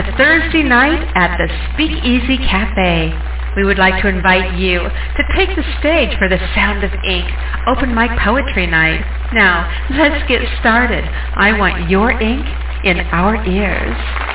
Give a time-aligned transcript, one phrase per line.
[0.00, 3.12] To Thursday night at the Speakeasy Cafe.
[3.54, 7.28] We would like to invite you to take the stage for the Sound of Ink
[7.66, 9.04] open mic poetry night.
[9.34, 11.04] Now, let's get started.
[11.04, 12.46] I want your ink
[12.82, 14.29] in our ears.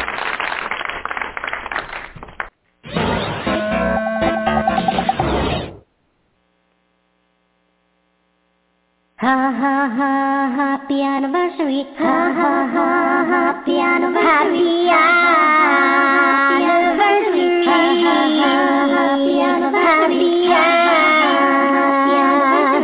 [9.25, 10.09] Ha ha ha
[10.55, 11.81] happy anniversary.
[11.97, 12.89] Ha ha ha
[13.25, 14.85] happy anniversary.
[14.85, 17.65] Happy anniversary.
[17.65, 18.53] Ha ha ha
[18.93, 20.45] happy anniversary.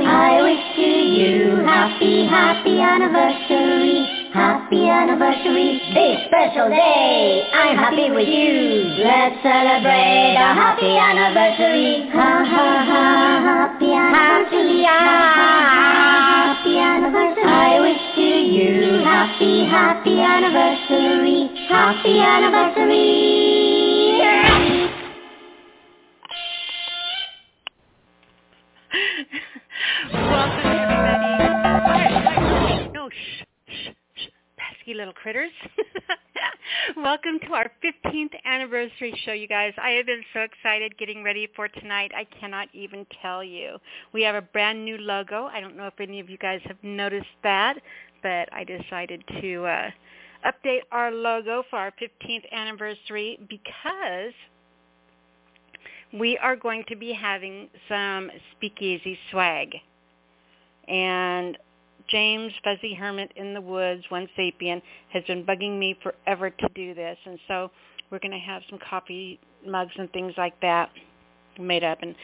[0.10, 4.02] I wish to you happy happy anniversary.
[4.34, 7.46] Happy anniversary, this special day.
[7.54, 8.98] I'm happy with you.
[9.06, 12.10] Let's celebrate a happy anniversary.
[12.10, 13.06] Ha ha ha
[13.46, 14.82] happy anniversary.
[16.62, 17.44] Happy anniversary.
[17.44, 21.50] I wish to you happy happy anniversary.
[21.68, 23.42] Happy anniversary.
[30.14, 30.68] Welcome,
[31.82, 32.94] everybody.
[32.94, 35.50] No, shh, shh, shh, pesky little critters.
[36.96, 39.74] Welcome to our 15th anniversary show, you guys.
[39.78, 42.12] I have been so excited getting ready for tonight.
[42.16, 43.78] I cannot even tell you.
[44.14, 45.46] We have a brand new logo.
[45.46, 47.76] I don't know if any of you guys have noticed that,
[48.24, 49.90] but I decided to uh,
[50.46, 54.34] update our logo for our 15th anniversary because
[56.14, 59.76] we are going to be having some speakeasy swag.
[60.88, 61.58] And
[62.10, 64.82] James Fuzzy Hermit in the Woods, One Sapien,
[65.14, 67.18] has been bugging me forever to do this.
[67.26, 67.72] And so
[68.10, 70.90] we're going to have some coffee mugs and things like that
[71.60, 72.00] made up.
[72.02, 72.16] And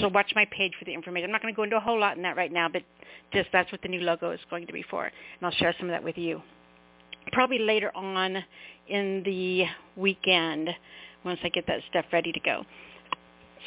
[0.00, 1.26] so watch my page for the information.
[1.26, 2.82] I'm not going to go into a whole lot in that right now, but
[3.32, 5.04] just that's what the new logo is going to be for.
[5.04, 5.12] And
[5.42, 6.42] I'll share some of that with you.
[7.32, 8.36] Probably later on
[8.88, 9.64] in the
[9.96, 10.70] weekend
[11.24, 12.64] once I get that stuff ready to go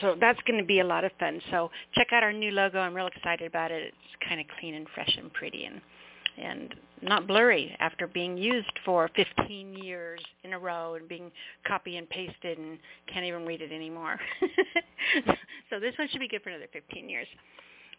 [0.01, 1.41] so that's going to be a lot of fun.
[1.51, 2.79] So check out our new logo.
[2.79, 3.83] I'm real excited about it.
[3.87, 5.81] It's kind of clean and fresh and pretty and
[6.37, 11.31] and not blurry after being used for 15 years in a row and being
[11.67, 12.77] copy and pasted and
[13.11, 14.19] can't even read it anymore.
[15.69, 17.27] so this one should be good for another 15 years.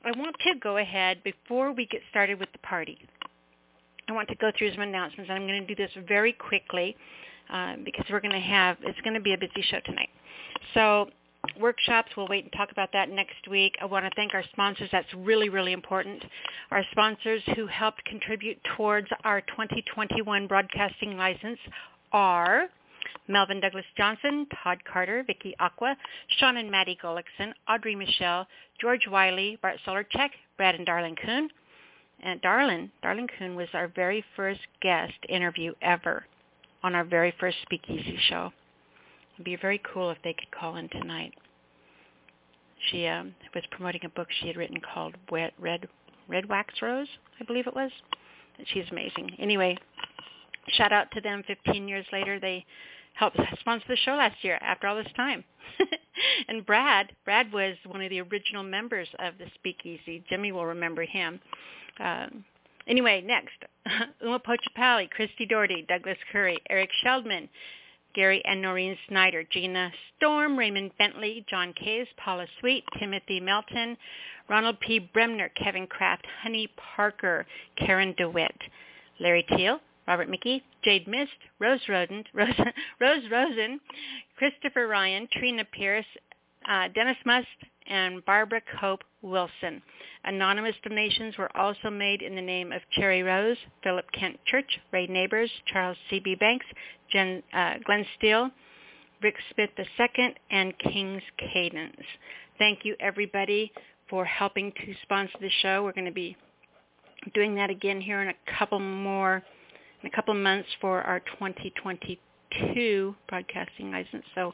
[0.04, 2.98] I want to go ahead before we get started with the party.
[4.08, 5.30] I want to go through some announcements.
[5.30, 6.96] I'm going to do this very quickly
[7.52, 10.08] uh, because we're going to have, it's going to be a busy show tonight.
[10.74, 11.10] So
[11.60, 12.10] workshops.
[12.16, 13.74] We'll wait and talk about that next week.
[13.80, 14.88] I want to thank our sponsors.
[14.92, 16.22] That's really, really important.
[16.70, 21.58] Our sponsors who helped contribute towards our 2021 broadcasting license
[22.12, 22.68] are
[23.28, 25.96] Melvin Douglas Johnson, Todd Carter, Vicky Aqua,
[26.38, 28.46] Sean and Maddie Gullickson, Audrey Michelle,
[28.80, 31.48] George Wiley, Bart Solarchek, Brad and Darlene Kuhn.
[32.20, 36.24] And Darlene, Darlene Kuhn was our very first guest interview ever
[36.82, 38.52] on our very first Speakeasy show.
[39.38, 41.32] It'd be very cool if they could call in tonight.
[42.90, 47.06] She um, was promoting a book she had written called Red Red Wax Rose,
[47.40, 47.92] I believe it was.
[48.66, 49.30] She's amazing.
[49.38, 49.78] Anyway,
[50.72, 51.44] shout out to them.
[51.46, 52.66] 15 years later, they
[53.14, 54.58] helped sponsor the show last year.
[54.60, 55.44] After all this time,
[56.48, 60.24] and Brad, Brad was one of the original members of the Speakeasy.
[60.28, 61.38] Jimmy will remember him.
[62.00, 62.44] Um,
[62.88, 63.56] anyway, next,
[64.22, 67.48] Uma Pochapali, Christy Doherty, Douglas Curry, Eric Sheldman,
[68.14, 73.96] Gary and Noreen Snyder, Gina Storm, Raymond Bentley, John Case, Paula Sweet, Timothy Melton,
[74.48, 74.98] Ronald P.
[74.98, 77.46] Bremner, Kevin Kraft, Honey Parker,
[77.76, 78.56] Karen DeWitt,
[79.20, 82.58] Larry Teal, Robert Mickey, Jade Mist, Rose Roden, Rose,
[83.00, 83.78] Rose Rosen,
[84.36, 86.06] Christopher Ryan, Trina Pierce,
[86.68, 87.46] uh, Dennis Must,
[87.86, 89.82] and Barbara Cope Wilson.
[90.28, 95.06] Anonymous donations were also made in the name of Cherry Rose, Philip Kent Church, Ray
[95.06, 96.34] Neighbors, Charles C.B.
[96.34, 96.66] Banks,
[97.10, 98.50] Jen, uh, Glenn Steele,
[99.22, 101.96] Rick Smith II, and King's Cadence.
[102.58, 103.72] Thank you, everybody,
[104.10, 105.82] for helping to sponsor the show.
[105.82, 106.36] We're going to be
[107.32, 109.42] doing that again here in a couple more,
[110.02, 114.24] in a couple months for our 2022 broadcasting license.
[114.34, 114.52] So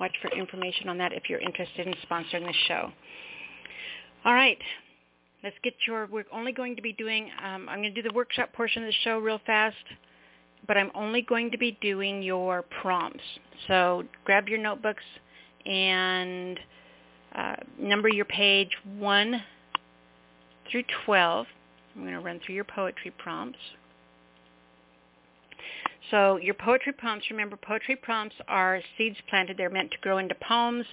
[0.00, 2.90] watch for information on that if you're interested in sponsoring the show.
[4.24, 4.58] All right.
[5.42, 8.14] Let's get your, we're only going to be doing, um, I'm going to do the
[8.14, 9.76] workshop portion of the show real fast,
[10.68, 13.24] but I'm only going to be doing your prompts.
[13.66, 15.02] So grab your notebooks
[15.66, 16.60] and
[17.34, 19.42] uh, number your page 1
[20.70, 21.46] through 12.
[21.96, 23.58] I'm going to run through your poetry prompts.
[26.10, 29.56] So your poetry prompts, remember poetry prompts are seeds planted.
[29.56, 30.84] They're meant to grow into poems.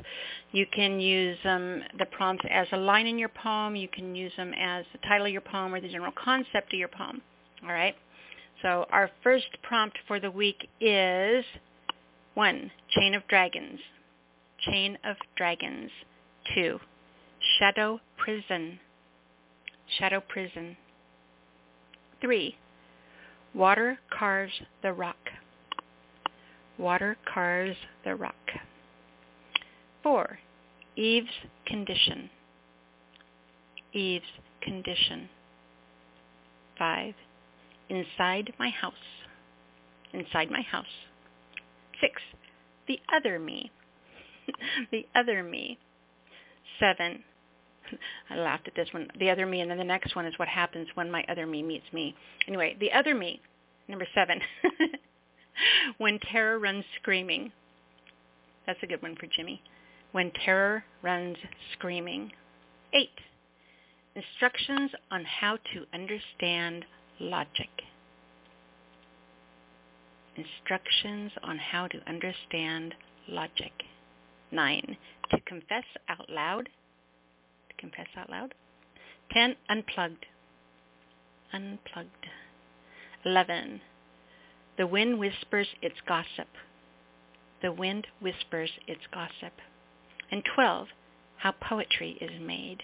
[0.51, 3.75] You can use um, the prompts as a line in your poem.
[3.75, 6.79] You can use them as the title of your poem or the general concept of
[6.79, 7.21] your poem.
[7.63, 7.95] All right?
[8.61, 11.43] So our first prompt for the week is
[12.35, 13.79] one, Chain of Dragons.
[14.59, 15.89] Chain of Dragons.
[16.53, 16.79] Two,
[17.57, 18.79] Shadow Prison.
[19.97, 20.77] Shadow Prison.
[22.21, 22.55] Three,
[23.53, 25.17] Water carves the rock.
[26.77, 28.35] Water carves the rock.
[30.03, 30.39] Four,
[30.95, 31.27] Eve's
[31.65, 32.29] condition.
[33.91, 34.25] Eve's
[34.61, 35.29] condition.
[36.77, 37.15] Five,
[37.89, 38.93] inside my house.
[40.13, 40.85] Inside my house.
[41.99, 42.21] Six,
[42.87, 43.71] the other me.
[44.91, 45.77] the other me.
[46.79, 47.23] Seven,
[48.29, 49.07] I laughed at this one.
[49.19, 51.63] The other me, and then the next one is what happens when my other me
[51.63, 52.15] meets me.
[52.47, 53.41] Anyway, the other me,
[53.87, 54.39] number seven.
[55.97, 57.51] when terror runs screaming.
[58.65, 59.61] That's a good one for Jimmy.
[60.11, 61.37] When terror runs
[61.73, 62.31] screaming.
[62.93, 63.09] Eight.
[64.15, 66.85] Instructions on how to understand
[67.19, 67.69] logic.
[70.35, 72.95] Instructions on how to understand
[73.27, 73.71] logic.
[74.51, 74.97] Nine.
[75.31, 76.69] To confess out loud
[77.79, 78.53] confess out loud.
[79.31, 79.55] 10.
[79.69, 80.25] Unplugged.
[81.53, 82.27] Unplugged.
[83.25, 83.81] 11.
[84.77, 86.47] The wind whispers its gossip.
[87.61, 89.53] The wind whispers its gossip.
[90.31, 90.87] And 12.
[91.37, 92.81] How poetry is made.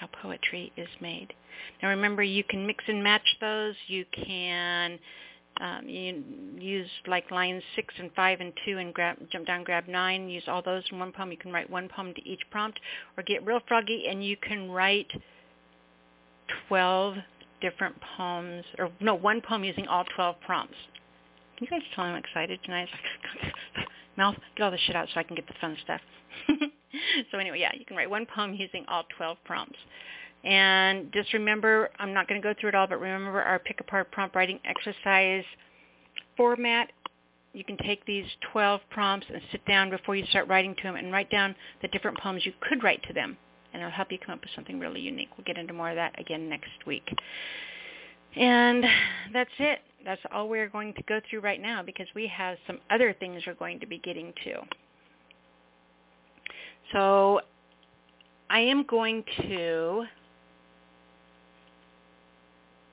[0.00, 1.32] How poetry is made.
[1.82, 3.74] Now remember, you can mix and match those.
[3.88, 4.98] You can
[5.60, 6.22] um, you
[6.58, 10.28] use like lines six and five and two and grab, jump down, grab nine.
[10.28, 11.30] Use all those in one poem.
[11.30, 12.78] You can write one poem to each prompt,
[13.16, 15.10] or get real froggy and you can write
[16.68, 17.16] twelve
[17.60, 20.76] different poems, or no, one poem using all twelve prompts.
[21.56, 22.88] Can you guys tell I'm excited tonight?
[24.18, 26.00] mouth, get all the shit out so I can get the fun stuff.
[27.30, 29.78] so anyway, yeah, you can write one poem using all 12 prompts.
[30.44, 33.80] And just remember, I'm not going to go through it all, but remember our pick
[33.80, 35.44] apart prompt writing exercise
[36.36, 36.90] format.
[37.52, 40.96] You can take these 12 prompts and sit down before you start writing to them
[40.96, 43.36] and write down the different poems you could write to them.
[43.72, 45.28] And it'll help you come up with something really unique.
[45.36, 47.08] We'll get into more of that again next week.
[48.36, 48.84] And
[49.32, 49.80] that's it.
[50.04, 53.42] That's all we're going to go through right now because we have some other things
[53.46, 54.60] we're going to be getting to.
[56.92, 57.40] So
[58.48, 60.04] I am going to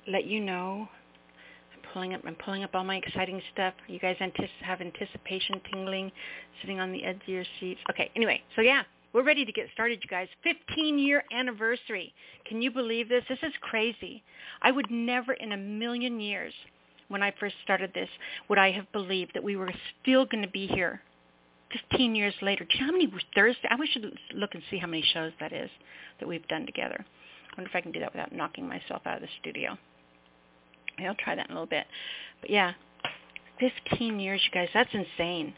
[0.07, 0.87] let you know.
[1.73, 2.21] I'm pulling up.
[2.25, 3.73] I'm pulling up all my exciting stuff.
[3.87, 6.11] You guys antici- have anticipation tingling,
[6.61, 7.79] sitting on the edge of your seats.
[7.89, 8.11] Okay.
[8.15, 10.27] Anyway, so yeah, we're ready to get started, you guys.
[10.43, 12.13] 15 year anniversary.
[12.45, 13.23] Can you believe this?
[13.29, 14.23] This is crazy.
[14.61, 16.53] I would never in a million years,
[17.07, 18.09] when I first started this,
[18.49, 19.71] would I have believed that we were
[20.01, 21.01] still going to be here
[21.89, 22.65] 15 years later.
[22.65, 23.67] Do you know how many Thursday?
[23.69, 25.69] I wish should look and see how many shows that is
[26.19, 26.97] that we've done together.
[26.99, 29.77] I wonder if I can do that without knocking myself out of the studio.
[30.99, 31.85] I'll try that in a little bit.
[32.41, 32.73] But yeah,
[33.59, 34.69] 15 years, you guys.
[34.73, 35.53] That's insane.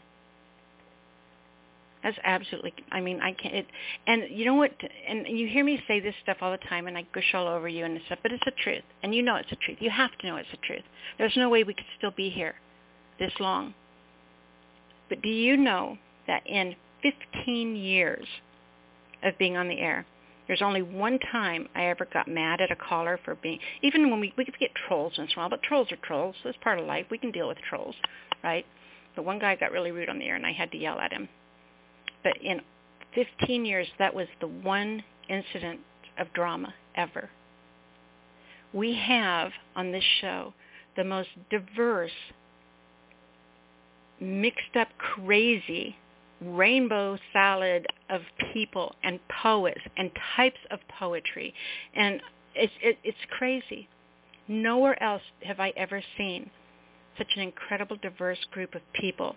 [2.02, 2.72] That's absolutely.
[2.92, 3.54] I mean, I can't.
[3.54, 3.66] It,
[4.06, 4.70] and you know what?
[5.08, 7.68] And you hear me say this stuff all the time, and I gush all over
[7.68, 8.20] you and stuff.
[8.22, 9.78] But it's the truth, and you know it's the truth.
[9.80, 10.84] You have to know it's the truth.
[11.18, 12.54] There's no way we could still be here
[13.18, 13.74] this long.
[15.08, 18.26] But do you know that in 15 years
[19.24, 20.06] of being on the air,
[20.48, 24.18] there's only one time I ever got mad at a caller for being, even when
[24.18, 26.34] we, we get trolls once in but trolls are trolls.
[26.44, 27.06] It's part of life.
[27.10, 27.94] We can deal with trolls,
[28.42, 28.64] right?
[29.14, 31.12] But one guy got really rude on the air and I had to yell at
[31.12, 31.28] him.
[32.24, 32.62] But in
[33.14, 35.80] 15 years, that was the one incident
[36.18, 37.28] of drama ever.
[38.72, 40.54] We have on this show
[40.96, 42.10] the most diverse,
[44.20, 45.96] mixed up, crazy
[46.40, 51.52] rainbow salad of people and poets and types of poetry.
[51.94, 52.20] And
[52.54, 53.88] it's, it, it's crazy.
[54.46, 56.50] Nowhere else have I ever seen
[57.16, 59.36] such an incredible diverse group of people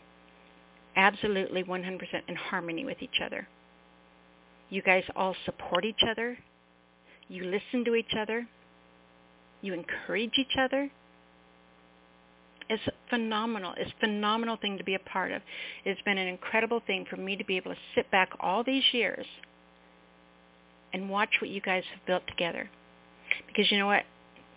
[0.96, 3.48] absolutely 100% in harmony with each other.
[4.70, 6.38] You guys all support each other.
[7.28, 8.48] You listen to each other.
[9.62, 10.90] You encourage each other.
[12.72, 13.74] It's phenomenal.
[13.76, 15.42] It's a phenomenal thing to be a part of.
[15.84, 18.86] It's been an incredible thing for me to be able to sit back all these
[18.94, 19.26] years
[20.94, 22.70] and watch what you guys have built together.
[23.46, 24.04] Because you know what?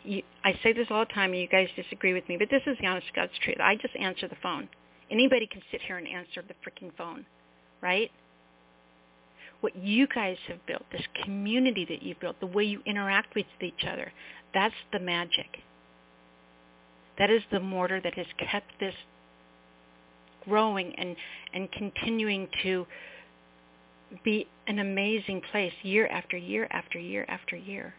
[0.04, 2.62] You, I say this all the time and you guys disagree with me, but this
[2.66, 3.56] is the honest God's truth.
[3.60, 4.68] I just answer the phone.
[5.10, 7.26] Anybody can sit here and answer the freaking phone,
[7.82, 8.12] right?
[9.60, 13.46] What you guys have built, this community that you've built, the way you interact with
[13.60, 14.12] each other,
[14.52, 15.64] that's the magic.
[17.18, 18.94] That is the mortar that has kept this
[20.44, 21.16] growing and,
[21.52, 22.86] and continuing to
[24.24, 27.94] be an amazing place year after year after year after year.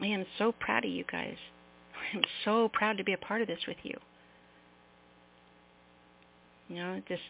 [0.00, 1.36] I am so proud of you guys.
[2.14, 3.96] I'm so proud to be a part of this with you.
[6.68, 7.22] You know, just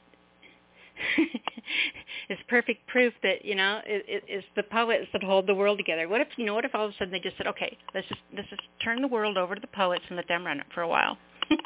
[2.28, 5.78] it's perfect proof that you know it, it, it's the poets that hold the world
[5.78, 6.08] together.
[6.08, 6.54] What if you know?
[6.54, 9.02] What if all of a sudden they just said, "Okay, let's just let's just turn
[9.02, 11.18] the world over to the poets and let them run it for a while."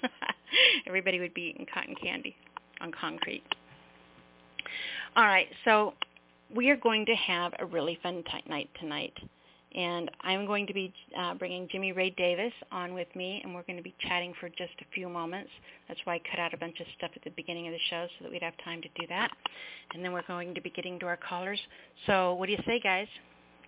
[0.87, 2.35] Everybody would be eating cotton candy
[2.80, 3.42] on concrete.
[5.16, 5.95] All right, so
[6.54, 9.14] we are going to have a really fun t- night tonight
[9.76, 13.62] and I'm going to be uh, bringing Jimmy Ray Davis on with me, and we're
[13.62, 15.50] going to be chatting for just a few moments.
[15.87, 18.06] That's why I cut out a bunch of stuff at the beginning of the show
[18.18, 19.30] so that we'd have time to do that.
[19.92, 21.61] And then we're going to be getting to our callers.
[22.06, 23.06] So what do you say, guys?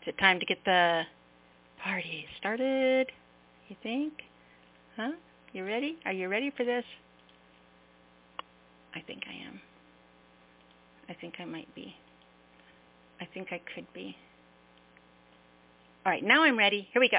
[0.02, 1.02] Is it time to get the
[1.84, 3.08] party started?
[3.68, 4.14] You think?
[4.96, 5.12] Huh?
[5.52, 5.98] You ready?
[6.06, 6.84] Are you ready for this?
[8.94, 9.60] I think I am.
[11.10, 11.94] I think I might be.
[13.20, 14.16] I think I could be.
[16.06, 16.88] All right, now I'm ready.
[16.92, 17.18] Here we go.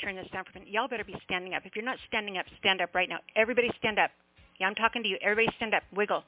[0.00, 0.72] Turn this down for a minute.
[0.72, 1.62] Y'all better be standing up.
[1.66, 3.18] If you're not standing up, stand up right now.
[3.36, 4.10] Everybody stand up.
[4.58, 5.18] Yeah, I'm talking to you.
[5.20, 5.82] Everybody stand up.
[5.92, 6.22] Wiggle.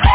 [0.00, 0.06] Were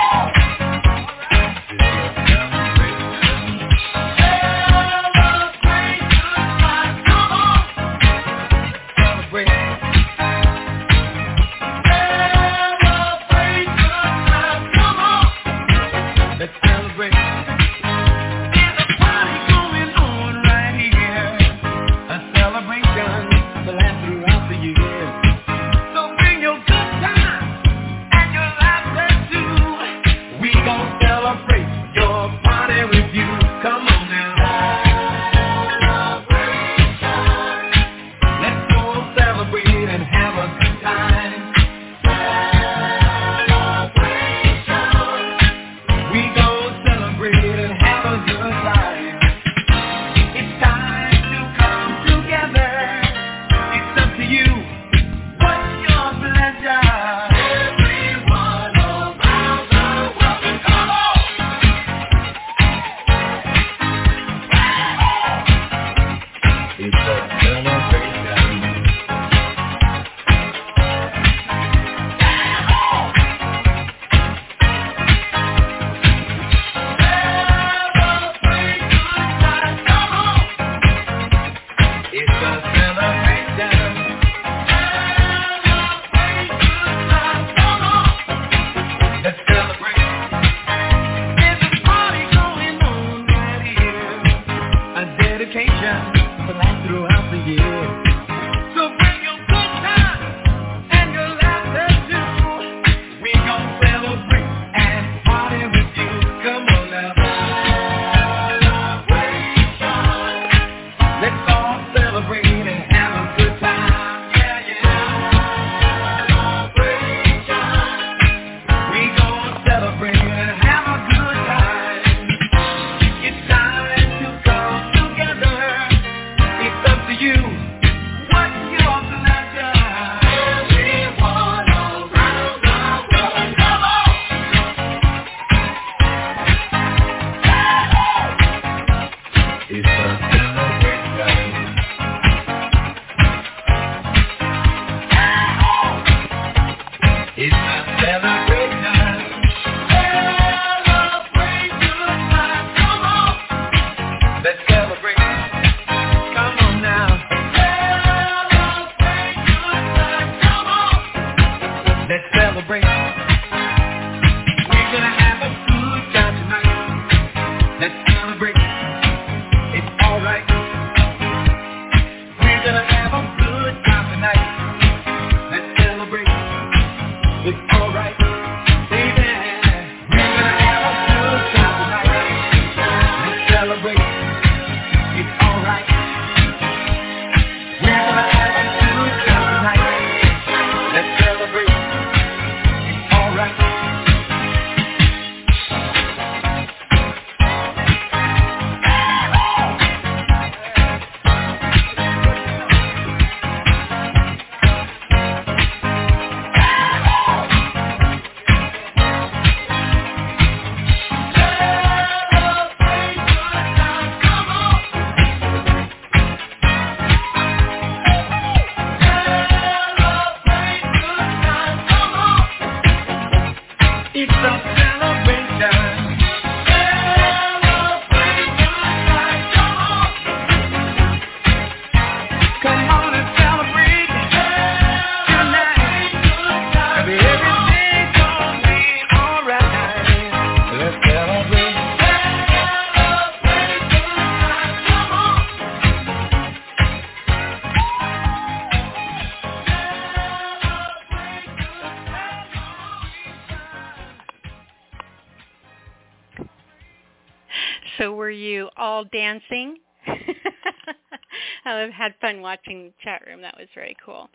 [259.00, 259.78] all dancing?
[261.66, 263.42] I've had fun watching the chat room.
[263.42, 264.30] That was very cool.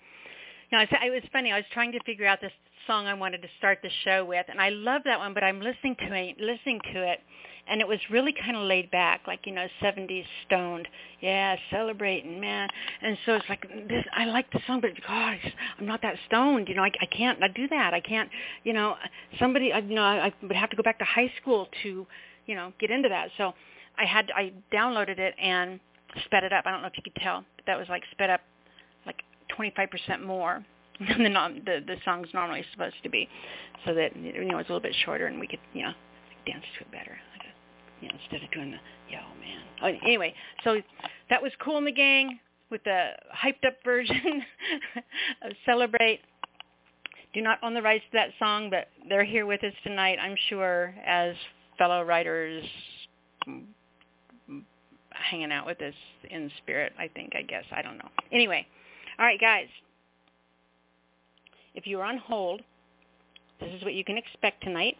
[0.70, 1.52] You know, it was funny.
[1.52, 2.52] I was trying to figure out this
[2.86, 5.34] song I wanted to start the show with, and I love that one.
[5.34, 7.20] But I'm listening to it, listening to it,
[7.68, 10.88] and it was really kind of laid back, like you know, 70s stoned.
[11.20, 12.68] Yeah, celebrating, man.
[13.02, 14.04] And so it's like this.
[14.16, 15.36] I like the song, but God,
[15.78, 16.68] I'm not that stoned.
[16.68, 17.42] You know, I, I can't.
[17.42, 17.92] I do that.
[17.92, 18.30] I can't.
[18.64, 18.96] You know,
[19.38, 19.74] somebody.
[19.74, 22.06] I, you know, I, I would have to go back to high school to,
[22.46, 23.28] you know, get into that.
[23.36, 23.52] So
[23.98, 24.30] I had.
[24.34, 25.80] I downloaded it and
[26.24, 26.64] sped it up.
[26.66, 28.40] I don't know if you could tell, but that was like sped up
[29.06, 29.22] like
[29.58, 30.64] 25% more
[31.00, 31.30] than the,
[31.64, 33.28] the the song's normally supposed to be,
[33.84, 35.92] so that you know it's a little bit shorter and we could you know
[36.46, 37.18] dance to it better.
[37.32, 38.78] Like a, you know, instead of doing the
[39.10, 39.60] yo man.
[39.82, 40.80] Oh, anyway, so
[41.30, 42.38] that was Kool and the Gang
[42.70, 44.42] with the hyped up version
[45.42, 46.20] of Celebrate.
[47.32, 50.36] Do not own the rights to that song, but they're here with us tonight, I'm
[50.48, 51.34] sure, as
[51.76, 52.64] fellow writers
[55.14, 55.94] hanging out with us
[56.30, 57.64] in spirit, I think, I guess.
[57.74, 58.08] I don't know.
[58.32, 58.66] Anyway,
[59.18, 59.66] all right, guys.
[61.74, 62.62] If you're on hold,
[63.60, 64.96] this is what you can expect tonight.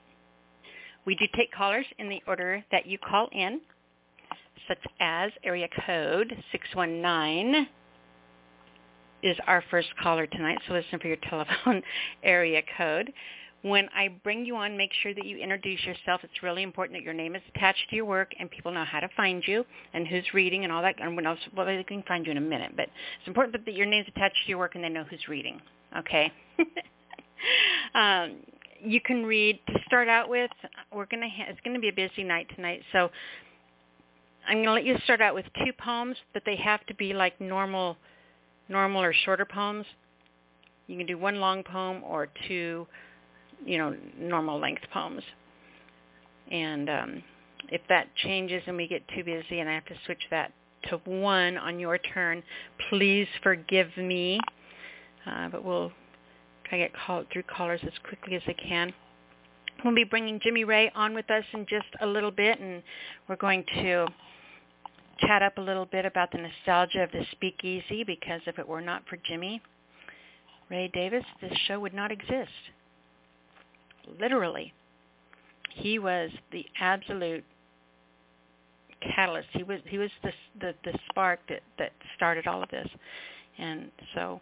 [1.06, 3.60] We do take callers in the order that you call in,
[4.66, 7.68] such as area code 619
[9.24, 11.82] is our first caller tonight, so listen for your telephone
[12.22, 13.12] area code.
[13.64, 16.20] When I bring you on, make sure that you introduce yourself.
[16.22, 19.00] It's really important that your name is attached to your work and people know how
[19.00, 20.96] to find you and who's reading and all that.
[21.00, 23.72] And when else, well, they can find you in a minute, but it's important that
[23.72, 25.62] your name is attached to your work and they know who's reading.
[25.96, 26.30] Okay.
[27.94, 28.36] um,
[28.82, 30.50] you can read to start out with.
[30.92, 31.30] We're gonna.
[31.30, 33.10] Ha- it's gonna be a busy night tonight, so
[34.46, 37.40] I'm gonna let you start out with two poems, but they have to be like
[37.40, 37.96] normal,
[38.68, 39.86] normal or shorter poems.
[40.86, 42.86] You can do one long poem or two
[43.64, 45.22] you know, normal length poems.
[46.50, 47.22] And um,
[47.70, 50.52] if that changes and we get too busy and I have to switch that
[50.90, 52.42] to one on your turn,
[52.90, 54.38] please forgive me.
[55.26, 55.90] Uh, but we'll
[56.68, 58.92] try to get call- through callers as quickly as I can.
[59.84, 62.82] We'll be bringing Jimmy Ray on with us in just a little bit, and
[63.28, 64.06] we're going to
[65.18, 68.80] chat up a little bit about the nostalgia of the speakeasy because if it were
[68.80, 69.60] not for Jimmy
[70.70, 72.50] Ray Davis, this show would not exist
[74.20, 74.72] literally.
[75.70, 77.44] He was the absolute
[79.14, 79.48] catalyst.
[79.52, 82.88] He was he was the the, the spark that that started all of this,
[83.58, 84.40] and so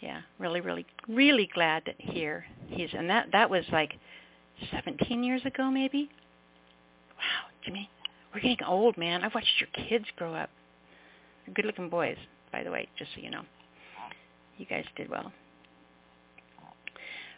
[0.00, 3.94] yeah, really really really glad that here he's and that that was like
[4.70, 6.10] 17 years ago maybe.
[7.16, 7.88] Wow, Jimmy,
[8.34, 9.22] we're getting old, man.
[9.22, 10.50] I've watched your kids grow up.
[11.46, 12.16] They're good-looking boys,
[12.50, 13.42] by the way, just so you know.
[14.58, 15.32] You guys did well.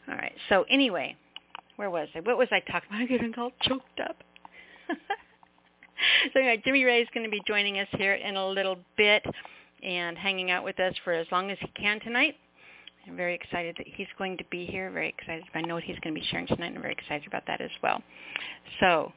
[0.09, 0.33] All right.
[0.49, 1.17] So anyway,
[1.77, 2.21] where was I?
[2.21, 3.01] What was I talking about?
[3.01, 4.17] I'm getting all choked up.
[6.33, 9.25] so anyway, Jimmy Ray is going to be joining us here in a little bit
[9.83, 12.37] and hanging out with us for as long as he can tonight.
[13.07, 14.91] I'm very excited that he's going to be here.
[14.91, 15.45] Very excited.
[15.55, 16.73] I know what he's going to be sharing tonight.
[16.75, 18.03] I'm very excited about that as well.
[18.81, 19.13] So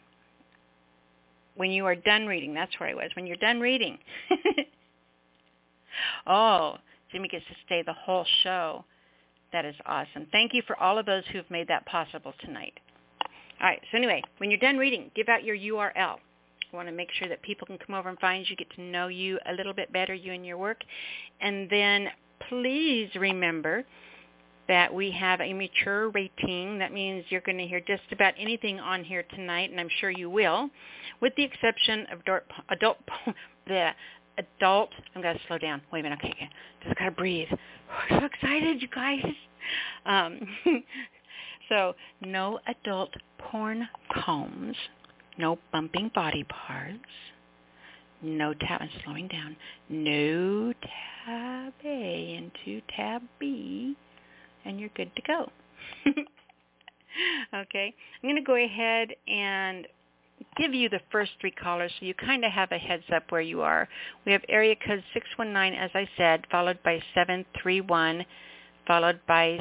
[1.55, 3.11] when you are done reading, that's where I was.
[3.15, 3.97] When you're done reading,
[6.27, 6.77] oh,
[7.11, 8.83] Jimmy gets to stay the whole show.
[9.53, 10.27] That is awesome.
[10.31, 12.73] Thank you for all of those who have made that possible tonight.
[13.59, 13.81] All right.
[13.91, 16.17] So anyway, when you're done reading, give out your URL.
[16.71, 18.81] I want to make sure that people can come over and find you, get to
[18.81, 20.81] know you a little bit better, you and your work.
[21.39, 22.09] And then
[22.49, 23.85] please remember
[24.67, 26.79] that we have a mature rating.
[26.79, 30.11] That means you're going to hear just about anything on here tonight, and I'm sure
[30.11, 30.69] you will,
[31.21, 32.97] with the exception of adult, adult
[33.67, 33.91] the
[34.37, 34.89] adult.
[35.15, 35.81] I'm to slow down.
[35.91, 36.19] Wait a minute.
[36.23, 36.49] Okay, okay.
[36.83, 37.47] just got to breathe.
[38.09, 39.23] I'm so excited, you guys.
[40.05, 40.39] Um,
[41.69, 44.77] so no adult porn combs,
[45.37, 46.99] no bumping body parts,
[48.21, 48.81] no tab.
[48.81, 49.57] I'm slowing down.
[49.89, 50.73] No
[51.25, 53.95] tab A into tab B,
[54.63, 55.51] and you're good to go.
[57.55, 59.87] okay, I'm to go ahead and
[60.57, 63.41] give you the first three callers so you kind of have a heads up where
[63.41, 63.87] you are.
[64.25, 68.25] We have area code 619, as I said, followed by 731,
[68.85, 69.59] followed by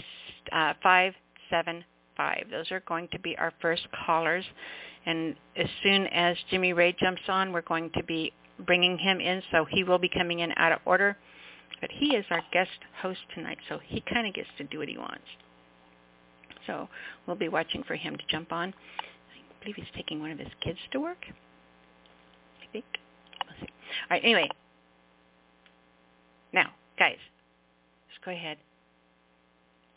[0.52, 2.46] uh, 575.
[2.50, 4.44] Those are going to be our first callers.
[5.06, 8.32] And as soon as Jimmy Ray jumps on, we're going to be
[8.66, 11.16] bringing him in, so he will be coming in out of order.
[11.80, 14.88] But he is our guest host tonight, so he kind of gets to do what
[14.88, 15.24] he wants.
[16.66, 16.88] So
[17.26, 18.74] we'll be watching for him to jump on
[19.66, 21.18] believe he's taking one of his kids to work.
[21.28, 22.84] I think.
[23.44, 23.72] We'll see.
[24.02, 24.22] All right.
[24.22, 24.48] Anyway,
[26.52, 27.16] now, guys,
[28.08, 28.58] let's go ahead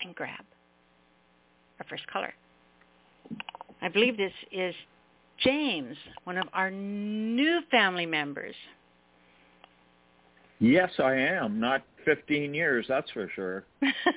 [0.01, 0.43] and grab
[1.79, 2.33] our first color.
[3.81, 4.73] I believe this is
[5.43, 8.55] James, one of our new family members.
[10.59, 11.59] Yes, I am.
[11.59, 13.65] Not 15 years, that's for sure.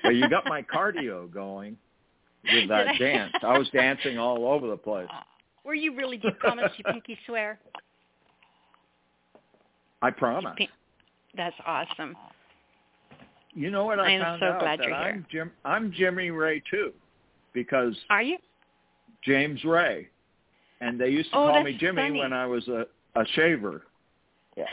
[0.02, 1.76] but you got my cardio going
[2.52, 3.32] with that dance.
[3.42, 5.08] I was dancing all over the place.
[5.64, 6.18] Were you really?
[6.22, 7.58] You promise you pinky swear?
[10.00, 10.52] I promise.
[10.56, 10.68] Pin-
[11.36, 12.16] That's awesome.
[13.54, 14.60] You know what I, I am found so out?
[14.60, 15.26] glad that you're I'm here.
[15.30, 15.50] Jim.
[15.64, 16.92] I'm Jimmy Ray too,
[17.52, 18.38] because Are you?
[19.24, 20.08] James Ray,
[20.80, 22.18] and they used to Oh, call me Jimmy funny.
[22.18, 23.82] when I was a a shaver.
[24.54, 24.66] Yeah.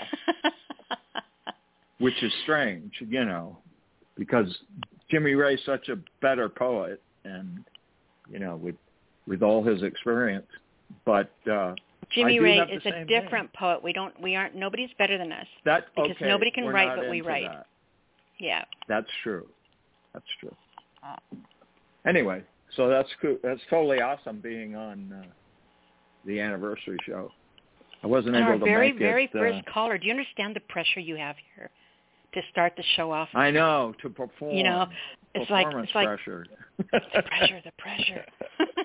[1.99, 3.57] which is strange, you know,
[4.17, 4.53] because
[5.09, 7.63] Jimmy Ray's such a better poet, and
[8.29, 8.75] you know, with
[9.25, 10.47] with all his experience.
[11.05, 11.75] But uh,
[12.11, 13.83] Jimmy Ray is a same different poet.
[13.83, 14.19] We don't.
[14.21, 14.55] We aren't.
[14.55, 15.45] Nobody's better than us.
[15.65, 17.47] that Because okay, nobody can we're write what we write.
[17.51, 17.65] that.
[18.39, 18.63] Yeah.
[18.87, 19.45] That's true.
[20.13, 20.55] That's true.
[22.07, 22.41] Anyway,
[22.75, 23.37] so that's cool.
[23.43, 25.27] That's totally awesome being on uh,
[26.25, 27.31] the anniversary show.
[28.03, 29.29] I wasn't And able our to very, make very it.
[29.35, 29.97] uh, first caller.
[29.97, 31.69] Do you understand the pressure you have here
[32.33, 33.27] to start the show off?
[33.33, 34.55] I know to perform.
[34.55, 34.87] You know,
[35.35, 36.45] it's like performance it's like pressure.
[36.77, 38.25] the pressure, the pressure.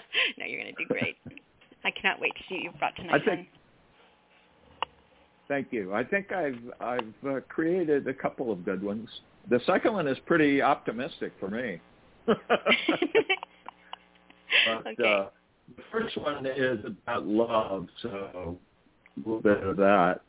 [0.38, 1.16] no, you're going to do great.
[1.84, 3.22] I cannot wait to see what you've brought tonight.
[3.22, 3.48] I think-
[5.48, 5.94] Thank you.
[5.94, 9.08] I think I've I've uh, created a couple of good ones.
[9.48, 11.80] The second one is pretty optimistic for me.
[14.66, 15.04] But okay.
[15.04, 15.26] uh,
[15.76, 18.58] the first one is about love, so
[19.16, 20.20] a little bit of that.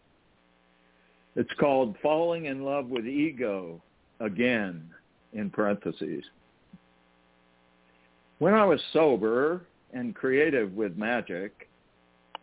[1.36, 3.82] It's called Falling in Love with Ego
[4.19, 4.89] Again,
[5.34, 6.23] in parentheses.
[8.39, 11.69] When I was sober and creative with magic,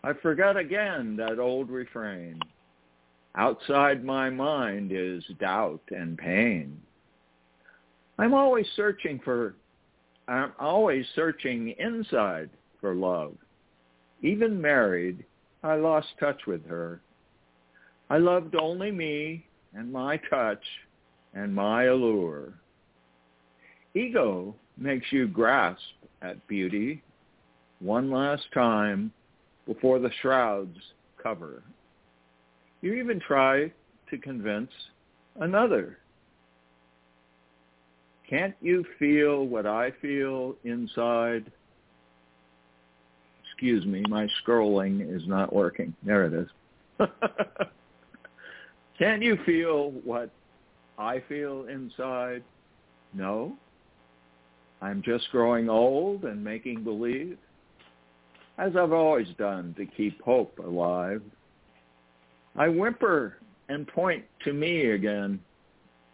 [0.02, 2.40] I forgot again that old refrain.
[3.36, 6.80] Outside my mind is doubt and pain.
[8.18, 9.54] I'm always searching for
[10.26, 12.48] I'm always searching inside
[12.80, 13.34] for love.
[14.22, 15.24] Even married,
[15.62, 17.02] I lost touch with her.
[18.08, 20.62] I loved only me and my touch
[21.34, 22.54] and my allure.
[23.94, 25.80] Ego makes you grasp
[26.22, 27.02] at beauty
[27.80, 29.12] one last time
[29.66, 30.76] before the shrouds
[31.22, 31.62] cover.
[32.80, 33.72] You even try
[34.10, 34.70] to convince
[35.40, 35.98] another
[38.28, 41.50] can't you feel what I feel inside?
[43.44, 45.94] Excuse me, my scrolling is not working.
[46.02, 46.48] There it is.
[48.98, 50.30] Can't you feel what
[50.98, 52.42] I feel inside?
[53.12, 53.56] No.
[54.84, 57.38] I'm just growing old and making believe,
[58.58, 61.22] as I've always done to keep hope alive.
[62.54, 63.38] I whimper
[63.70, 65.40] and point to me again.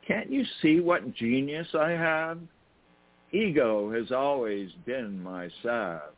[0.06, 2.38] Can't you see what genius I have?
[3.32, 6.14] Ego has always been my salve.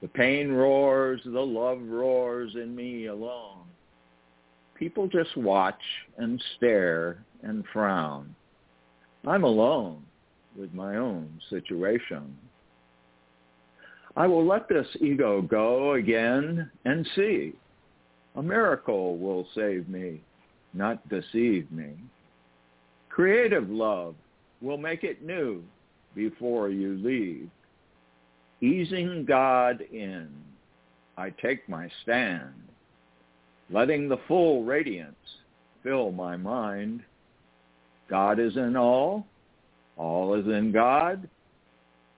[0.00, 3.64] The pain roars, the love roars in me alone.
[4.74, 5.82] People just watch
[6.16, 8.34] and stare and frown.
[9.26, 10.02] I'm alone
[10.58, 12.36] with my own situation.
[14.16, 17.54] I will let this ego go again and see.
[18.36, 20.20] A miracle will save me,
[20.72, 21.94] not deceive me.
[23.08, 24.14] Creative love
[24.60, 25.62] will make it new
[26.14, 27.48] before you leave.
[28.60, 30.28] Easing God in,
[31.16, 32.54] I take my stand,
[33.70, 35.14] letting the full radiance
[35.82, 37.02] fill my mind.
[38.08, 39.26] God is in all,
[39.96, 41.28] all is in God.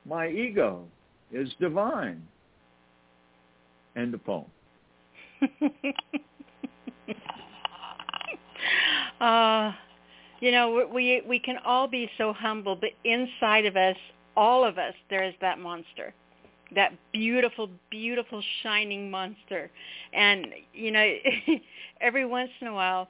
[0.04, 0.84] My ego
[1.32, 2.22] is divine.
[3.96, 4.46] End of poem.
[9.20, 9.72] uh,
[10.40, 13.96] you know, we we can all be so humble, but inside of us,
[14.36, 16.12] all of us, there is that monster,
[16.74, 19.70] that beautiful, beautiful, shining monster.
[20.12, 21.14] And you know,
[22.00, 23.08] every once in a while,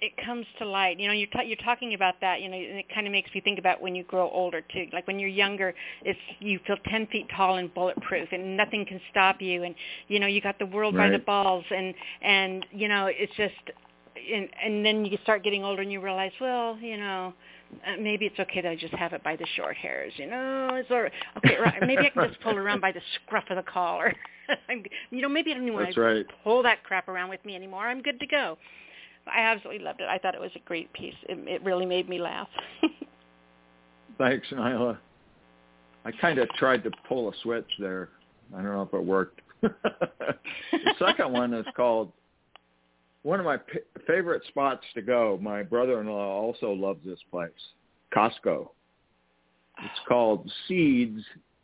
[0.00, 0.98] it comes to light.
[0.98, 2.40] You know, you're ta- you're talking about that.
[2.40, 4.86] You know, and it kind of makes me think about when you grow older too.
[4.92, 9.00] Like when you're younger, it's you feel ten feet tall and bulletproof, and nothing can
[9.10, 9.62] stop you.
[9.64, 9.74] And
[10.08, 13.54] you know, you got the world by the balls, and and you know, it's just.
[14.32, 17.32] And, and then you start getting older, and you realize, well, you know,
[17.86, 20.12] uh, maybe it's okay that I just have it by the short hairs.
[20.16, 21.12] You know, it's all right.
[21.38, 21.80] Okay, right.
[21.80, 24.14] Maybe I can just pull it around by the scruff of the collar.
[24.68, 26.26] I'm, you know, maybe I don't even want to right.
[26.44, 27.88] pull that crap around with me anymore.
[27.88, 28.58] I'm good to go.
[29.32, 30.08] I absolutely loved it.
[30.08, 31.14] I thought it was a great piece.
[31.28, 32.48] It, it really made me laugh.
[34.18, 34.98] Thanks, Nyla.
[36.04, 38.08] I kind of tried to pull a switch there.
[38.54, 39.40] I don't know if it worked.
[39.62, 42.12] the second one is called
[43.22, 45.38] one of my p- favorite spots to go.
[45.40, 47.50] My brother-in-law also loves this place,
[48.14, 48.68] Costco.
[49.78, 51.22] It's called Seeds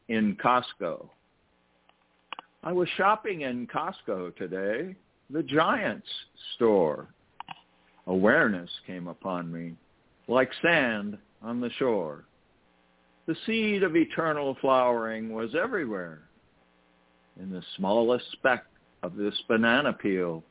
[0.08, 1.08] in Costco.
[2.62, 4.96] I was shopping in Costco today,
[5.30, 6.08] the Giants
[6.56, 7.08] store.
[8.06, 9.74] Awareness came upon me,
[10.28, 12.24] like sand on the shore.
[13.26, 16.20] The seed of eternal flowering was everywhere.
[17.40, 18.64] In the smallest speck
[19.02, 20.44] of this banana peel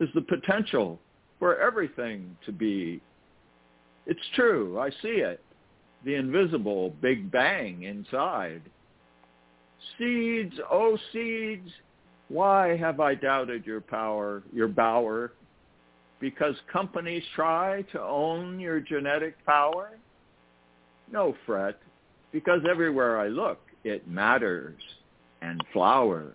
[0.00, 0.98] is the potential
[1.38, 3.00] for everything to be.
[4.06, 5.42] It's true, I see it,
[6.04, 8.62] the invisible Big Bang inside.
[9.98, 11.68] Seeds, oh seeds,
[12.28, 15.32] why have I doubted your power, your bower?
[16.20, 19.90] Because companies try to own your genetic power?
[21.12, 21.78] No fret,
[22.32, 24.80] because everywhere I look, it matters
[25.42, 26.34] and flowers.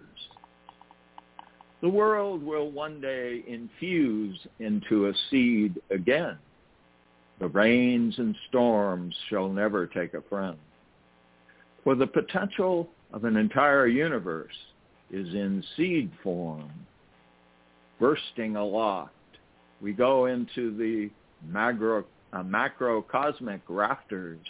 [1.81, 6.37] The world will one day infuse into a seed again.
[7.39, 10.57] The rains and storms shall never take a friend.
[11.83, 14.53] For the potential of an entire universe
[15.09, 16.71] is in seed form.
[17.99, 19.13] Bursting aloft,
[19.81, 21.09] we go into the
[21.47, 24.45] macro, uh, macrocosmic rafters,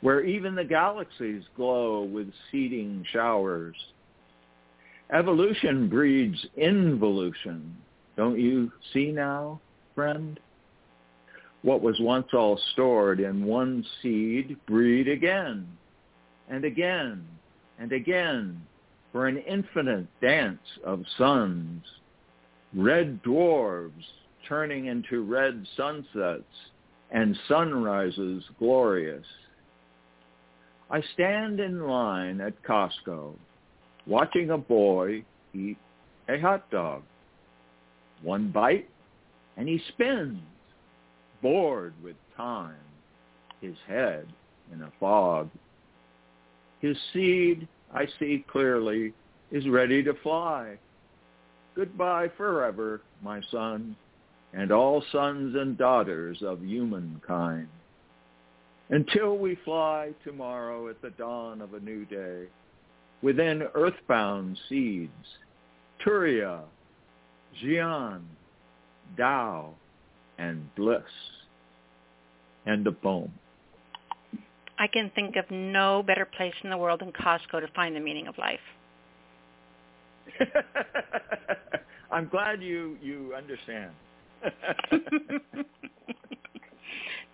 [0.00, 3.76] where even the galaxies glow with seeding showers.
[5.12, 7.76] Evolution breeds involution.
[8.16, 9.60] Don't you see now,
[9.94, 10.40] friend?
[11.62, 15.66] What was once all stored in one seed breed again
[16.48, 17.24] and again
[17.78, 18.60] and again
[19.12, 21.84] for an infinite dance of suns,
[22.74, 23.92] red dwarves
[24.48, 26.44] turning into red sunsets
[27.10, 29.24] and sunrises glorious.
[30.90, 33.34] I stand in line at Costco
[34.06, 35.24] watching a boy
[35.54, 35.78] eat
[36.28, 37.02] a hot dog.
[38.22, 38.88] One bite
[39.56, 40.40] and he spins,
[41.40, 42.74] bored with time,
[43.60, 44.26] his head
[44.72, 45.50] in a fog.
[46.80, 49.12] His seed, I see clearly,
[49.50, 50.78] is ready to fly.
[51.74, 53.96] Goodbye forever, my son,
[54.54, 57.68] and all sons and daughters of humankind.
[58.90, 62.44] Until we fly tomorrow at the dawn of a new day,
[63.22, 65.10] within earthbound seeds,
[66.04, 66.60] Turiya,
[67.62, 68.22] Xian,
[69.16, 69.74] Tao,
[70.38, 71.02] and Bliss.
[72.66, 73.32] End of poem.
[74.78, 78.00] I can think of no better place in the world than Costco to find the
[78.00, 78.58] meaning of life.
[82.10, 83.92] I'm glad you you understand.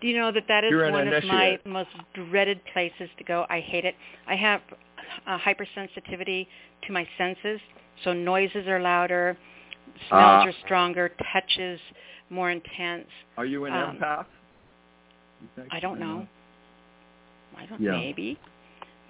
[0.00, 3.46] Do you know that that is one of my most dreaded places to go?
[3.50, 3.94] I hate it.
[4.28, 4.60] I have
[5.26, 6.46] uh, hypersensitivity
[6.86, 7.60] to my senses,
[8.04, 9.36] so noises are louder,
[10.08, 10.46] smells Ah.
[10.46, 11.80] are stronger, touches
[12.30, 13.08] more intense.
[13.36, 14.26] Are you an Um, empath?
[15.56, 15.64] You?
[15.72, 16.26] I don't know.
[17.56, 17.80] I don't.
[17.80, 17.92] Yeah.
[17.92, 18.38] Maybe.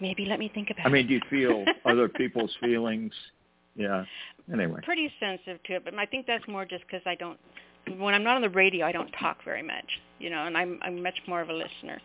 [0.00, 0.24] Maybe.
[0.24, 0.88] Let me think about it.
[0.88, 3.12] I mean, do you feel other people's feelings?
[3.76, 4.04] Yeah.
[4.52, 4.80] Anyway.
[4.82, 7.38] pretty sensitive to it, but I think that's more just because I don't.
[7.98, 9.86] When I'm not on the radio, I don't talk very much,
[10.18, 12.00] you know, and I'm I'm much more of a listener.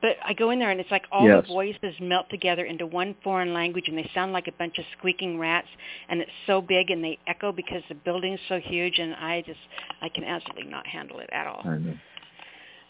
[0.00, 1.42] But I go in there and it's like all Yes.
[1.42, 4.84] the voices melt together into one foreign language, and they sound like a bunch of
[4.96, 5.66] squeaking rats,
[6.08, 9.58] and it's so big and they echo because the building's so huge, and I just
[10.00, 11.62] I can absolutely not handle it at all.
[11.64, 11.94] I know.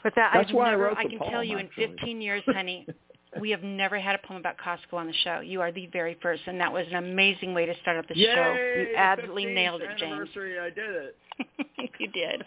[0.03, 1.85] But that That's I've why I never, wrote I the can poem, tell you actually.
[1.85, 2.87] in 15 years, honey,
[3.41, 5.41] we have never had a poem about Costco on the show.
[5.41, 8.17] You are the very first, and that was an amazing way to start up the
[8.17, 8.53] Yay, show.
[8.81, 10.12] You absolutely nailed it, James.
[10.12, 11.17] Anniversary, I did it.
[11.99, 12.43] you did.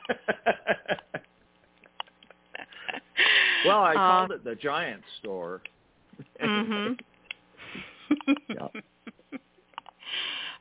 [3.66, 5.62] well, I Uh, called it the Giant Store.
[6.42, 7.00] Mhm.
[8.50, 8.68] Yeah.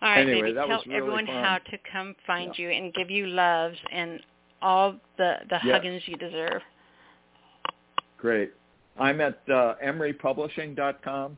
[0.02, 0.52] All right, Anyway, baby.
[0.54, 1.44] that Tell was really everyone fun.
[1.44, 4.20] how to come find you and give you loves and
[4.62, 5.74] all the the Yes.
[5.74, 6.62] huggins you deserve.
[8.16, 8.52] Great.
[8.98, 11.37] I'm at uh, emrepublishing.com,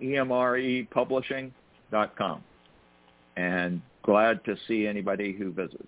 [0.00, 2.42] E-M-R-E publishing.com,
[3.36, 5.86] and glad to see anybody who visits.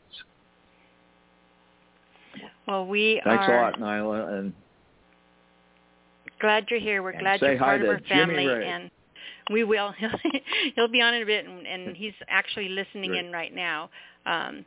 [2.66, 4.52] Well, we Thanks are a lot, Nyla, and
[6.40, 7.02] glad you're here.
[7.02, 8.90] We're glad you're part of our family, and
[9.50, 9.94] we will.
[10.74, 13.26] He'll be on in a bit, and, and he's actually listening Great.
[13.26, 13.90] in right now.
[14.26, 14.64] Um,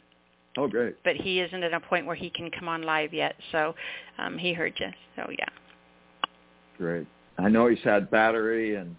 [0.57, 0.95] oh, great.
[1.03, 3.35] but he isn't at a point where he can come on live yet.
[3.51, 3.75] So
[4.17, 4.89] um, he heard you.
[5.15, 5.47] So yeah.
[6.77, 7.07] Great.
[7.37, 8.95] I know he's had battery and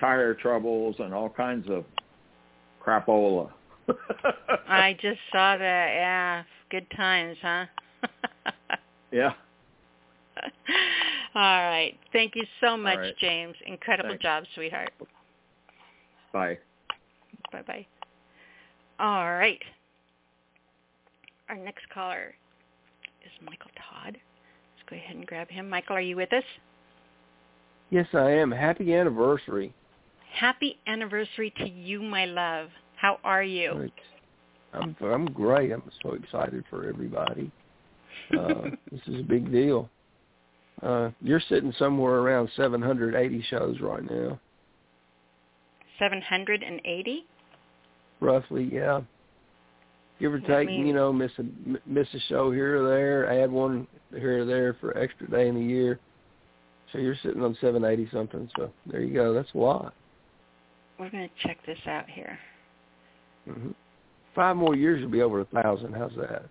[0.00, 1.84] tire troubles and all kinds of
[2.84, 3.50] crapola.
[4.68, 5.58] I just saw that.
[5.94, 7.66] Yeah, good times, huh?
[9.12, 9.32] yeah.
[11.34, 11.94] All right.
[12.12, 13.18] Thank you so much, right.
[13.18, 13.54] James.
[13.66, 14.22] Incredible Thanks.
[14.22, 14.92] job, sweetheart.
[16.32, 16.58] Bye.
[17.52, 17.86] Bye-bye.
[18.98, 19.60] All right.
[21.48, 22.34] Our next caller
[23.24, 24.16] is Michael Todd.
[24.16, 25.68] Let's go ahead and grab him.
[25.68, 26.44] Michael, are you with us?
[27.94, 28.50] Yes, I am.
[28.50, 29.72] Happy anniversary.
[30.32, 32.70] Happy anniversary to you, my love.
[32.96, 33.88] How are you?
[34.72, 35.70] I'm I'm great.
[35.70, 37.52] I'm so excited for everybody.
[38.36, 39.88] Uh, this is a big deal.
[40.82, 44.40] Uh, you're sitting somewhere around 780 shows right now.
[46.00, 47.24] 780?
[48.18, 49.02] Roughly, yeah.
[50.18, 51.44] Give or take, you know, miss a
[51.88, 55.54] miss a show here or there, add one here or there for extra day in
[55.54, 56.00] the year.
[56.94, 58.48] So you're sitting on 780 something.
[58.56, 59.34] So there you go.
[59.34, 59.94] That's a lot.
[60.98, 62.38] We're going to check this out here.
[63.46, 63.70] hmm
[64.32, 65.92] Five more years you'll be over a thousand.
[65.94, 66.46] How's that?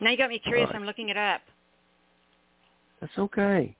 [0.00, 0.66] Now you got me curious.
[0.66, 0.76] Right.
[0.76, 1.40] I'm looking it up.
[3.00, 3.74] That's okay.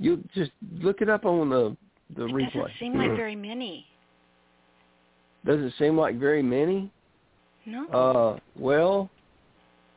[0.00, 1.76] You just look it up on the
[2.16, 2.54] the It replay.
[2.54, 3.86] doesn't seem like very many.
[5.46, 6.90] Does it seem like very many?
[7.64, 7.86] No.
[7.88, 9.08] Uh, well,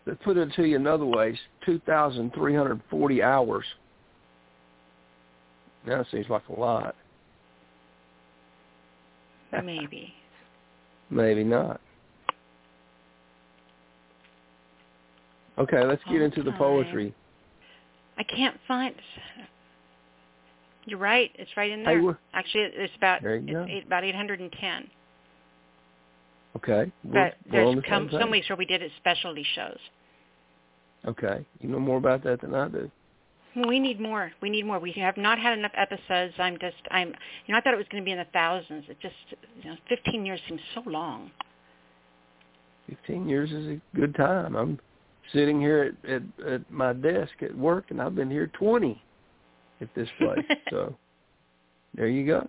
[0.07, 3.65] to put it to you another way, it's 2,340 hours.
[5.87, 6.95] That seems like a lot.
[9.63, 10.13] Maybe.
[11.09, 11.81] Maybe not.
[15.57, 17.13] Okay, let's get into the poetry.
[18.17, 18.95] I can't find.
[20.85, 21.31] You're right.
[21.35, 22.17] It's right in there.
[22.33, 24.89] Actually, it's about it's eight, about 810.
[26.55, 26.91] Okay.
[27.03, 29.79] we're- But there's come, some weeks where we did it specialty shows.
[31.05, 31.45] Okay.
[31.61, 32.91] You know more about that than I do.
[33.55, 34.31] Well, we need more.
[34.41, 34.79] We need more.
[34.79, 36.33] We have not had enough episodes.
[36.37, 37.09] I'm just, I'm,
[37.45, 38.85] you know, I thought it was going to be in the thousands.
[38.87, 39.15] It just,
[39.61, 41.31] you know, 15 years seems so long.
[42.87, 44.55] 15 years is a good time.
[44.55, 44.79] I'm
[45.33, 49.01] sitting here at, at, at my desk at work, and I've been here 20
[49.81, 50.45] at this place.
[50.69, 50.95] so
[51.95, 52.47] there you go.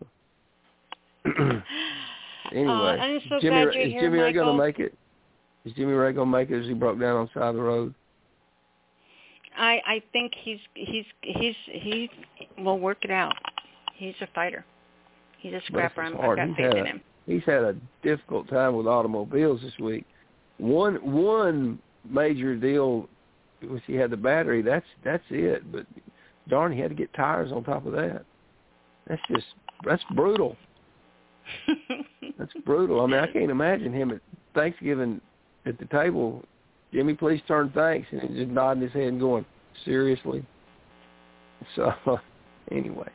[2.52, 4.94] anyway, Uh, I'm so Jimmy, glad you're is here, Jimmy Ray going to make it?
[5.64, 7.54] Is Jimmy Ray going to make it as he broke down on the side of
[7.54, 7.94] the road?
[9.56, 12.10] I, I think he's, he's, he's, he
[12.58, 13.34] will work it out.
[13.94, 14.64] He's a fighter.
[15.38, 16.02] He's a scrapper.
[16.02, 17.00] I'm, I've got He's faith in a- him.
[17.26, 20.04] He's had a difficult time with automobiles this week.
[20.58, 23.08] One one major deal
[23.62, 24.60] was he had the battery.
[24.60, 25.70] That's that's it.
[25.70, 25.86] But
[26.48, 28.24] darn, he had to get tires on top of that.
[29.06, 29.46] That's just
[29.84, 30.56] that's brutal.
[32.38, 33.00] That's brutal.
[33.02, 34.20] I mean, I can't imagine him at
[34.54, 35.20] Thanksgiving
[35.66, 36.42] at the table.
[36.92, 39.44] Jimmy, please turn thanks, and he's just nodding his head and going,
[39.84, 40.44] seriously.
[41.76, 41.92] So,
[42.70, 43.08] anyway,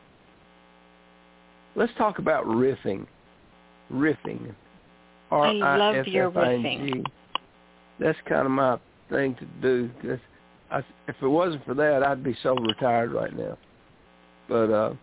[1.75, 3.05] let's talk about riffing.
[3.91, 4.53] Riffing.
[5.31, 7.03] I love your R-I-F-F-I-N-G.
[7.99, 8.77] That's kind of my
[9.09, 9.89] thing to do.
[10.01, 10.19] 'cause
[10.71, 13.57] I, if it wasn't for that, I'd be so retired right now.
[14.47, 14.93] But uh,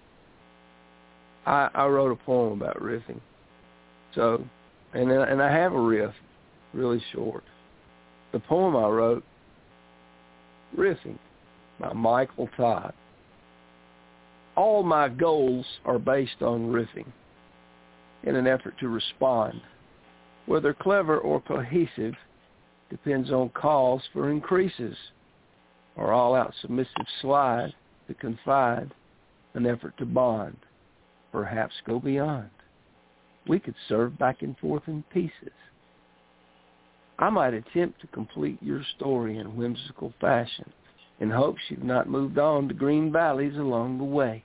[1.46, 3.20] I, I wrote a poem about riffing.
[4.14, 4.44] So,
[4.92, 6.12] and and I have a riff,
[6.72, 7.44] really short.
[8.33, 9.24] The poem I wrote,
[10.76, 11.18] Riffing,
[11.78, 12.92] by Michael Todd.
[14.57, 17.07] All my goals are based on riffing
[18.22, 19.61] in an effort to respond.
[20.46, 22.14] Whether clever or cohesive
[22.90, 24.96] depends on calls for increases
[25.96, 27.72] or all-out submissive slide
[28.09, 28.92] to confide,
[29.55, 30.57] an effort to bond,
[31.35, 32.49] perhaps go beyond.
[33.49, 35.53] We could serve back and forth in pieces.
[37.18, 40.72] I might attempt to complete your story in whimsical fashion
[41.18, 44.45] in hopes you've not moved on to green valleys along the way.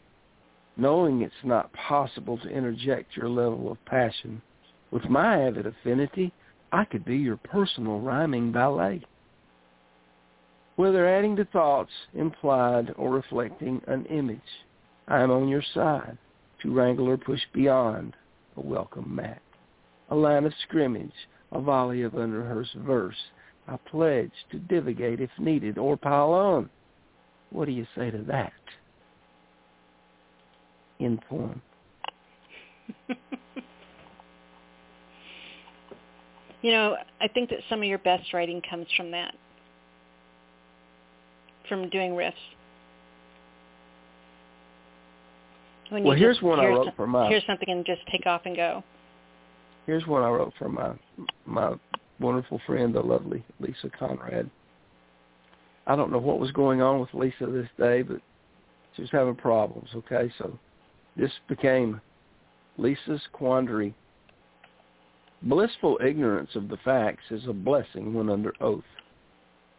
[0.77, 4.41] Knowing it's not possible to interject your level of passion,
[4.89, 6.33] with my avid affinity,
[6.71, 9.03] I could be your personal rhyming ballet.
[10.75, 14.39] Whether adding to thoughts implied or reflecting an image,
[15.07, 16.17] I am on your side
[16.61, 18.15] to wrangle or push beyond
[18.57, 19.41] a welcome mat.
[20.09, 21.11] A line of scrimmage,
[21.51, 23.15] a volley of unrehearsed verse.
[23.67, 26.69] I pledge to divagate if needed or pile on.
[27.51, 28.53] What do you say to that?
[30.99, 31.61] End poem.
[36.61, 39.35] you know, I think that some of your best writing comes from that,
[41.67, 42.33] from doing riffs.
[45.89, 48.25] When Well, here's just one I wrote some- for my Hear something and just take
[48.25, 48.83] off and go.
[49.85, 50.93] Here's one I wrote for my
[51.45, 51.75] my
[52.19, 54.49] wonderful friend, the lovely Lisa Conrad.
[55.87, 58.21] I don't know what was going on with Lisa this day, but
[58.93, 59.89] she was having problems.
[59.95, 60.59] Okay, so
[61.15, 61.99] this became
[62.77, 63.95] Lisa's quandary.
[65.41, 68.83] Blissful ignorance of the facts is a blessing when under oath.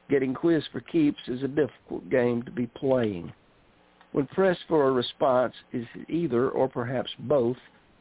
[0.08, 3.32] Getting quizzed for keeps is a difficult game to be playing.
[4.12, 7.56] When pressed for a response, is it either or perhaps both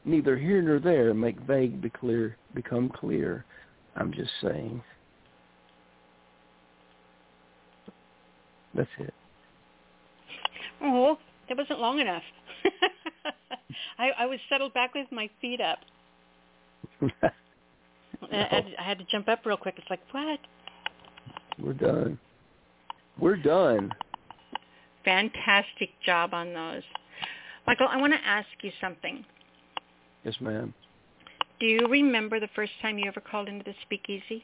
[0.05, 3.45] neither here nor there make vague be clear, become clear.
[3.95, 4.81] I'm just saying.
[8.73, 9.13] That's it.
[10.81, 12.23] Oh, that wasn't long enough.
[13.99, 15.79] I, I was settled back with my feet up.
[17.21, 17.31] I,
[18.31, 19.75] I, I had to jump up real quick.
[19.77, 20.39] It's like, what?
[21.59, 22.17] We're done.
[23.19, 23.91] We're done.
[25.05, 26.83] Fantastic job on those.
[27.65, 29.23] Michael, I want to ask you something.
[30.23, 30.73] Yes, ma'am.
[31.59, 34.43] Do you remember the first time you ever called into the speakeasy?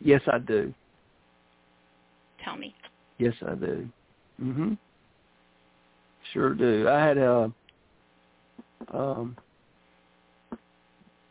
[0.00, 0.72] Yes, I do.
[2.44, 2.74] Tell me.
[3.18, 3.88] Yes, I do.
[4.42, 4.78] Mhm.
[6.32, 6.88] Sure do.
[6.88, 7.52] I had a
[8.92, 9.36] um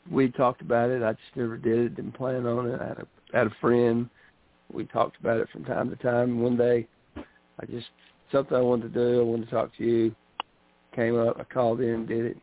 [0.10, 1.04] we talked about it.
[1.04, 1.96] I just never did it.
[1.96, 2.80] Didn't plan on it.
[2.82, 4.10] I had a had a friend.
[4.74, 6.42] We talked about it from time to time.
[6.42, 7.88] One day, I just
[8.32, 9.20] something I wanted to do.
[9.20, 10.16] I wanted to talk to you.
[10.96, 11.38] Came up.
[11.40, 12.38] I called in, did it.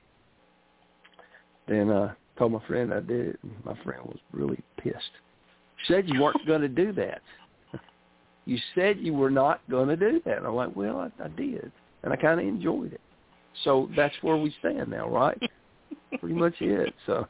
[1.67, 3.41] Then uh told my friend I did it.
[3.43, 4.97] And my friend was really pissed.
[5.87, 7.21] Said you weren't going to do that.
[8.45, 10.39] You said you were not going to do that.
[10.39, 11.71] And I'm like, well, I, I did,
[12.03, 13.01] and I kind of enjoyed it.
[13.63, 15.39] So that's where we stand now, right?
[16.19, 16.95] Pretty much it.
[17.05, 17.27] So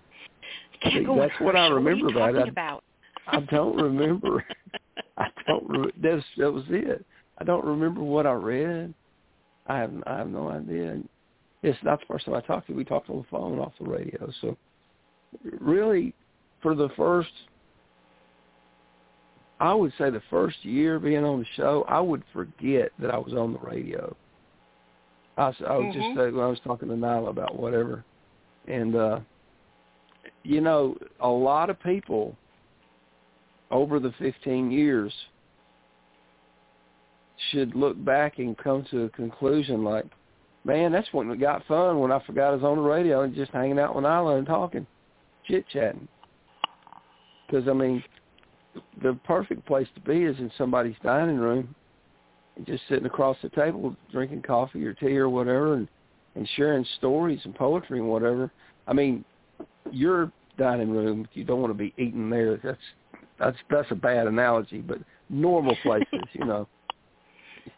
[0.80, 2.49] Can't that's what I remember what about it.
[2.49, 2.84] about.
[3.26, 4.44] I don't remember.
[5.18, 5.68] I don't.
[5.68, 7.05] Re- that's that was it.
[7.38, 8.94] I don't remember what I read.
[9.66, 11.01] I have I have no idea.
[11.62, 12.78] It's not the first time I talked to you.
[12.78, 14.30] We talked on the phone, off the radio.
[14.40, 14.57] So
[15.61, 16.14] really,
[16.62, 17.30] for the first,
[19.61, 23.18] I would say the first year being on the show, I would forget that I
[23.18, 24.14] was on the radio.
[25.36, 25.92] I, I would Mhm.
[25.92, 28.05] just say when I was talking to Nyla about whatever,
[28.66, 29.20] and uh
[30.44, 32.36] you know, a lot of people
[33.71, 35.12] over the 15 years
[37.51, 40.05] should look back and come to a conclusion like,
[40.64, 43.35] man, that's when it got fun when I forgot I was on the radio and
[43.35, 44.87] just hanging out with Nyla and talking,
[45.47, 46.09] chit-chatting.
[47.47, 48.03] Because, I mean,
[49.03, 51.75] the perfect place to be is in somebody's dining room
[52.57, 55.89] and just sitting across the table drinking coffee or tea or whatever and,
[56.35, 58.51] and sharing stories and poetry and whatever.
[58.87, 59.25] I mean,
[59.91, 62.59] your dining room, you don't want to be eating there.
[62.62, 62.79] That's
[63.39, 66.66] that's that's a bad analogy, but normal places, you know.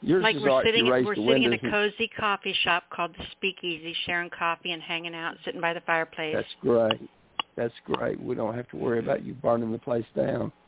[0.02, 4.30] Yours like we're sitting we're sitting in a cozy coffee shop called the Speakeasy, sharing
[4.30, 6.34] coffee and hanging out, sitting by the fireplace.
[6.34, 7.10] That's great.
[7.56, 8.20] That's great.
[8.22, 10.52] We don't have to worry about you burning the place down.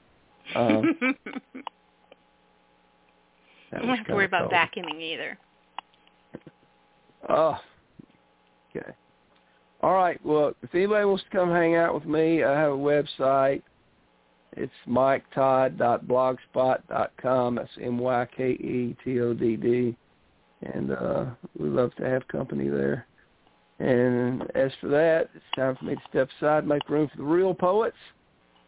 [0.57, 0.82] Uh,
[3.70, 4.59] that don't have to worry about cool.
[4.59, 5.38] vacuuming either.
[7.28, 7.57] Oh,
[8.76, 8.90] okay.
[9.82, 10.20] All right.
[10.26, 13.62] Well, if anybody wants to come hang out with me, I have a website.
[14.57, 17.55] It's myketodd.blogspot.com.
[17.55, 19.96] That's M-Y-K-E-T-O-D-D.
[20.74, 21.24] And uh,
[21.59, 23.07] we love to have company there.
[23.78, 27.24] And as for that, it's time for me to step aside make room for the
[27.24, 27.96] real poets.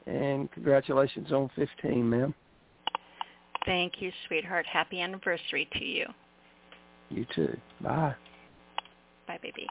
[0.06, 2.34] And congratulations on 15, ma'am.
[3.64, 4.66] Thank you, sweetheart.
[4.66, 6.06] Happy anniversary to you.
[7.10, 7.56] You too.
[7.80, 8.14] Bye.
[9.26, 9.66] Bye, baby.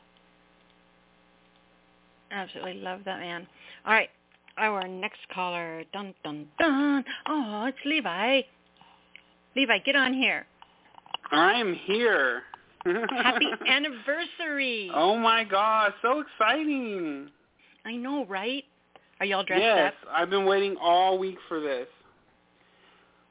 [2.32, 3.46] Absolutely love that man.
[3.86, 4.10] All right,
[4.58, 5.84] our next caller.
[5.94, 7.04] Dun dun dun.
[7.28, 8.42] Oh, it's Levi.
[9.56, 10.46] Levi, get on here.
[11.32, 12.44] I'm here.
[12.86, 14.92] Happy anniversary.
[14.94, 17.30] Oh my gosh, so exciting.
[17.86, 18.64] I know, right?
[19.20, 20.10] Are y'all dressed yes, up?
[20.12, 21.88] I've been waiting all week for this.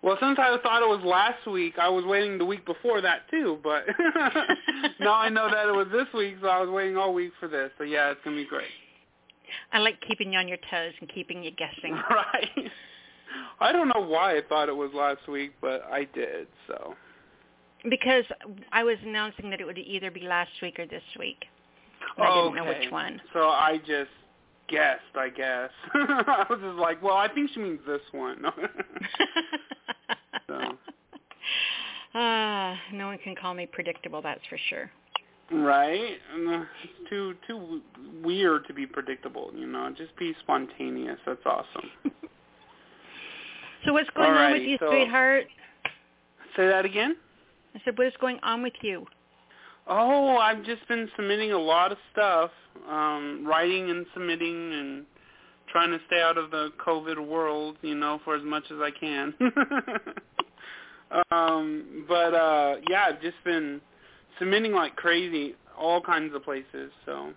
[0.03, 3.31] Well, since I thought it was last week, I was waiting the week before that
[3.31, 3.85] too, but
[5.01, 7.47] now I know that it was this week, so I was waiting all week for
[7.47, 7.70] this.
[7.79, 8.66] So yeah, it's going to be great.
[9.73, 12.01] I like keeping you on your toes and keeping you guessing.
[12.11, 12.71] Right.
[13.61, 16.95] I don't know why I thought it was last week, but I did, so.
[17.89, 18.25] Because
[18.73, 21.43] I was announcing that it would either be last week or this week.
[22.19, 23.21] And I didn't know which one.
[23.33, 24.11] So I just
[24.69, 25.71] guessed, I guess.
[25.95, 28.43] I was just like, well, I think she means this one.
[30.49, 30.77] so,
[32.15, 34.91] Ah, no one can call me predictable, that's for sure.
[35.51, 36.18] Right?
[36.34, 37.82] And, uh, It's too too
[38.22, 39.90] weird to be predictable, you know.
[39.97, 41.18] Just be spontaneous.
[41.26, 41.90] That's awesome.
[43.84, 45.47] So what's going on with you, so- sweetheart?
[46.57, 47.16] Say that again?
[47.74, 49.07] I said, what is going on with you?
[49.88, 52.51] Oh, I've just been submitting a lot of stuff,
[52.88, 55.07] um, writing and submitting and
[55.70, 58.90] trying to stay out of the COVID world, you know, for as much as I
[58.93, 59.34] can.
[61.32, 63.80] um, but uh yeah, I've just been
[64.39, 67.33] submitting like crazy all kinds of places, so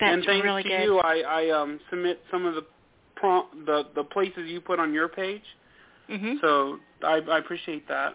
[0.00, 0.82] That's and thanks really to good.
[0.82, 2.64] you, I, I um submit some of the
[3.16, 5.42] prom- the the places you put on your page.
[6.08, 8.14] hmm So I, I appreciate that.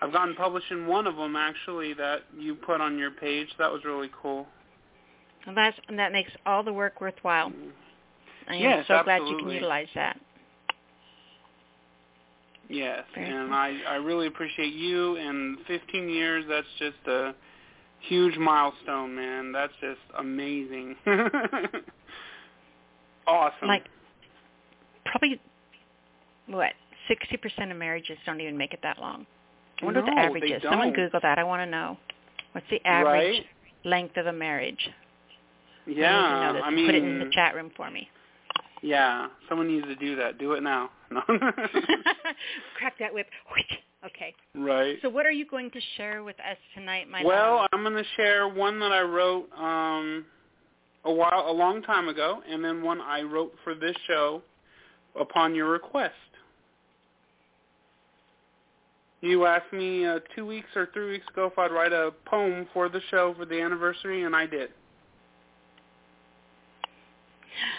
[0.00, 3.46] I've gotten published in one of them actually that you put on your page.
[3.58, 4.46] That was really cool.
[5.46, 7.52] Well, that's, that makes all the work worthwhile.
[8.48, 10.18] I am Yes, so glad you can utilize that.
[12.72, 13.54] Yes, Very and cool.
[13.56, 15.16] I I really appreciate you.
[15.16, 17.34] And 15 years, that's just a
[18.08, 19.52] huge milestone, man.
[19.52, 20.96] That's just amazing.
[23.26, 23.68] awesome.
[23.68, 23.84] Like
[25.04, 25.40] probably
[26.46, 26.72] what
[27.08, 29.26] sixty percent of marriages don't even make it that long.
[29.80, 30.62] I wonder what No, the average is.
[30.62, 30.96] Someone don't.
[30.96, 31.38] Google that.
[31.38, 31.96] I want to know.
[32.52, 33.46] What's the average Right?
[33.84, 34.90] length of a marriage?
[35.86, 36.62] yeah, I need to know this.
[36.64, 38.08] I mean, put it in the chat room for me.
[38.82, 40.38] yeah, someone needs to do that.
[40.38, 40.90] Do it now.
[42.76, 43.26] Crack that whip.
[44.04, 44.34] Okay.
[44.56, 44.98] right.
[45.02, 47.68] So what are you going to share with us tonight, my Well, love?
[47.72, 50.24] I'm going to share one that I wrote um
[51.04, 54.42] a while a long time ago and then one I wrote for this show
[55.18, 56.14] upon your request.
[59.20, 62.66] You asked me uh, 2 weeks or 3 weeks ago if I'd write a poem
[62.72, 64.70] for the show for the anniversary and I did.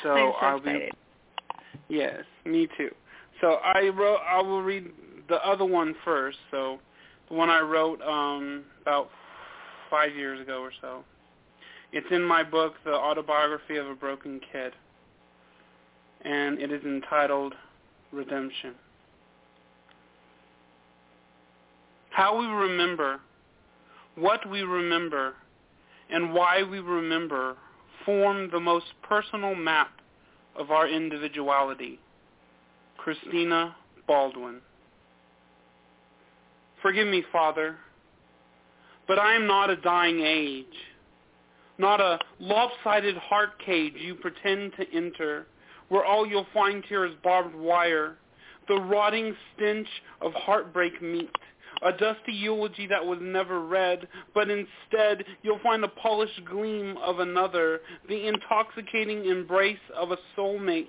[0.03, 0.91] So so I'll excited.
[0.91, 0.97] be
[1.89, 2.91] Yes, me too.
[3.43, 4.85] So I wrote I will read
[5.27, 6.37] the other one first.
[6.49, 6.79] So
[7.27, 9.09] the one I wrote um about
[9.89, 11.03] 5 years ago or so.
[11.91, 14.71] It's in my book The Autobiography of a Broken Kid.
[16.21, 17.53] And it is entitled
[18.13, 18.75] Redemption.
[22.11, 23.19] How we remember,
[24.15, 25.33] what we remember,
[26.09, 27.57] and why we remember
[28.05, 29.91] form the most personal map
[30.55, 31.99] of our individuality.
[33.03, 33.75] Christina
[34.07, 34.61] Baldwin.
[36.81, 37.75] Forgive me, Father,
[39.07, 40.65] but I am not a dying age,
[41.77, 45.47] not a lopsided heart cage you pretend to enter,
[45.89, 48.15] where all you'll find here is barbed wire,
[48.69, 49.87] the rotting stench
[50.21, 51.29] of heartbreak meat,
[51.83, 57.19] a dusty eulogy that was never read, but instead you'll find the polished gleam of
[57.19, 60.87] another, the intoxicating embrace of a soulmate,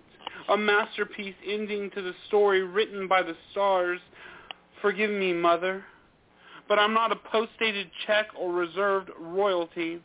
[0.49, 4.01] a masterpiece ending to the story written by the stars.
[4.81, 5.85] Forgive me, Mother,
[6.69, 10.01] but I'm not a post-dated check or reserved royalty,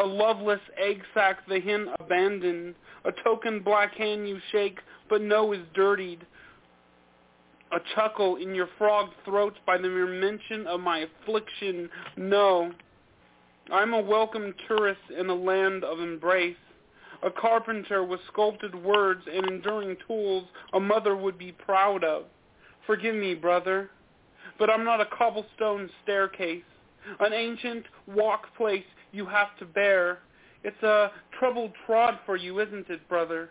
[0.00, 5.52] a loveless egg sack the hen abandoned, a token black hand you shake but know
[5.52, 6.26] is dirtied,
[7.72, 11.88] a chuckle in your frog throats by the mere mention of my affliction.
[12.16, 12.72] No,
[13.72, 16.56] I'm a welcome tourist in a land of embrace,
[17.22, 22.24] a carpenter with sculpted words and enduring tools a mother would be proud of.
[22.86, 23.90] Forgive me, brother,
[24.58, 26.62] but I'm not a cobblestone staircase,
[27.18, 30.20] an ancient walk place you have to bear.
[30.62, 33.50] It's a troubled trod for you, isn't it, brother?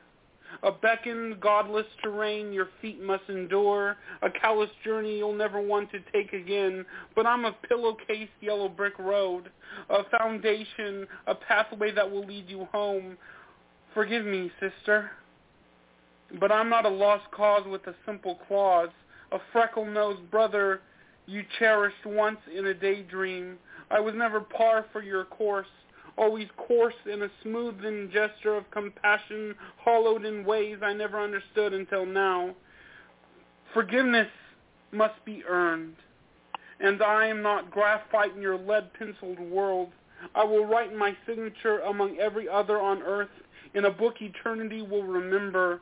[0.64, 6.00] A beckoned, godless terrain your feet must endure, a callous journey you'll never want to
[6.12, 6.86] take again.
[7.16, 9.50] But I'm a pillowcase yellow brick road,
[9.90, 13.18] a foundation, a pathway that will lead you home.
[13.94, 15.12] Forgive me, sister,
[16.40, 18.90] but I'm not a lost cause with a simple clause,
[19.32, 20.82] a freckle-nosed brother
[21.28, 23.58] you cherished once in a daydream.
[23.90, 25.68] I was never par for your course,
[26.18, 32.06] always coarse in a smoothened gesture of compassion, hollowed in ways I never understood until
[32.06, 32.56] now.
[33.74, 34.30] Forgiveness
[34.92, 35.96] must be earned,
[36.80, 39.90] and I am not graphite in your lead-penciled world.
[40.34, 43.30] I will write my signature among every other on earth
[43.74, 45.82] in a book eternity will remember.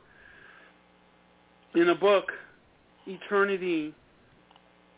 [1.74, 2.32] In a book
[3.06, 3.94] eternity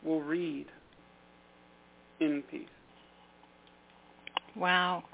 [0.02, 0.66] will read
[2.20, 2.66] in peace.
[4.54, 5.04] Wow.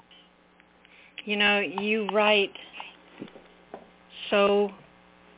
[1.25, 2.51] You know, you write
[4.29, 4.71] so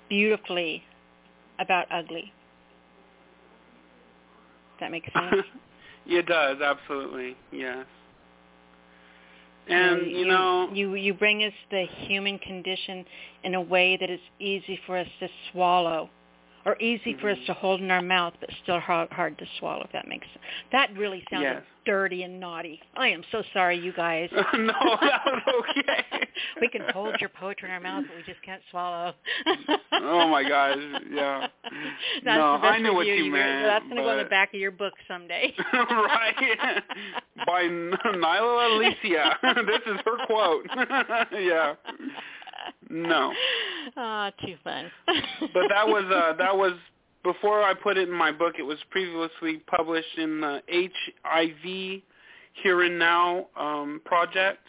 [0.09, 0.83] beautifully
[1.59, 2.33] about ugly.
[4.73, 5.45] Does that make sense?
[6.07, 7.85] it does, absolutely, yes.
[9.67, 13.03] And you, know, you you bring us the human condition
[13.43, 16.09] in a way that is easy for us to swallow,
[16.65, 17.21] or easy mm-hmm.
[17.21, 19.83] for us to hold in our mouth, but still hard, hard to swallow.
[19.83, 20.39] If that makes sense.
[20.71, 21.63] That really sounded Yes.
[21.85, 22.81] dirty and naughty.
[22.95, 24.29] I am so sorry, you guys.
[24.33, 24.43] no,
[25.01, 26.27] that was okay.
[26.61, 29.13] we can hold your poetry in our mouth, but we just can't swallow.
[29.93, 30.77] oh my gosh,
[31.11, 31.47] yeah.
[32.23, 33.39] That's no, I knew what you wrote.
[33.39, 33.65] meant.
[33.65, 35.53] That's going to go in the back of your book someday.
[35.73, 36.83] right.
[37.45, 39.35] By N- Nyla Alisia.
[39.67, 40.65] this is her quote.
[41.31, 41.75] yeah.
[42.95, 43.33] No.
[43.97, 44.91] Ah, too fun.
[45.05, 46.73] But that was uh that was
[47.23, 48.55] before I put it in my book.
[48.57, 50.61] It was previously published in the
[51.23, 52.01] HIV
[52.63, 54.65] Here and Now um, project,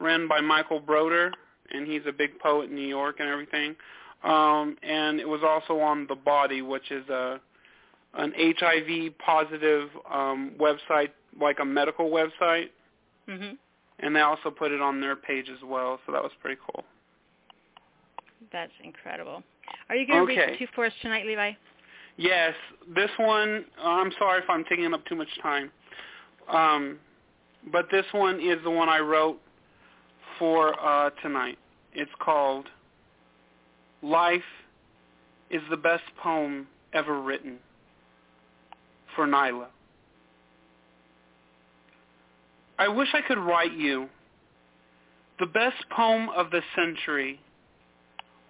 [0.00, 1.32] ran by Michael Broder,
[1.72, 3.76] and he's a big poet in New York and everything.
[4.24, 7.40] Um, and it was also on the Body, which is a
[8.14, 11.10] an HIV positive um, website,
[11.40, 12.70] like a medical website,
[13.28, 13.56] mhm.
[14.00, 16.00] and they also put it on their page as well.
[16.04, 16.84] So that was pretty cool.
[18.52, 19.42] That's incredible.
[19.88, 20.50] Are you going to Okay.
[20.52, 21.52] read two for us tonight, Levi?
[22.16, 22.54] Yes,
[22.94, 23.64] this one.
[23.78, 25.70] I'm sorry if I'm taking up too much time,
[26.48, 26.98] um,
[27.70, 29.40] but this one is the one I wrote
[30.38, 31.58] for uh, tonight.
[31.92, 32.66] It's called
[34.02, 34.42] "Life
[35.50, 37.58] is the Best Poem Ever Written"
[39.14, 39.68] for Nyla.
[42.80, 44.08] I wish I could write you
[45.38, 47.40] the best poem of the century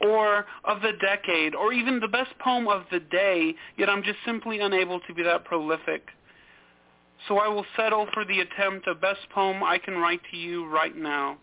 [0.00, 4.18] or of the decade or even the best poem of the day, yet I'm just
[4.24, 6.08] simply unable to be that prolific.
[7.26, 10.68] So I will settle for the attempt of best poem I can write to you
[10.68, 11.38] right now.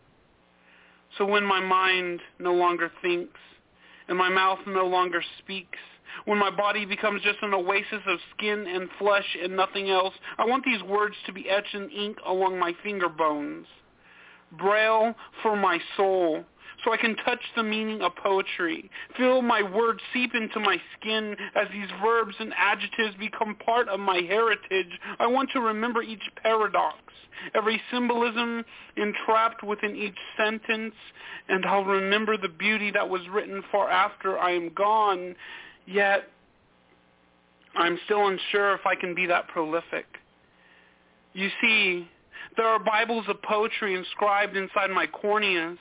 [1.17, 3.39] So when my mind no longer thinks
[4.07, 5.79] and my mouth no longer speaks,
[6.23, 10.45] when my body becomes just an oasis of skin and flesh and nothing else, I
[10.45, 13.67] want these words to be etched in ink along my finger bones.
[14.57, 16.45] Braille for my soul,
[16.83, 18.89] so I can touch the meaning of poetry.
[19.17, 23.99] Feel my words seep into my skin as these verbs and adjectives become part of
[23.99, 24.99] my heritage.
[25.19, 26.97] I want to remember each paradox,
[27.53, 28.63] every symbolism
[28.97, 30.95] entrapped within each sentence,
[31.49, 35.35] and I'll remember the beauty that was written far after I am gone.
[35.85, 36.23] Yet,
[37.75, 40.05] I'm still unsure if I can be that prolific.
[41.33, 42.07] You see,
[42.55, 45.77] there are Bibles of poetry inscribed inside my corneas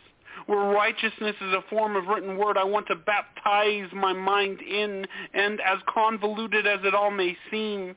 [0.47, 5.07] where righteousness is a form of written word I want to baptize my mind in,
[5.33, 7.95] and as convoluted as it all may seem,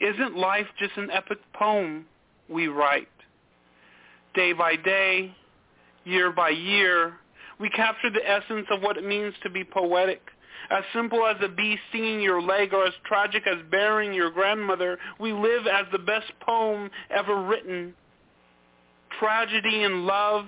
[0.00, 2.06] isn't life just an epic poem
[2.48, 3.08] we write?
[4.34, 5.34] Day by day,
[6.04, 7.14] year by year,
[7.60, 10.20] we capture the essence of what it means to be poetic.
[10.70, 14.98] As simple as a bee stinging your leg or as tragic as burying your grandmother,
[15.20, 17.94] we live as the best poem ever written.
[19.20, 20.46] Tragedy and love,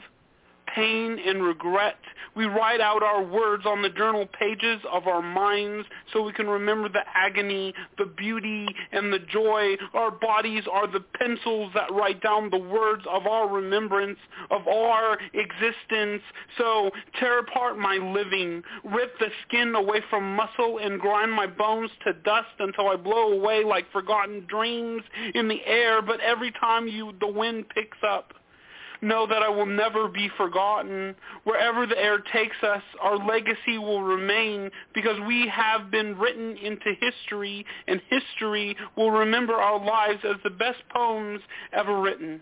[0.76, 1.96] pain and regret.
[2.36, 6.46] We write out our words on the journal pages of our minds so we can
[6.46, 9.76] remember the agony, the beauty, and the joy.
[9.94, 14.18] Our bodies are the pencils that write down the words of our remembrance,
[14.50, 16.22] of our existence.
[16.58, 21.90] So tear apart my living, rip the skin away from muscle, and grind my bones
[22.04, 25.02] to dust until I blow away like forgotten dreams
[25.34, 26.02] in the air.
[26.02, 28.34] But every time you, the wind picks up,
[29.06, 31.14] know that I will never be forgotten.
[31.44, 36.92] Wherever the air takes us, our legacy will remain because we have been written into
[37.00, 41.40] history, and history will remember our lives as the best poems
[41.72, 42.40] ever written.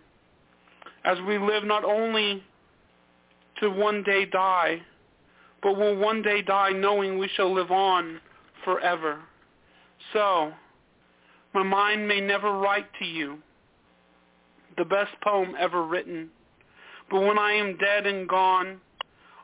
[1.05, 2.43] As we live not only
[3.61, 4.81] to one day die,
[5.63, 8.21] but will one day die knowing we shall live on
[8.65, 9.21] forever.
[10.13, 10.53] So,
[11.55, 13.39] my mind may never write to you
[14.77, 16.31] the best poem ever written.
[17.15, 18.81] But when I am dead and gone,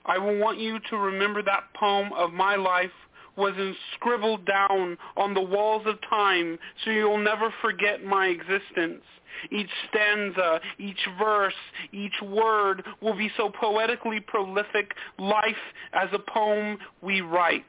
[0.05, 2.91] I will want you to remember that poem of my life
[3.37, 3.55] was
[3.95, 9.05] scribbled down on the walls of time so you'll never forget my existence.
[9.53, 11.55] Each stanza, each verse,
[11.93, 15.55] each word will be so poetically prolific, life
[15.93, 17.63] as a poem we write.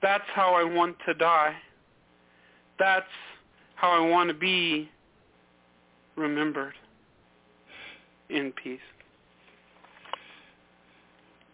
[0.00, 1.54] That's how I want to die.
[2.78, 3.04] That's
[3.74, 4.88] how I want to be
[6.16, 6.72] remembered
[8.30, 8.80] in peace.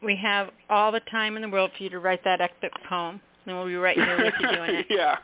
[0.03, 3.21] We have all the time in the world for you to write that epic poem,
[3.47, 4.87] and we'll be right here with you doing it.
[4.91, 5.17] yeah.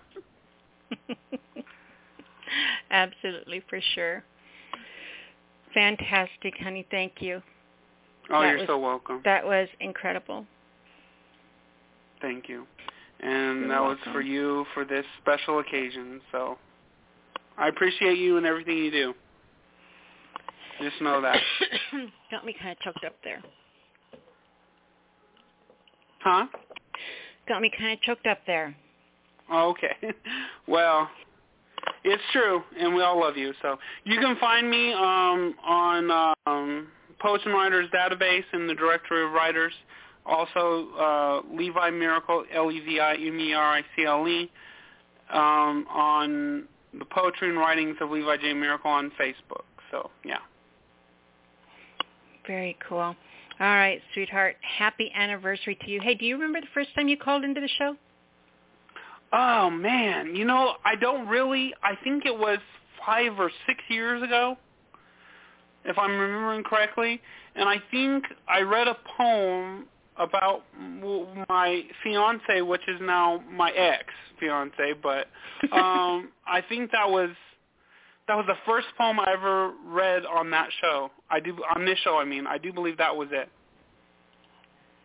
[2.90, 4.22] Absolutely, for sure.
[5.74, 6.86] Fantastic, honey.
[6.90, 7.42] Thank you.
[8.30, 9.20] Oh, That you're was- so welcome.
[9.24, 10.46] That was incredible.
[12.20, 12.66] Thank you.
[13.20, 16.20] And You're that was for you for this special occasion.
[16.30, 16.57] So
[17.57, 19.14] I appreciate you and everything you do.
[20.81, 21.37] Just know that.
[22.31, 23.43] Got me kind of choked up there.
[26.20, 26.47] Huh?
[27.49, 28.74] Got me kind of choked up there.
[29.51, 29.97] Oh, okay.
[30.68, 31.09] well,
[32.05, 33.53] it's true, and we all love you.
[33.62, 39.24] So you can find me um, on um, Poets and Writers database in the directory
[39.24, 39.72] of writers.
[40.26, 44.51] Also, uh, Levi Meracle, L-E-V-I-M-E-R-I-C-L-E,
[45.31, 46.64] um, on
[46.99, 48.53] the Poetry and Writings of Levi J.
[48.53, 49.64] Meracle on Facebook.
[49.91, 50.39] So, yeah.
[52.49, 52.99] Very cool.
[52.99, 53.14] All
[53.61, 54.57] right, sweetheart.
[54.62, 56.01] Happy anniversary to you.
[56.01, 57.96] Hey, do you remember the first time you called into the show?
[59.32, 61.74] Oh man, you know, I don't really.
[61.82, 62.59] I think it was
[63.05, 64.57] five or six years ago,
[65.84, 67.20] if I'm remembering correctly.
[67.55, 69.86] And I think I read a poem
[70.16, 70.62] about
[71.49, 74.05] my fiance, which is now my ex
[74.40, 74.94] fiance.
[75.03, 75.26] But
[75.72, 77.30] um, I think that was
[78.29, 81.11] that was the first poem I ever read on that show.
[81.31, 82.18] I do on this show.
[82.18, 83.49] I mean, I do believe that was it.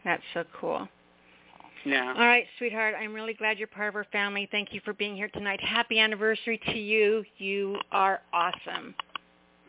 [0.03, 0.88] That's so cool.
[1.86, 2.13] Yeah.
[2.15, 2.95] All right, sweetheart.
[2.99, 4.47] I'm really glad you're part of our family.
[4.51, 5.59] Thank you for being here tonight.
[5.61, 7.24] Happy anniversary to you.
[7.38, 8.93] You are awesome.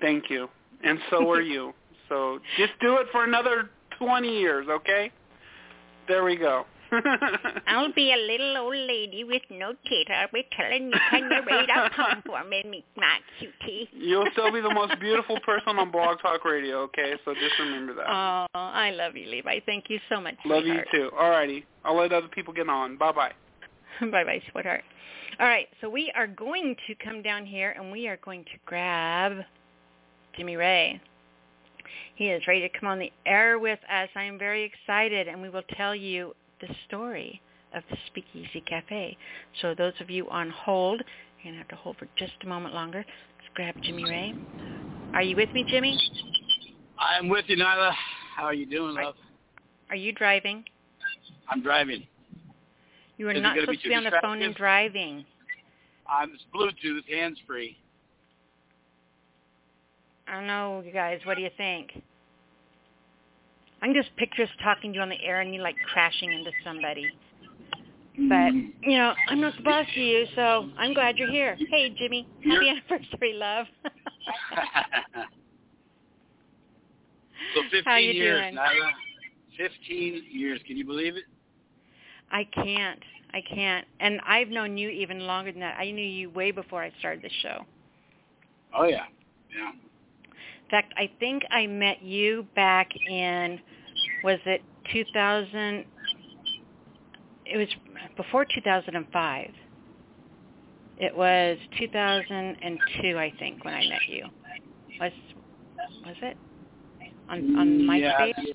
[0.00, 0.48] Thank you.
[0.82, 1.72] And so are you.
[2.08, 5.10] So just do it for another 20 years, okay?
[6.06, 6.66] There we go.
[7.66, 10.08] I'll be a little old lady with no teeth.
[10.14, 13.88] I'll be telling you, can you read a poem for me, my cutie?
[13.92, 17.14] You'll still be the most beautiful person on Blog Talk Radio, okay?
[17.24, 18.06] So just remember that.
[18.08, 19.60] Oh, I love you, Levi.
[19.66, 20.88] Thank you so much, Love sweetheart.
[20.92, 21.16] you too.
[21.16, 21.64] Alrighty.
[21.84, 22.96] I'll let other people get on.
[22.96, 23.32] Bye-bye.
[24.00, 24.82] Bye-bye, sweetheart.
[25.40, 28.50] All right, so we are going to come down here and we are going to
[28.66, 29.38] grab
[30.36, 31.00] Jimmy Ray.
[32.16, 34.08] He is ready to come on the air with us.
[34.14, 36.34] I am very excited, and we will tell you
[36.66, 37.40] the story
[37.74, 39.16] of the Speakeasy Cafe.
[39.60, 41.02] So those of you on hold,
[41.38, 42.98] you're going to have to hold for just a moment longer.
[42.98, 44.34] Let's grab Jimmy Ray.
[45.12, 45.98] Are you with me, Jimmy?
[46.98, 47.92] I'm with you, Nyla.
[48.36, 49.14] How are you doing, love?
[49.90, 50.64] Are you driving?
[51.48, 52.06] I'm driving.
[53.16, 55.24] You are Is not supposed to be on the phone and driving.
[56.08, 57.76] I'm Bluetooth, hands-free.
[60.26, 61.20] I don't know, you guys.
[61.24, 61.92] What do you think?
[63.84, 66.32] I can just picture us talking to you on the air and you like crashing
[66.32, 67.04] into somebody.
[68.18, 68.28] Mm-hmm.
[68.30, 71.54] But, you know, I'm not the boss of you, so I'm glad you're here.
[71.70, 72.26] Hey, Jimmy.
[72.42, 73.66] Happy anniversary, love.
[77.54, 78.54] so 15 How you years, doing?
[78.56, 78.90] Nyla.
[79.58, 80.62] 15 years.
[80.66, 81.24] Can you believe it?
[82.32, 83.02] I can't.
[83.34, 83.86] I can't.
[84.00, 85.76] And I've known you even longer than that.
[85.78, 87.66] I knew you way before I started the show.
[88.74, 89.04] Oh yeah,
[89.54, 89.72] yeah.
[90.74, 93.60] In fact, I think I met you back in,
[94.24, 94.60] was it
[94.92, 95.84] 2000?
[97.46, 97.68] It was
[98.16, 99.50] before 2005.
[100.98, 104.24] It was 2002, I think, when I met you.
[105.00, 105.12] Was
[106.04, 106.36] was it
[107.28, 108.32] on on MySpace?
[108.36, 108.52] Yeah,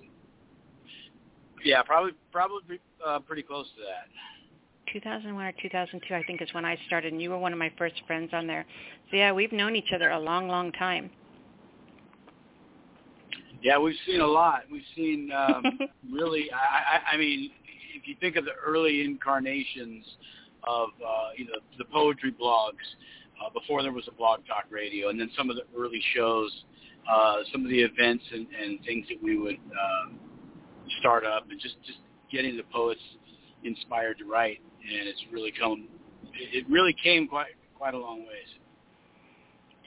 [1.63, 4.91] yeah probably probably uh, pretty close to that.
[4.91, 7.71] 2001 or 2002, I think, is when I started, and you were one of my
[7.77, 8.65] first friends on there.
[9.09, 11.09] So yeah, we've known each other a long, long time.
[13.61, 14.61] Yeah, we've seen a lot.
[14.71, 15.63] We've seen um,
[16.11, 16.49] really.
[16.51, 17.51] I, I, I mean,
[17.95, 20.05] if you think of the early incarnations
[20.63, 22.85] of uh, you know the poetry blogs
[23.43, 26.51] uh, before there was a blog talk radio, and then some of the early shows,
[27.11, 30.13] uh, some of the events and, and things that we would uh,
[30.99, 31.99] start up, and just just
[32.31, 33.01] getting the poets
[33.63, 35.87] inspired to write, and it's really come.
[36.33, 38.47] It it really came quite quite a long ways.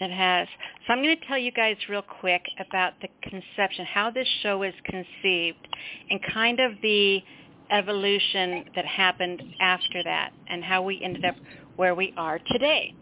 [0.01, 0.49] It has.
[0.87, 4.59] So I'm going to tell you guys real quick about the conception, how this show
[4.59, 5.69] was conceived,
[6.11, 7.23] and kind of the
[7.71, 11.37] evolution that happened after that, and how we ended up
[11.77, 12.95] where we are today.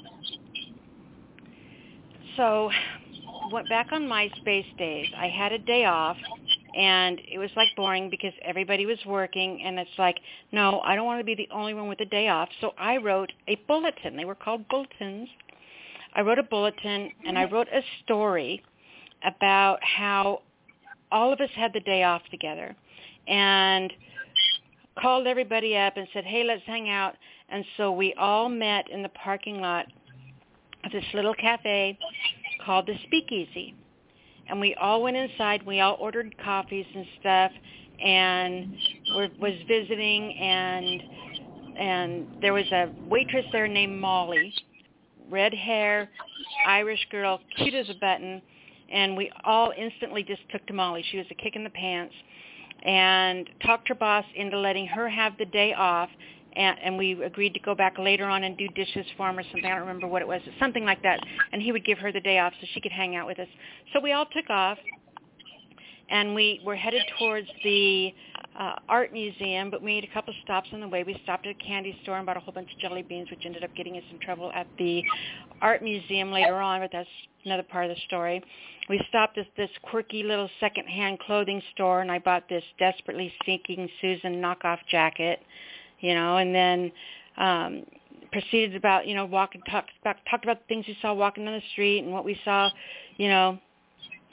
[2.37, 2.71] So,
[3.51, 5.07] went back on MySpace days.
[5.17, 6.17] I had a day off,
[6.77, 10.19] and it was like boring because everybody was working, and it's like,
[10.53, 12.49] no, I don't want to be the only one with a day off.
[12.61, 14.17] So I wrote a bulletin.
[14.17, 15.29] They were called bulletins.
[16.15, 18.63] I wrote a bulletin, and I wrote a story
[19.25, 20.43] about how
[21.13, 22.75] all of us had the day off together,
[23.29, 23.93] and
[25.01, 27.15] called everybody up and said, hey, let's hang out.
[27.49, 29.87] And so we all met in the parking lot
[30.85, 31.99] of this little cafe
[32.65, 33.75] called the Speakeasy.
[34.49, 35.65] And we all went inside.
[35.65, 37.53] We all ordered coffees and stuff,
[38.05, 38.75] and
[39.15, 40.37] were, was visiting.
[40.39, 41.03] And
[41.79, 44.53] and there was a waitress there named Molly,
[45.31, 46.11] red hair,
[46.67, 48.43] Irish girl, cute as a button.
[48.93, 51.05] And we all instantly just took to Molly.
[51.11, 52.15] She was a kick in the pants,
[52.83, 56.09] and talked her boss into letting her have the day off
[56.55, 59.43] and, and we agreed to go back later on and do dishes for him or
[59.45, 59.65] something.
[59.65, 61.21] I don't remember what it was, something like that.
[61.53, 63.49] And he would give her the day off so she could hang out with us.
[63.93, 64.79] So we all took off,
[66.09, 68.13] and we were headed towards the
[68.59, 71.05] uh, art museum, but we made a couple stops on the way.
[71.05, 73.41] We stopped at a candy store and bought a whole bunch of jelly beans, which
[73.45, 75.03] ended up getting us in trouble at the
[75.63, 77.09] art museum later on, but that's
[77.45, 78.43] another part of the story.
[78.89, 83.89] We stopped at this quirky little second-hand clothing store, and I bought this desperately seeking
[84.01, 85.41] Susan knockoff jacket
[86.01, 86.93] you know, and then
[87.37, 87.83] um
[88.33, 91.55] proceeded about, you know, walking talked about talked about the things we saw walking down
[91.55, 92.71] the street and what we saw,
[93.17, 93.59] you know,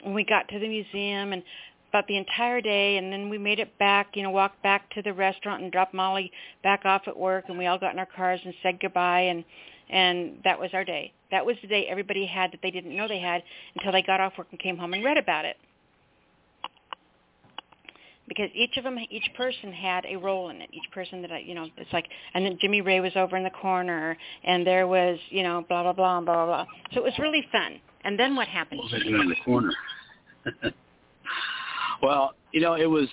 [0.02, 1.42] when we got to the museum and
[1.88, 5.02] about the entire day and then we made it back, you know, walked back to
[5.02, 6.30] the restaurant and dropped Molly
[6.62, 9.44] back off at work and we all got in our cars and said goodbye and
[9.90, 11.12] and that was our day.
[11.30, 13.42] That was the day everybody had that they didn't know they had
[13.74, 15.56] until they got off work and came home and read about it
[18.28, 20.68] because each of them, each person had a role in it.
[20.72, 23.42] Each person that I, you know, it's like, and then Jimmy Ray was over in
[23.42, 26.66] the corner, and there was, you know, blah blah blah blah blah.
[26.92, 27.80] So it was really fun.
[28.04, 28.80] And then what happened?
[28.92, 29.72] I in the corner?
[32.02, 33.08] well, you know, it was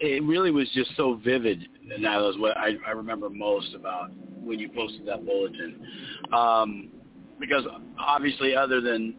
[0.00, 4.10] it really was just so vivid, and that was what I, I remember most about
[4.42, 5.86] when you posted that bulletin.
[6.32, 6.88] Um,
[7.38, 7.64] because
[7.98, 9.14] obviously, other than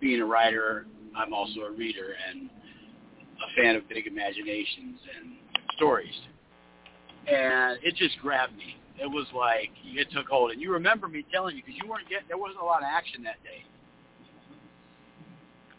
[0.00, 5.32] being a writer, I'm also a reader and a fan of big imaginations and
[5.76, 6.14] stories.
[7.28, 8.76] And it just grabbed me.
[9.00, 10.50] It was like it took hold.
[10.50, 12.88] And you remember me telling you because you weren't getting there wasn't a lot of
[12.90, 13.64] action that day.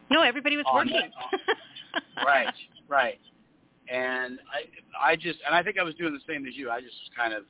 [0.10, 0.94] No, everybody was On working.
[0.94, 1.58] that-
[2.26, 2.54] right,
[2.88, 3.20] right.
[3.92, 6.70] And I, I just, and I think I was doing the same as you.
[6.70, 7.44] I just was kind of,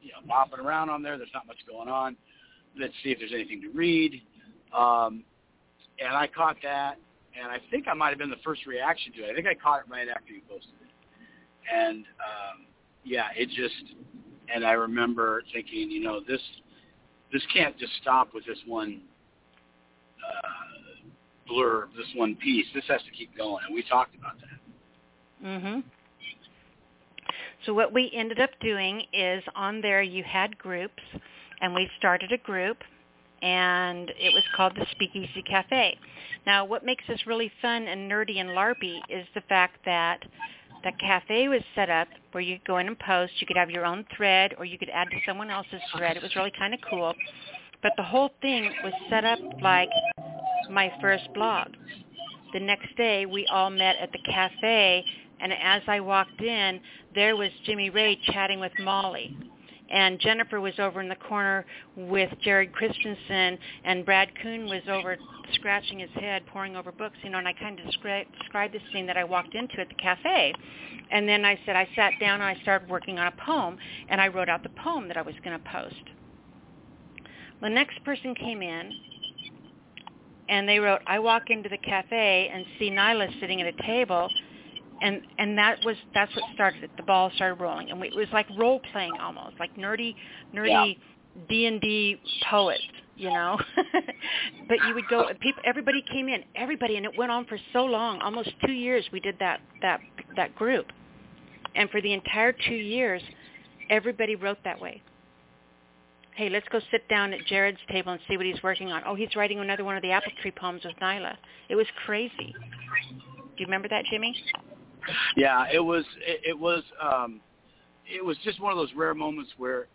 [0.00, 1.18] you know, bopping around on there.
[1.18, 2.16] There's not much going on.
[2.78, 4.22] Let's see if there's anything to read.
[4.76, 5.24] Um,
[5.98, 6.96] and I caught that,
[7.38, 9.30] and I think I might have been the first reaction to it.
[9.30, 10.90] I think I caught it right after you posted it.
[11.72, 12.66] And um,
[13.04, 13.94] yeah, it just,
[14.52, 16.40] and I remember thinking, you know, this,
[17.32, 19.02] this can't just stop with this one
[20.26, 20.59] uh,
[21.50, 22.66] blurb, this one piece.
[22.74, 25.46] This has to keep going, and we talked about that.
[25.46, 25.82] Mhm.
[27.66, 31.02] So what we ended up doing is on there you had groups
[31.60, 32.78] and we started a group
[33.42, 35.98] and it was called the Speakeasy Cafe.
[36.46, 40.20] Now what makes this really fun and nerdy and larpy is the fact that
[40.84, 43.70] the cafe was set up where you could go in and post, you could have
[43.70, 46.16] your own thread or you could add to someone else's thread.
[46.16, 47.14] It was really kind of cool.
[47.82, 49.90] But the whole thing was set up like
[50.70, 51.68] my first blog.
[52.52, 55.04] The next day we all met at the cafe
[55.40, 56.80] and as I walked in,
[57.14, 59.36] there was Jimmy Ray chatting with Molly.
[59.90, 61.66] And Jennifer was over in the corner
[61.96, 65.16] with Jared Christensen, and Brad Kuhn was over
[65.54, 68.78] scratching his head, poring over books, you know, and I kind of described, described the
[68.92, 70.54] scene that I walked into at the cafe.
[71.10, 74.20] And then I said I sat down and I started working on a poem, and
[74.20, 76.04] I wrote out the poem that I was going to post.
[77.60, 78.92] The next person came in,
[80.50, 84.28] and they wrote, I walk into the cafe and see Nyla sitting at a table,
[85.00, 86.90] and and that was that's what started it.
[86.96, 90.14] The ball started rolling, and we, it was like role playing almost, like nerdy,
[90.54, 90.98] nerdy
[91.48, 92.20] D and D
[92.50, 92.82] poets,
[93.16, 93.58] you know.
[94.68, 97.84] but you would go, people, everybody came in, everybody, and it went on for so
[97.84, 99.04] long, almost two years.
[99.12, 100.00] We did that that
[100.36, 100.86] that group,
[101.76, 103.22] and for the entire two years,
[103.88, 105.00] everybody wrote that way.
[106.36, 109.02] Hey, let's go sit down at Jared's table and see what he's working on.
[109.04, 111.36] Oh, he's writing another one of the apple tree poems with Nyla.
[111.68, 112.54] It was crazy.
[113.36, 114.34] Do you remember that, Jimmy?
[115.36, 116.04] Yeah, it was.
[116.26, 116.82] It, it was.
[117.00, 117.40] um
[118.06, 119.86] It was just one of those rare moments where,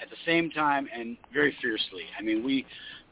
[0.00, 2.04] at the same time and very fiercely.
[2.18, 2.64] I mean, we.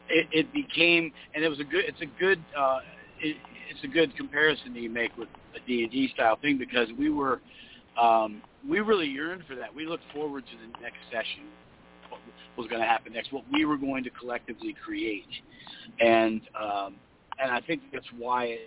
[0.09, 1.85] It, it became, and it was a good.
[1.87, 2.43] It's a good.
[2.57, 2.79] uh
[3.21, 3.37] it,
[3.71, 6.89] It's a good comparison that you make with a D and D style thing because
[6.99, 7.41] we were.
[8.01, 9.75] Um We really yearned for that.
[9.75, 11.45] We looked forward to the next session.
[12.09, 12.21] What
[12.57, 13.33] was going to happen next?
[13.33, 15.27] What we were going to collectively create,
[16.01, 16.41] and.
[16.61, 16.97] um
[17.39, 18.61] and I think that's why it,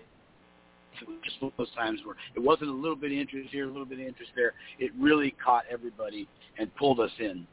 [1.07, 3.85] was just those times where it wasn't a little bit of interest here, a little
[3.85, 4.53] bit of interest there.
[4.79, 7.45] It really caught everybody and pulled us in.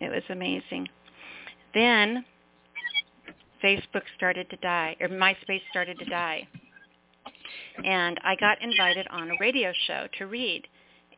[0.00, 0.88] It was amazing.
[1.74, 2.24] Then
[3.62, 6.46] Facebook started to die, or MySpace started to die.
[7.84, 10.66] And I got invited on a radio show to read.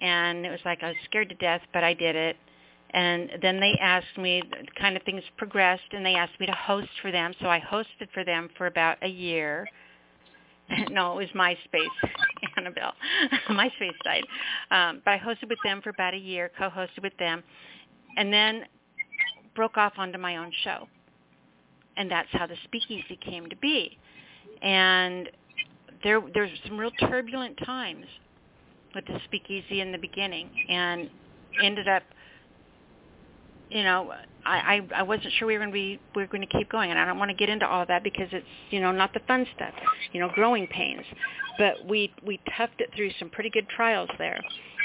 [0.01, 2.37] And it was like I was scared to death, but I did it.
[2.91, 4.43] And then they asked me
[4.78, 7.32] kind of things progressed and they asked me to host for them.
[7.41, 9.66] So i hosted for them for about a year.
[10.91, 12.11] No it was myspace
[12.57, 12.95] annabelle
[13.51, 14.24] myspace site.
[14.72, 17.45] um, but i hosted with them for about a year co-hosted with them
[18.16, 18.64] and then
[19.57, 20.87] broke off onto my own show.
[21.97, 23.99] And that's how the speakeasy came to be.
[24.62, 25.30] And
[26.07, 28.07] there there's some real turbulent times
[28.94, 31.11] with the speakeasy in the beginning and
[31.62, 32.04] ended up
[33.68, 34.12] you know,
[34.44, 36.70] I, I I wasn't sure we were going to be we were going to keep
[36.70, 39.12] going, and I don't want to get into all that because it's you know not
[39.12, 39.74] the fun stuff,
[40.12, 41.04] you know, growing pains.
[41.59, 44.40] But we we toughed it through some pretty good trials there,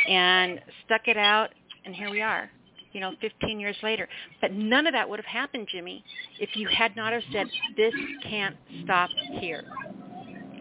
[0.09, 1.49] and stuck it out,
[1.86, 2.49] and here we are,
[2.91, 4.09] you know, 15 years later.
[4.41, 6.03] But none of that would have happened, Jimmy,
[6.39, 7.45] if you had not have said
[7.78, 7.93] this
[8.24, 9.63] can't stop here.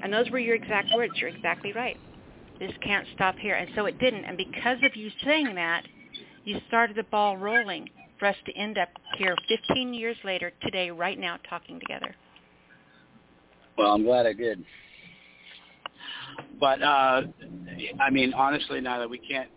[0.03, 1.13] And those were your exact words.
[1.17, 1.97] You're exactly right.
[2.59, 4.25] This can't stop here, and so it didn't.
[4.25, 5.85] And because of you saying that,
[6.45, 7.89] you started the ball rolling
[8.19, 12.15] for us to end up here 15 years later, today, right now, talking together.
[13.79, 14.63] Well, I'm glad I did.
[16.59, 17.23] But uh
[17.99, 19.49] I mean, honestly, now that we can't,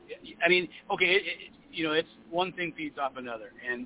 [0.43, 3.85] I mean, okay, it, it, you know, it's one thing feeds off another, and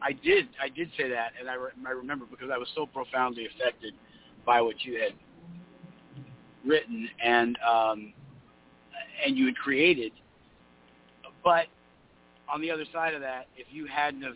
[0.00, 2.86] I did, I did say that, and I, re- I remember because I was so
[2.86, 3.94] profoundly affected
[4.46, 5.12] by what you had
[6.66, 8.12] written and um
[9.24, 10.12] and you had created.
[11.42, 11.66] But
[12.52, 14.34] on the other side of that, if you hadn't have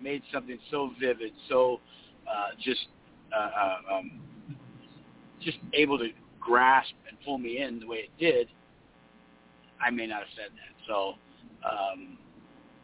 [0.00, 1.80] made something so vivid, so
[2.28, 2.86] uh, just
[3.34, 4.20] uh, uh, um,
[5.42, 6.08] just able to
[6.40, 8.48] grasp and pull me in the way it did,
[9.84, 10.86] I may not have said that.
[10.86, 11.14] So
[11.64, 12.18] um,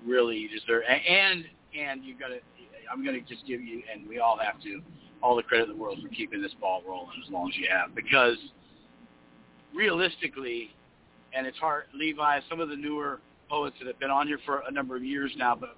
[0.06, 1.44] really, you deserve and
[1.78, 2.38] and you got to.
[2.92, 4.82] I'm going to just give you, and we all have to,
[5.22, 7.66] all the credit in the world for keeping this ball rolling as long as you
[7.70, 8.36] have, because
[9.74, 10.70] realistically,
[11.34, 11.84] and it's hard.
[11.94, 15.04] Levi, some of the newer poets that have been on here for a number of
[15.04, 15.76] years now, but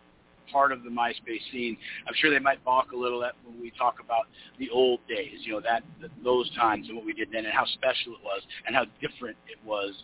[0.52, 1.76] part of the MySpace scene.
[2.06, 4.26] I'm sure they might balk a little at when we talk about
[4.58, 5.82] the old days, you know, that
[6.22, 9.36] those times and what we did then, and how special it was, and how different
[9.48, 9.94] it was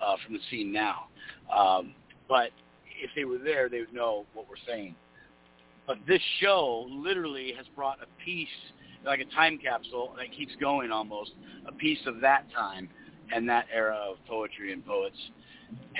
[0.00, 1.06] uh, from the scene now.
[1.54, 1.94] Um,
[2.28, 2.50] but
[3.02, 4.94] if they were there, they would know what we're saying.
[5.86, 8.48] But this show literally has brought a piece,
[9.06, 11.32] like a time capsule that keeps going almost,
[11.66, 12.90] a piece of that time
[13.34, 15.16] and that era of poetry and poets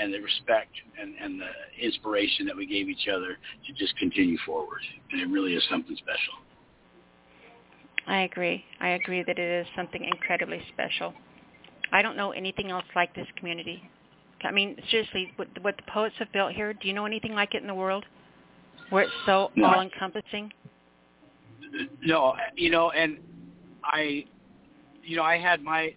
[0.01, 0.71] and the respect
[1.01, 4.81] and, and the inspiration that we gave each other to just continue forward.
[5.13, 6.35] And it really is something special.
[8.07, 8.65] I agree.
[8.81, 11.13] I agree that it is something incredibly special.
[11.93, 13.83] I don't know anything else like this community.
[14.43, 17.55] I mean, seriously, what, what the poets have built here, do you know anything like
[17.55, 18.05] it in the world?
[18.91, 19.67] Where it's so No.
[19.67, 20.53] all-encompassing?
[22.01, 23.19] No, you know, and
[23.85, 24.25] I,
[25.03, 25.95] you know, I had my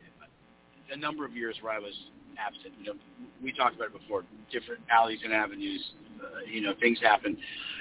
[0.91, 1.93] a number of years where I was
[2.37, 2.73] absent.
[2.79, 2.99] You know,
[3.43, 4.23] we talked about it before.
[4.51, 5.83] Different alleys and avenues.
[6.21, 7.37] Uh, you know, things happen.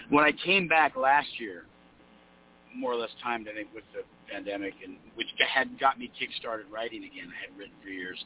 [0.08, 1.64] When I came back last year,
[2.74, 4.02] more or less timed, I think, with the
[4.32, 7.28] pandemic, and which had got me kick-started writing again.
[7.28, 8.24] I had written for years.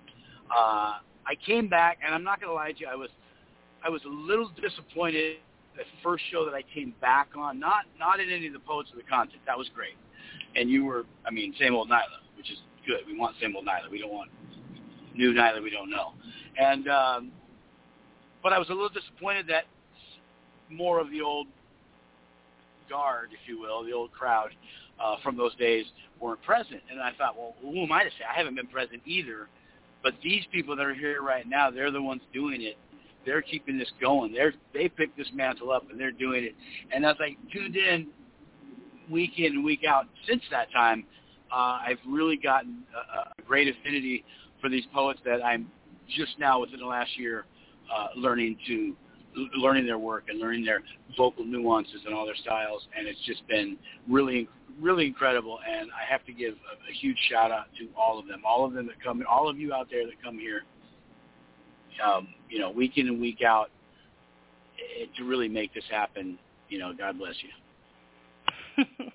[0.50, 3.08] Uh, I came back, and I'm not going to lie to you, I was,
[3.82, 5.38] I was a little disappointed.
[5.76, 8.90] The first show that I came back on, not not in any of the poets
[8.92, 9.96] or the content, that was great.
[10.54, 13.00] And you were, I mean, same old Nyla, which is good.
[13.08, 13.90] We want same old Nyla.
[13.90, 14.30] We don't want
[15.14, 16.12] new Nyla we don't know.
[16.58, 17.32] And um,
[18.42, 19.64] but I was a little disappointed that
[20.70, 21.46] more of the old
[22.88, 24.50] guard, if you will, the old crowd
[25.02, 25.86] uh, from those days
[26.20, 26.80] weren't present.
[26.90, 28.24] And I thought, well, who am I to say?
[28.30, 29.48] I haven't been present either.
[30.02, 32.76] But these people that are here right now, they're the ones doing it.
[33.24, 34.34] They're keeping this going.
[34.34, 36.54] They're they picked this mantle up and they're doing it.
[36.94, 38.08] And as I tuned in
[39.10, 41.04] week in and week out since that time,
[41.50, 44.24] uh, I've really gotten a, a great affinity
[44.64, 45.70] for these poets that I'm
[46.16, 47.44] just now within the last year
[47.94, 48.96] uh, learning to
[49.58, 50.82] learning their work and learning their
[51.18, 53.76] vocal nuances and all their styles, and it's just been
[54.08, 54.48] really,
[54.80, 55.58] really incredible.
[55.68, 58.64] And I have to give a, a huge shout out to all of them, all
[58.64, 60.62] of them that come, all of you out there that come here,
[62.02, 63.70] um, you know, week in and week out,
[64.78, 66.38] eh, to really make this happen.
[66.70, 67.34] You know, God bless
[68.78, 68.84] you.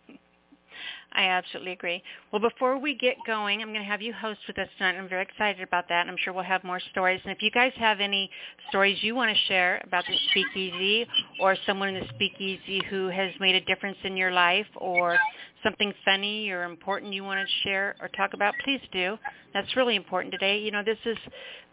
[1.12, 2.04] I absolutely agree.
[2.32, 4.96] Well, before we get going, I'm going to have you host with us tonight.
[4.96, 6.08] I'm very excited about that.
[6.08, 7.20] I'm sure we'll have more stories.
[7.24, 8.30] And if you guys have any
[8.70, 11.08] stories you want to share about the speakeasy
[11.42, 15.18] or someone in the speakeasy who has made a difference in your life or
[15.64, 19.18] something funny or important you want to share or talk about, please do.
[19.54, 20.60] That's really important today.
[20.60, 21.18] You know, this is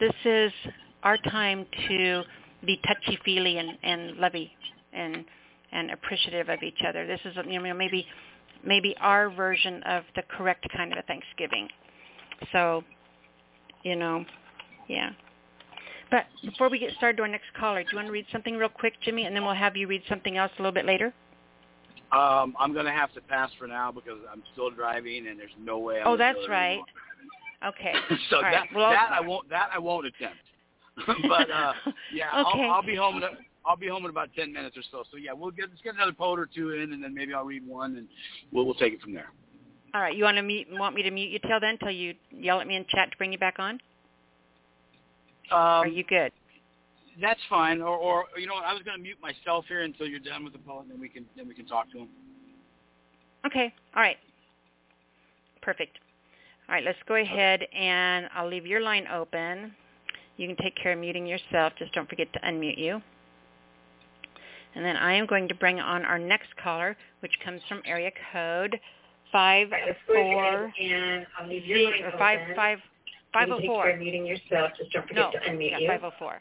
[0.01, 0.53] this is
[1.03, 2.23] our time to
[2.65, 4.51] be touchy-feely and, and lovey
[4.95, 5.25] and
[5.73, 7.07] and appreciative of each other.
[7.07, 8.07] This is you know maybe
[8.67, 11.69] maybe our version of the correct kind of a Thanksgiving.
[12.53, 12.83] So,
[13.83, 14.25] you know,
[14.89, 15.11] yeah.
[16.11, 18.57] But before we get started to our next caller, do you want to read something
[18.57, 21.13] real quick, Jimmy, and then we'll have you read something else a little bit later?
[22.13, 25.51] Um, I'm going to have to pass for now because I'm still driving and there's
[25.59, 26.01] no way.
[26.01, 26.81] I'm Oh, that's right.
[27.67, 27.93] Okay.
[28.31, 28.53] so All right.
[28.53, 30.37] that Well, that I won't that I won't attempt.
[31.29, 31.73] but uh,
[32.15, 32.65] yeah, Okay.
[32.67, 33.31] I'll, I'll be home in a,
[33.67, 35.05] I'll be home in about ten minutes or so.
[35.11, 37.45] So yeah, we'll get let's get another poet or two in, and then maybe I'll
[37.45, 38.09] read one, and
[38.53, 39.31] we'll we'll take it from there.
[39.95, 40.15] All right.
[40.15, 42.67] You want to mute, want me to mute you till then, till you yell at
[42.67, 43.81] me in chat to bring you back on?
[45.51, 46.33] Um, Are you good?
[47.21, 47.81] That's fine.
[47.81, 50.45] Or, or you know, what, I was going to mute myself here until you're done
[50.45, 52.09] with the poet, and then we can then we can talk to him.
[53.47, 53.73] Okay.
[53.95, 54.19] All right.
[55.63, 55.99] Perfect.
[56.69, 56.85] All right.
[56.85, 59.73] Let's go ahead and I'll leave your line open.
[60.37, 61.73] You can take care of muting yourself.
[61.79, 63.01] Just don't forget to unmute you.
[64.77, 68.11] And then I am going to bring on our next caller, which comes from area
[68.33, 68.79] code
[69.33, 69.69] five
[70.07, 72.55] four and I'll leave Z- your line or five open.
[72.55, 72.79] five
[73.33, 73.91] five You oh take care four.
[73.91, 74.73] of muting yourself.
[74.79, 75.89] Just don't forget No, to unmute yeah, you.
[75.89, 76.41] five oh four.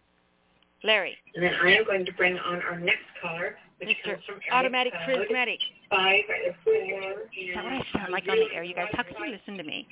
[0.83, 4.03] Larry, And then I am going to bring on our next caller, which Mr.
[4.03, 5.59] comes from area Automatic code Prismatic.
[5.89, 6.21] five
[6.63, 6.73] four.
[6.75, 8.89] Is that what I sound like on the air, you guys?
[8.91, 9.87] How can you listen to me?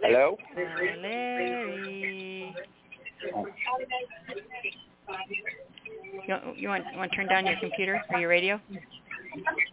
[0.00, 0.36] Hello?
[0.56, 0.60] Uh,
[1.00, 2.54] Larry.
[6.26, 8.60] You, you want you want to turn down your computer or your radio?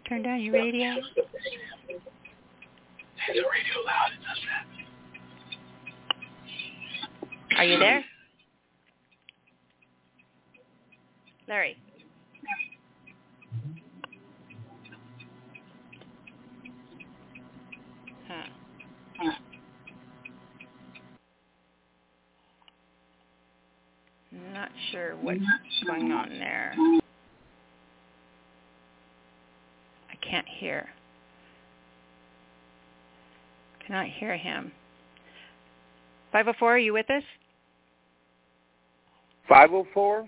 [0.07, 0.97] Turn down your radio.
[0.97, 1.05] Is
[3.27, 4.11] the radio loud?
[7.57, 8.03] Are you there?
[11.47, 11.77] Larry.
[24.59, 25.39] Not sure what's
[25.87, 26.73] going on there.
[30.11, 30.89] I can't hear.
[33.87, 34.73] Cannot hear him.
[36.33, 37.23] 504, are you with us?
[39.47, 40.27] 504?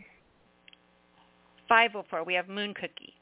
[1.67, 2.23] 504.
[2.23, 3.13] We have Moon Cookie.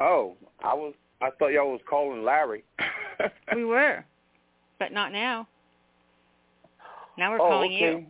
[0.00, 0.34] Oh,
[0.64, 0.92] I was
[1.22, 2.64] I thought y'all was calling Larry.
[3.54, 4.04] we were,
[4.80, 5.46] but not now.
[7.16, 7.80] Now we're oh, calling okay.
[7.80, 8.06] you.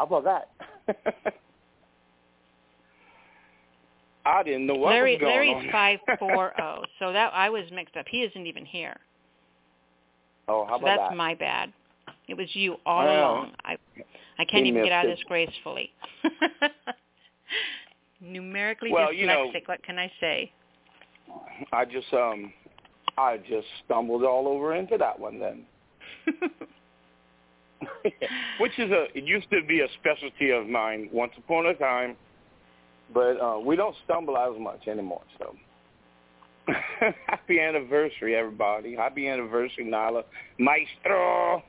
[0.00, 0.48] How about that?
[4.24, 5.68] I didn't know what Larry was going Larry's on.
[5.72, 6.82] five four zero.
[6.98, 8.06] So that I was mixed up.
[8.10, 8.96] He isn't even here.
[10.48, 11.04] oh, how so about that's that?
[11.10, 11.72] That's my bad.
[12.28, 13.52] It was you all Well, along.
[13.62, 13.76] I
[14.38, 15.90] I can't he even get missed out of this gracefully.
[18.22, 19.68] Numerically Well, you know- dyslexic.
[19.68, 20.50] what can I say?
[21.74, 22.54] I just um
[23.18, 25.66] I just stumbled all over into that one then.
[28.60, 32.16] Which is a it used to be a specialty of mine once upon a time,
[33.12, 35.54] but uh we don't stumble as much anymore, so
[37.26, 38.94] Happy anniversary, everybody.
[38.94, 40.22] Happy anniversary, Nyla
[40.58, 41.62] Maestro.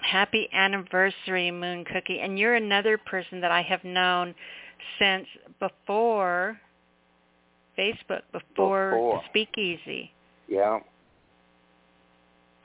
[0.00, 2.20] Happy anniversary, Moon Cookie.
[2.20, 4.34] And you're another person that I have known
[4.98, 5.26] since
[5.60, 6.58] before
[7.78, 9.22] Facebook, before, Before.
[9.30, 10.10] Speakeasy.
[10.48, 10.80] Yeah.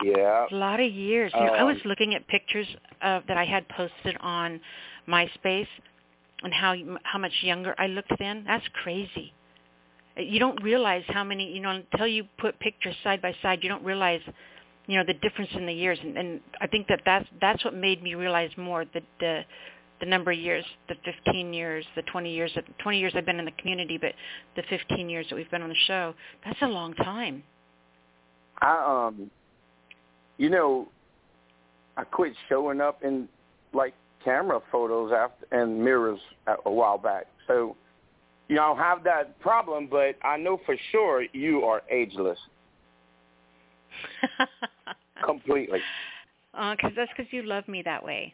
[0.03, 0.45] Yeah.
[0.51, 1.31] A lot of years.
[1.33, 2.67] You know, I was Um, looking at pictures
[3.01, 4.61] of that I had posted on
[5.07, 5.67] MySpace
[6.43, 8.43] and how how much younger I looked then.
[8.45, 9.33] That's crazy.
[10.17, 13.69] You don't realize how many, you know, until you put pictures side by side, you
[13.69, 14.21] don't realize,
[14.87, 15.99] you know, the difference in the years.
[16.01, 19.45] And, and I think that that's that's what made me realize more the the
[19.99, 23.39] the number of years, the 15 years, the 20 years, that 20 years I've been
[23.39, 24.13] in the community, but
[24.55, 26.13] the 15 years that we've been on the show,
[26.45, 27.43] that's a long time.
[28.61, 29.31] I um
[30.38, 30.88] you know
[31.97, 33.27] I quit showing up in
[33.73, 37.25] like camera photos after and mirrors a, a while back.
[37.47, 37.75] So
[38.47, 42.39] you know, I don't have that problem, but I know for sure you are ageless
[45.25, 45.79] completely.
[46.53, 48.33] Uh, because that's because you love me that way.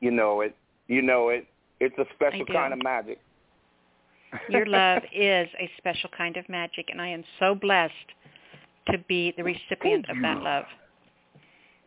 [0.00, 0.56] You know it.
[0.88, 1.46] You know it.
[1.80, 3.20] It's a special kind of magic.
[4.48, 7.92] Your love is a special kind of magic, and I am so blessed
[8.90, 10.64] to be the recipient of that love.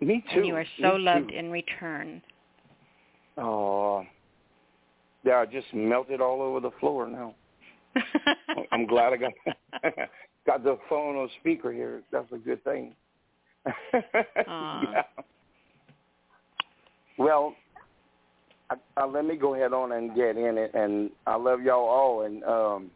[0.02, 0.40] Me too.
[0.40, 2.22] And you are so loved in return.
[3.38, 4.04] Oh,
[5.24, 7.36] yeah, I just melted all over the floor now.
[8.72, 9.34] I'm glad I got
[10.46, 12.02] got the phone on speaker here.
[12.12, 12.96] That's a good thing.
[13.94, 15.02] yeah.
[17.18, 17.56] Well,
[18.70, 21.88] I, I, let me go ahead on and get in it, and I love y'all
[21.88, 22.22] all.
[22.22, 22.92] And um,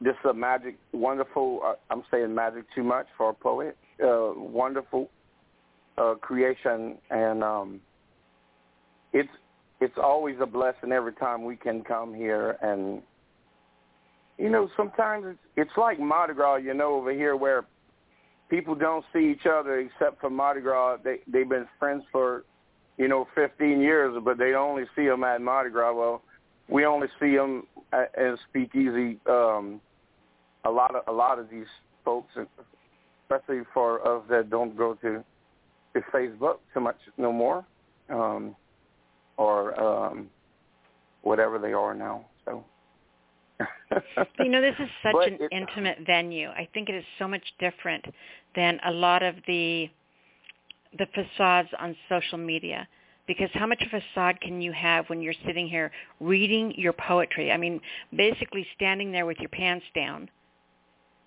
[0.00, 1.60] this is a magic, wonderful.
[1.64, 3.76] Uh, I'm saying magic too much for a poet.
[4.02, 5.08] Uh, wonderful
[5.96, 7.80] uh, creation, and um,
[9.12, 9.30] it's
[9.80, 13.02] it's always a blessing every time we can come here and
[14.38, 17.64] you know sometimes it's it's like Mardi Gras you know over here where
[18.48, 22.44] people don't see each other except for Mardi Gras they they've been friends for
[22.98, 26.22] you know 15 years but they only see them at Mardi Gras well
[26.68, 28.10] we only see them at
[28.48, 29.80] Speakeasy um
[30.64, 31.66] a lot of a lot of these
[32.04, 32.32] folks
[33.22, 35.24] especially for us that don't go to
[35.94, 37.64] to Facebook too much no more
[38.10, 38.54] um
[39.36, 40.28] or um
[41.22, 42.24] whatever they are now.
[42.44, 42.64] So
[44.40, 46.48] you know, this is such But an it- intimate venue.
[46.48, 48.04] I think it is so much different
[48.56, 49.88] than a lot of the
[50.98, 52.86] the facades on social media.
[53.26, 55.90] Because how much of a facade can you have when you're sitting here
[56.20, 57.50] reading your poetry?
[57.50, 57.80] I mean,
[58.14, 60.28] basically standing there with your pants down,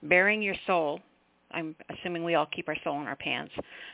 [0.03, 0.99] bearing your soul.
[1.51, 3.51] I'm assuming we all keep our soul in our pants.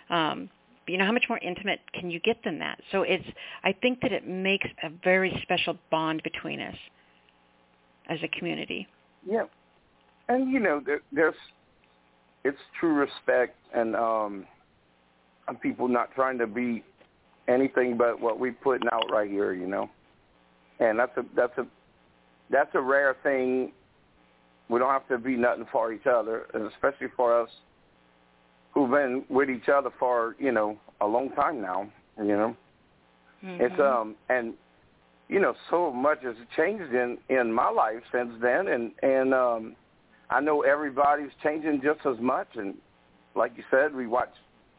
[0.10, 0.50] Um,
[0.88, 2.80] you know, how much more intimate can you get than that?
[2.92, 3.26] So it's,
[3.64, 6.76] I think that it makes a very special bond between us
[8.10, 8.86] as a community.
[9.26, 9.44] yeah,
[10.30, 11.36] and you know there, there's
[12.44, 14.46] it's true respect and um
[15.48, 16.84] and people not trying to be
[17.48, 19.90] anything but what we putting out right here, you know.
[20.80, 21.66] And that's a that's a
[22.50, 23.72] that's a rare thing.
[24.70, 27.50] We don't have to be nothing for each other, and especially for us
[28.74, 31.90] who've been with each other for you know a long time now.
[32.18, 32.58] You know,
[33.44, 34.02] it's Mhm.
[34.02, 34.54] um and
[35.30, 39.76] you know so much has changed in in my life since then, and and um
[40.30, 42.56] I know everybody's changing just as much.
[42.56, 42.76] And
[43.36, 44.34] like you said, we watch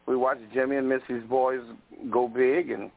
[0.07, 1.61] we watch Jimmy and Missy's boys
[2.09, 2.91] go big, and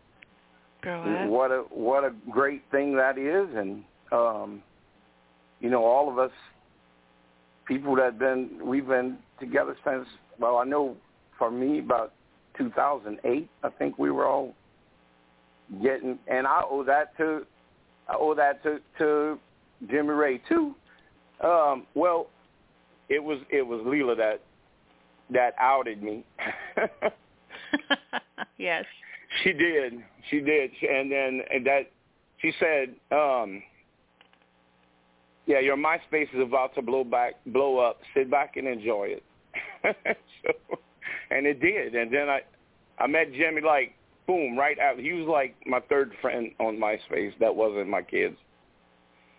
[1.30, 3.82] what a what a great thing that is and
[4.12, 4.62] um
[5.60, 6.30] you know all of us
[7.66, 10.06] people that been we've been together since
[10.38, 10.96] well I know
[11.36, 12.12] for me about
[12.56, 14.54] 2008 I think we were all
[15.82, 17.44] getting and I owe that to
[18.08, 19.38] I owe that to to
[19.90, 20.74] Jimmy Ray too.
[21.42, 22.28] Um, well,
[23.08, 24.40] it was it was Leela that
[25.30, 26.24] that outed me.
[28.58, 28.84] yes.
[29.42, 29.94] She did.
[30.30, 30.70] She did.
[30.82, 31.90] And then and that
[32.38, 33.62] she said, um,
[35.46, 38.00] "Yeah, your MySpace is about to blow back, blow up.
[38.14, 39.22] Sit back and enjoy it."
[40.44, 40.78] so,
[41.30, 41.94] and it did.
[41.94, 42.40] And then I,
[42.98, 43.94] I met Jimmy like
[44.26, 44.98] boom right out.
[44.98, 47.32] He was like my third friend on MySpace.
[47.40, 48.36] That wasn't my kids,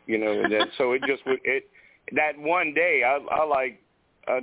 [0.06, 0.32] you know.
[0.32, 1.70] And then so it just it
[2.14, 3.82] that one day I, I like
[4.28, 4.40] uh.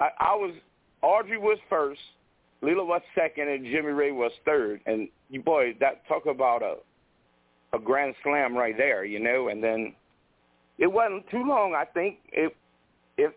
[0.00, 0.54] I, I was
[1.02, 2.00] Audrey was first,
[2.62, 4.80] Leela was second, and Jimmy Ray was third.
[4.86, 6.76] And you boy, that talk about a
[7.74, 9.48] a grand slam right there, you know.
[9.48, 9.94] And then
[10.78, 11.74] it wasn't too long.
[11.74, 12.52] I think if
[13.18, 13.32] if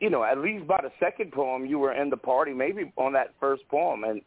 [0.00, 3.12] you know at least by the second poem you were in the party, maybe on
[3.12, 4.22] that first poem, and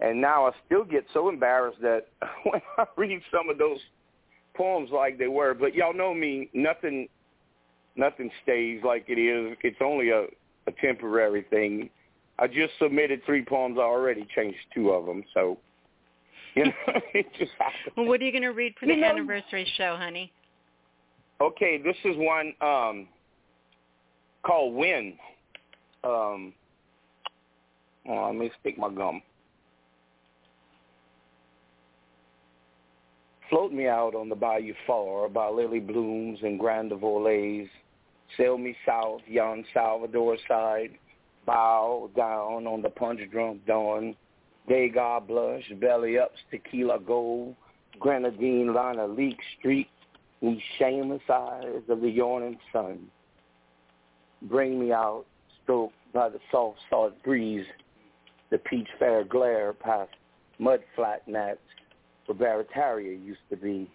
[0.00, 2.06] and now I still get so embarrassed that
[2.44, 3.78] when I read some of those
[4.54, 7.08] poems like they were, but y'all know me, nothing
[7.96, 9.56] nothing stays like it is.
[9.62, 10.26] It's only a,
[10.68, 11.90] a temporary thing.
[12.38, 13.78] I just submitted three poems.
[13.78, 15.58] I already changed two of them, so
[16.54, 16.72] you know
[17.14, 17.94] it just happened.
[17.96, 20.30] Well, what are you going to read for the You know- anniversary show, honey?
[21.40, 23.08] Okay, this is one um,
[24.44, 25.14] called "Win."
[26.04, 26.52] Um,
[28.08, 29.22] oh, let me stick my gum.
[33.50, 37.68] Float me out on the bayou far by lily blooms and grand volets.
[38.36, 40.90] Sail me south, yon Salvador side.
[41.46, 44.14] Bow down on the punch drunk dawn.
[44.68, 47.54] Degas blush, belly ups, tequila gold.
[47.98, 49.88] Grenadine line a leak streak.
[50.42, 53.08] These shameless eyes of the yawning sun.
[54.42, 55.24] Bring me out,
[55.62, 57.66] stroked by the soft salt breeze.
[58.50, 60.10] The peach fair glare past
[60.58, 61.58] mud flat mats
[62.26, 63.90] where Barataria used to be.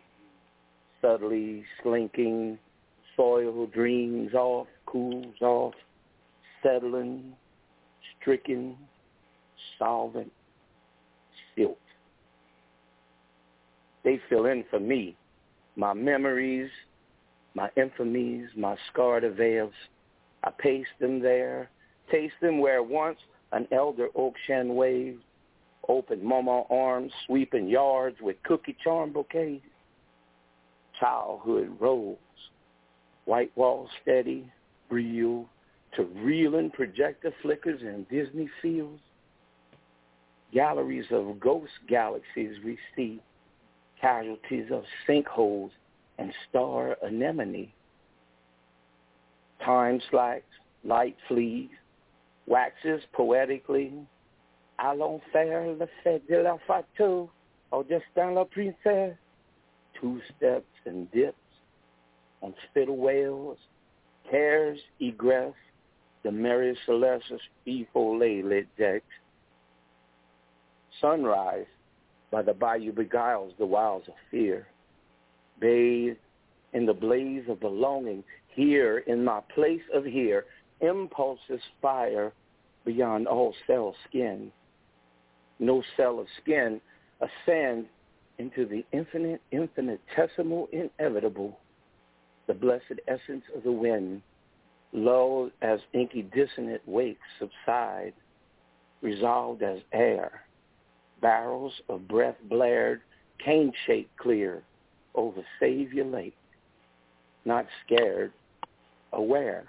[1.01, 2.57] Subtly slinking,
[3.15, 5.73] soil dreams off, cools off,
[6.61, 7.33] settling,
[8.19, 8.75] stricken,
[9.77, 10.31] solvent,
[11.55, 11.77] silt.
[14.03, 15.15] They fill in for me,
[15.75, 16.69] my memories,
[17.55, 19.73] my infamies, my scarred avails.
[20.43, 21.69] I paste them there,
[22.11, 23.19] taste them where once
[23.51, 25.21] an elder oak shen waved,
[25.87, 29.61] open mama arms, sweeping yards with cookie charm bouquets.
[30.99, 32.19] Childhood rolls,
[33.25, 34.51] white walls steady,
[34.89, 35.45] real,
[35.95, 39.01] to reeling projector flickers in Disney fields.
[40.53, 43.21] Galleries of ghost galaxies we see,
[43.99, 45.71] casualties of sinkholes
[46.19, 47.71] and star anemone.
[49.65, 50.43] Time slacks,
[50.83, 51.69] light flees,
[52.45, 53.93] waxes poetically,
[54.79, 57.29] Allons faire le fête de la fatou
[57.71, 59.15] au destin la princesse.
[59.93, 61.37] Two steps and dips
[62.43, 63.57] on spittle whales,
[64.29, 65.53] cares egress,
[66.23, 69.05] the Mary Celeste before lit decks.
[71.01, 71.65] Sunrise
[72.31, 74.67] by the bayou beguiles the wilds of fear.
[75.59, 76.17] Bathed
[76.73, 80.45] in the blaze of belonging, here in my place of here,
[80.81, 82.31] impulses fire
[82.85, 84.51] beyond all cell skin
[85.59, 86.79] no cell of skin,
[87.21, 87.85] ascend
[88.37, 91.57] into the infinite, infinitesimal, inevitable,
[92.47, 94.21] the blessed essence of the wind,
[94.91, 98.13] lulled as inky dissonant wakes subside,
[99.01, 100.43] resolved as air,
[101.21, 103.01] barrels of breath blared,
[103.43, 104.63] cane shake clear
[105.15, 106.35] over Savior Lake,
[107.45, 108.31] not scared,
[109.13, 109.65] aware,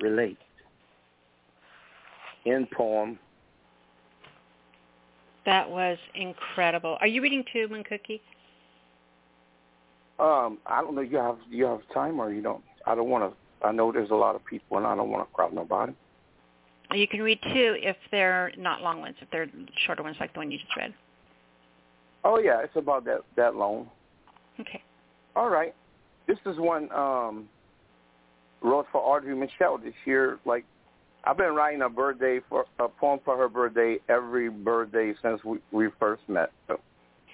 [0.00, 0.38] relate.
[2.44, 3.18] End poem
[5.44, 6.96] That was incredible.
[7.00, 8.20] Are you reading too, Moon Cookie?
[10.18, 11.02] Um, I don't know.
[11.02, 12.62] You have you have time or you don't?
[12.86, 13.66] I don't want to.
[13.66, 15.92] I know there's a lot of people, and I don't want to crowd nobody.
[16.92, 19.48] You can read two if they're not long ones, if they're
[19.84, 20.94] shorter ones like the one you just read.
[22.24, 23.90] Oh yeah, it's about that that long.
[24.60, 24.82] Okay.
[25.34, 25.74] All right.
[26.26, 27.48] This is one um
[28.62, 30.38] wrote for Audrey Michelle this year.
[30.44, 30.64] Like
[31.24, 35.58] I've been writing a birthday for a poem for her birthday every birthday since we
[35.72, 36.52] we first met.
[36.68, 36.80] So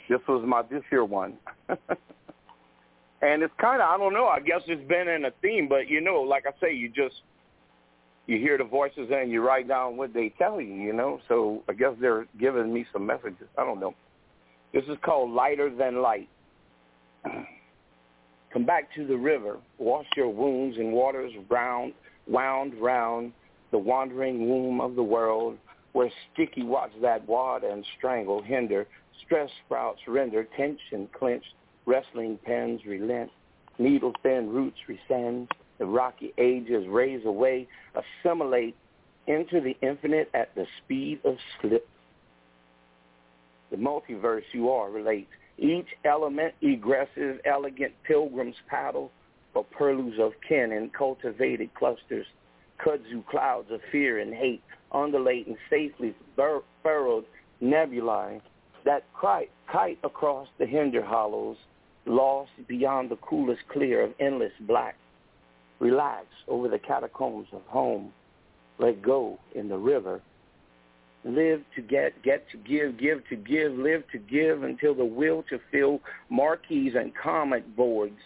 [0.09, 1.35] this was my this year one.
[3.23, 4.27] and it's kind of I don't know.
[4.27, 7.23] I guess it's been in a theme, but you know, like I say, you just
[8.27, 10.75] you hear the voices and you write down what they tell you.
[10.75, 13.49] You know, so I guess they're giving me some messages.
[13.57, 13.95] I don't know.
[14.73, 16.29] This is called Lighter Than Light.
[18.53, 21.95] Come back to the river, wash your wounds in waters round,
[22.27, 23.33] wound round
[23.71, 25.57] the wandering womb of the world,
[25.93, 28.87] where sticky watch that wad and strangle, hinder,
[29.25, 31.55] stress sprouts render, tension clenched,
[31.87, 33.31] wrestling pens relent,
[33.79, 35.49] needle thin roots rescend,
[35.79, 38.77] the rocky ages raise away, assimilate
[39.27, 41.89] into the infinite at the speed of slip.
[43.71, 45.31] The multiverse you are relates.
[45.59, 49.11] Each element egresses elegant pilgrims paddle
[49.53, 52.27] for purlieus of kin in cultivated clusters,
[52.85, 56.15] kudzu clouds of fear and hate, undulating safely
[56.83, 57.25] furrowed
[57.61, 58.41] nebulae
[58.85, 61.57] that kite across the hinder hollows,
[62.07, 64.97] lost beyond the coolest clear of endless black.
[65.79, 68.13] Relax over the catacombs of home.
[68.79, 70.21] Let go in the river.
[71.25, 75.45] Live to get, get to give, give to give, live to give until the will
[75.51, 76.01] to fill
[76.31, 78.19] marquees and comic boards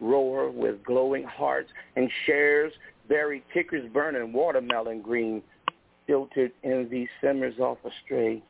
[0.00, 2.72] roar with glowing hearts and shares
[3.08, 5.42] bury tickers burning watermelon green
[6.06, 8.42] filtered envy simmers off a astray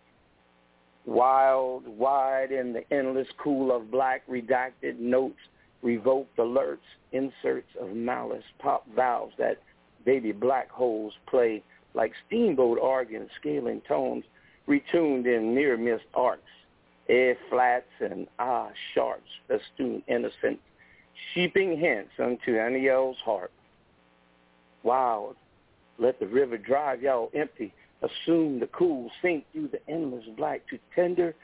[1.07, 5.39] wild wide in the endless cool of black redacted notes
[5.83, 6.79] revoked alerts
[7.13, 9.59] inserts of malice pop valves that
[10.05, 11.63] baby black holes play
[11.95, 14.25] like steamboat organs scaling tones
[14.67, 16.43] retuned in near missed arcs
[17.09, 20.59] air flats and ah sharps festoon innocent
[21.33, 23.53] sheeping hints unto Aniel's heart.
[24.83, 25.37] Wild,
[25.99, 27.73] let the river drive y'all empty.
[28.03, 31.35] Assume the cool sink through the endless black to tender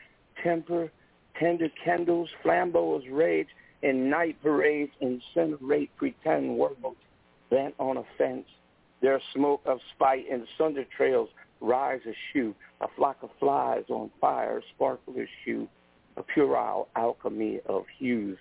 [0.43, 0.91] temper,
[1.39, 3.49] tender candles, flambeaus rage,
[3.83, 6.99] in night parades, incinerate pretend worlds
[7.51, 8.47] bent on a fence.
[9.01, 14.11] Their smoke of spite and sunder trails rise a shoe, a flock of flies on
[14.21, 15.69] fire, sparkler shoe,
[16.17, 18.39] a puerile alchemy of hues.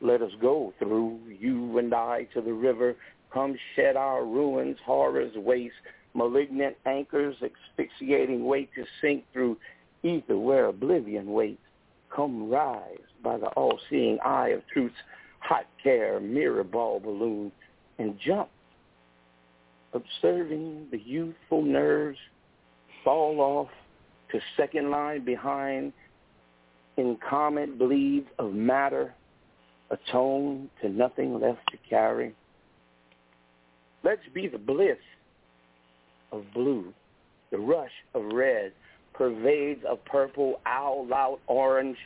[0.00, 2.96] Let us go through you and I to the river.
[3.32, 5.74] Come shed our ruins, horrors waste,
[6.14, 9.56] malignant anchors, asphyxiating weight to sink through
[10.02, 11.60] ether where oblivion waits.
[12.14, 14.96] Come rise by the all-seeing eye of truth's
[15.38, 17.52] hot care mirror ball balloon
[17.98, 18.48] and jump,
[19.92, 22.18] observing the youthful nerves
[23.04, 23.68] fall off
[24.32, 25.92] to second line behind
[26.96, 29.14] in comet bleed of matter
[29.90, 32.34] atone to nothing left to carry.
[34.02, 34.98] Let's be the bliss
[36.32, 36.92] of blue,
[37.50, 38.72] the rush of red,
[39.12, 41.96] pervades of purple, owl loud orange,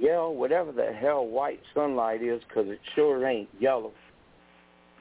[0.00, 3.92] yellow, whatever the hell white sunlight is, because it sure ain't yellow.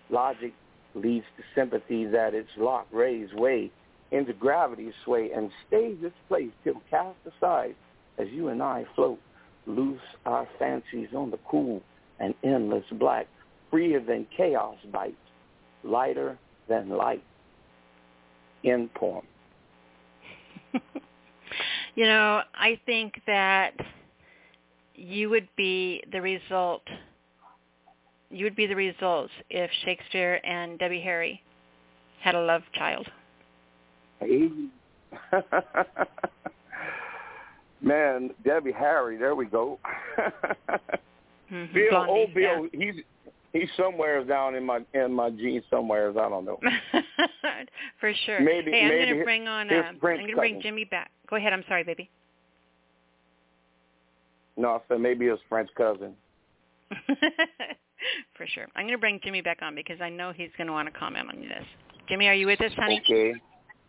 [0.10, 0.54] Logic
[0.94, 3.72] leads to sympathy that its lock rays way
[4.12, 7.76] into gravity's sway and stays its place till cast aside
[8.18, 9.20] as you and I float
[9.68, 11.82] loose our fancies on the cool
[12.20, 13.28] and endless black,
[13.70, 15.16] freer than chaos bites,
[15.84, 16.38] lighter
[16.70, 17.24] than light.
[18.66, 19.26] End poem.
[21.96, 23.74] you know, I think that
[24.96, 26.82] you would be the result.
[28.32, 31.42] You would be the results if Shakespeare and Debbie Harry
[32.22, 33.08] had a love child.
[34.20, 34.50] Hey.
[37.82, 39.80] Man, Debbie Harry, there we go.
[41.52, 41.74] mm-hmm.
[41.74, 42.92] Bill, Blondie, old Bill, yeah.
[42.94, 43.04] he's
[43.56, 46.10] he's somewhere down in my in my jeans somewhere.
[46.12, 46.60] I don't know.
[48.00, 48.40] For sure.
[48.42, 49.70] Maybe- hey, I'm maybe gonna his- bring on.
[49.70, 50.62] Uh, I'm gonna bring.
[50.62, 51.12] Jimmy back.
[51.30, 51.54] Go ahead.
[51.54, 52.10] I'm sorry, baby.
[54.58, 56.14] No, I said maybe his French cousin.
[58.38, 58.68] For sure.
[58.76, 61.40] I'm gonna bring Jimmy back on because I know he's gonna want to comment on
[61.42, 61.64] this.
[62.08, 63.02] Jimmy, are you with us, honey?
[63.04, 63.34] Okay.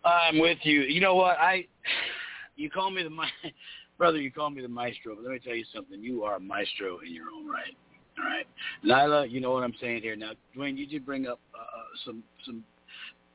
[0.05, 0.83] I'm with you.
[0.83, 1.37] You know what?
[1.39, 1.67] I
[2.57, 3.53] you call me the mi-
[3.99, 4.19] brother.
[4.19, 6.01] You call me the maestro, but let me tell you something.
[6.03, 7.77] You are a maestro in your own right.
[8.19, 8.47] All right,
[8.85, 9.31] Nyla.
[9.31, 10.17] You know what I'm saying here.
[10.17, 12.65] Now, Dwayne, you did bring up uh, uh, some some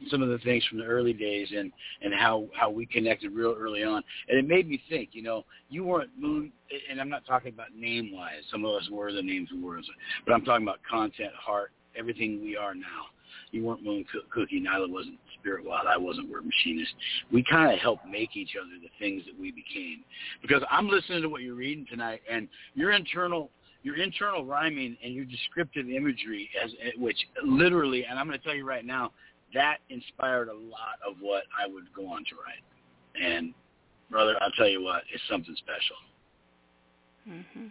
[0.09, 1.71] some of the things from the early days and
[2.01, 5.09] and how how we connected real early on, and it made me think.
[5.13, 6.51] You know, you weren't Moon,
[6.89, 8.43] and I'm not talking about name wise.
[8.49, 9.79] Some of us were the names we were,
[10.25, 13.05] but I'm talking about content, heart, everything we are now.
[13.51, 14.61] You weren't Moon Cook- Cookie.
[14.61, 15.87] Nyla wasn't Spirit Wild.
[15.87, 16.93] I wasn't Word Machinist.
[17.31, 20.03] We kind of helped make each other the things that we became.
[20.41, 23.49] Because I'm listening to what you're reading tonight, and your internal
[23.83, 28.55] your internal rhyming and your descriptive imagery, as which literally, and I'm going to tell
[28.55, 29.11] you right now,
[29.53, 32.63] that inspired a lot of what I would go on to write.
[33.21, 33.53] And
[34.09, 35.95] brother, I'll tell you what, it's something special.
[37.25, 37.67] hmm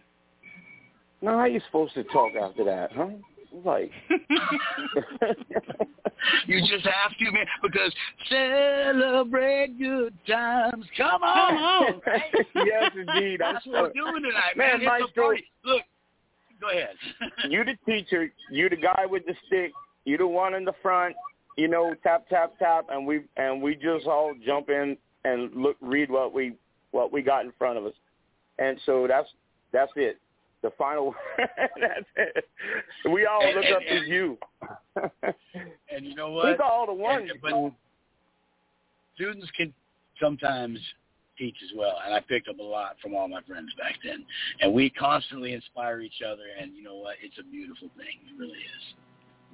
[1.22, 3.08] Now, how are you supposed to talk after that, huh?
[3.64, 3.90] Like,
[6.46, 7.92] You just have to, man, because
[8.28, 10.84] celebrate good times.
[10.96, 11.48] Come on.
[11.48, 12.00] Come on.
[12.54, 13.42] yes, indeed.
[13.42, 15.00] I'm That's what we're doing tonight, Man, man.
[15.00, 15.44] It's a party.
[15.64, 15.82] Look,
[16.60, 16.94] Go ahead.
[17.50, 19.72] you the teacher, you the guy with the stick,
[20.04, 21.14] you the one in the front,
[21.56, 25.76] you know, tap tap tap, and we and we just all jump in and look
[25.80, 26.54] read what we
[26.90, 27.94] what we got in front of us,
[28.58, 29.28] and so that's
[29.72, 30.18] that's it.
[30.62, 32.44] The final, that's it.
[33.10, 34.38] We all And- look and- up to you.
[35.90, 36.48] And you know what?
[36.50, 37.30] At all the ones.
[37.30, 37.72] And- but
[39.14, 39.72] students can
[40.20, 40.78] sometimes
[41.40, 44.24] teach as well, and I picked up a lot from all my friends back then.
[44.60, 47.16] And we constantly inspire each other, and you know what?
[47.22, 48.20] It's a beautiful thing.
[48.28, 48.94] It really is.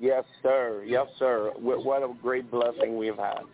[0.00, 0.84] Yes, sir.
[0.86, 1.52] Yes, sir.
[1.58, 3.44] What a great blessing we've had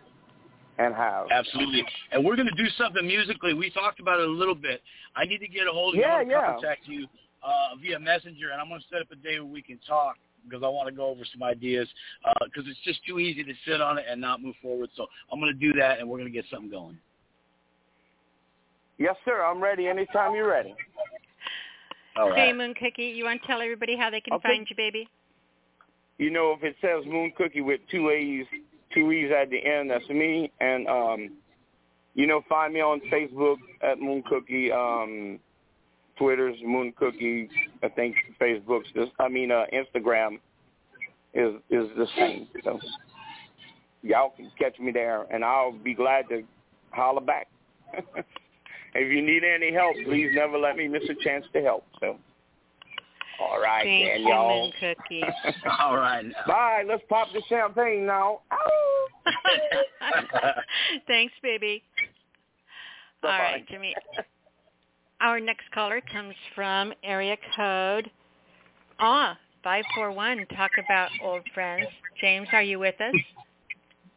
[0.77, 1.27] and have.
[1.31, 1.85] Absolutely.
[2.11, 3.53] And we're going to do something musically.
[3.53, 4.81] We talked about it a little bit.
[5.15, 6.01] I need to get a hold of you.
[6.01, 6.53] Yeah, to yeah.
[6.53, 7.07] contact you
[7.43, 10.15] uh, via messenger, and I'm going to set up a day where we can talk
[10.43, 11.87] because I want to go over some ideas
[12.43, 14.89] because it's just too easy to sit on it and not move forward.
[14.95, 16.97] So I'm going to do that, and we're going to get something going.
[18.97, 19.43] Yes, sir.
[19.43, 19.87] I'm ready.
[19.87, 20.75] Anytime you're ready.
[22.15, 22.39] All right.
[22.39, 24.49] Hey, Moon Cookie, you want to tell everybody how they can Okay.
[24.49, 25.07] find you, baby?
[26.19, 28.45] You know, if it says Moon Cookie with two A's,
[28.93, 30.51] two E's at the end, that's me.
[30.59, 31.31] And um,
[32.13, 34.71] you know, find me on Facebook at Moon Cookie.
[34.71, 35.39] Um,
[36.17, 37.49] Twitter's Moon Cookie.
[37.81, 39.11] I think Facebook's just.
[39.19, 40.39] I mean, uh, Instagram
[41.33, 42.47] is is the same.
[42.63, 42.79] So
[44.03, 46.43] y'all can catch me there, and I'll be glad to
[46.91, 47.47] holler back.
[48.95, 51.85] if you need any help, please never let me miss a chance to help.
[51.99, 52.17] So,
[53.41, 54.71] all right, Thank then, you, y'all.
[54.79, 55.23] Cookie.
[55.81, 56.25] All right.
[56.47, 56.83] Bye.
[56.87, 58.41] Let's pop the champagne now.
[61.07, 61.83] Thanks, baby.
[63.23, 63.43] All Bye-bye.
[63.43, 63.95] right, Jimmy.
[65.21, 68.11] Our next caller comes from area code
[68.99, 70.45] ah five four one.
[70.55, 71.87] Talk about old friends.
[72.19, 73.15] James, are you with us?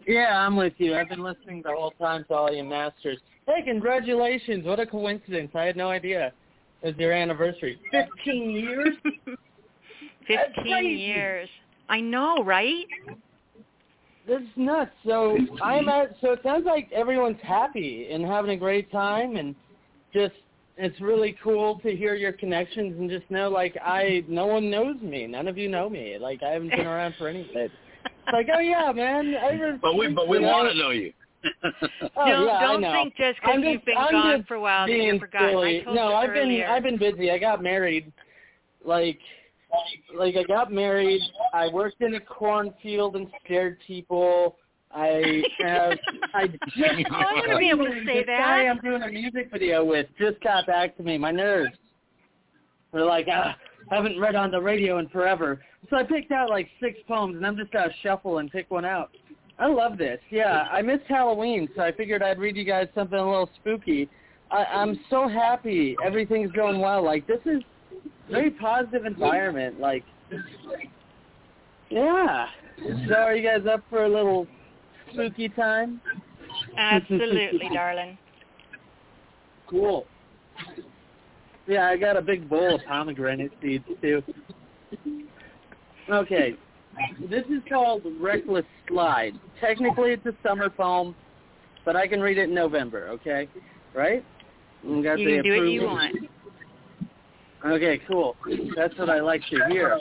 [0.06, 0.96] Yeah, I'm with you.
[0.96, 3.18] I've been listening the whole time to all you masters.
[3.46, 4.64] Hey, congratulations.
[4.64, 5.52] What a coincidence.
[5.54, 6.32] I had no idea
[6.82, 7.80] it was your anniversary.
[7.92, 8.88] 15 years?
[10.26, 11.48] Fifteen years.
[11.88, 12.86] I know, right?
[14.26, 14.90] This is nuts.
[15.04, 16.16] So I'm at.
[16.20, 19.54] So it sounds like everyone's happy and having a great time, and
[20.12, 20.34] just
[20.76, 25.00] it's really cool to hear your connections and just know like I no one knows
[25.00, 25.26] me.
[25.28, 26.18] None of you know me.
[26.20, 27.52] Like I haven't been around for anything.
[27.54, 27.74] It's
[28.32, 29.34] like oh yeah, man.
[29.40, 31.12] I remember, But we but we you know, want to know you.
[32.18, 34.92] Oh, don't yeah, don't think just because you've been I'm gone for a while that
[34.92, 35.58] you're forgotten.
[35.58, 36.68] I no, I've been earlier.
[36.68, 37.30] I've been busy.
[37.30, 38.10] I got married.
[38.84, 39.18] Like
[40.16, 41.20] like I got married.
[41.52, 44.56] I worked in a cornfield and scared people.
[44.92, 45.98] I have
[46.34, 46.46] I
[46.76, 48.70] just Oh, I wanna be able to say this guy that.
[48.70, 51.18] I'm doing a music video with just got back to me.
[51.18, 51.76] My nerves.
[52.92, 53.56] They're like, ah,
[53.90, 55.60] haven't read on the radio in forever.
[55.90, 58.84] So I picked out like six poems and I'm just gonna shuffle and pick one
[58.84, 59.10] out.
[59.58, 60.20] I love this.
[60.30, 64.08] Yeah, I missed Halloween, so I figured I'd read you guys something a little spooky.
[64.50, 67.02] I, I'm so happy everything's going well.
[67.02, 67.62] Like this is
[68.30, 69.80] very positive environment.
[69.80, 70.04] Like,
[71.90, 72.46] yeah.
[73.08, 74.46] So are you guys up for a little
[75.12, 76.00] spooky time?
[76.76, 78.18] Absolutely, darling.
[79.68, 80.06] Cool.
[81.66, 84.22] Yeah, I got a big bowl of pomegranate seeds too.
[86.08, 86.54] Okay.
[87.28, 89.34] This is called Reckless Slide.
[89.60, 91.14] Technically it's a summer poem,
[91.84, 93.48] but I can read it in November, okay?
[93.94, 94.24] Right?
[94.84, 96.16] We got You can do what you want.
[97.64, 98.36] Okay, cool.
[98.76, 99.98] That's what I like to hear.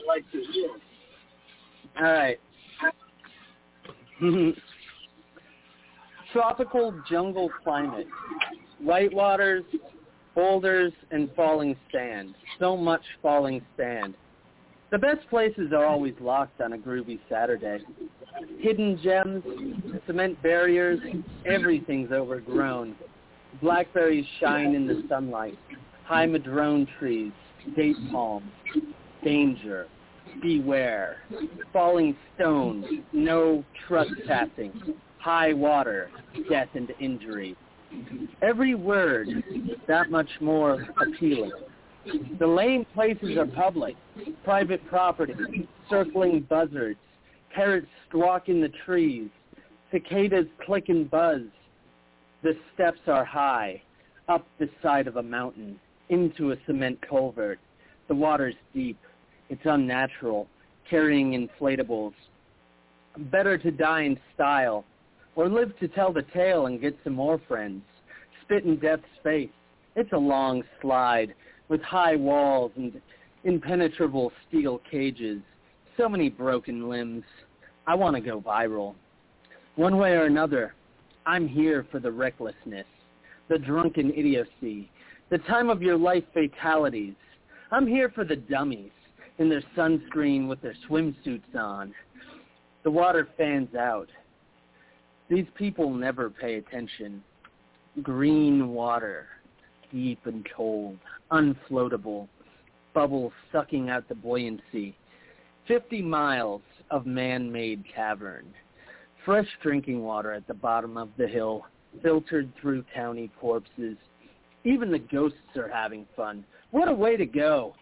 [1.98, 2.40] All right.
[6.34, 8.08] Tropical jungle climate.
[8.80, 9.64] white waters,
[10.36, 12.36] boulders, and falling sand.
[12.60, 14.16] So much falling sand.
[14.96, 17.84] The best places are always locked on a groovy Saturday.
[18.60, 19.44] Hidden gems,
[20.08, 21.02] cement barriers,
[21.46, 22.96] everything's overgrown.
[23.62, 25.60] Blackberries shine in the sunlight.
[26.06, 27.34] High madrone trees,
[27.76, 28.50] date palms.
[29.22, 29.88] Danger.
[30.42, 31.18] Beware.
[31.74, 32.86] Falling stones.
[33.12, 34.96] No trespassing.
[35.20, 36.10] High water.
[36.50, 37.58] Death and injury.
[38.42, 39.28] Every word
[39.90, 41.52] that much more appealing.
[42.40, 43.96] The lame places are public,
[44.44, 47.00] private property, circling buzzards,
[47.54, 49.30] parrots squawk in the trees,
[49.92, 51.42] cicadas click and buzz.
[52.44, 53.82] The steps are high,
[54.28, 55.80] up the side of a mountain,
[56.10, 57.60] into a cement culvert.
[58.08, 59.00] The water's deep.
[59.50, 60.48] It's unnatural,
[60.88, 62.14] carrying inflatables.
[63.32, 64.86] Better to die in style,
[65.36, 67.82] or live to tell the tale and get some more friends.
[68.44, 69.50] Spit in death's face.
[69.96, 71.34] It's a long slide
[71.70, 73.02] with high walls and
[73.44, 75.42] impenetrable steel cages.
[75.98, 77.24] So many broken limbs.
[77.88, 78.96] I want to go viral.
[79.76, 80.74] One way or another,
[81.26, 82.86] I'm here for the recklessness,
[83.50, 84.90] the drunken idiocy,
[85.30, 87.16] the time of your life fatalities.
[87.72, 88.92] I'm here for the dummies,
[89.38, 91.94] in their sunscreen with their swimsuits on.
[92.84, 94.10] The water fans out.
[95.30, 97.24] These people never pay attention.
[98.02, 99.28] Green water,
[99.92, 100.98] deep and cold,
[101.32, 102.28] unfloatable,
[102.94, 104.96] bubbles sucking out the buoyancy.
[105.68, 108.46] Fifty miles of man-made cavern.
[109.26, 111.66] Fresh drinking water at the bottom of the hill,
[112.04, 113.98] filtered through towny corpses.
[114.64, 116.44] Even the ghosts are having fun.
[116.72, 117.76] What a way to go!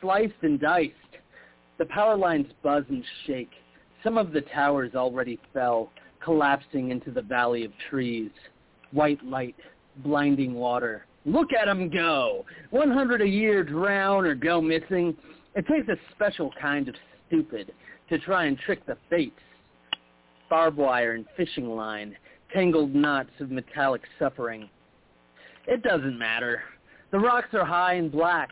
[0.00, 0.94] Sliced and diced.
[1.78, 3.50] The power lines buzz and shake.
[4.02, 5.90] Some of the towers already fell,
[6.22, 8.30] collapsing into the valley of trees.
[8.92, 9.56] White light,
[10.04, 11.05] blinding water.
[11.26, 12.46] Look at 'em go!
[12.70, 15.16] 100 a year drown or go missing.
[15.56, 16.94] It takes a special kind of
[17.26, 17.74] stupid
[18.08, 19.40] to try and trick the fates.
[20.48, 22.16] Barbed wire and fishing line,
[22.52, 24.70] tangled knots of metallic suffering.
[25.66, 26.62] It doesn't matter.
[27.10, 28.50] The rocks are high and black.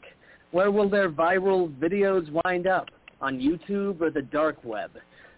[0.50, 2.90] Where will their viral videos wind up?
[3.20, 4.90] On YouTube or the dark web?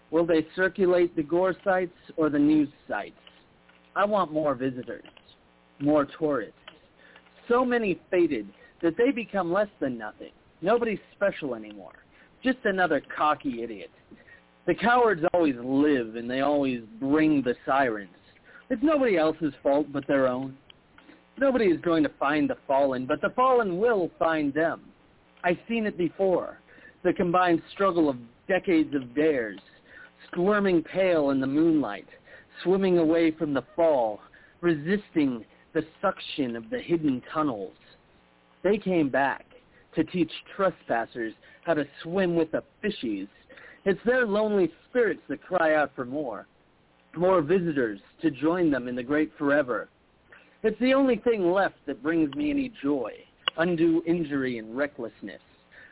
[0.09, 3.19] Will they circulate the gore sites or the news sites?
[3.95, 5.05] I want more visitors,
[5.79, 6.55] more tourists.
[7.47, 8.47] So many faded
[8.81, 10.31] that they become less than nothing.
[10.61, 11.93] Nobody's special anymore.
[12.43, 13.91] Just another cocky idiot.
[14.65, 18.09] The cowards always live and they always bring the sirens.
[18.69, 20.57] It's nobody else's fault but their own.
[21.39, 24.81] Nobody is going to find the fallen, but the fallen will find them.
[25.43, 26.59] I've seen it before.
[27.03, 28.17] The combined struggle of
[28.47, 29.59] decades of dares,
[30.31, 32.07] squirming pale in the moonlight,
[32.63, 34.19] swimming away from the fall,
[34.61, 37.73] resisting the suction of the hidden tunnels.
[38.63, 39.45] They came back
[39.95, 41.33] to teach trespassers
[41.63, 43.27] how to swim with the fishies.
[43.85, 46.47] It's their lonely spirits that cry out for more,
[47.15, 49.89] more visitors to join them in the great forever.
[50.63, 53.13] It's the only thing left that brings me any joy,
[53.57, 55.41] undue injury and recklessness,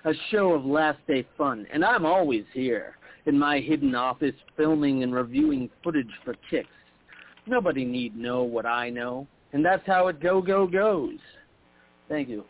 [0.05, 5.03] a show of last day fun, and I'm always here in my hidden office filming
[5.03, 6.67] and reviewing footage for kicks.
[7.47, 11.19] Nobody need know what I know, and that's how it go go goes.
[12.09, 12.43] Thank you.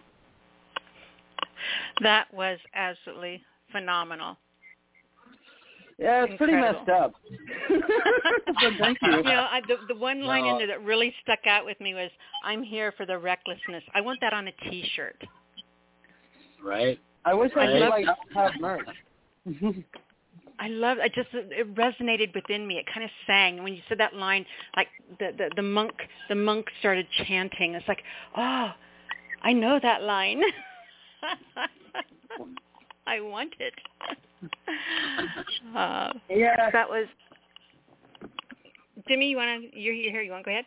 [2.01, 3.41] That was absolutely
[3.71, 4.37] phenomenal.
[5.97, 6.61] Yeah, it's Incredible.
[6.61, 7.13] pretty messed up.
[8.79, 9.17] thank you.
[9.17, 11.93] You know, I, the the one line in there that really stuck out with me
[11.93, 12.09] was,
[12.43, 15.23] "I'm here for the recklessness." I want that on a T-shirt.
[16.61, 16.99] Right?
[17.23, 18.87] I wish I I could like have merch.
[20.59, 20.97] I love.
[21.01, 22.77] I just it resonated within me.
[22.77, 24.45] It kind of sang when you said that line.
[24.75, 24.87] Like
[25.19, 25.91] the the, the monk
[26.29, 27.75] the monk started chanting.
[27.75, 28.03] It's like,
[28.37, 28.71] oh,
[29.43, 30.41] I know that line.
[33.07, 33.73] I want it.
[35.75, 36.69] uh, Yeah.
[36.71, 37.07] that was.
[39.07, 39.79] Jimmy, you want to?
[39.79, 40.21] You're here.
[40.21, 40.65] You want to go ahead?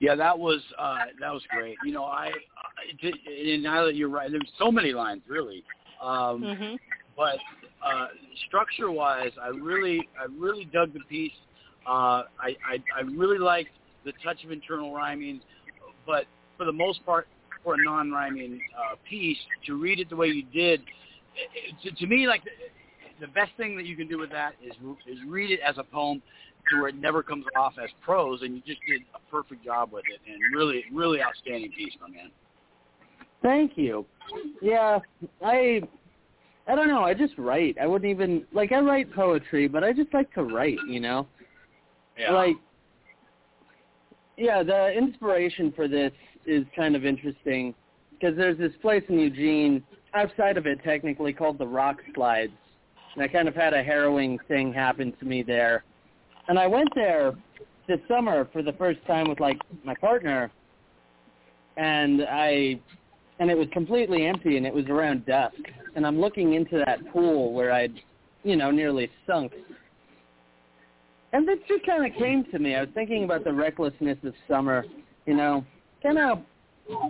[0.00, 1.76] Yeah, that was uh, that was great.
[1.84, 2.30] You know, I, I
[3.00, 5.62] did, and now that you're right, there's so many lines really,
[6.02, 6.76] um, Mhm.
[7.16, 7.38] but
[7.84, 8.06] uh,
[8.48, 11.32] structure-wise, I really I really dug the piece.
[11.86, 13.70] Uh, I, I I really liked
[14.04, 15.40] the touch of internal rhyming,
[16.06, 16.24] but
[16.56, 17.26] for the most part,
[17.62, 20.82] for a non-rhyming uh, piece, to read it the way you did,
[21.36, 24.54] it, to, to me, like the, the best thing that you can do with that
[24.62, 24.72] is
[25.06, 26.22] is read it as a poem
[26.70, 29.92] to where it never comes off as prose, and you just did a perfect job
[29.92, 32.30] with it, and really, really outstanding piece, my man.
[33.42, 34.06] Thank you.
[34.62, 35.00] Yeah,
[35.42, 35.82] I
[36.66, 37.02] I don't know.
[37.02, 37.76] I just write.
[37.80, 40.78] I wouldn't even like I write poetry, but I just like to write.
[40.88, 41.26] You know,
[42.18, 42.32] Yeah.
[42.32, 42.56] like
[44.36, 44.62] yeah.
[44.62, 46.12] The inspiration for this
[46.46, 47.74] is kind of interesting
[48.12, 49.82] because there's this place in Eugene
[50.14, 52.52] outside of it, technically called the Rock Slides,
[53.14, 55.84] and I kind of had a harrowing thing happen to me there.
[56.48, 57.34] And I went there
[57.88, 60.50] this summer for the first time with like my partner,
[61.76, 62.80] and I
[63.38, 65.56] and it was completely empty and it was around dusk.
[65.96, 67.94] And I'm looking into that pool where I'd
[68.42, 69.52] you know nearly sunk.
[71.32, 72.76] And this just kind of came to me.
[72.76, 74.84] I was thinking about the recklessness of summer
[75.26, 75.64] you know.
[76.02, 76.42] Kind of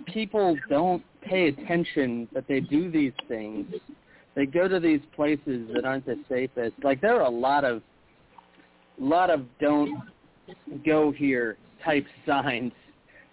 [0.07, 3.67] people don't pay attention but they do these things.
[4.35, 6.75] They go to these places that aren't the safest.
[6.83, 7.83] Like there are a lot of
[8.99, 10.01] lot of don't
[10.85, 12.73] go here type signs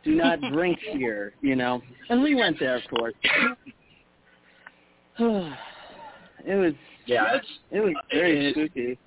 [0.03, 1.81] do not drink here, you know.
[2.09, 3.13] And we went there, of course.
[5.19, 6.73] it was
[7.05, 7.37] Yeah,
[7.71, 8.97] it was very it- spooky.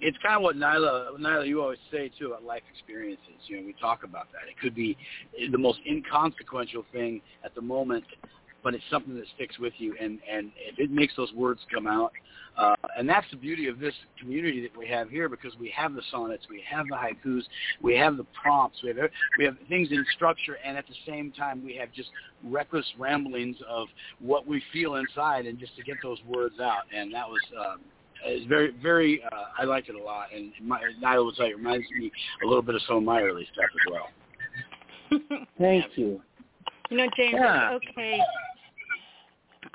[0.00, 3.24] it's kind of what Nyla, Nyla, you always say too about life experiences.
[3.46, 4.48] You know, we talk about that.
[4.50, 4.96] It could be
[5.50, 8.04] the most inconsequential thing at the moment,
[8.62, 12.12] but it's something that sticks with you, and and it makes those words come out,
[12.56, 15.94] uh, and that's the beauty of this community that we have here because we have
[15.94, 17.42] the sonnets, we have the haikus,
[17.80, 18.98] we have the prompts, we have
[19.38, 22.10] we have things in structure, and at the same time we have just
[22.44, 23.88] reckless ramblings of
[24.20, 27.40] what we feel inside, and just to get those words out, and that was.
[27.58, 27.80] Um,
[28.24, 29.22] it's very, very.
[29.22, 32.10] Uh, I like it a lot, and my, I will tell you, it reminds me
[32.42, 35.38] a little bit of some of my early stuff as well.
[35.56, 36.20] Thank you.
[36.90, 37.76] You know, James, Yeah.
[37.76, 38.20] it's okay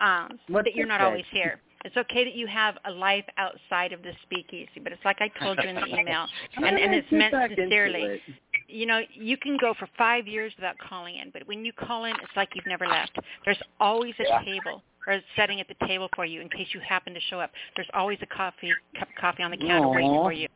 [0.03, 1.59] um, What's that you're not always here.
[1.85, 5.27] It's okay that you have a life outside of the speakeasy, but it's like I
[5.43, 6.25] told you in the email,
[6.55, 8.21] and, and it's meant sincerely.
[8.69, 12.05] You know, you can go for five years without calling in, but when you call
[12.05, 13.17] in, it's like you've never left.
[13.43, 14.41] There's always a Yeah.
[14.43, 17.39] table or a setting at the table for you in case you happen to show
[17.41, 17.51] up.
[17.75, 20.47] There's always a coffee cup of coffee on the counter waiting for you.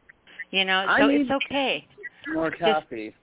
[0.52, 1.86] You know, I so it's okay.
[2.34, 3.14] More coffee.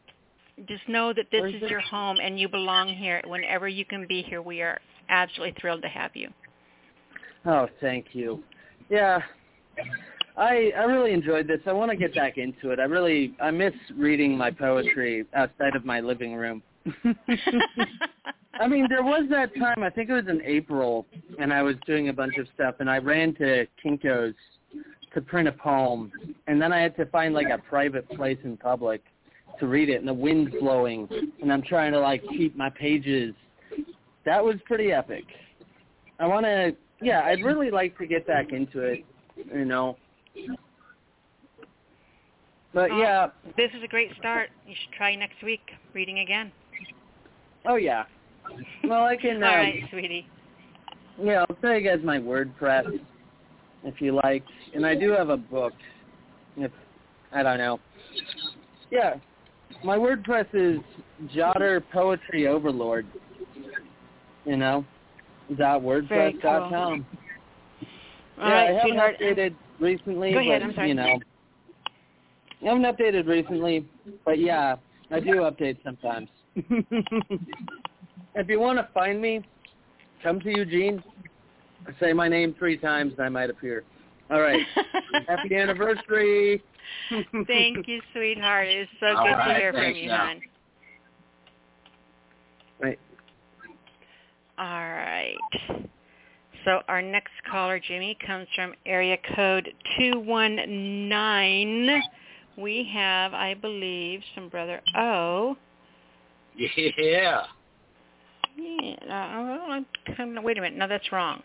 [0.69, 1.71] Just know that this Where's is it?
[1.71, 3.23] your home and you belong here.
[3.27, 6.31] Whenever you can be here, we are absolutely thrilled to have you.
[7.47, 8.43] Oh, thank you.
[8.89, 9.21] Yeah,
[10.37, 11.61] I I really enjoyed this.
[11.67, 12.81] I want to get back into it.
[12.81, 16.63] I really I miss reading my poetry outside of my living room.
[18.61, 19.83] I mean, there was that time.
[19.83, 21.07] I think it was in April,
[21.41, 24.35] and I was doing a bunch of stuff, and I ran to Kinko's
[25.13, 26.13] to print a poem,
[26.47, 29.03] and then I had to find like a private place in public
[29.61, 31.09] to read it, and the wind's blowing,
[31.41, 33.35] and I'm trying to like keep my pages.
[34.25, 35.25] That was pretty epic.
[36.19, 39.05] I want to, yeah, I'd really like to get back into it,
[39.53, 39.97] you know.
[42.73, 44.51] But Oh, yeah, This is a great start.
[44.67, 45.61] You should try next week
[45.93, 46.51] reading again.
[47.67, 48.05] oh yeah.
[48.83, 49.37] Well, I can.
[49.43, 50.27] All um, right, sweetie.
[51.23, 52.99] Yeah, I'll tell you guys my WordPress
[53.85, 54.45] if you like,
[54.75, 55.73] and I do have a book.
[56.57, 56.73] If
[57.33, 57.79] I don't know.
[58.91, 59.15] Yeah,
[59.85, 60.81] my WordPress is
[61.35, 63.07] Jotter Poetry Overlord.
[64.45, 64.85] You know,
[65.57, 67.07] dot WordPress dot com.
[68.41, 69.17] All yeah, right, I haven't sweetheart.
[69.21, 70.89] updated recently, Go ahead, but I'm sorry.
[70.89, 71.19] you know,
[72.63, 73.87] I haven't updated recently,
[74.25, 74.77] but yeah,
[75.11, 76.29] I do update sometimes.
[76.57, 79.45] if you want to find me,
[80.23, 81.03] come to Eugene.
[82.01, 83.85] Say my name three times, and I might appear.
[84.31, 84.61] All right.
[85.29, 86.63] Happy anniversary.
[87.47, 88.69] Thank you, sweetheart.
[88.69, 90.27] It is so All good to right, hear from you, now.
[90.27, 90.41] hon.
[92.81, 92.99] Right.
[94.59, 95.37] All right.
[96.65, 102.03] So our next caller, Jimmy, comes from area code 219.
[102.57, 105.57] We have, I believe, some brother O.
[106.57, 107.43] Yeah.
[108.57, 108.95] Yeah,
[109.69, 109.81] uh,
[110.43, 110.79] wait a minute.
[110.79, 111.43] No, that's wrong.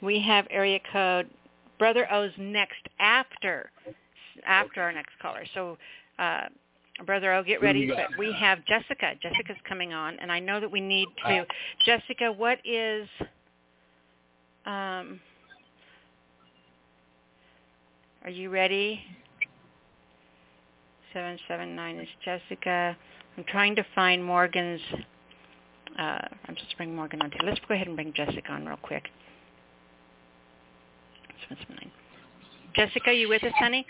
[0.00, 1.28] We have area code
[1.78, 3.70] brother O's next after
[4.46, 5.44] after our next caller.
[5.54, 5.76] So
[6.18, 6.44] uh
[7.06, 7.88] brother O, get ready.
[7.88, 9.12] But we have Jessica.
[9.22, 11.46] Jessica's coming on, and I know that we need to.
[11.84, 13.08] Jessica, what is
[14.66, 15.20] um
[18.24, 19.00] Are you ready?
[21.12, 22.96] 779 is Jessica.
[23.36, 24.80] I'm trying to find Morgan's
[25.98, 27.38] uh, I'm just bring Morgan on too.
[27.44, 29.04] Let's go ahead and bring Jessica on real quick.
[31.48, 31.90] 779.
[32.74, 33.84] Jessica, you with us, honey?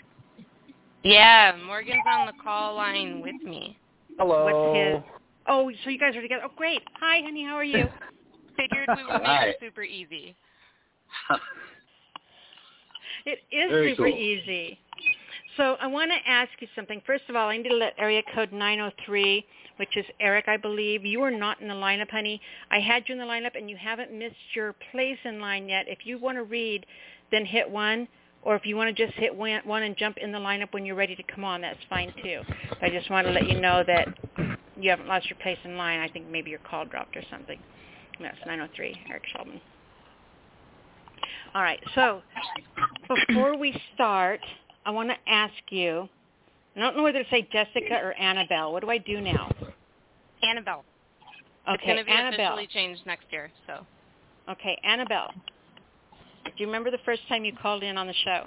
[1.04, 3.76] Yeah, Morgan's on the call line with me.
[4.18, 4.44] Hello.
[4.44, 5.12] What's his?
[5.48, 6.42] Oh, so you guys are together.
[6.44, 6.82] Oh, great.
[7.00, 7.44] Hi, honey.
[7.44, 7.88] How are you?
[8.56, 10.36] Figured we would make it super easy.
[13.24, 14.18] It is Very super cool.
[14.18, 14.78] easy.
[15.56, 17.00] So I want to ask you something.
[17.06, 19.44] First of all, I need to let area code 903,
[19.76, 21.04] which is Eric, I believe.
[21.04, 22.40] You are not in the lineup, honey.
[22.70, 25.86] I had you in the lineup, and you haven't missed your place in line yet.
[25.88, 26.84] If you want to read,
[27.30, 28.08] then hit 1.
[28.42, 30.84] Or if you want to just hit one, one and jump in the lineup when
[30.84, 32.40] you're ready to come on, that's fine too.
[32.70, 34.08] But I just want to let you know that
[34.76, 36.00] you haven't lost your place in line.
[36.00, 37.58] I think maybe your call dropped or something.
[38.20, 39.60] That's 903, Eric Sheldon.
[41.54, 42.22] All right, so
[43.08, 44.40] before we start,
[44.86, 46.08] I want to ask you,
[46.74, 48.72] I don't know whether to say Jessica or Annabelle.
[48.72, 49.52] What do I do now?
[50.42, 50.84] Annabelle.
[51.68, 52.54] Okay, it's going to be Annabelle.
[52.54, 53.86] officially changed next year, so.
[54.50, 55.30] Okay, Annabelle.
[56.44, 58.46] Do you remember the first time you called in on the show?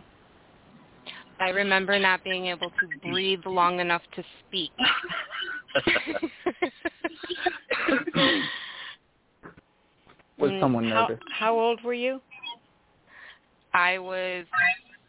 [1.40, 4.72] I remember not being able to breathe long enough to speak.
[10.38, 11.24] Was someone how, nervous?
[11.32, 12.20] How old were you?
[13.74, 14.46] I was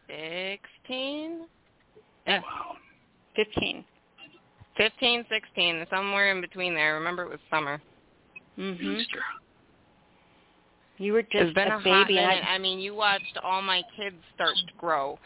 [0.09, 1.47] 16?
[2.27, 2.41] Yeah,
[3.35, 3.85] 15.
[4.77, 6.95] 15, 16, somewhere in between there.
[6.95, 7.81] I remember it was summer.
[8.59, 9.05] Mhm.
[10.99, 12.19] You were just been a a, baby.
[12.19, 12.45] and minute.
[12.47, 15.19] I, I mean, you watched all my kids start to grow.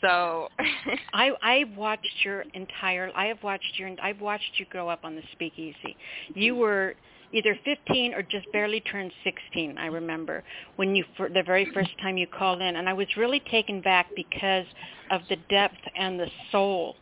[0.00, 0.48] So
[1.14, 5.14] I I've watched your entire I have watched your I've watched you grow up on
[5.14, 5.96] the speakeasy.
[6.34, 6.60] You mm-hmm.
[6.60, 6.94] were
[7.32, 9.78] either 15 or just barely turned 16.
[9.78, 10.42] I remember
[10.76, 13.80] when you for the very first time you called in, and I was really taken
[13.80, 14.66] back because
[15.10, 16.96] of the depth and the soul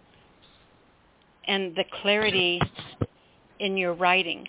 [1.46, 2.60] and the clarity
[3.58, 4.46] in your writing.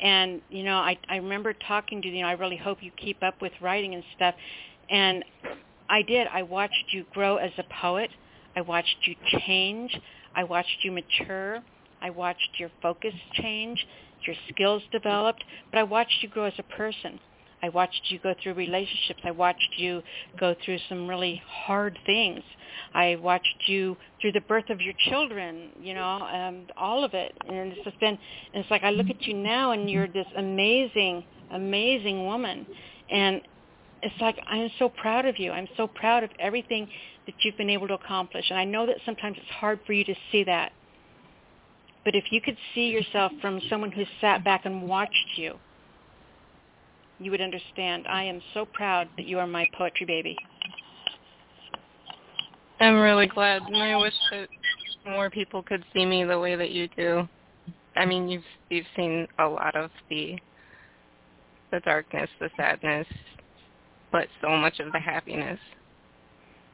[0.00, 2.22] And you know, I I remember talking to you.
[2.22, 4.34] know, I really hope you keep up with writing and stuff.
[4.90, 5.24] And
[5.88, 6.26] I did.
[6.32, 8.10] I watched you grow as a poet.
[8.56, 9.14] I watched you
[9.46, 9.96] change.
[10.34, 11.62] I watched you mature.
[12.00, 13.86] I watched your focus change,
[14.26, 17.18] your skills developed, but I watched you grow as a person.
[17.62, 19.20] I watched you go through relationships.
[19.24, 20.02] I watched you
[20.38, 22.40] go through some really hard things.
[22.94, 27.36] I watched you through the birth of your children, you know, um, all of it.
[27.48, 28.18] And it's just been,
[28.54, 32.66] and it's like I look at you now and you're this amazing, amazing woman.
[33.10, 33.40] And
[34.02, 35.50] it's like I'm so proud of you.
[35.50, 36.88] I'm so proud of everything
[37.26, 38.46] that you've been able to accomplish.
[38.50, 40.72] And I know that sometimes it's hard for you to see that.
[42.04, 45.56] But if you could see yourself from someone who sat back and watched you,
[47.18, 48.06] you would understand.
[48.08, 50.36] I am so proud that you are my poetry baby.
[52.80, 54.48] I'm really glad, and I wish that
[55.04, 57.28] more people could see me the way that you do.
[57.96, 60.38] I mean, you've you've seen a lot of the
[61.72, 63.06] the darkness, the sadness,
[64.12, 65.58] but so much of the happiness.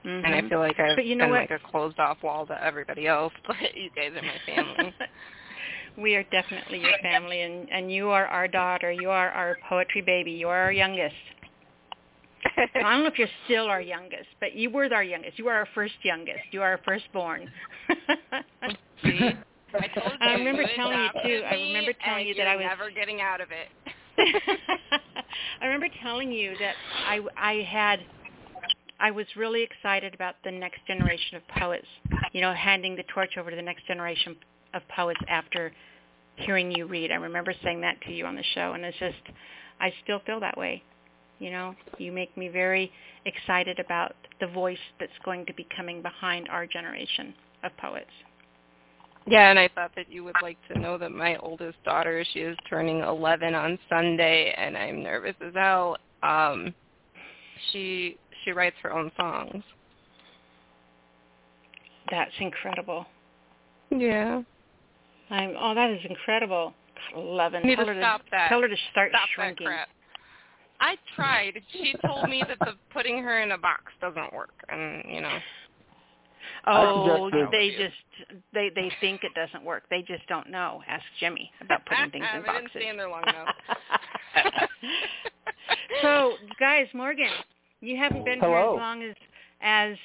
[0.04, 0.24] Mm-hmm.
[0.26, 1.50] And I feel like I've but you know been what?
[1.50, 4.94] like a closed off wall to everybody else, but you guys are my family.
[5.96, 8.90] we are definitely your family, and and you are our daughter.
[8.90, 10.32] You are our poetry baby.
[10.32, 11.14] You are our youngest.
[12.56, 15.38] I don't know if you're still our youngest, but you were our youngest.
[15.38, 16.44] You are our first youngest.
[16.50, 17.50] You are our firstborn.
[19.02, 19.30] See?
[19.74, 20.18] I told you.
[20.20, 21.42] I remember you telling you too.
[21.44, 23.68] I remember telling you that I was never getting out of it.
[25.60, 26.74] I remember telling you that
[27.08, 28.00] I I had
[29.00, 31.88] I was really excited about the next generation of poets.
[32.32, 34.36] You know, handing the torch over to the next generation
[34.74, 35.72] of poets after
[36.36, 37.10] hearing you read.
[37.10, 39.14] I remember saying that to you on the show, and it's just
[39.80, 40.82] I still feel that way.
[41.38, 42.92] You know, you make me very
[43.26, 48.10] excited about the voice that's going to be coming behind our generation of poets.
[49.26, 52.40] Yeah, and I thought that you would like to know that my oldest daughter, she
[52.40, 55.96] is turning 11 on Sunday, and I'm nervous as hell.
[56.22, 56.74] Um,
[57.72, 59.64] she she writes her own songs.
[62.10, 63.06] That's incredible.
[63.90, 64.42] Yeah.
[65.30, 65.54] I'm.
[65.58, 66.74] Oh, that is incredible.
[67.16, 67.62] Eleven.
[67.62, 68.48] You need tell to her stop to, that.
[68.48, 69.66] Tell her to start Stop shrinking.
[69.66, 69.88] that crap.
[70.80, 71.62] I tried.
[71.72, 75.38] She told me that the putting her in a box doesn't work, and you know.
[76.66, 79.84] Oh, they just they they think it doesn't work.
[79.90, 80.82] They just don't know.
[80.88, 82.48] Ask Jimmy about putting things in boxes.
[82.48, 82.70] I boxes.
[82.72, 83.54] didn't stand there long enough.
[86.02, 87.30] so, guys, Morgan,
[87.80, 89.14] you haven't been here as long as
[89.62, 89.96] as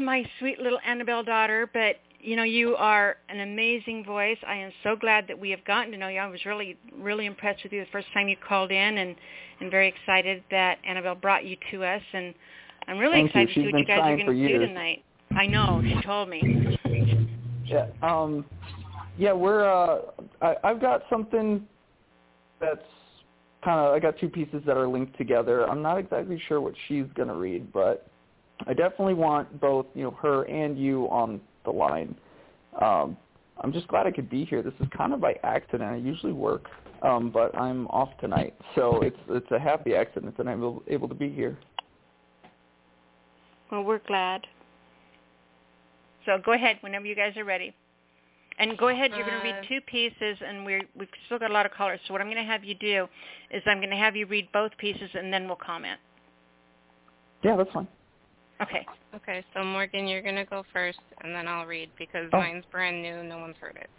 [0.00, 4.38] my sweet little Annabelle daughter, but you know you are an amazing voice.
[4.46, 6.20] I am so glad that we have gotten to know you.
[6.20, 9.16] I was really really impressed with you the first time you called in, and
[9.60, 12.02] and very excited that Annabelle brought you to us.
[12.12, 12.34] And
[12.88, 13.40] I'm really Thank you.
[13.42, 15.04] excited to see what you guys are going to do tonight.
[15.32, 16.78] I know she told me.
[17.66, 17.86] Yeah.
[18.02, 18.44] Um
[19.16, 20.00] yeah, we're uh
[20.42, 21.64] I I've got something
[22.60, 22.82] that's
[23.62, 25.68] kind of I got two pieces that are linked together.
[25.68, 28.08] I'm not exactly sure what she's going to read, but
[28.66, 32.14] I definitely want both, you know, her and you on the line.
[32.80, 33.16] Um
[33.62, 34.62] I'm just glad I could be here.
[34.62, 35.90] This is kind of by accident.
[35.90, 36.66] I usually work
[37.02, 38.54] um but I'm off tonight.
[38.74, 41.58] So it's it's a happy accident that I'm able, able to be here.
[43.70, 44.46] Well, we're glad.
[46.26, 47.74] So go ahead whenever you guys are ready.
[48.58, 51.50] And go ahead, you're going to Uh, read two pieces, and we're, we've still got
[51.50, 51.98] a lot of callers.
[52.06, 53.08] So what I'm going to have you do
[53.50, 55.98] is I'm going to have you read both pieces, and then we'll comment.
[57.42, 57.88] Yeah, that's fine.
[58.62, 58.86] Okay.
[59.14, 62.38] Okay, so Morgan, you're gonna go first, and then I'll read because Oh.
[62.38, 63.22] mine's brand new.
[63.22, 63.90] No one's heard it.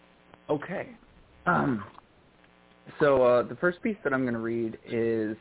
[0.50, 0.90] Okay.
[1.46, 1.84] Um,
[3.00, 5.38] so uh, the first piece that I'm going to read is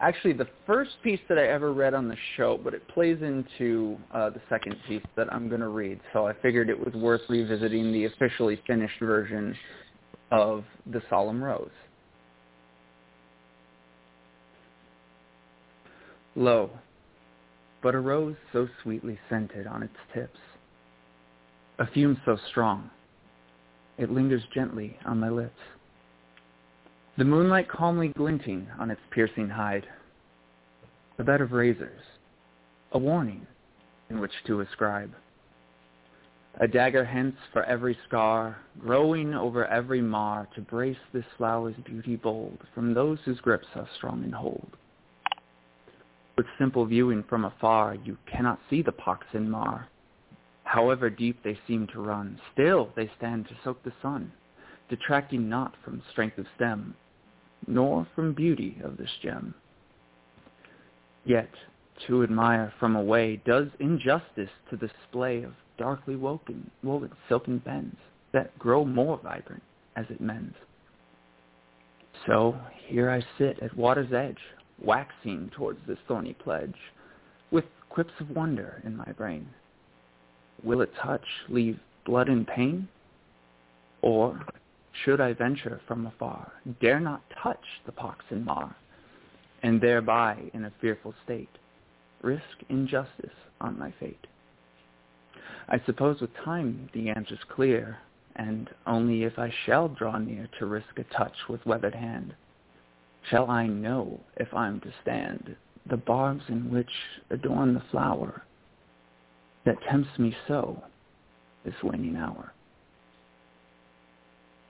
[0.00, 3.98] actually the first piece that I ever read on the show, but it plays into
[4.12, 6.00] uh, the second piece that I'm going to read.
[6.12, 9.54] So I figured it was worth revisiting the officially finished version
[10.30, 11.68] of The Solemn Rose.
[16.36, 16.70] Lo,
[17.82, 20.38] but a rose so sweetly scented on its tips,
[21.78, 22.90] a fume so strong,
[23.98, 25.60] it lingers gently on my lips.
[27.18, 29.86] The moonlight calmly glinting on its piercing hide.
[31.18, 32.00] A bed of razors,
[32.92, 33.46] a warning
[34.08, 35.12] in which to ascribe.
[36.60, 42.16] A dagger hence for every scar, growing over every mar, to brace this flower's beauty
[42.16, 44.76] bold from those whose grips are strong and hold.
[46.40, 49.90] With simple viewing from afar, you cannot see the pox and mar.
[50.64, 54.32] However deep they seem to run, still they stand to soak the sun,
[54.88, 56.94] detracting not from strength of stem,
[57.66, 59.52] nor from beauty of this gem.
[61.26, 61.50] Yet
[62.06, 67.98] to admire from away does injustice to the display of darkly woven, woven silken bends
[68.32, 69.62] that grow more vibrant
[69.94, 70.56] as it mends.
[72.26, 74.40] So here I sit at water's edge,
[74.82, 76.76] waxing towards this thorny pledge,
[77.50, 79.48] with quips of wonder in my brain.
[80.62, 82.88] Will it touch, leave blood and pain?
[84.02, 84.40] Or
[85.04, 88.74] should I venture from afar, dare not touch the pox and mar,
[89.62, 91.48] and thereby in a fearful state
[92.22, 94.26] risk injustice on my fate?
[95.68, 97.98] I suppose with time the answer's clear,
[98.36, 102.34] and only if I shall draw near to risk a touch with weathered hand,
[103.28, 105.56] shall I know if I'm to stand
[105.88, 106.90] the barbs in which
[107.30, 108.42] adorn the flower
[109.64, 110.82] that tempts me so
[111.64, 112.52] this waning hour.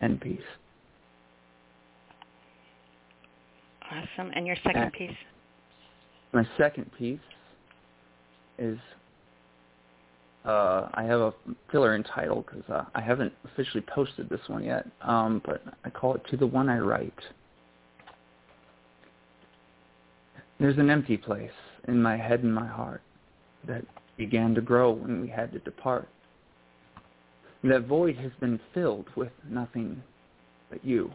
[0.00, 0.40] And peace.
[3.90, 4.30] Awesome.
[4.34, 5.10] And your second piece?
[6.32, 7.18] My second piece
[8.58, 8.78] is
[10.44, 11.34] uh, I have a
[11.70, 16.14] filler entitled because uh, I haven't officially posted this one yet, um, but I call
[16.14, 17.12] it "To the One I Write."
[20.60, 21.50] There's an empty place
[21.88, 23.00] in my head and my heart
[23.66, 23.82] that
[24.18, 26.06] began to grow when we had to depart.
[27.64, 30.02] That void has been filled with nothing
[30.68, 31.10] but you.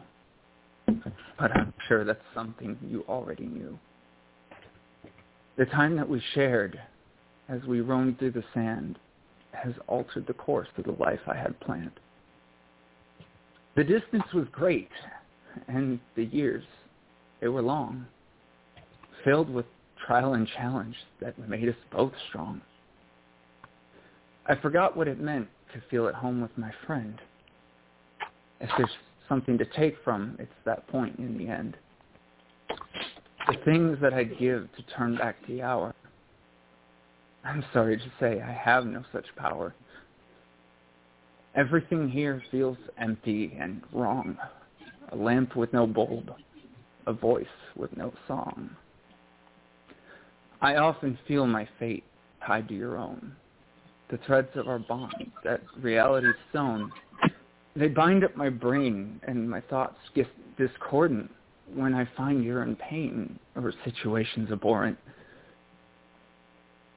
[1.38, 3.78] But I'm sure that's something you already knew.
[5.56, 6.80] The time that we shared
[7.48, 8.98] as we roamed through the sand
[9.52, 12.00] has altered the course of the life I had planned.
[13.76, 14.90] The distance was great,
[15.68, 16.64] and the years,
[17.40, 18.06] they were long,
[19.26, 19.66] filled with
[20.06, 22.62] trial and challenge that made us both strong.
[24.46, 27.20] I forgot what it meant to feel at home with my friend.
[28.60, 28.88] If there's
[29.28, 31.76] something to take from, it's that point in the end.
[33.48, 35.92] The things that I'd give to turn back the hour.
[37.44, 39.74] I'm sorry to say I have no such power.
[41.56, 44.36] Everything here feels empty and wrong.
[45.10, 46.30] A lamp with no bulb,
[47.08, 47.46] a voice
[47.76, 48.70] with no song.
[50.66, 52.02] I often feel my fate
[52.44, 53.36] tied to your own.
[54.10, 56.90] The threads of our bond that reality sewn,
[57.76, 60.26] they bind up my brain and my thoughts get
[60.58, 61.30] discordant
[61.72, 64.98] when I find you're in pain or situations abhorrent.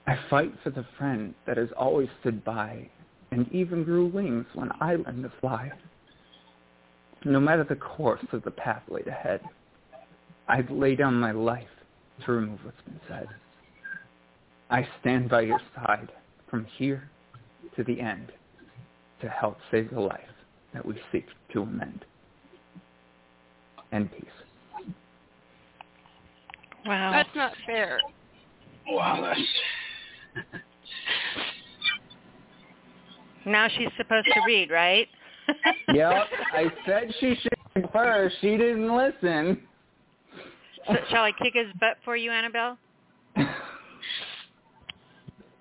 [0.08, 2.90] I fight for the friend that has always stood by
[3.30, 5.72] and even grew wings when I learned to fly.
[7.24, 9.42] No matter the course of the path laid ahead,
[10.48, 11.68] I'd lay down my life
[12.26, 13.28] to remove what's been said.
[14.70, 16.12] I stand by your side
[16.50, 17.10] from here
[17.76, 18.32] to the end
[19.22, 20.20] to help save the life
[20.74, 22.06] that we seek to amend.
[23.92, 24.26] And peace.
[26.86, 27.12] Wow.
[27.12, 28.00] That's not fair.
[28.88, 30.64] Wow, that's
[33.46, 35.08] Now she's supposed to read, right?
[35.94, 38.36] yep, I said she should first.
[38.42, 39.62] She didn't listen.
[40.88, 42.78] So, shall I kick his butt for you, Annabelle?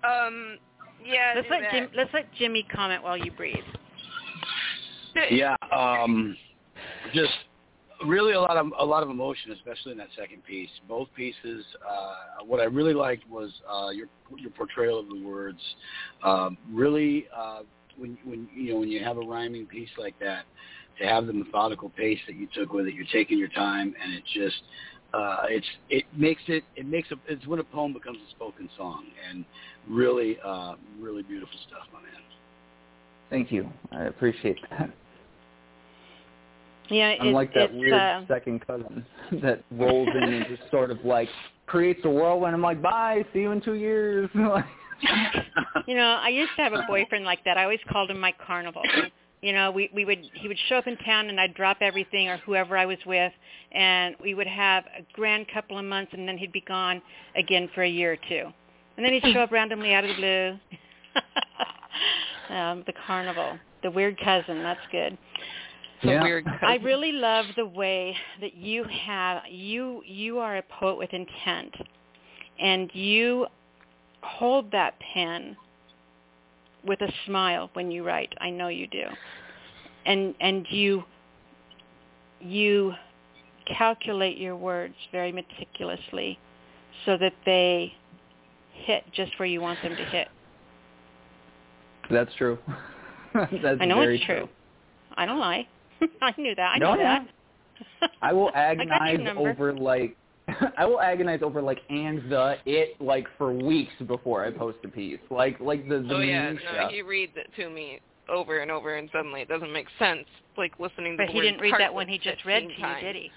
[0.03, 0.57] Um,
[1.03, 1.33] yeah.
[1.35, 1.71] Let's let that.
[1.71, 3.55] Jim, let's let Jimmy comment while you breathe.
[5.31, 5.55] yeah.
[5.75, 6.35] Um,
[7.13, 7.33] just
[8.05, 10.69] really a lot of a lot of emotion, especially in that second piece.
[10.87, 11.65] Both pieces.
[11.87, 14.07] Uh, what I really liked was uh, your
[14.37, 15.59] your portrayal of the words.
[16.23, 17.61] Um, really, uh,
[17.97, 20.43] when when you know when you have a rhyming piece like that,
[20.99, 24.13] to have the methodical pace that you took with it, you're taking your time, and
[24.13, 24.61] it just
[25.13, 28.69] uh, it's it makes it it makes a it's when a poem becomes a spoken
[28.77, 29.43] song, and
[29.89, 32.11] really uh, really beautiful stuff, my man.
[33.29, 33.69] Thank you.
[33.91, 34.91] I appreciate that.
[36.89, 39.05] Yeah, I'm it, like that it's, weird uh, second cousin
[39.43, 41.29] that rolls in and just sort of like
[41.67, 42.55] creates a whirlwind.
[42.55, 44.29] I'm like, bye, see you in two years.
[45.87, 47.57] you know, I used to have a boyfriend like that.
[47.57, 48.81] I always called him my carnival.
[49.41, 52.27] You know, we we would he would show up in town and I'd drop everything
[52.27, 53.31] or whoever I was with
[53.71, 57.01] and we would have a grand couple of months and then he'd be gone
[57.35, 58.51] again for a year or two.
[58.97, 60.59] And then he'd show up randomly out of the blue.
[62.53, 63.57] um, the carnival.
[63.81, 65.17] The weird cousin, that's good.
[66.03, 66.23] The Yeah.
[66.23, 66.45] weird.
[66.61, 71.75] I really love the way that you have you you are a poet with intent
[72.59, 73.47] and you
[74.21, 75.55] hold that pen
[76.85, 78.33] with a smile when you write.
[78.39, 79.05] I know you do.
[80.05, 81.03] And and you
[82.39, 82.93] you
[83.77, 86.39] calculate your words very meticulously
[87.05, 87.93] so that they
[88.73, 90.27] hit just where you want them to hit.
[92.09, 92.57] That's true.
[93.33, 94.47] That's I know it's true.
[95.15, 95.67] I don't lie.
[96.21, 96.75] I knew that.
[96.75, 97.19] I No, know yeah.
[98.01, 98.11] that.
[98.21, 100.15] I will I got your agonize over like
[100.77, 104.87] I will agonize over like and the it like for weeks before I post a
[104.87, 105.19] piece.
[105.29, 106.69] Like like the the oh yeah, minutia.
[106.81, 107.99] no, he reads it to me
[108.29, 110.25] over and over, and suddenly it doesn't make sense.
[110.57, 112.87] Like listening to But the he didn't read that one he just read 15 to
[112.87, 113.31] you, did he?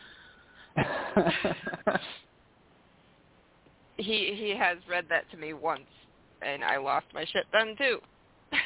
[3.97, 5.86] He he has read that to me once,
[6.40, 7.98] and I lost my shit then too.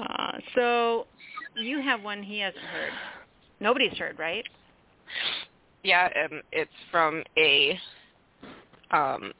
[0.00, 1.06] uh, so
[1.56, 2.92] you have one he hasn't heard.
[3.60, 4.44] Nobody's heard, right?
[5.82, 7.78] Yeah, um, it's from a
[8.90, 9.32] um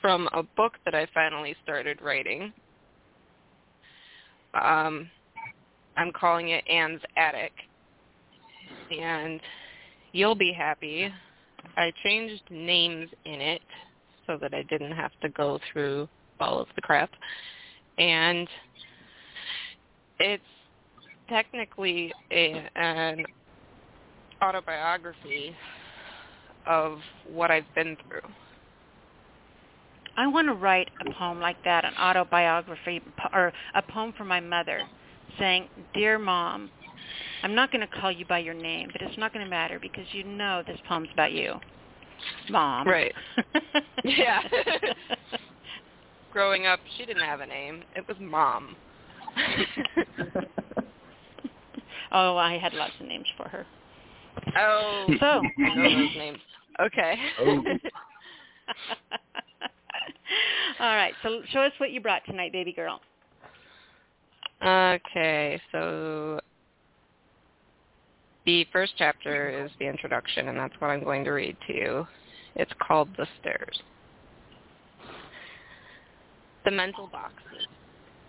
[0.00, 2.52] from a book that I finally started writing.
[4.52, 5.10] Um,
[5.96, 7.52] I'm calling it Anne's Attic,
[8.90, 9.40] and
[10.12, 11.10] you'll be happy.
[11.76, 13.62] I changed names in it
[14.26, 16.06] so that I didn't have to go through
[16.38, 17.10] all of the crap,
[17.98, 18.46] and
[20.18, 20.44] it's
[21.28, 23.24] technically a, an
[24.44, 25.54] autobiography
[26.66, 26.98] of
[27.28, 28.28] what I've been through.
[30.16, 33.02] I want to write a poem like that, an autobiography
[33.32, 34.80] or a poem for my mother
[35.38, 36.70] saying, "Dear mom,
[37.42, 39.78] I'm not going to call you by your name, but it's not going to matter
[39.80, 41.54] because you know this poem's about you."
[42.50, 42.86] Mom.
[42.86, 43.14] Right.
[44.04, 44.42] Yeah.
[46.32, 47.82] Growing up, she didn't have a name.
[47.96, 48.76] It was mom.
[52.12, 53.66] oh, I had lots of names for her.
[54.56, 56.38] Oh, So- I know those names.
[56.80, 57.14] Okay.
[57.40, 57.62] Oh.
[60.80, 63.00] All right, so show us what you brought tonight, baby girl.
[64.64, 66.40] Okay, so
[68.46, 72.06] the first chapter is the introduction, and that's what I'm going to read to you.
[72.56, 73.80] It's called The Stairs.
[76.64, 77.66] The mental boxes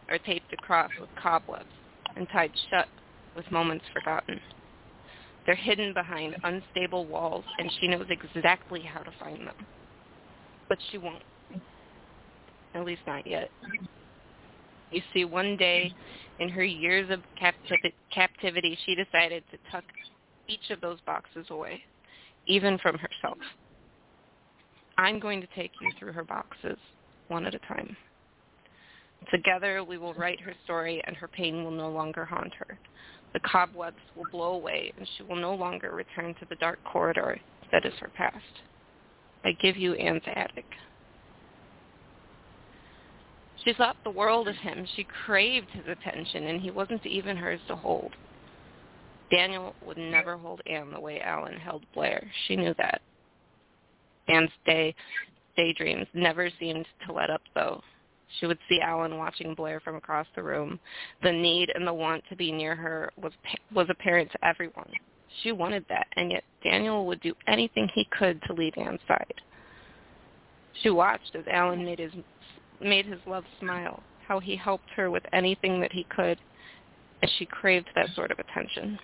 [0.09, 1.65] are taped across with cobwebs
[2.15, 2.87] and tied shut
[3.35, 4.39] with moments forgotten.
[5.45, 9.67] They're hidden behind unstable walls, and she knows exactly how to find them.
[10.67, 11.23] But she won't.
[12.73, 13.49] At least not yet.
[14.91, 15.91] You see, one day
[16.39, 19.83] in her years of captiv- captivity, she decided to tuck
[20.47, 21.81] each of those boxes away,
[22.47, 23.37] even from herself.
[24.97, 26.77] I'm going to take you through her boxes,
[27.27, 27.95] one at a time.
[29.31, 32.79] Together, we will write her story, and her pain will no longer haunt her.
[33.35, 37.37] The cobwebs will blow away, and she will no longer return to the dark corridor
[37.69, 38.37] that is her past.
[39.43, 40.63] I give you Anne's attic.
[43.65, 44.87] She thought the world of him.
[44.95, 48.13] She craved his attention, and he wasn't even hers to hold.
[49.29, 52.25] Daniel would never hold Anne the way Alan held Blair.
[52.47, 53.01] She knew that.
[54.29, 54.95] Anne's day
[55.57, 57.81] daydreams never seemed to let up, though.
[58.39, 60.79] She would see Alan watching Blair from across the room.
[61.23, 63.33] The need and the want to be near her was
[63.73, 64.89] was apparent to everyone.
[65.43, 69.41] She wanted that, and yet Daniel would do anything he could to leave Anne's side.
[70.81, 72.13] She watched as Alan made his
[72.81, 76.37] made his love smile, how he helped her with anything that he could,
[77.23, 78.99] as she craved that sort of attention.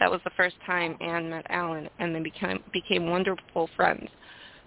[0.00, 4.08] That was the first time Anne met Alan, and they became became wonderful friends.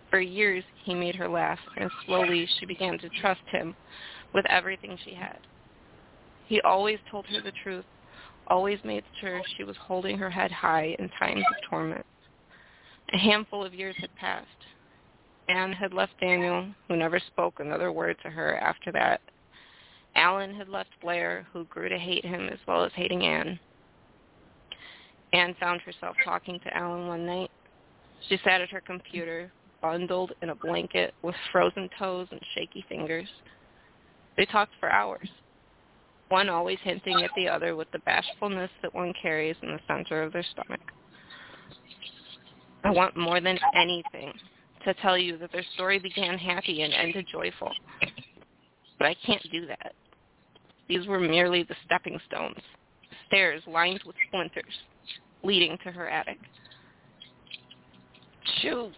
[0.09, 3.75] For years, he made her laugh, and slowly she began to trust him
[4.33, 5.39] with everything she had.
[6.47, 7.85] He always told her the truth,
[8.47, 12.05] always made sure she was holding her head high in times of torment.
[13.13, 14.47] A handful of years had passed.
[15.49, 19.21] Anne had left Daniel, who never spoke another word to her after that.
[20.15, 23.59] Alan had left Blair, who grew to hate him as well as hating Anne.
[25.33, 27.51] Anne found herself talking to Alan one night.
[28.27, 29.51] She sat at her computer,
[29.81, 33.27] bundled in a blanket with frozen toes and shaky fingers.
[34.37, 35.29] They talked for hours,
[36.29, 40.23] one always hinting at the other with the bashfulness that one carries in the center
[40.23, 40.81] of their stomach.
[42.83, 44.33] I want more than anything
[44.85, 47.71] to tell you that their story began happy and ended joyful.
[48.97, 49.93] But I can't do that.
[50.87, 52.59] These were merely the stepping stones,
[53.27, 54.73] stairs lined with splinters,
[55.43, 56.37] leading to her attic.
[58.61, 58.93] Choose.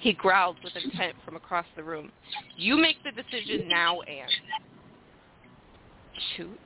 [0.00, 2.10] He growled with intent from across the room.
[2.56, 4.28] You make the decision now, Anne.
[6.36, 6.58] Choose?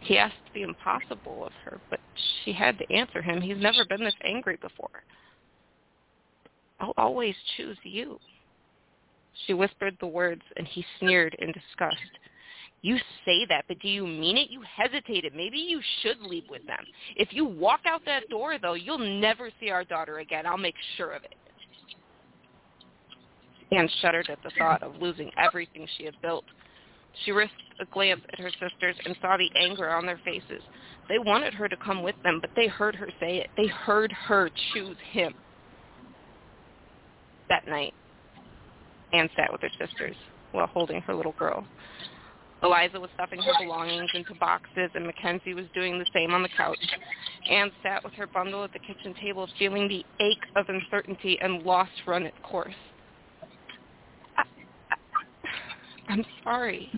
[0.00, 2.00] He asked the impossible of her, but
[2.44, 3.40] she had to answer him.
[3.40, 5.02] He's never been this angry before.
[6.78, 8.18] I'll always choose you.
[9.46, 11.96] She whispered the words, and he sneered in disgust.
[12.82, 14.50] You say that, but do you mean it?
[14.50, 15.34] You hesitated.
[15.34, 16.84] Maybe you should leave with them.
[17.16, 20.46] If you walk out that door, though, you'll never see our daughter again.
[20.46, 21.34] I'll make sure of it.
[23.74, 26.44] Anne shuddered at the thought of losing everything she had built.
[27.24, 30.62] She risked a glance at her sisters and saw the anger on their faces.
[31.08, 33.50] They wanted her to come with them, but they heard her say it.
[33.56, 35.34] They heard her choose him.
[37.48, 37.92] That night,
[39.12, 40.16] Anne sat with her sisters
[40.52, 41.66] while holding her little girl.
[42.62, 46.48] Eliza was stuffing her belongings into boxes, and Mackenzie was doing the same on the
[46.56, 46.78] couch.
[47.50, 51.64] Anne sat with her bundle at the kitchen table, feeling the ache of uncertainty and
[51.64, 52.74] loss run its course.
[54.36, 54.44] I,
[54.92, 54.96] I,
[56.12, 56.90] I'm sorry.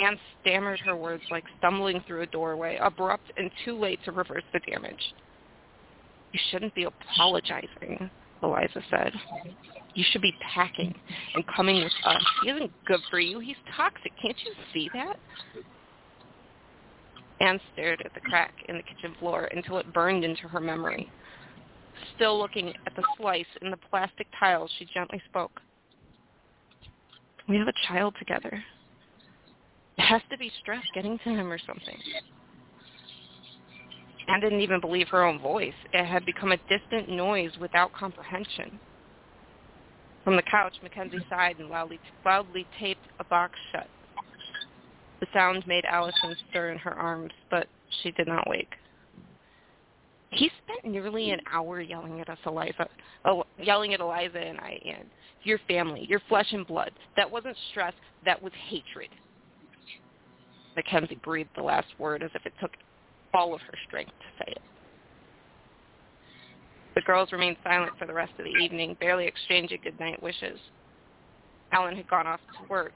[0.00, 4.42] Anne stammered her words like stumbling through a doorway, abrupt and too late to reverse
[4.52, 5.14] the damage.
[6.32, 8.10] You shouldn't be apologizing,
[8.42, 9.12] Eliza said.
[9.94, 10.92] You should be packing
[11.36, 12.22] and coming with us.
[12.42, 13.38] He isn't good for you.
[13.38, 14.10] He's toxic.
[14.20, 15.16] Can't you see that?
[17.40, 21.08] Anne stared at the crack in the kitchen floor until it burned into her memory.
[22.16, 25.60] Still looking at the slice in the plastic tiles, she gently spoke.
[27.48, 28.62] We have a child together.
[29.98, 31.96] It has to be stress getting to him or something.
[34.28, 35.74] Anne didn't even believe her own voice.
[35.92, 38.80] It had become a distant noise without comprehension.
[40.24, 43.86] From the couch, Mackenzie sighed and loudly, loudly taped a box shut.
[45.20, 47.68] The sound made Allison stir in her arms, but
[48.02, 48.74] she did not wake.
[50.34, 52.88] He spent nearly an hour yelling at us, Eliza,
[53.58, 55.04] yelling at Eliza and I, and
[55.44, 56.90] your family, your flesh and blood.
[57.16, 57.94] That wasn't stress,
[58.24, 59.10] that was hatred.
[60.76, 62.72] Mackenzie breathed the last word as if it took
[63.32, 64.62] all of her strength to say it.
[66.94, 70.58] The girls remained silent for the rest of the evening, barely exchanging goodnight wishes.
[71.72, 72.92] Ellen had gone off to work,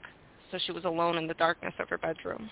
[0.51, 2.49] so she was alone in the darkness of her bedroom.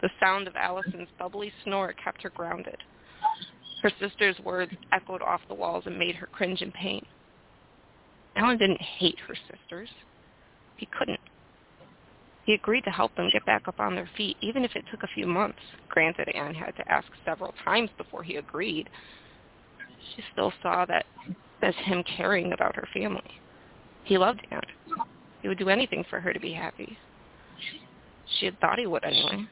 [0.00, 2.78] The sound of Allison's bubbly snore kept her grounded.
[3.82, 7.04] Her sister's words echoed off the walls and made her cringe in pain.
[8.36, 9.88] Alan didn't hate her sisters.
[10.76, 11.20] He couldn't.
[12.44, 15.02] He agreed to help them get back up on their feet, even if it took
[15.02, 15.58] a few months.
[15.88, 18.88] Granted, Anne had to ask several times before he agreed,
[20.14, 21.06] she still saw that
[21.62, 23.40] as him caring about her family.
[24.04, 24.62] He loved Anne.
[25.42, 26.96] He would do anything for her to be happy.
[28.38, 29.46] She had thought he would anyway.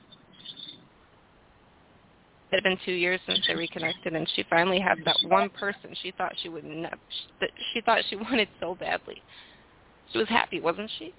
[2.51, 5.95] It had been two years since they reconnected, and she finally had that one person
[6.01, 6.97] she thought she would never,
[7.41, 9.21] that she thought she wanted so badly.
[10.13, 11.13] She was happy, wasn't she?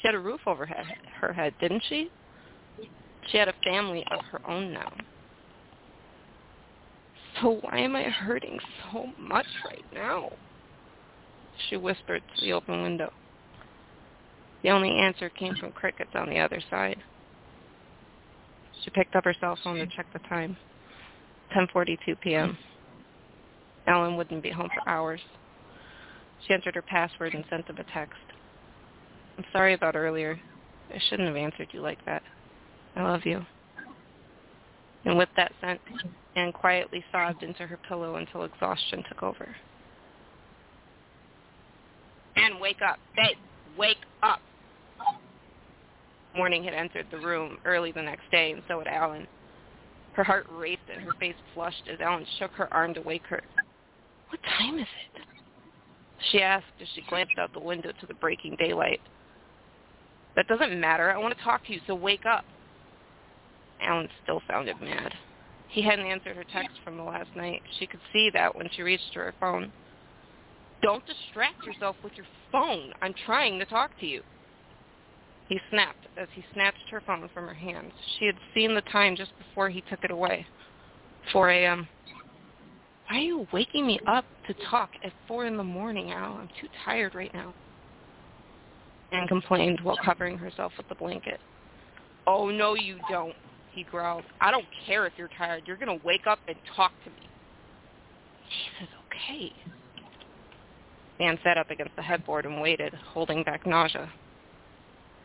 [0.00, 2.10] She had a roof over her head, didn't she?
[3.30, 4.92] She had a family of her own now.
[7.40, 8.58] So why am I hurting
[8.92, 10.30] so much right now?
[11.68, 13.12] She whispered to the open window.
[14.62, 17.02] The only answer came from crickets on the other side.
[18.84, 20.56] She picked up her cell phone to check the time.
[21.56, 22.56] 10.42 p.m.
[23.86, 25.20] Ellen wouldn't be home for hours.
[26.46, 28.18] She entered her password and sent him a text.
[29.36, 30.38] I'm sorry about earlier.
[30.94, 32.22] I shouldn't have answered you like that.
[32.96, 33.44] I love you.
[35.04, 35.80] And with that sent,
[36.36, 39.54] Anne quietly sobbed into her pillow until exhaustion took over.
[42.36, 42.98] Anne, wake up.
[43.16, 43.36] Babe,
[43.78, 44.40] wake up.
[46.36, 49.26] Morning had entered the room early the next day, and so had Alan.
[50.12, 53.42] Her heart raced and her face flushed as Alan shook her arm to wake her.
[54.28, 54.86] What time is
[55.16, 55.22] it?
[56.30, 59.00] She asked as she glanced out the window to the breaking daylight.
[60.36, 61.10] That doesn't matter.
[61.10, 62.44] I want to talk to you, so wake up.
[63.80, 65.12] Alan still sounded mad.
[65.68, 67.62] He hadn't answered her text from the last night.
[67.78, 69.72] She could see that when she reached for her phone.
[70.82, 72.92] Don't distract yourself with your phone.
[73.02, 74.22] I'm trying to talk to you.
[75.50, 77.92] He snapped as he snatched her phone from her hands.
[78.18, 80.46] She had seen the time just before he took it away.
[81.32, 81.88] 4 a.m.
[83.08, 86.34] Why are you waking me up to talk at 4 in the morning, Al?
[86.34, 87.52] I'm too tired right now.
[89.12, 91.40] Anne complained while covering herself with the blanket.
[92.28, 93.34] Oh, no, you don't
[93.72, 94.24] he growled.
[94.40, 95.64] I don't care if you're tired.
[95.66, 97.28] You're going to wake up and talk to me.
[98.48, 99.52] Jesus, okay.
[101.20, 104.10] Anne sat up against the headboard and waited, holding back nausea.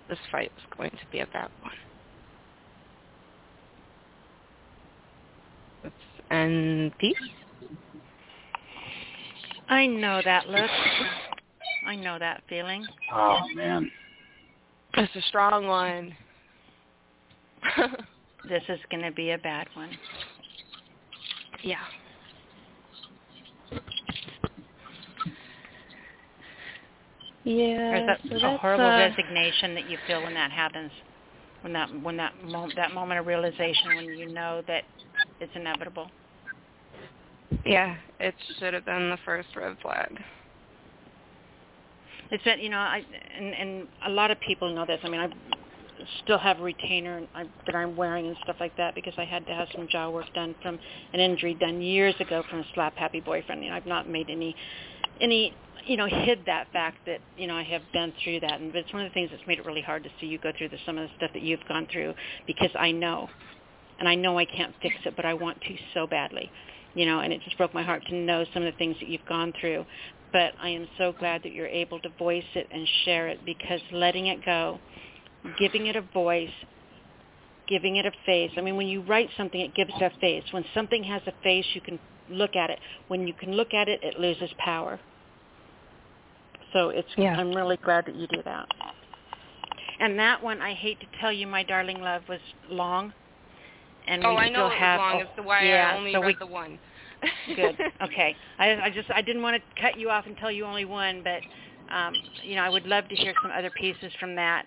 [0.07, 1.73] This fight was going to be a bad one.
[5.83, 5.95] Let's
[6.31, 7.15] end peace.
[9.67, 10.69] I know that look.
[11.87, 12.85] I know that feeling.
[13.13, 13.91] Oh, man.
[14.95, 16.15] It's a strong one.
[18.47, 19.89] this is going to be a bad one.
[21.63, 21.77] Yeah.
[27.45, 27.91] Yeah.
[27.91, 30.91] There's that so a horrible uh, resignation that you feel when that happens,
[31.61, 34.83] when that when that mo- that moment of realization when you know that
[35.39, 36.09] it's inevitable.
[37.65, 40.19] Yeah, it should have been the first red flag.
[42.31, 43.03] It's been, you know, I
[43.37, 44.99] and and a lot of people know this.
[45.03, 45.29] I mean, I
[46.23, 49.25] still have a retainer and I, that I'm wearing and stuff like that because I
[49.25, 50.79] had to have some jaw work done from
[51.13, 53.63] an injury done years ago from a slap happy boyfriend.
[53.63, 54.55] You know, I've not made any
[55.21, 55.53] any
[55.85, 58.91] you know hid that fact that you know I have been through that, and it's
[58.91, 60.77] one of the things that's made it really hard to see you go through the,
[60.85, 62.13] some of the stuff that you've gone through
[62.47, 63.29] because I know,
[63.99, 66.51] and I know I can't fix it, but I want to so badly,
[66.93, 69.09] you know, and it just broke my heart to know some of the things that
[69.09, 69.85] you've gone through.
[70.33, 73.79] But I am so glad that you're able to voice it and share it because
[73.91, 74.79] letting it go,
[75.57, 76.49] giving it a voice,
[77.69, 78.51] giving it a face.
[78.57, 80.43] I mean, when you write something, it gives it a face.
[80.51, 81.99] When something has a face, you can
[82.29, 82.79] look at it.
[83.07, 84.99] When you can look at it, it loses power.
[86.75, 87.37] So it's Yeah.
[87.37, 88.67] I'm really glad that you do that.
[90.01, 93.13] And that one, I hate to tell you, my darling love, was long.
[94.07, 95.13] And oh, we I still know it was have long.
[95.15, 96.77] oh, It's the why yeah, I only so read we, the one.
[97.55, 97.79] Good.
[98.01, 98.35] Okay.
[98.59, 101.23] I, I just I didn't want to cut you off and tell you only one,
[101.23, 101.41] but
[101.95, 104.65] um, you know I would love to hear some other pieces from that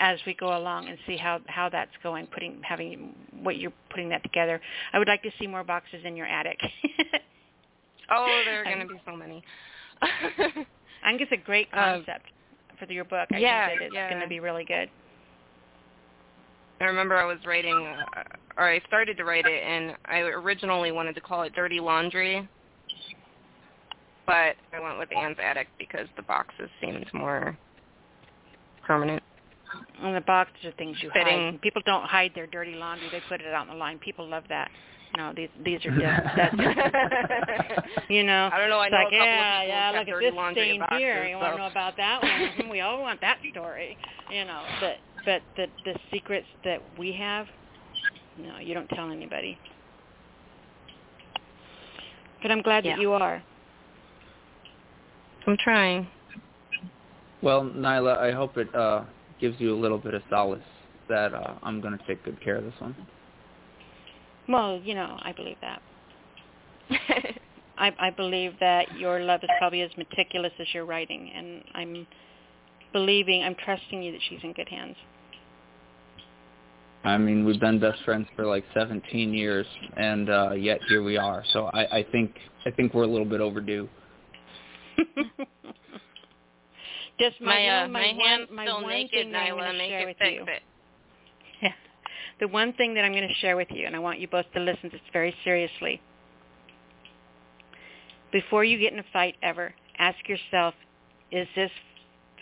[0.00, 2.26] as we go along and see how how that's going.
[2.26, 4.60] Putting having what you're putting that together.
[4.92, 6.58] I would like to see more boxes in your attic.
[8.10, 9.42] oh, there are going to be so many.
[11.02, 12.26] I think it's a great Uh, concept
[12.78, 13.28] for your book.
[13.32, 14.08] I yeah, think that it's yeah.
[14.08, 14.90] going to be really good.
[16.80, 18.22] I remember I was writing, uh,
[18.56, 22.48] or I started to write it, and I originally wanted to call it Dirty Laundry,
[24.26, 27.56] but I went with Anne's Attic because the boxes seemed more
[28.84, 29.22] permanent.
[30.02, 31.52] And the boxes are things you Fitting.
[31.52, 31.62] hide.
[31.62, 33.98] People don't hide their dirty laundry; they put it out in the line.
[34.00, 34.70] People love that.
[35.16, 36.22] No, these these are dead.
[36.36, 36.54] that's
[38.08, 38.48] you know.
[38.52, 38.78] I don't know.
[38.78, 39.90] I it's know like, a couple yeah, of yeah.
[39.90, 41.24] Look at dirty this laundry stain boxes, here.
[41.24, 42.70] You want to know about that one?
[42.70, 43.96] we all want that story.
[44.30, 47.46] You know, but but the the secrets that we have,
[48.38, 49.58] no, you don't tell anybody.
[52.40, 52.96] But I'm glad Yeah.
[52.96, 53.42] that you are.
[55.46, 56.08] I'm trying.
[57.42, 59.02] Well, Nyla, I hope it uh,
[59.40, 60.60] gives you a little bit of solace
[61.08, 62.94] that uh, I'm going to take good care of this one.
[64.48, 65.82] Well, you know, I believe that.
[67.78, 72.06] I, I believe that your love is probably as meticulous as your writing, and I'm
[72.92, 74.96] believing, I'm trusting you that she's in good hands.
[77.04, 79.66] I mean, we've been best friends for like 17 years,
[79.96, 81.42] and uh, yet here we are.
[81.52, 83.88] So I, I think I think we're a little bit overdue.
[87.18, 89.32] Just my, my you know, uh, my, my one, hand's my still one naked, thing
[89.32, 89.58] that I'm Nyla.
[89.58, 90.62] going to Make share it with fix it.
[92.42, 94.46] The one thing that I'm going to share with you, and I want you both
[94.54, 96.00] to listen to this very seriously.
[98.32, 100.74] Before you get in a fight ever, ask yourself,
[101.30, 101.70] is this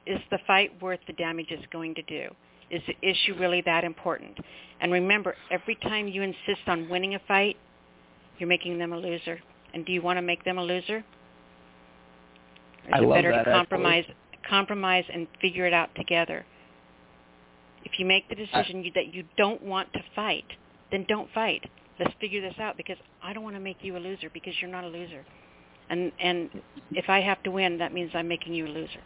[0.06, 2.34] is the fight worth the damage it's going to do?
[2.70, 4.38] Is the issue really that important?
[4.80, 7.58] And remember, every time you insist on winning a fight,
[8.38, 9.38] you're making them a loser.
[9.74, 11.04] And do you want to make them a loser?
[12.86, 13.58] Or is I it love better that, to actually.
[13.58, 14.04] compromise
[14.48, 16.46] compromise and figure it out together?
[17.84, 20.44] If you make the uh, decision you, that you don't want to fight,
[20.90, 21.68] then don't fight.
[21.98, 24.70] Let's figure this out because I don't want to make you a loser because you're
[24.70, 25.24] not a loser.
[25.90, 26.50] And and
[26.92, 29.00] if I have to win, that means I'm making you a loser.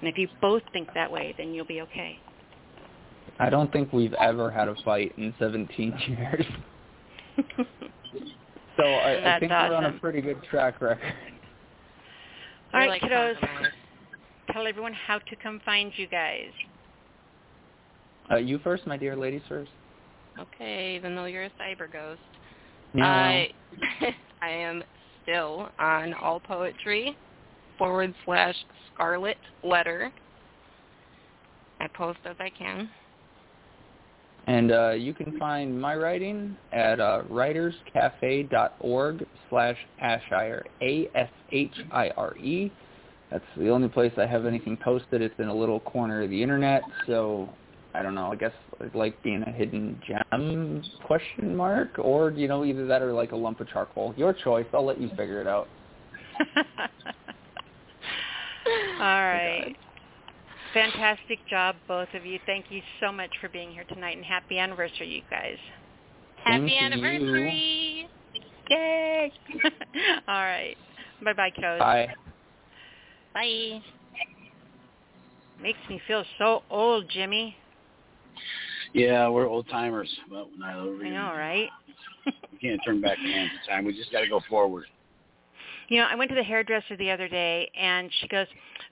[0.00, 2.18] And if you both think that way, then you'll be okay.
[3.38, 6.46] I don't think we've ever had a fight in 17 years.
[8.76, 11.14] So I, I That's think we're on a pretty good track record.
[12.74, 13.38] All right, like kiddos.
[13.40, 13.72] compromise.
[14.52, 16.50] Tell everyone how to come find you guys.
[18.30, 19.16] Uh, you first, my dear.
[19.16, 19.70] Ladies first.
[20.38, 22.20] Okay, even though you're a cyber ghost.
[22.94, 23.50] I
[24.42, 24.82] I am
[25.22, 27.16] still on All Poetry
[27.78, 28.56] forward slash
[28.94, 30.10] Scarlet Letter.
[31.80, 32.88] I post as I can.
[34.46, 42.72] And uh, you can find my writing at uh, writerscafe.org slash Ashire, A-S-H-I-R-E.
[43.30, 45.20] That's the only place I have anything posted.
[45.20, 47.48] It's in a little corner of the internet, so
[47.96, 48.30] I don't know.
[48.30, 53.00] I guess it's like being a hidden gem question mark, or you know, either that
[53.02, 54.14] or like a lump of charcoal.
[54.16, 54.66] Your choice.
[54.74, 55.66] I'll let you figure it out.
[58.66, 59.74] All right.
[60.74, 62.38] Fantastic job, both of you.
[62.44, 65.56] Thank you so much for being here tonight, and happy anniversary, you guys.
[66.44, 66.80] Same Happy to you.
[66.80, 68.08] anniversary!
[68.68, 69.32] Yay!
[70.28, 70.76] All right.
[71.24, 71.78] Bye-bye, kiddos.
[71.78, 72.08] Bye.
[73.32, 73.80] Bye.
[75.62, 77.56] Makes me feel so old, Jimmy.
[78.92, 80.14] Yeah, we're old timers.
[80.28, 81.68] But I I know, right?
[82.52, 83.84] We can't turn back the hands of time.
[83.84, 84.86] We just got to go forward.
[85.88, 88.48] You know, I went to the hairdresser the other day, and she goes,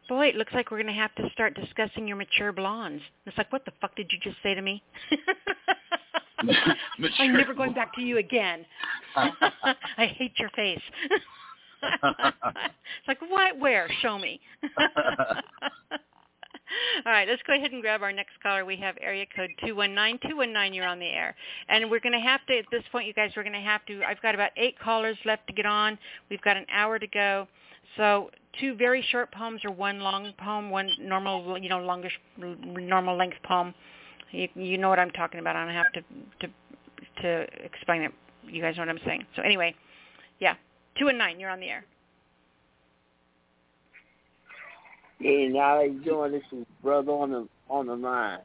[0.08, 3.32] "Boy, it looks like we're going to have to start discussing your mature blondes." And
[3.32, 4.82] it's like, "What the fuck did you just say to me?"
[7.18, 8.64] I'm never going back to you again.
[9.16, 10.80] I hate your face.
[11.82, 13.58] it's like what?
[13.58, 13.88] Where?
[14.00, 14.40] Show me.
[17.06, 18.64] All right, let's go ahead and grab our next caller.
[18.64, 20.74] We have area code two one nine two one nine.
[20.74, 21.34] You're on the air,
[21.68, 23.32] and we're going to have to at this point, you guys.
[23.36, 24.02] We're going to have to.
[24.04, 25.98] I've got about eight callers left to get on.
[26.30, 27.46] We've got an hour to go.
[27.96, 28.30] So
[28.60, 33.36] two very short poems or one long poem, one normal, you know, longish, normal length
[33.44, 33.74] poem.
[34.30, 35.56] You, you know what I'm talking about.
[35.56, 36.02] I don't have to
[36.40, 36.52] to
[37.22, 38.12] to explain it.
[38.46, 39.26] You guys know what I'm saying.
[39.36, 39.74] So anyway,
[40.40, 40.54] yeah,
[40.98, 41.38] two and nine.
[41.38, 41.84] You're on the air.
[45.24, 46.32] Hey, now how you doing?
[46.32, 48.40] This is brother on the on the line.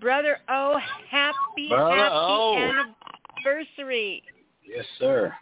[0.00, 0.78] Brother O,
[1.10, 2.72] happy Brother happy O.
[3.44, 4.22] anniversary.
[4.66, 5.34] Yes, sir.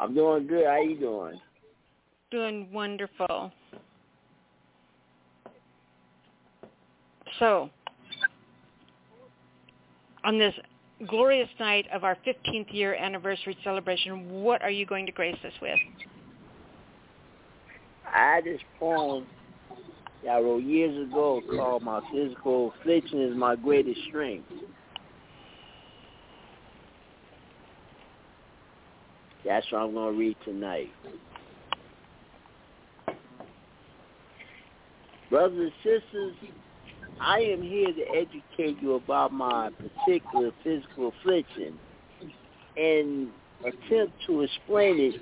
[0.00, 0.64] I'm doing good.
[0.64, 1.38] How you doing?
[2.30, 3.52] Doing wonderful.
[7.38, 7.68] So,
[10.24, 10.54] on this
[11.06, 15.52] glorious night of our 15th year anniversary celebration, what are you going to grace us
[15.60, 15.78] with?
[18.14, 19.26] I had this poem
[20.22, 24.46] that I wrote years ago called "My Physical Affliction is My Greatest Strength."
[29.44, 30.90] That's what I'm going to read tonight.
[35.28, 36.34] Brothers and sisters,
[37.20, 41.78] I am here to educate you about my particular physical affliction
[42.76, 43.28] and
[43.64, 45.20] attempt to explain it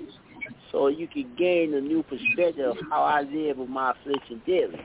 [0.73, 4.81] so you can gain a new perspective of how I live with my affliction daily.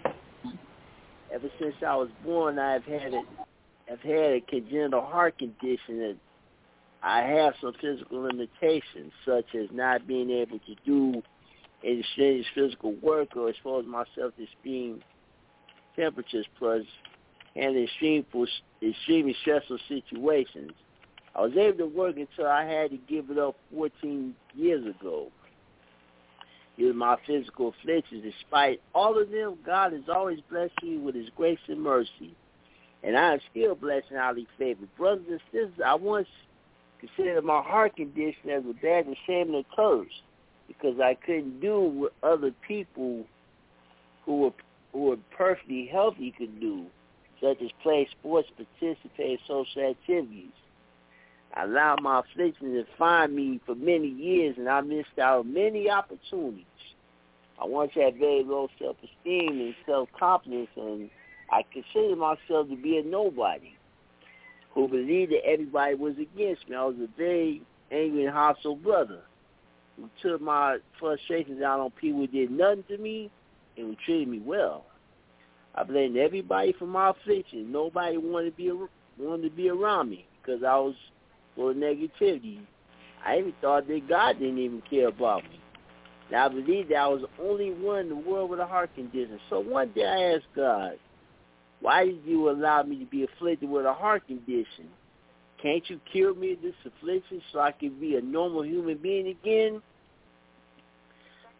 [1.32, 3.22] Ever since I was born, I've had a,
[3.90, 6.20] I've had a congenital heart condition and
[7.02, 11.22] I have some physical limitations, such as not being able to do
[11.82, 15.00] any strenuous physical work or expose myself to extreme
[15.96, 16.82] temperatures, plus
[17.54, 18.26] handling extreme,
[18.82, 20.72] extremely stressful situations.
[21.34, 25.30] I was able to work until I had to give it up 14 years ago.
[26.78, 31.28] Due my physical afflictions, despite all of them, God has always blessed me with his
[31.36, 32.36] grace and mercy.
[33.02, 34.88] And I am still blessed and highly favored.
[34.96, 36.28] Brothers and sisters, I once
[37.00, 40.22] considered my heart condition as a bad and shameful curse
[40.68, 43.24] because I couldn't do what other people
[44.24, 44.52] who were
[44.92, 46.86] who were perfectly healthy could do,
[47.42, 50.52] such as play sports, participate in social activities.
[51.58, 55.90] I allowed my affliction to define me for many years, and I missed out many
[55.90, 56.64] opportunities.
[57.60, 61.10] I once had very low self-esteem and self-confidence, and
[61.50, 63.72] I considered myself to be a nobody
[64.72, 66.76] who believed that everybody was against me.
[66.76, 69.22] I was a very angry and hostile brother
[69.96, 73.30] who took my frustrations out on people who did nothing to me
[73.76, 74.84] and who treated me well.
[75.74, 77.72] I blamed everybody for my affliction.
[77.72, 78.72] Nobody wanted to be
[79.18, 80.94] wanted to be around me because I was
[81.58, 82.60] of negativity.
[83.24, 85.60] I even thought that God didn't even care about me.
[86.30, 88.94] Now I believed that I was the only one in the world with a heart
[88.94, 89.40] condition.
[89.48, 90.98] So one day I asked God,
[91.80, 94.88] why did you allow me to be afflicted with a heart condition?
[95.62, 99.28] Can't you cure me of this affliction so I can be a normal human being
[99.28, 99.82] again?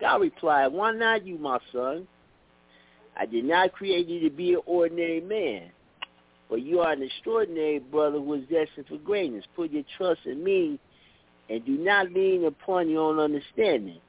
[0.00, 2.06] God replied, why not you, my son?
[3.16, 5.70] I did not create you to be an ordinary man,
[6.48, 9.44] but you are an extraordinary brother who is destined for greatness.
[9.54, 10.78] Put your trust in me
[11.50, 14.00] and do not lean upon your own understanding.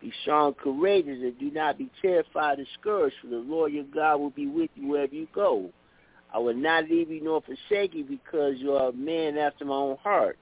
[0.00, 4.16] Be strong, courageous, and do not be terrified or discouraged, for the Lord your God
[4.16, 5.70] will be with you wherever you go.
[6.34, 9.74] I will not leave you nor forsake you because you are a man after my
[9.74, 10.38] own heart.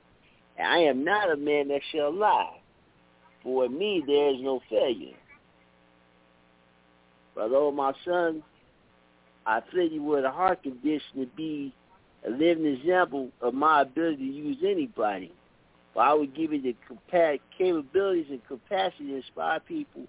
[0.56, 2.58] And I am not a man that shall lie.
[3.42, 5.16] For me there is no failure.
[7.34, 8.42] Brother, my son,
[9.46, 11.72] I you with a heart condition to be
[12.26, 15.32] a living example of my ability to use anybody.
[15.94, 20.06] But I would give you the compa- capabilities and capacity to inspire people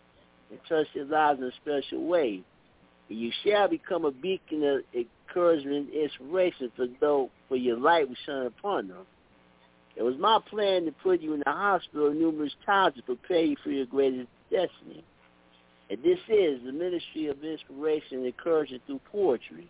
[0.50, 2.44] and touch their lives in a special way.
[3.10, 8.08] And you shall become a beacon of encouragement and inspiration for those for your light
[8.08, 9.06] will shine upon them.
[9.96, 13.56] It was my plan to put you in the hospital numerous times to prepare you
[13.64, 15.04] for your greatest destiny.
[15.92, 19.70] And this is the ministry of inspiration and encouragement through poetry.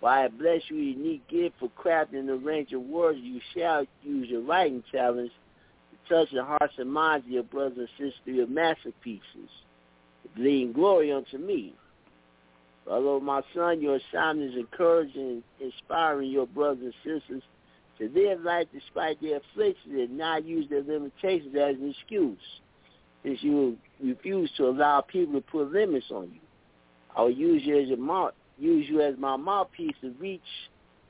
[0.00, 4.30] While I bless you unique gift for crafting the range of words, you shall use
[4.30, 5.34] your writing talents
[5.90, 9.50] to touch the hearts and minds of your brothers and sisters through your masterpieces,
[10.34, 11.74] bleeding glory unto me.
[12.90, 17.42] Although my son, your assignment is encouraging and inspiring your brothers and sisters
[17.98, 22.38] to live life despite their afflictions and not use their limitations as an excuse,
[23.22, 26.40] since you refuse to allow people to put limits on you.
[27.16, 30.40] I will use you as your mouth, use you as my mouthpiece to reach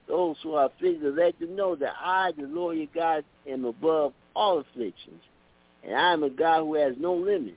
[0.08, 4.12] those who are afflicted let them know that I, the Lord your God, am above
[4.34, 5.22] all afflictions.
[5.84, 7.56] And I am a God who has no limits.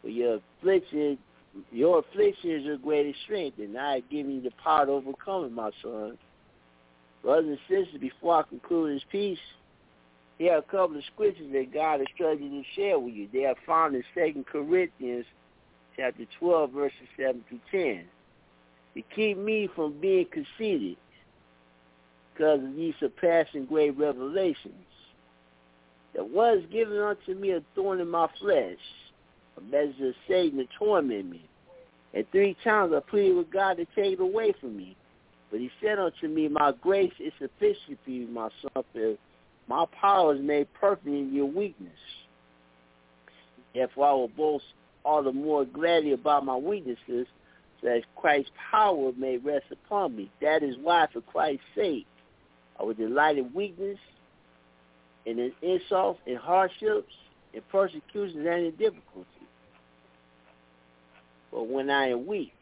[0.00, 1.18] For your affliction,
[1.70, 5.44] your affliction is your greatest strength, and I have given you the power to overcome
[5.44, 6.18] it, my son.
[7.22, 9.38] Brothers and sisters, before I conclude this piece,
[10.38, 13.28] here are a couple of scriptures that God told you to share with you.
[13.32, 15.26] They are found in Second Corinthians
[15.96, 18.04] chapter 12, verses 7 through 10.
[18.94, 20.96] To keep me from being conceited
[22.32, 24.74] because of these surpassing great revelations.
[26.14, 28.76] That was given unto me a thorn in my flesh,
[29.56, 31.48] a measure of Satan to torment me.
[32.12, 34.96] And three times I pleaded with God to take it away from me.
[35.50, 38.84] But he said unto me, My grace is sufficient for you, my son,
[39.72, 41.96] my power is made perfect in your weakness.
[43.74, 44.66] Therefore I will boast
[45.02, 47.26] all the more gladly about my weaknesses,
[47.80, 50.30] so that Christ's power may rest upon me.
[50.42, 52.06] That is why, for Christ's sake,
[52.78, 53.98] I will delight in weakness,
[55.24, 57.14] and in insults, in hardships,
[57.54, 59.26] in persecutions, and in difficulty.
[61.50, 62.52] But when I am weak,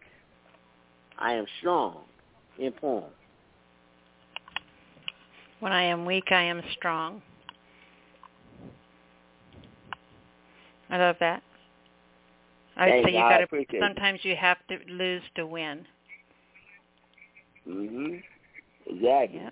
[1.18, 2.02] I am strong
[2.56, 3.10] in poem.
[5.60, 7.22] When I am weak, I am strong.
[10.88, 11.42] I love that.
[12.76, 13.64] I would say you got to.
[13.78, 15.86] Sometimes you have to lose to win.
[17.68, 18.22] Mhm.
[18.86, 19.38] Exactly.
[19.38, 19.50] Yeah.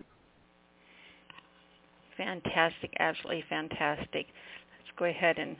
[2.17, 4.27] Fantastic, absolutely fantastic.
[4.79, 5.57] Let's go ahead and.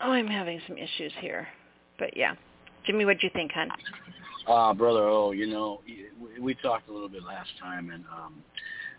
[0.00, 1.48] Oh, I'm having some issues here,
[1.98, 2.34] but yeah.
[2.84, 3.70] Jimmy, what do you think, hon?
[4.46, 5.80] Uh, brother, oh, you know,
[6.40, 8.42] we- talked a little bit last time, and um,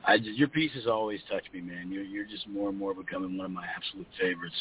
[0.05, 1.91] I just, your pieces always touch me, man.
[1.91, 4.55] You're you're just more and more becoming one of my absolute favorites.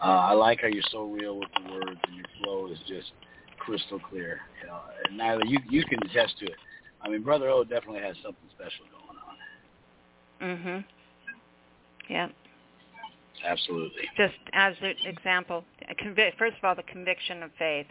[0.00, 3.12] Uh, I like how you're so real with the words, and your flow is just
[3.58, 4.40] crystal clear.
[4.60, 6.56] You know, and Nyla, you you can attest to it.
[7.02, 8.84] I mean, brother O definitely has something special
[10.40, 10.58] going on.
[10.58, 10.84] Mhm.
[12.08, 12.28] Yeah.
[13.44, 14.08] Absolutely.
[14.16, 15.64] Just as an example,
[16.00, 17.86] convi- first of all, the conviction of faith,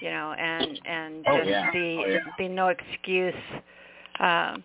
[0.00, 1.70] you know, and and Oh, just yeah.
[1.72, 2.18] the Oh, yeah.
[2.38, 3.34] the no excuse
[4.20, 4.62] um,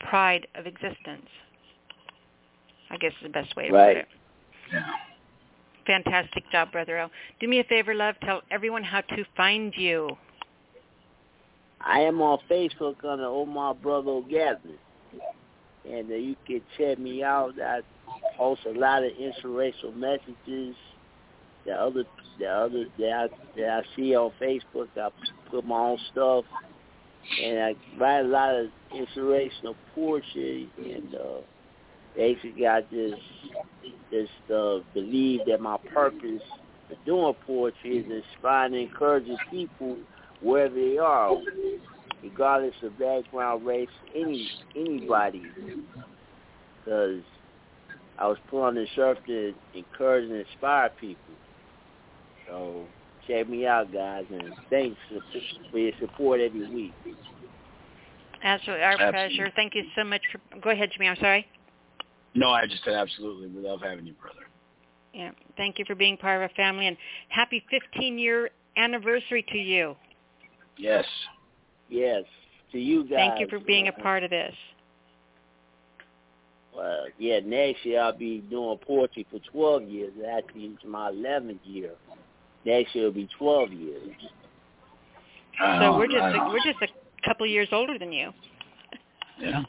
[0.00, 1.28] pride of existence.
[2.90, 3.96] I guess is the best way to Right.
[3.96, 4.08] put it.
[4.72, 4.86] Yeah.
[5.86, 7.10] Fantastic job, brother O.
[7.40, 8.14] Do me a favor, love.
[8.22, 10.16] Tell everyone how to find you.
[11.80, 14.78] I am on Facebook under Omar Brother Gathering.
[15.90, 17.60] And uh, you can check me out.
[17.60, 17.80] I
[18.38, 20.74] post a lot of inspirational messages.
[21.66, 22.04] The other,
[22.38, 25.08] the other that I, that I see on Facebook, I
[25.50, 26.44] put my own stuff,
[27.42, 30.68] and I write a lot of inspirational poetry.
[30.78, 31.40] And uh,
[32.16, 33.22] basically, I just
[34.10, 36.42] just uh, believe that my purpose
[36.88, 39.96] for doing poetry is inspiring and encouraging people
[40.42, 41.34] wherever they are,
[42.22, 45.42] regardless of background, race, any anybody.
[46.84, 47.22] Because
[48.18, 51.34] I was put on this earth to encourage and inspire people.
[52.54, 52.84] So
[53.26, 54.96] check me out, guys, and thanks
[55.72, 56.92] for your support every week.
[58.42, 59.10] Absolutely, our Absolutely.
[59.10, 59.52] pleasure.
[59.56, 60.40] Thank you so much for.
[60.60, 61.08] Go ahead, Jimmy.
[61.08, 61.46] I'm sorry.
[62.34, 63.48] No, I just said absolutely.
[63.48, 64.46] We love having you, brother.
[65.12, 65.30] Yeah.
[65.56, 66.96] Thank you for being part of our family, and
[67.28, 69.96] happy 15 year anniversary to you.
[70.76, 71.04] Yes.
[71.88, 72.24] Yes,
[72.72, 73.16] to you guys.
[73.16, 74.54] Thank you for being a part of this.
[76.78, 80.12] Uh, yeah, next year I'll be doing poetry for 12 years.
[80.28, 81.92] Actually, it's my 11th year.
[82.64, 84.10] Next year will be 12 years.
[85.58, 86.88] So we're just a, we're just a
[87.26, 88.32] couple years older than you.
[89.38, 89.62] Yeah.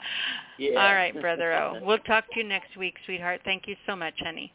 [0.57, 0.79] Yeah.
[0.79, 1.79] All right, brother O.
[1.85, 3.41] We'll talk to you next week, sweetheart.
[3.43, 4.53] Thank you so much, honey.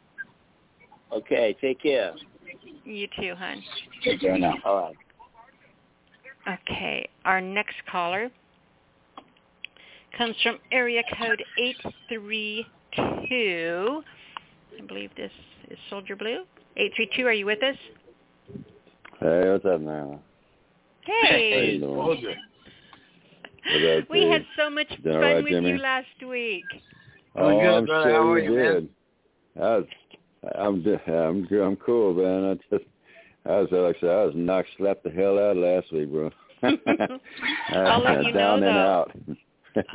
[1.12, 2.14] Okay, take care.
[2.84, 3.62] You too, hon.
[4.04, 4.54] Take care now.
[4.64, 4.96] All right.
[6.70, 8.30] Okay, our next caller
[10.16, 14.02] comes from area code 832.
[14.78, 15.32] I believe this
[15.70, 16.44] is Soldier Blue.
[16.76, 17.76] 832, are you with us?
[19.20, 20.18] Hey, what's up, man?
[21.04, 21.78] Hey.
[21.78, 21.94] doing?
[21.94, 22.30] Soldier.
[22.30, 25.70] Up, We had so much fun right, with Jimmy?
[25.72, 26.64] you last week.
[27.36, 28.10] Oh, Doing good, oh, I'm brother.
[28.10, 28.88] sure How are you you, man?
[29.56, 29.84] I was,
[30.58, 32.44] I'm, ju- I'm, I'm cool, man.
[32.50, 32.84] I just,
[33.44, 36.30] I was like I said, I was knocked, slapped the hell out last week, bro.
[36.62, 38.70] I'll let you know, Down and though.
[38.70, 39.12] out.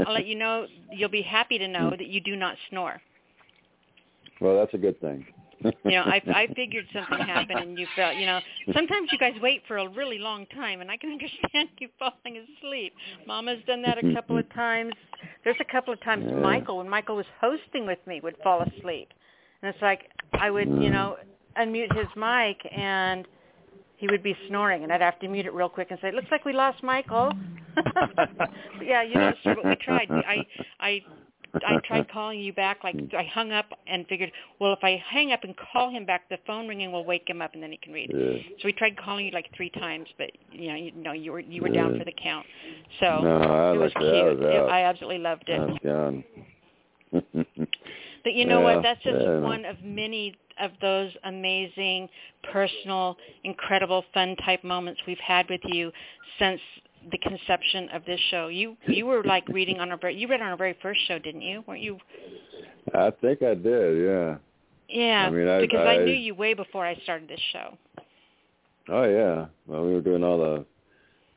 [0.05, 3.01] I'll let you know, you'll be happy to know that you do not snore.
[4.39, 5.25] well, that's a good thing.
[5.61, 8.39] You know, I I figured something happened and you felt, you know,
[8.73, 12.43] sometimes you guys wait for a really long time and I can understand you falling
[12.59, 12.93] asleep.
[13.27, 14.93] Mama's done that a couple of times.
[15.43, 16.25] There's a couple of times.
[16.41, 19.09] Michael, when Michael was hosting with me, would fall asleep.
[19.61, 21.17] And it's like I would, you know,
[21.59, 23.27] unmute his mic and
[23.97, 26.27] he would be snoring and I'd have to mute it real quick and say, Looks
[26.31, 27.31] like we lost Michael
[28.81, 30.09] yeah, you but we tried.
[30.09, 30.45] I
[30.79, 31.03] I
[31.65, 32.83] I tried calling you back.
[32.83, 33.15] Like hmm.
[33.15, 36.37] I hung up and figured, well, if I hang up and call him back, the
[36.45, 38.11] phone ringing will wake him up, and then he can read.
[38.13, 38.37] Yeah.
[38.59, 41.39] So we tried calling you like three times, but you know, you know, you were
[41.39, 42.45] you were down for the count.
[42.99, 43.99] So No, I it was that.
[44.01, 44.39] Cute.
[44.39, 45.59] was It- I absolutely loved it.
[45.59, 46.23] I was gone.
[47.11, 48.83] But you know Yeah, what?
[48.83, 52.09] That's just yeah, one of many of those amazing,
[52.51, 55.91] personal, incredible, fun type moments we've had with you
[56.39, 56.61] since
[57.11, 58.47] the conception of this show.
[58.47, 61.19] You you were like reading on our very you read on our very first show,
[61.19, 61.63] didn't you?
[61.67, 61.97] Weren't you?
[62.93, 64.03] I think I did.
[64.03, 64.37] Yeah.
[64.87, 67.77] Yeah, I mean, I- because I, I- knew you way before I started this show.
[68.89, 69.45] Oh yeah.
[69.65, 70.65] Well, we were doing all the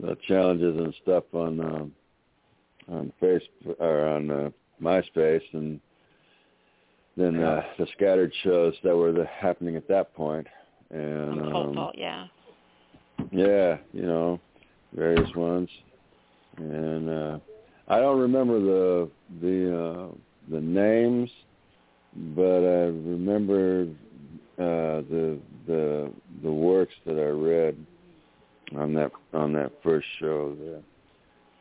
[0.00, 1.92] the challenges and stuff on um,
[2.90, 4.50] on Facebook or on uh,
[4.82, 5.80] MySpace, and
[7.16, 10.46] then uh, the scattered shows that were the, happening at that point.
[10.90, 12.26] And On Cold um, Vault, yeah.
[13.32, 14.40] yeah, you know,
[14.94, 15.68] various ones,
[16.56, 17.38] and uh,
[17.88, 19.10] I don't remember the
[19.40, 20.08] the uh,
[20.50, 21.30] the names,
[22.34, 23.88] but I remember
[24.58, 26.12] uh, the the
[26.42, 27.76] the works that I read
[28.76, 30.82] on that on that first show there.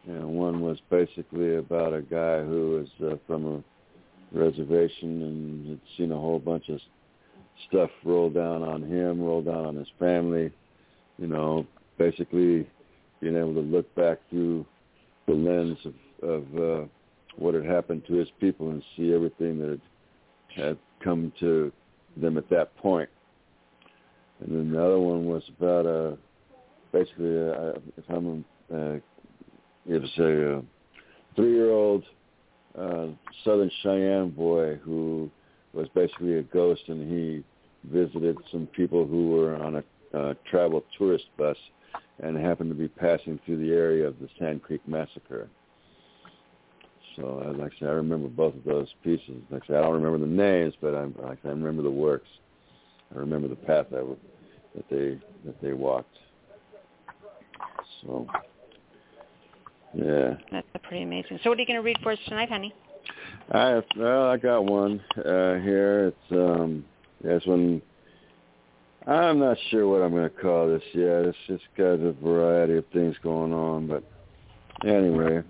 [0.07, 5.79] And one was basically about a guy who was uh, from a reservation and had
[5.97, 6.79] seen a whole bunch of
[7.67, 10.51] stuff roll down on him, roll down on his family.
[11.17, 11.67] You know,
[11.97, 12.67] basically
[13.21, 14.65] being able to look back through
[15.27, 16.85] the lens of, of uh,
[17.37, 19.79] what had happened to his people and see everything that
[20.55, 21.71] had, come to
[22.15, 23.07] them at that point.
[24.39, 26.15] And then the other one was about uh,
[26.91, 28.97] basically, uh, if I'm, uh,
[29.85, 30.61] it was a uh,
[31.35, 32.03] three-year-old
[32.77, 33.07] uh,
[33.43, 35.29] Southern Cheyenne boy who
[35.73, 37.43] was basically a ghost, and he
[37.91, 41.57] visited some people who were on a uh, travel tourist bus
[42.19, 45.49] and happened to be passing through the area of the Sand Creek Massacre.
[47.15, 49.41] So, uh, like I said, I remember both of those pieces.
[49.49, 52.27] Like I said, I don't remember the names, but I, like I, remember the works.
[53.13, 54.17] I remember the path that, w-
[54.75, 56.15] that they that they walked.
[58.03, 58.27] So,
[59.93, 60.35] yeah.
[60.51, 61.39] That's pretty amazing.
[61.43, 62.73] So what are you going to read for us tonight, honey?
[63.51, 66.07] I well, I got one uh, here.
[66.07, 66.85] It's um,
[67.23, 67.81] this one.
[69.07, 71.23] I'm not sure what I'm going to call this yet.
[71.23, 74.03] It's just got a variety of things going on, but
[74.85, 75.43] anyway,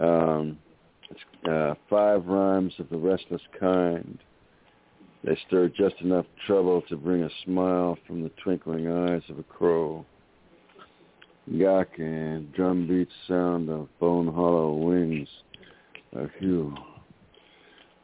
[0.00, 0.56] um,
[1.10, 4.20] it's uh, five rhymes of the restless kind.
[5.24, 9.42] They stir just enough trouble to bring a smile from the twinkling eyes of a
[9.42, 10.06] crow.
[11.48, 15.28] Yak and drum beat sound of bone hollow wings
[16.14, 16.72] a hue.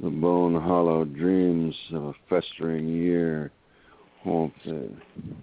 [0.00, 3.52] The bone hollow dreams of a festering year
[4.24, 5.34] won't uh,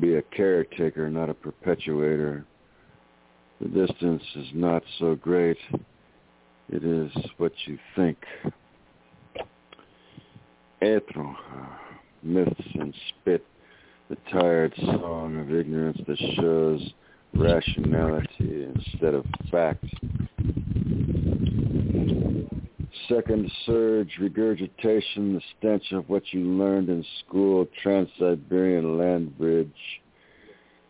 [0.00, 2.44] be a caretaker, not a perpetuator.
[3.60, 5.56] The distance is not so great.
[6.68, 8.18] It is what you think.
[10.82, 11.34] Etro,
[12.22, 13.46] myths and spit,
[14.10, 16.92] the tired song of ignorance that shows
[17.34, 19.84] rationality instead of fact.
[23.08, 30.00] Second surge, regurgitation, the stench of what you learned in school, Trans-Siberian land bridge.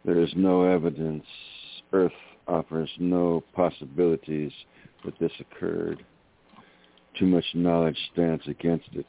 [0.05, 1.25] There is no evidence.
[1.93, 2.13] Earth
[2.49, 4.53] offers no possibilities
[5.05, 6.05] that this occurred.
[7.19, 9.07] Too much knowledge stands against it.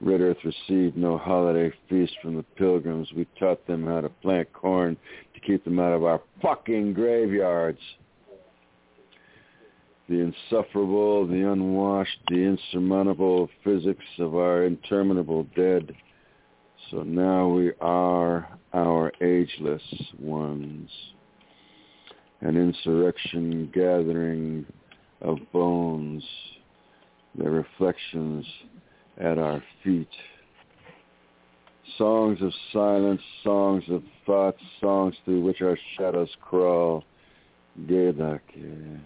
[0.00, 3.12] Red Earth received no holiday feast from the pilgrims.
[3.16, 4.96] We taught them how to plant corn
[5.34, 7.80] to keep them out of our fucking graveyards.
[10.08, 15.94] The insufferable, the unwashed, the insurmountable physics of our interminable dead.
[16.90, 19.82] So now we are our ageless
[20.18, 20.88] ones.
[22.40, 24.64] An insurrection gathering
[25.20, 26.24] of bones,
[27.34, 28.46] their reflections
[29.18, 30.08] at our feet.
[31.98, 37.04] Songs of silence, songs of thoughts, songs through which our shadows crawl.
[37.86, 39.00] Gedake.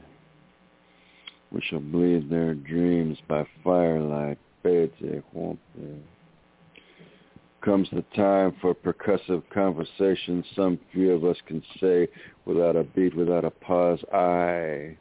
[1.53, 4.39] We shall bleed their dreams by firelight.
[7.65, 12.09] Comes the time for percussive conversation some few of us can say
[12.45, 14.01] without a beat, without a pause.
[14.13, 14.97] I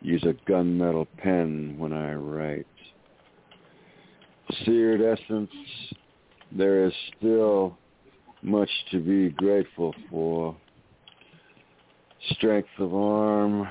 [0.00, 2.66] use a gunmetal pen when I write
[4.64, 5.50] seared essence,
[6.50, 7.76] there is still
[8.42, 10.56] much to be grateful for.
[12.30, 13.66] Strength of arm,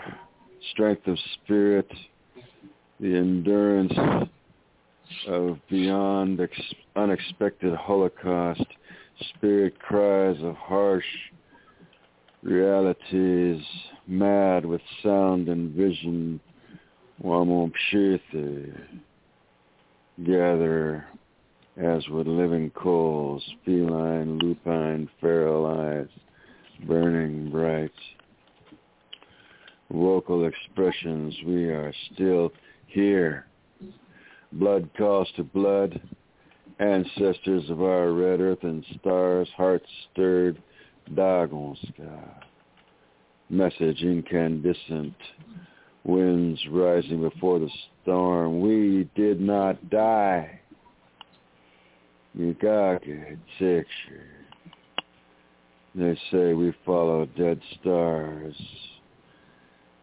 [0.71, 1.89] strength of spirit,
[3.01, 3.93] the endurance
[5.27, 8.63] of beyond ex- unexpected holocaust,
[9.33, 11.03] spirit cries of harsh
[12.43, 13.63] realities,
[14.05, 16.39] mad with sound and vision,
[17.23, 18.71] Wamopshirthe,
[20.23, 21.05] gather
[21.77, 26.09] as with living coals, feline, lupine, feral eyes,
[26.85, 27.91] burning bright.
[29.91, 32.51] Vocal expressions, we are still
[32.91, 33.47] here.
[34.53, 36.01] Blood calls to blood,
[36.79, 40.61] ancestors of our red earth and stars, hearts stirred,
[41.13, 42.43] Dagonska.
[43.49, 45.15] Message incandescent,
[46.03, 47.69] winds rising before the
[48.01, 48.61] storm.
[48.61, 50.59] We did not die.
[52.37, 53.85] Migake Tsikshi.
[55.93, 58.55] They say we follow dead stars.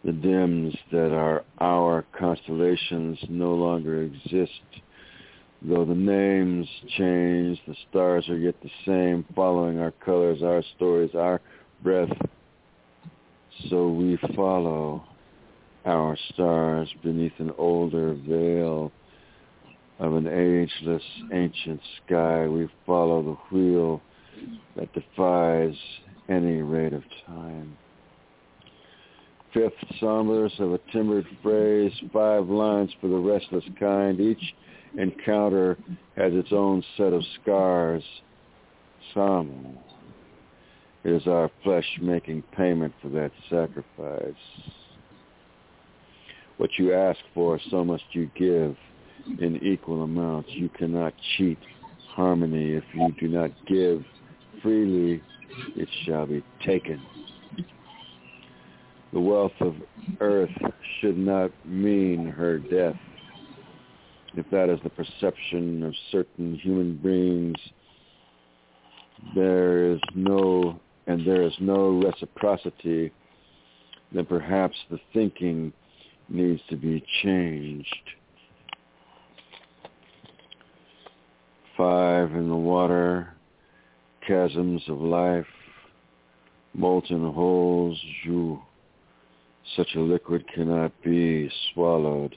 [0.08, 4.62] The dims that are our constellations no longer exist.
[5.60, 6.66] Though the names
[6.96, 11.42] change, the stars are yet the same, following our colors, our stories, our
[11.82, 12.08] breath.
[13.68, 15.04] So we follow
[15.84, 18.90] our stars beneath an older veil
[19.98, 21.02] of an ageless
[21.34, 22.46] ancient sky.
[22.46, 24.00] We follow the wheel
[24.74, 25.76] that defies
[26.30, 27.76] any rate of time.
[29.54, 34.20] Fifth sombers of a timbered phrase, five lines for the restless kind.
[34.20, 34.54] Each
[34.96, 35.78] encounter
[36.16, 38.02] has its own set of scars.
[39.14, 39.78] Some
[41.04, 44.34] is our flesh making payment for that sacrifice.
[46.58, 48.76] What you ask for, so must you give
[49.40, 50.50] in equal amounts.
[50.52, 51.58] You cannot cheat
[52.08, 54.04] harmony if you do not give
[54.62, 55.22] freely,
[55.76, 57.00] it shall be taken.
[59.12, 59.74] The wealth of
[60.20, 60.50] earth
[61.00, 62.96] should not mean her death.
[64.34, 67.56] If that is the perception of certain human beings,
[69.34, 73.10] there is no, and there is no reciprocity,
[74.12, 75.72] then perhaps the thinking
[76.28, 77.94] needs to be changed.
[81.76, 83.34] Five in the water,
[84.26, 85.46] chasms of life,
[86.74, 88.60] molten holes, you.
[89.76, 92.36] Such a liquid cannot be swallowed.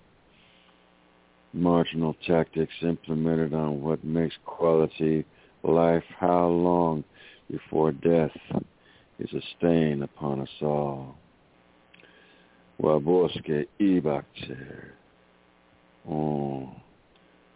[1.53, 5.25] Marginal tactics implemented on what makes quality
[5.63, 6.03] life.
[6.19, 7.03] How long
[7.49, 8.31] before death
[9.19, 11.15] is a stain upon us all?
[12.81, 14.91] Waboske ibakter.
[16.09, 16.69] Oh,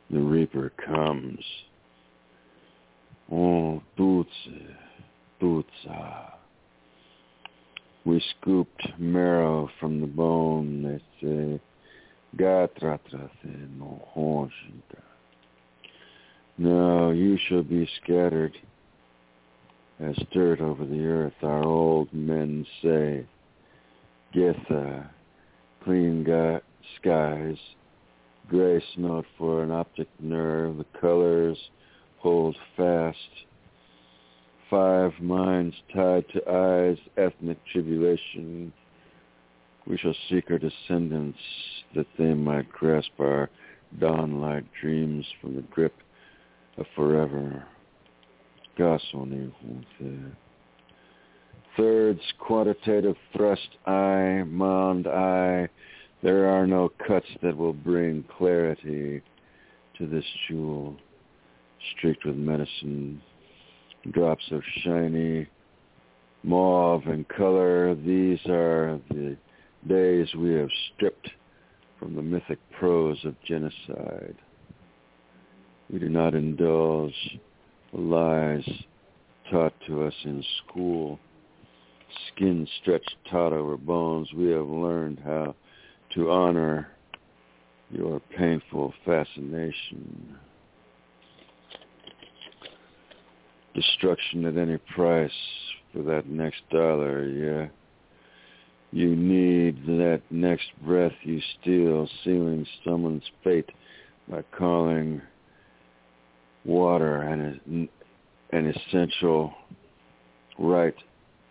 [0.10, 1.44] the reaper comes.
[3.32, 4.76] Oh, tutse,
[5.42, 6.34] tutsa.
[8.06, 11.60] We scooped marrow from the bone, they say.
[16.58, 18.56] No, you shall be scattered
[20.00, 23.26] as dirt over the earth, our old men say.
[24.34, 25.10] Getha,
[25.84, 26.60] clean ga-
[26.98, 27.58] skies,
[28.50, 31.58] grace not for an optic nerve, the colors
[32.20, 33.18] hold fast.
[34.70, 38.74] Five minds tied to eyes, ethnic tribulation.
[39.86, 41.38] We shall seek our descendants
[41.96, 43.50] that they might grasp our
[44.00, 45.94] dawn-like dreams from the grip
[46.78, 47.64] of forever.
[51.78, 55.70] Thirds, quantitative thrust eye, mound eye.
[56.24, 59.22] There are no cuts that will bring clarity
[59.98, 60.96] to this jewel
[61.96, 63.22] streaked with medicine,
[64.12, 65.48] drops of shiny
[66.44, 67.96] mauve and color.
[67.96, 69.38] These are the
[69.88, 71.30] days we have stripped
[72.00, 74.36] from the mythic prose of genocide.
[75.92, 77.40] We do not indulge
[77.94, 78.68] the lies
[79.52, 81.20] taught to us in school.
[82.30, 85.56] Skin stretched taut over bones, we have learned how
[86.14, 86.90] to honor
[87.92, 90.38] your painful fascination.
[93.76, 95.32] Destruction at any price
[95.94, 97.68] for that next dollar, yeah.
[98.92, 103.70] You need that next breath you steal, sealing someone's fate
[104.30, 105.22] by calling
[106.64, 107.90] water an,
[108.52, 109.54] an essential
[110.58, 110.96] right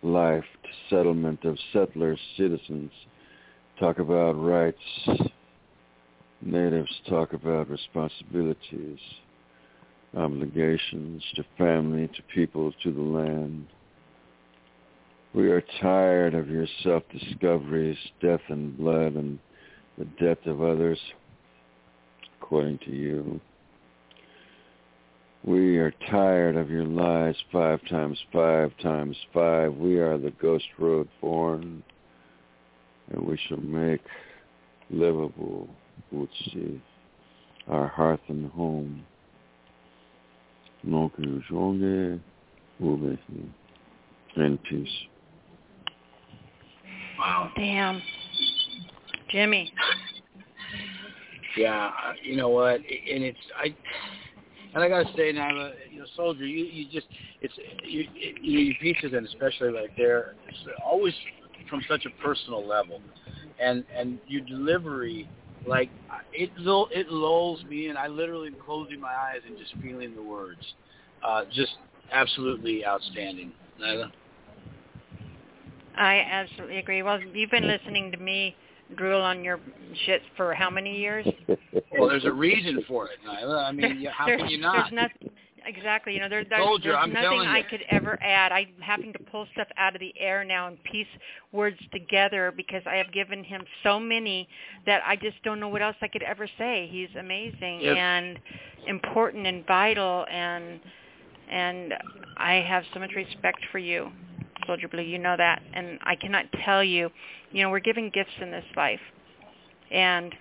[0.01, 2.91] life to settlement of settlers, citizens.
[3.79, 5.29] Talk about rights.
[6.41, 8.99] Natives talk about responsibilities
[10.15, 13.67] obligations to family, to people, to the land.
[15.33, 19.37] We are tired of your self-discoveries, death and blood, and
[19.97, 20.99] the death of others,
[22.39, 23.41] according to you.
[25.43, 29.75] We are tired of your lies, five times five times five.
[29.75, 31.83] We are the ghost road born,
[33.11, 34.01] and we shall make
[34.89, 35.67] livable
[36.13, 36.79] Utsi,
[37.67, 39.05] our hearth and home.
[40.87, 42.19] Noku Jonge
[42.81, 43.49] Ubesi.
[44.37, 44.87] In peace.
[47.17, 47.51] Wow.
[47.55, 48.01] Damn.
[49.31, 49.71] Jimmy.
[51.57, 52.75] Yeah, uh, you know what?
[52.75, 53.73] And it's I,
[54.73, 57.07] and I gotta say now, uh, you know, soldier, you you just
[57.41, 58.05] it's you
[58.41, 61.13] you know your pieces and especially like there, it's always
[61.69, 63.01] from such a personal level,
[63.59, 65.29] and and your delivery,
[65.67, 65.89] like
[66.33, 70.21] it it lulls me, and I literally am closing my eyes and just feeling the
[70.21, 70.61] words,
[71.23, 71.73] uh, just
[72.11, 73.51] absolutely outstanding.
[73.81, 74.11] Nyla?
[75.97, 77.01] I absolutely agree.
[77.01, 78.55] Well, you've been listening to me
[78.95, 79.59] drool on your
[80.05, 81.25] shit for how many years?
[81.91, 83.65] Well, there's a reason for it, Nyla.
[83.65, 84.91] I mean, how can you not?
[84.91, 85.31] There's nothing.
[85.65, 86.13] Exactly.
[86.13, 88.51] You know, there, there's, you, there's nothing I could ever add.
[88.51, 91.07] I'm having to pull stuff out of the air now and piece
[91.51, 94.47] words together because I have given him so many
[94.85, 96.87] that I just don't know what else I could ever say.
[96.91, 97.97] He's amazing Yep.
[97.97, 98.39] and
[98.87, 100.79] important and vital and
[101.49, 101.93] and
[102.37, 104.11] I have so much respect for you,
[104.65, 105.01] Soldier Blue.
[105.03, 107.11] You know that, and I cannot tell you.
[107.51, 108.99] You know, we're giving gifts in this life,
[109.91, 110.33] and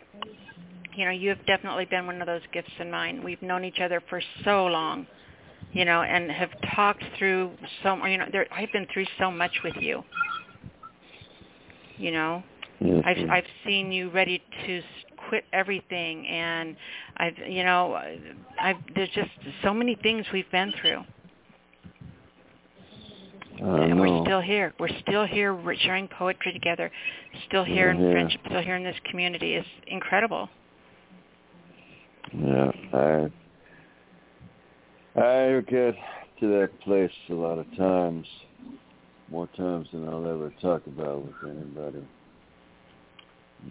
[0.97, 3.23] you know, you have definitely been one of those gifts in mine.
[3.23, 5.07] We've known each other for so long,
[5.75, 7.51] you know, and have talked through
[7.83, 8.03] so.
[8.07, 10.03] You know, there, I've been through so much with you.
[11.99, 12.43] You know,
[12.81, 13.31] Yes, I've.
[13.31, 14.83] I've seen you ready to
[15.29, 16.77] quit everything, and
[17.19, 18.01] I've you know,
[18.61, 19.31] I've there's just
[19.63, 21.03] so many things we've been through,
[23.59, 24.73] and we're still here.
[24.79, 26.91] We're still here, sharing poetry together,
[27.49, 28.13] still here in Yeah.
[28.13, 29.55] friendship, still here in this community.
[29.55, 30.49] It's incredible.
[32.33, 33.31] Yeah, I
[35.17, 35.95] I get
[36.41, 38.27] to that place a lot of times,
[39.31, 42.05] more times than I'll ever talk about with anybody.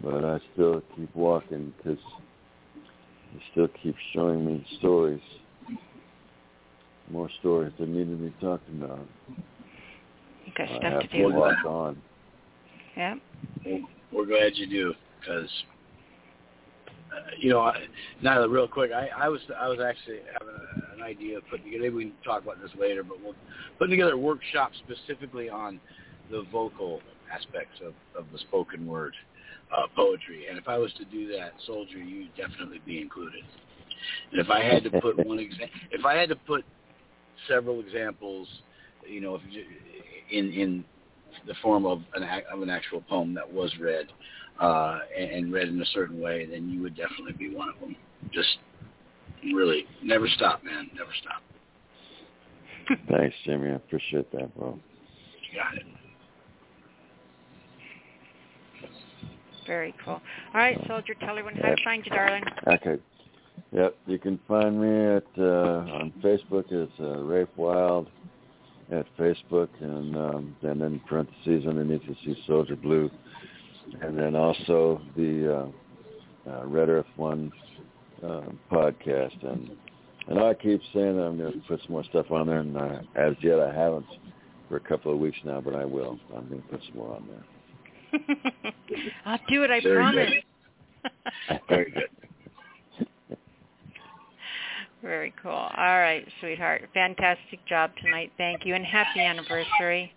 [0.02, 1.98] But I still keep walking because
[3.32, 5.20] you still keep showing me stories,
[7.10, 9.06] more stories that need to be talked about.
[10.46, 11.34] You've got I stuff have to to do.
[11.34, 12.02] walk on.
[12.96, 13.14] Yeah.
[14.12, 15.50] We're glad you do because
[17.14, 17.84] uh, you know, I,
[18.22, 21.66] Nyla, real quick, I, I was I was actually having a, an idea of putting
[21.66, 21.84] together.
[21.84, 23.34] Maybe we can talk about this later, but we'll
[23.78, 25.80] put together a workshop specifically on
[26.30, 27.00] the vocal
[27.32, 29.14] aspects of, of the spoken word
[29.72, 30.46] uh, poetry.
[30.48, 33.42] And if I was to do that, Soldier, you'd definitely be included.
[34.32, 36.64] And if I had to put one exa- if I had to put
[37.48, 38.48] several examples,
[39.06, 39.42] you know, if
[40.30, 40.84] in in
[41.46, 44.06] the form of an of an actual poem that was read
[44.60, 47.80] uh, and, and read in a certain way, then you would definitely be one of
[47.80, 47.96] them.
[48.32, 48.58] Just
[49.52, 50.90] really never stop, man.
[50.94, 51.42] Never stop.
[53.10, 53.70] Thanks, Jimmy.
[53.70, 54.78] I appreciate that, bro.
[55.50, 55.86] You got it.
[59.66, 60.14] Very cool.
[60.14, 60.20] All
[60.54, 62.44] right, Soldier, tell everyone how to find you, darling.
[62.66, 63.00] Okay.
[63.72, 66.64] Yep, you can find me at uh, on Facebook.
[66.70, 68.08] It's uh, Rafe Wild
[68.92, 73.10] at Facebook, and um, then in parentheses underneath you see Soldier Blue,
[74.02, 75.72] and then also the
[76.46, 77.50] uh, uh, Red Earth One
[78.24, 79.46] uh, podcast.
[79.46, 79.70] And
[80.28, 82.76] and I keep saying that I'm going to put some more stuff on there, and
[82.76, 84.06] uh, as yet I haven't
[84.68, 86.18] for a couple of weeks now, but I will.
[86.34, 87.44] I'm going to put some more on there.
[89.26, 90.30] I'll do it, I Very promise.
[90.30, 91.60] good.
[91.68, 92.08] Very good.
[95.02, 95.52] Very cool.
[95.52, 96.88] All right, sweetheart.
[96.94, 98.32] Fantastic job tonight.
[98.38, 100.10] Thank you, and happy anniversary.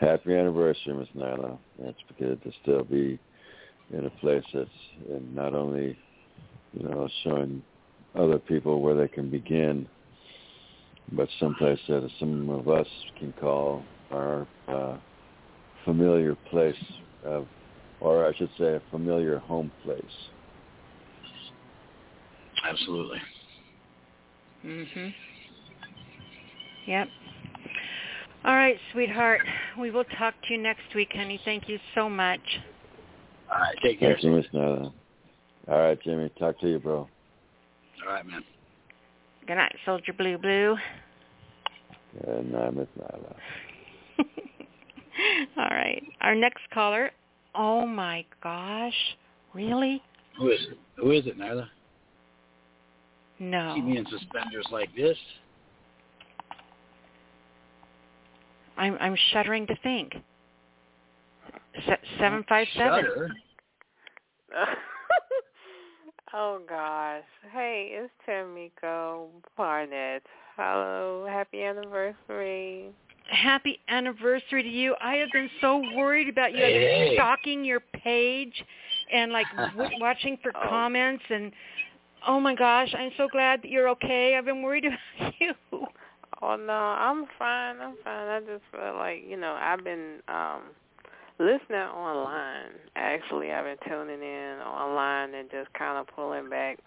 [0.00, 1.58] Happy anniversary, Miss Nyla.
[1.80, 3.18] It's good to still be
[3.92, 4.70] in a place that's
[5.34, 5.98] not only,
[6.76, 7.62] you know, showing
[8.14, 9.88] other people where they can begin,
[11.12, 12.86] but someplace that some of us
[13.18, 14.96] can call our uh,
[15.84, 16.76] familiar place
[17.22, 17.46] of,
[18.00, 20.04] or I should say, a familiar home place.
[22.64, 23.20] Absolutely.
[24.64, 25.14] Mhm.
[26.86, 27.08] Yep.
[28.44, 29.40] All right, sweetheart.
[29.78, 31.40] We will talk to you next week, honey.
[31.44, 32.40] Thank you so much.
[33.52, 34.12] All right, take care.
[34.12, 34.92] Thank you, Miss Nyla.
[35.68, 36.30] All right, Jimmy.
[36.38, 37.08] Talk to you, bro.
[38.06, 38.44] All right, man.
[39.46, 40.76] Good night, Soldier Blue Blue.
[42.24, 43.34] Good night, Miss Nyla.
[45.56, 46.02] All right.
[46.20, 47.10] Our next caller.
[47.54, 48.94] Oh my gosh.
[49.54, 50.02] Really?
[50.38, 50.78] Who is it?
[50.96, 51.66] Who is it, Nyla?
[53.38, 53.72] No.
[53.74, 55.16] Keep me in suspenders like this.
[58.76, 60.14] I'm I'm shuddering to think.
[61.86, 63.04] Se- seven five seven.
[63.04, 63.30] Shudder.
[66.34, 67.22] oh gosh.
[67.52, 70.22] Hey, it's Tamiko Barnett.
[70.56, 72.90] Hello, happy anniversary.
[73.30, 74.94] Happy anniversary to you.
[75.02, 76.64] I have been so worried about you.
[76.64, 77.14] I've been Hey.
[77.14, 78.64] stalking your page
[79.12, 79.46] and like
[79.76, 81.52] w- watching for comments and
[82.26, 84.36] oh my gosh, I'm so glad that you're okay.
[84.36, 84.84] I've been worried
[85.18, 85.54] about you.
[86.42, 87.80] Oh no, I'm fine.
[87.80, 88.28] I'm fine.
[88.28, 90.62] I just feel like you know I've been um
[91.38, 92.72] listening online.
[92.94, 96.78] Actually, I've been tuning in online and just kind of pulling back,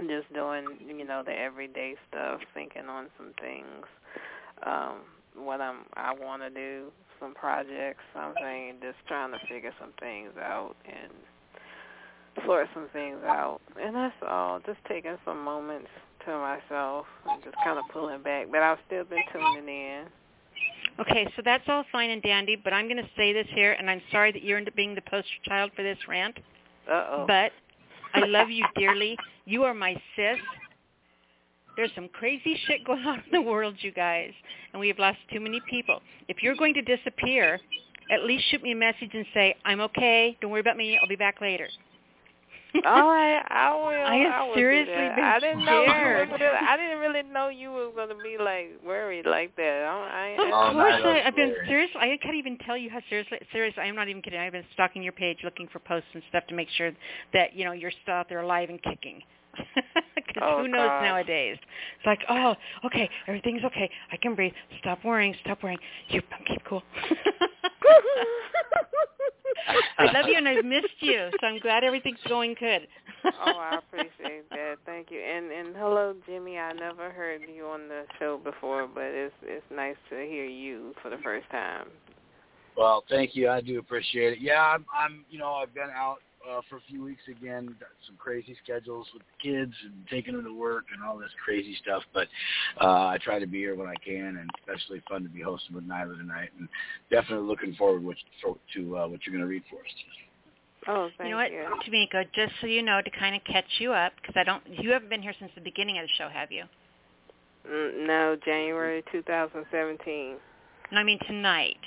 [0.00, 3.86] just doing you know the everyday stuff, thinking on some things.
[4.64, 5.00] Um,
[5.34, 6.90] what I'm I want to do,
[7.20, 8.04] some projects.
[8.14, 8.34] I'm
[8.80, 11.12] just trying to figure some things out and
[12.46, 14.60] sort some things out, and that's all.
[14.60, 15.88] Just taking some moments
[16.26, 18.46] to myself and just kind of pulling back.
[18.50, 20.04] But I've still been tuning in.
[21.00, 23.88] Okay, so that's all fine and dandy, but I'm going to say this here, and
[23.88, 26.38] I'm sorry that you end up being the poster child for this rant.
[26.90, 27.24] Uh-oh.
[27.26, 27.52] But
[28.14, 29.16] I love you dearly.
[29.44, 30.38] You are my sis.
[31.76, 34.32] There's some crazy shit going on in the world, you guys,
[34.72, 36.00] and we have lost too many people.
[36.28, 37.58] If you're going to disappear,
[38.10, 41.08] at least shoot me a message and say, I'm okay, don't worry about me, I'll
[41.08, 41.68] be back later.
[42.86, 44.06] All right, I will.
[44.06, 46.28] I have I seriously been I didn't know scared.
[46.32, 49.84] I didn't really know you was gonna be like worried like that.
[49.84, 51.90] I, I, Of I, course, I, I've been serious.
[51.98, 53.74] I can't even tell you how seriously serious.
[53.78, 54.40] I am not even kidding.
[54.40, 56.92] I've been stalking your page, looking for posts and stuff to make sure
[57.32, 59.22] that you know you're still out there alive and kicking.
[60.14, 61.02] Because Oh, who knows God.
[61.02, 61.58] nowadays?
[61.96, 62.54] It's like, oh,
[62.86, 63.90] okay, everything's okay.
[64.10, 64.52] I can breathe.
[64.80, 65.34] Stop worrying.
[65.42, 65.78] Stop worrying.
[66.08, 66.82] You keep cool.
[69.98, 72.86] I love you and I've missed you, so I'm glad everything's going good.
[73.24, 74.76] oh, I appreciate that.
[74.86, 75.20] Thank you.
[75.20, 76.58] And and hello, Jimmy.
[76.58, 80.94] I never heard you on the show before, but it's it's nice to hear you
[81.02, 81.88] for the first time.
[82.76, 83.50] Well, thank you.
[83.50, 84.38] I do appreciate it.
[84.40, 86.18] Yeah, I'm, I'm you know, I've been out
[86.50, 87.66] uh, for a few weeks again.
[87.80, 91.30] Got some crazy schedules with the kids and taking them to work and all this
[91.44, 92.02] crazy stuff.
[92.12, 92.28] But
[92.80, 95.74] uh, I try to be here when I can, and especially fun to be hosting
[95.74, 96.50] with Nyla tonight.
[96.58, 96.68] And
[97.10, 98.18] definitely looking forward which,
[98.74, 99.92] to uh, what you're going to read for us.
[100.88, 103.92] Oh, thank you know what, Tamika, just so you know, to kind of catch you
[103.92, 106.50] up, because I don't, you haven't been here since the beginning of the show, have
[106.50, 106.64] you?
[107.70, 110.36] Mm, no, January 2017.
[110.90, 111.78] No, I mean tonight.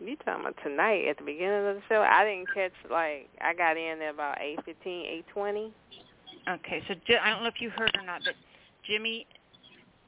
[0.00, 2.00] You talking about tonight at the beginning of the show?
[2.02, 5.72] I didn't catch like I got in at about eight fifteen, eight twenty.
[6.48, 8.34] Okay, so I don't know if you heard or not, but
[8.86, 9.26] Jimmy,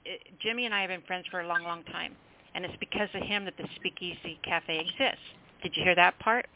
[0.06, 0.10] uh,
[0.40, 2.14] Jimmy and I have been friends for a long, long time,
[2.54, 5.24] and it's because of him that the Speakeasy Cafe exists.
[5.62, 6.46] Did you hear that part?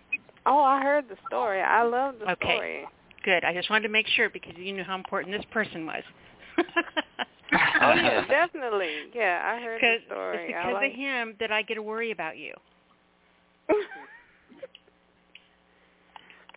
[0.47, 1.61] Oh, I heard the story.
[1.61, 2.55] I love the Okay.
[2.55, 2.85] story.
[3.25, 3.45] Good.
[3.45, 6.03] I just wanted to make sure because you knew how important this person was.
[6.57, 9.11] Oh yeah, definitely.
[9.15, 10.37] Yeah, I heard the story.
[10.39, 12.55] it's because like of him that I get to worry about you.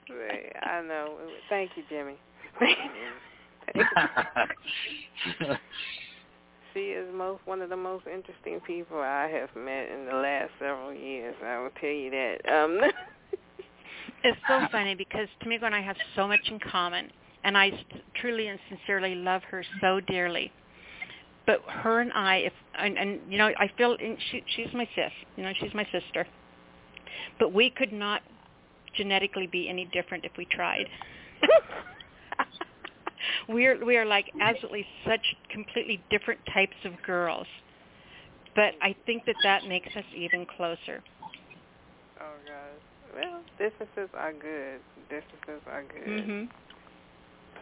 [0.09, 1.17] Right, I know.
[1.49, 2.15] Thank you, Jimmy.
[6.73, 10.51] she is most one of the most interesting people I have met in the last
[10.59, 11.35] several years.
[11.45, 12.37] I will tell you that.
[12.49, 12.79] Um,
[14.23, 17.11] It's so funny because Tamiko and I have so much in common,
[17.43, 17.71] and I
[18.19, 20.51] truly and sincerely love her so dearly.
[21.45, 24.87] But her and I, if and, and you know, I feel and she she's my
[24.95, 25.11] sis.
[25.35, 26.25] You know, she's my sister.
[27.39, 28.21] But we could not
[28.95, 30.87] genetically be any different if we tried.
[33.49, 35.21] we're we are like absolutely such
[35.51, 37.47] completely different types of girls.
[38.55, 41.03] But I think that that makes us even closer.
[42.19, 43.15] oh God.
[43.15, 44.79] Well, distances are good.
[45.09, 46.07] Distances are good.
[46.07, 46.49] Mhm.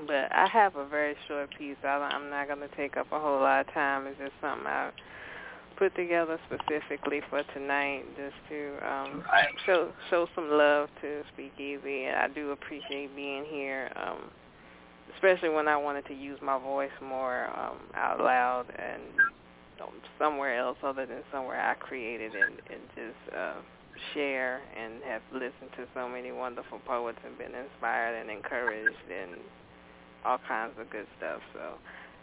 [0.07, 1.77] But I have a very short piece.
[1.83, 4.07] I I'm not going to take up a whole lot of time.
[4.07, 4.91] It's just something I
[5.77, 9.23] put together specifically for tonight, just to um,
[9.65, 12.05] show show some love to Speakeasy.
[12.05, 14.29] And I do appreciate being here, um,
[15.15, 19.01] especially when I wanted to use my voice more um, out loud and
[19.81, 23.55] um, somewhere else other than somewhere I created, and, and just uh,
[24.13, 29.39] share and have listened to so many wonderful poets and been inspired and encouraged and
[30.25, 31.39] all kinds of good stuff.
[31.53, 31.75] So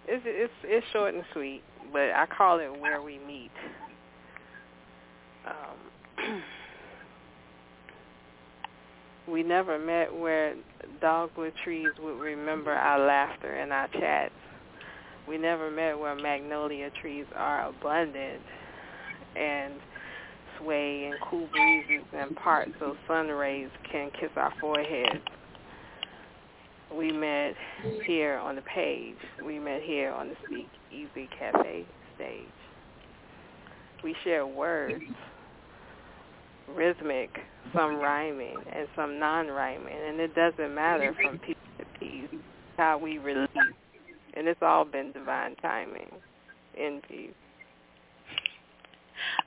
[0.06, 3.50] it's it's it's short and sweet, but I call it where we meet.
[5.46, 6.42] Um,
[9.32, 10.54] we never met where
[11.00, 14.32] dogwood trees would remember our laughter and our chats.
[15.28, 18.42] We never met where magnolia trees are abundant
[19.36, 19.74] and
[20.58, 25.22] sway in cool breezes and part so sun rays can kiss our foreheads.
[26.96, 27.54] We met
[28.04, 29.16] here on the page.
[29.44, 32.46] We met here on the Speak Easy Cafe stage.
[34.04, 35.02] We share words,
[36.74, 37.30] rhythmic,
[37.74, 42.40] some rhyming and some non-rhyming, and it doesn't matter from piece to piece
[42.76, 43.48] how we release.
[44.34, 46.10] And it's all been divine timing
[46.76, 47.30] in peace.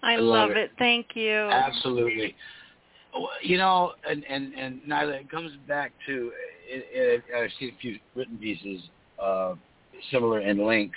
[0.02, 0.58] I, I love love it.
[0.58, 0.72] it.
[0.78, 1.34] Thank you.
[1.34, 2.36] Absolutely.
[3.42, 6.32] You know, and and and Nyla, it comes back to
[6.68, 8.82] it, it, I've seen a few written pieces
[9.22, 9.56] uh,
[10.12, 10.96] similar in length,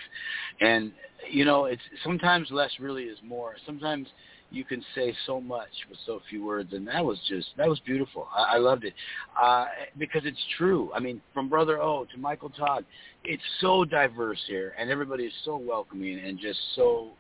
[0.61, 0.93] and
[1.31, 3.55] you know, it's sometimes less really is more.
[3.67, 4.09] Sometimes
[4.51, 7.79] you can say so much with so few words, and that was just that was
[7.81, 8.29] beautiful.
[8.35, 8.95] I, I loved it
[9.41, 9.67] uh,
[9.99, 10.91] because it's true.
[10.95, 12.85] I mean, from Brother O to Michael Todd,
[13.25, 17.11] it's so diverse here, and everybody is so welcoming and just so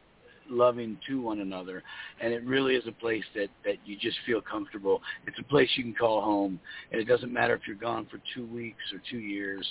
[0.50, 1.82] loving to one another
[2.20, 5.68] and it really is a place that that you just feel comfortable it's a place
[5.76, 6.58] you can call home
[6.92, 9.66] and it doesn't matter if you're gone for two weeks or two years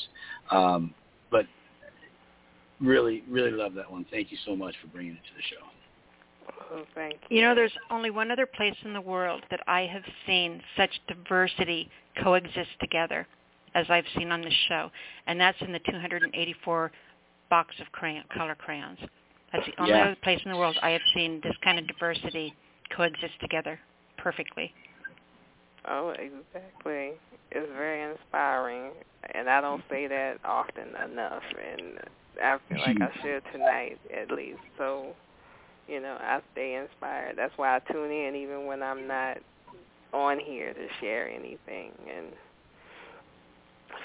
[0.51, 0.93] um
[1.31, 1.45] but
[2.79, 5.65] really really love that one thank you so much for bringing it to the show
[6.71, 7.37] Oh, thank you.
[7.37, 10.89] You know, there's only one other place in the world that I have seen such
[11.07, 11.89] diversity
[12.21, 13.27] coexist together
[13.75, 14.89] as I've seen on this show,
[15.27, 16.91] and that's in the 284
[17.49, 18.99] box of crayon, color crayons.
[19.51, 20.05] That's the only Yeah.
[20.05, 22.53] other place in the world I have seen this kind of diversity
[22.89, 23.79] coexist together
[24.17, 24.73] perfectly.
[25.85, 27.13] Oh, exactly.
[27.51, 28.91] It's very inspiring,
[29.33, 31.99] and I don't say that often enough, and
[32.43, 34.59] I feel like I should tonight at least.
[34.77, 35.15] So,
[35.87, 37.37] you know, I stay inspired.
[37.37, 39.37] That's why I tune in even when I'm not
[40.11, 42.46] on here to share anything, and I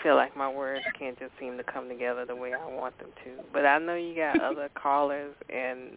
[0.02, 3.10] feel like my words can't just seem to come together the way I want them
[3.24, 3.30] to.
[3.52, 5.96] But I know you got other callers, and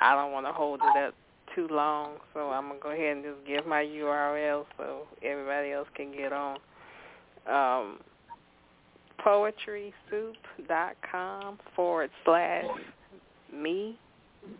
[0.00, 1.14] I don't want to hold it up
[1.54, 5.88] too long, so I'm gonna go ahead and just give my URL so everybody else
[5.94, 6.58] can get on.
[7.46, 7.98] Um,
[9.24, 12.64] poetrysoup.com forward slash
[13.52, 13.96] me,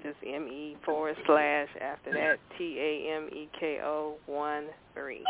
[0.02, 5.24] just M E forward slash after that T A M E K O one three.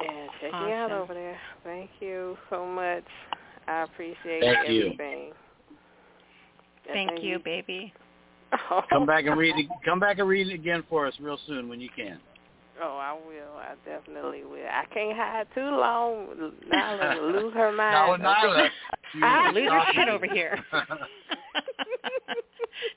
[0.00, 1.38] And check me out over there.
[1.64, 3.04] Thank you so much.
[3.66, 4.84] I appreciate Thank you.
[4.84, 5.32] everything.
[6.88, 7.92] And Thank you, baby.
[8.90, 11.68] come back and read it come back and read it again for us real soon
[11.68, 12.18] when you can
[12.80, 13.56] Oh, I will.
[13.58, 14.66] I definitely will.
[14.70, 16.52] I can't hide too long.
[16.72, 17.92] Nyla will lose her mind.
[17.92, 18.68] Not with Nyla.
[19.22, 20.64] Ah, lose her shit over here.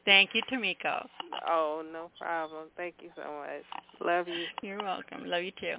[0.05, 1.07] Thank you, Tameko.
[1.47, 2.67] Oh, no problem.
[2.77, 3.63] Thank you so much.
[4.05, 4.45] Love you.
[4.61, 5.25] You're welcome.
[5.25, 5.75] Love you too.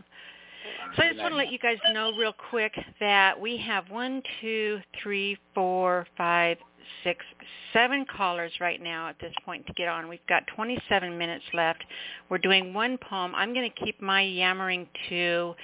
[0.97, 4.23] So I just want to let you guys know real quick that we have one,
[4.41, 6.59] two, three, four, five,
[7.05, 7.25] six,
[7.73, 10.09] seven callers right now at this point to get on.
[10.09, 11.83] We've got 27 minutes left.
[12.29, 13.35] We're doing one poem.
[13.35, 15.55] I'm going to keep my yammering to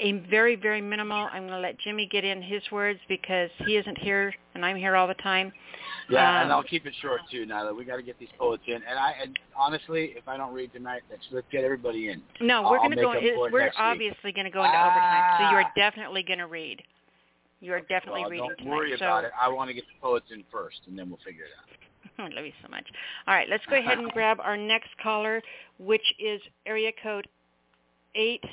[0.00, 1.28] a very, very minimal.
[1.32, 4.76] I'm going to let Jimmy get in his words because he isn't here and I'm
[4.76, 5.52] here all the time.
[6.10, 7.74] yeah and Um, i'll keep it short too Nyla.
[7.76, 10.70] we got to get these poets in and i and honestly if i don't read
[10.72, 13.12] tonight let's let's get everybody in No, we're going to go.
[13.12, 15.62] It, we're obviously going to go into overtime, so you Ah.
[15.62, 16.82] are definitely going to read.
[17.60, 18.70] You are definitely well, reading don't tonight.
[18.76, 21.20] worry so, about it i want to get the poets in first and then we'll
[21.24, 21.68] figure it out
[22.18, 22.86] I love you so much.
[23.26, 25.40] All right, let's go ahead and grab our next caller,
[25.78, 27.26] which is area code
[28.14, 28.44] eight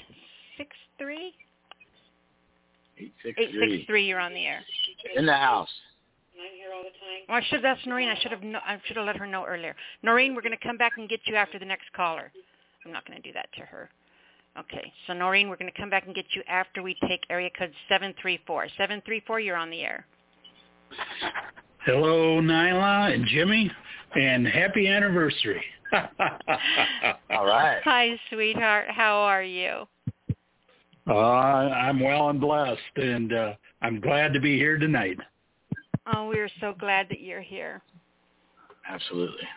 [0.58, 1.34] six three.
[2.98, 4.06] eight six Eight three six three.
[4.06, 4.62] You're on the air.
[5.16, 5.70] in the house
[6.36, 7.26] I'm here all the time.
[7.30, 7.64] Well, I should.
[7.64, 8.10] That's Noreen.
[8.10, 8.44] I should have.
[8.44, 9.76] kno- I should have let her know earlier.
[10.04, 12.32] Noreen, we're going to come back and get you after the next caller.
[12.86, 13.90] I'm not going to do that to her.
[14.60, 14.92] Okay.
[15.08, 17.72] So Noreen, we're going to come back and get you after we take area code
[17.88, 18.68] seven three four.
[18.78, 19.40] Seven three four.
[19.40, 20.06] You're on the air.
[21.86, 23.72] Hello, Nyla and Jimmy,
[24.16, 25.64] and happy anniversary.
[25.94, 28.86] all right Hi, sweetheart.
[28.90, 29.88] How are you?
[31.08, 35.18] Uh, I'm well and blessed, and uh, I'm glad to be here tonight.
[36.14, 37.82] Oh, we are so glad that you're here.
[38.90, 39.48] absolutely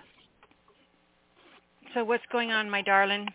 [1.95, 3.29] So what's going on, my darling?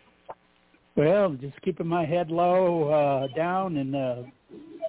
[0.96, 4.16] Well, just keeping my head low uh, down, and uh,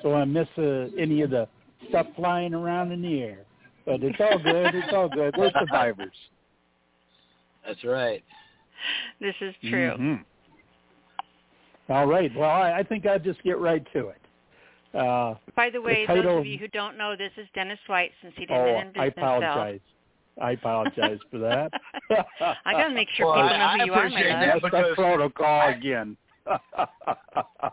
[0.02, 1.48] so I miss uh, any of the
[1.90, 3.46] stuff flying around in the air.
[3.86, 4.76] But it's all good.
[4.76, 5.36] It's all good.
[5.38, 6.16] We're survivors.
[7.66, 8.24] that's right
[9.20, 9.96] This is true.
[9.98, 10.26] Mhm.
[11.92, 12.32] All right.
[12.36, 14.22] Well, I, I think I'll just get right to it.
[14.98, 18.12] Uh, By the way, title- those of you who don't know, this is Dennis White
[18.22, 19.44] since he didn't oh, introduce I himself.
[19.44, 19.80] apologize.
[20.42, 21.72] I apologize for that.
[22.66, 24.30] I got to make sure Well, people I- know I who you are, my appreciate
[24.32, 24.40] love.
[24.40, 24.46] that.
[24.48, 26.18] That's because- that protocol again.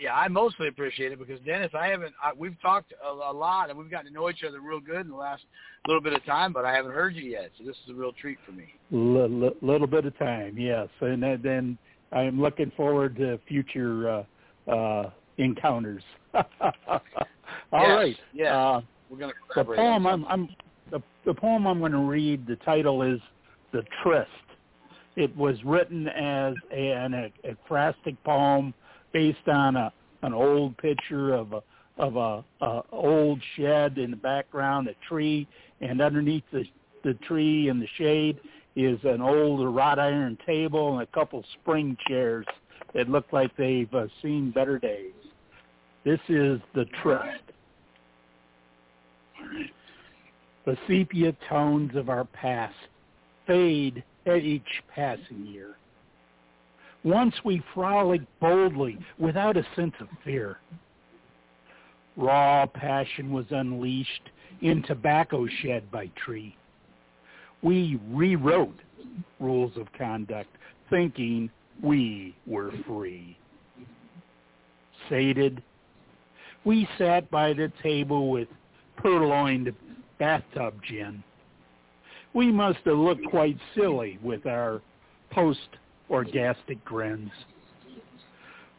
[0.00, 2.12] Yeah, I mostly appreciate it because Dennis, I haven't.
[2.22, 5.02] I, we've talked a, a lot and we've gotten to know each other real good
[5.02, 5.44] in the last
[5.86, 7.50] little bit of time, but I haven't heard you yet.
[7.56, 8.64] So this is a real treat for me.
[8.92, 11.78] L- l- little bit of time, yes, and then- then
[12.14, 14.24] I am looking forward to future
[14.68, 16.02] uh, uh, encounters.
[16.34, 16.42] All
[17.72, 18.08] right.
[18.08, 18.52] Yes, yes.
[18.52, 20.48] Uh, We're going to the poem I'm, I'm
[20.90, 22.46] the, the poem I'm going to read.
[22.46, 23.20] The title is
[23.72, 24.28] "The Tryst."
[25.16, 28.74] It was written as a, an ekphrastic poem
[29.12, 31.62] based on a an old picture of a
[31.98, 35.46] of a, a old shed in the background, a tree,
[35.80, 36.64] and underneath the
[37.02, 38.38] the tree in the shade
[38.76, 42.46] is an old wrought iron table and a couple spring chairs
[42.94, 45.12] that look like they've uh, seen better days.
[46.04, 47.42] This is the tryst.
[50.66, 52.74] The sepia tones of our past
[53.46, 55.76] fade at each passing year.
[57.04, 60.58] Once we frolicked boldly without a sense of fear.
[62.16, 64.30] Raw passion was unleashed
[64.62, 66.56] in tobacco shed by tree.
[67.64, 68.78] We rewrote
[69.40, 70.50] rules of conduct,
[70.90, 71.50] thinking
[71.82, 73.38] we were free.
[75.08, 75.62] Sated,
[76.64, 78.48] we sat by the table with
[78.96, 79.72] purloined
[80.18, 81.24] bathtub gin.
[82.34, 84.82] We must have looked quite silly with our
[85.30, 87.30] post-orgastic grins.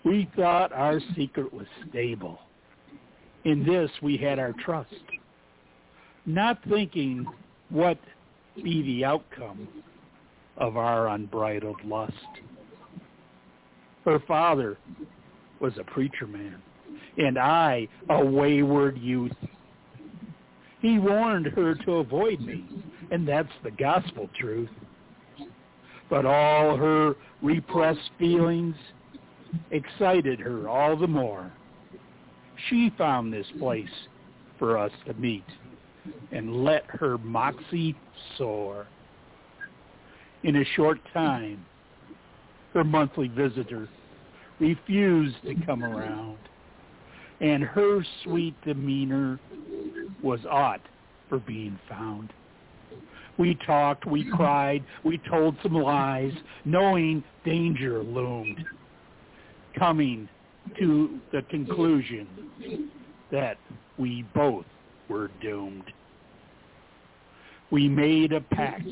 [0.04, 2.40] We thought our secret was stable.
[3.46, 4.94] In this we had our trust,
[6.26, 7.26] not thinking
[7.70, 7.98] what
[8.64, 9.68] be the outcome
[10.58, 12.14] of our unbridled lust.
[14.06, 14.78] Her father
[15.60, 16.62] was a preacher man,
[17.18, 19.36] and I a wayward youth.
[20.82, 22.66] He warned her to avoid me,
[23.12, 24.70] and that's the gospel truth.
[26.10, 28.76] But all her repressed feelings
[29.72, 31.52] excited her all the more.
[32.70, 33.90] She found this place
[34.60, 35.44] for us to meet
[36.32, 37.96] and let her moxie
[38.38, 38.88] soar.
[40.44, 41.66] In a short time,
[42.74, 43.88] her monthly visitor
[44.60, 46.38] refused to come around,
[47.42, 49.40] and her sweet demeanor
[50.22, 50.82] was aught
[51.30, 52.32] for being found.
[53.38, 56.32] We talked, we cried, we told some lies,
[56.64, 58.64] knowing danger loomed,
[59.78, 60.30] coming
[60.80, 62.28] to the conclusion
[63.32, 63.58] that
[63.98, 64.66] we both
[65.10, 65.92] were doomed.
[67.72, 68.88] We made a pact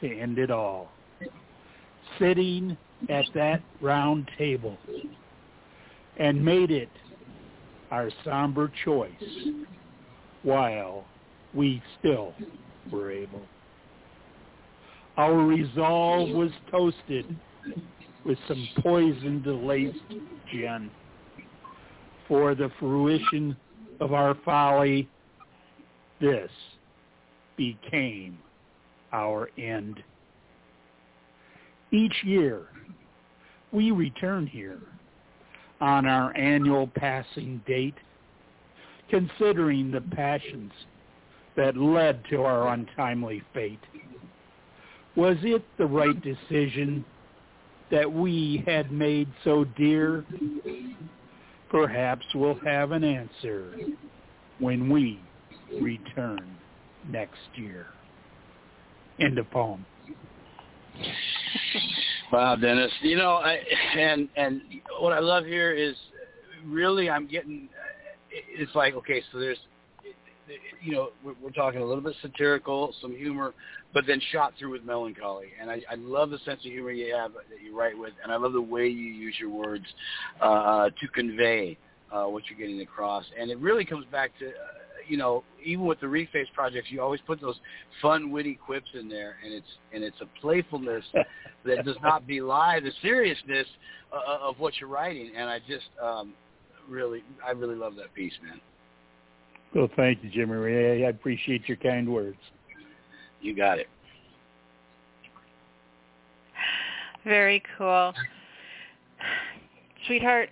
[0.00, 0.90] to end it all,
[2.18, 2.76] sitting
[3.08, 4.76] at that round table,
[6.18, 6.88] and made it
[7.90, 9.10] our somber choice
[10.42, 11.04] while
[11.54, 12.34] we still
[12.90, 13.42] were able.
[15.16, 17.24] Our resolve was toasted
[18.24, 19.98] with some poisoned laced
[20.50, 20.90] gin
[22.28, 23.56] for the fruition
[24.00, 25.08] of our folly.
[26.20, 26.50] This
[27.56, 28.38] became
[29.12, 30.02] our end.
[31.92, 32.66] Each year,
[33.72, 34.80] we return here
[35.80, 37.94] on our annual passing date,
[39.10, 40.72] considering the passions
[41.56, 43.80] that led to our untimely fate.
[45.16, 47.04] Was it the right decision
[47.90, 50.24] that we had made so dear?
[51.70, 53.74] Perhaps we'll have an answer
[54.58, 55.20] when we
[55.80, 56.56] return
[57.10, 57.86] next year.
[59.20, 59.84] End of poem.
[62.32, 62.90] Wow, Dennis.
[63.02, 63.58] You know, I,
[63.96, 64.62] and and
[65.00, 65.94] what I love here is
[66.64, 67.68] really I'm getting.
[68.30, 69.58] It's like okay, so there's,
[70.82, 73.54] you know, we're, we're talking a little bit satirical, some humor,
[73.92, 75.48] but then shot through with melancholy.
[75.60, 78.32] And I, I love the sense of humor you have that you write with, and
[78.32, 79.86] I love the way you use your words
[80.40, 81.78] uh, to convey
[82.12, 83.24] uh, what you're getting across.
[83.38, 84.48] And it really comes back to.
[84.48, 84.52] Uh,
[85.08, 87.54] you know, even with the reface projects, you always put those
[88.02, 91.04] fun, witty quips in there, and it's and it's a playfulness
[91.64, 93.66] that does not belie the seriousness
[94.12, 95.30] uh, of what you're writing.
[95.36, 96.34] And I just um,
[96.88, 98.60] really, I really love that piece, man.
[99.76, 101.04] Well, thank you, Jimmy Ray.
[101.04, 102.38] I appreciate your kind words.
[103.42, 103.88] You got it.
[107.24, 108.14] Very cool.
[110.06, 110.48] Sweetheart,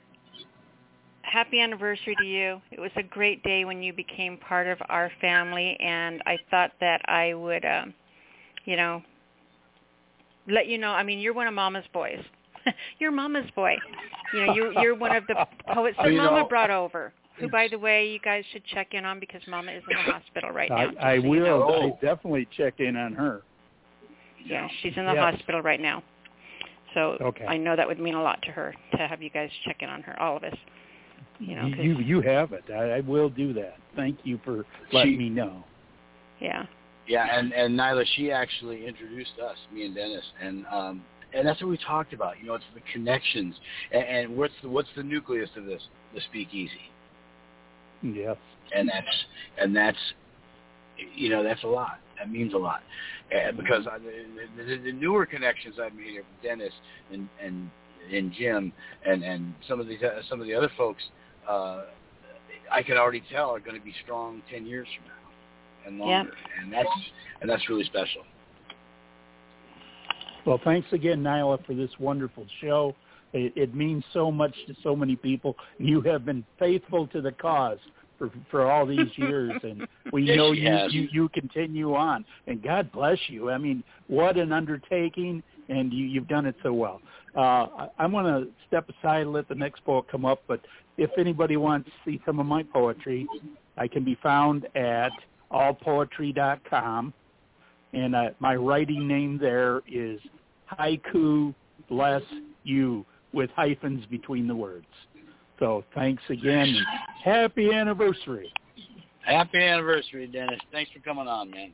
[1.23, 2.61] happy anniversary to you.
[2.71, 6.73] It was a great day when you became part of our family, and I thought
[6.81, 7.95] that I would, um,
[8.67, 9.03] you know,
[10.49, 10.91] let you know.
[10.91, 12.23] I mean, you're one of Mama's boys.
[12.99, 13.77] you're Mama's boy.
[14.35, 17.11] You know, you're you're one of the poets that You Mama know, brought over.
[17.39, 20.13] Who, by the way, you guys should check in on because Mama is in the
[20.13, 20.93] hospital right now.
[21.01, 21.59] I, I so you will.
[21.61, 21.97] know.
[22.01, 23.43] I definitely check in on her.
[24.45, 25.35] Yeah, she's in the Yes.
[25.35, 26.03] hospital right now.
[26.93, 27.45] So Okay.
[27.47, 29.89] I know that would mean a lot to her to have you guys check in
[29.89, 30.55] on her, all of us.
[31.41, 32.63] You know, 'cause- you you have it.
[32.71, 33.79] I, I will do that.
[33.97, 35.65] Thank you for letting She- me know.
[36.41, 36.67] yeah.
[37.07, 41.05] Yeah, and and Nyla, she actually introduced us, me and Dennis, and um,
[41.35, 42.39] and that's what we talked about.
[42.41, 43.55] You know, it's the connections,
[43.93, 45.83] and, and what's the what's the nucleus of this?
[46.15, 46.81] The speakeasy,
[48.05, 48.37] Yes.
[48.75, 49.25] and that's
[49.59, 49.99] and that's
[51.15, 51.99] you know that's a lot.
[52.19, 52.83] That means a lot,
[53.33, 56.73] and because I, the, the, the newer connections I've made here with Dennis
[57.13, 57.71] and and
[58.13, 58.73] and Jim
[59.07, 61.03] and and some of these uh, some of the other folks,
[61.49, 61.85] uh,
[62.71, 66.33] I can already tell are going to be strong ten years from now and longer,
[66.63, 66.89] and that's
[67.41, 68.23] and that's really special.
[70.47, 72.95] Well, thanks again, Nyla, for this wonderful show.
[73.35, 75.57] It, it means so much to so many people.
[75.79, 77.79] You have been faithful to the cause
[78.17, 80.93] for for all these years, and we Yes, know you, has.
[80.95, 82.25] you you continue on.
[82.47, 83.51] And God bless you.
[83.51, 87.01] I mean, what an undertaking, and you, you've done it so well.
[87.37, 90.61] Uh, I, I'm going to step aside and let the next poet come up, but
[90.97, 93.27] if anybody wants to see some of my poetry,
[93.77, 95.11] I can be found at
[95.51, 97.13] allpoetry.com,
[97.93, 100.21] and uh, my writing name there is
[100.79, 101.53] Haiku
[101.89, 102.23] Bless
[102.63, 103.05] You
[103.35, 104.87] with hyphens between the words.
[105.59, 106.75] So thanks again.
[107.23, 108.53] Happy anniversary.
[109.25, 110.61] Happy anniversary, Dennis.
[110.73, 111.73] Thanks for coming on, man.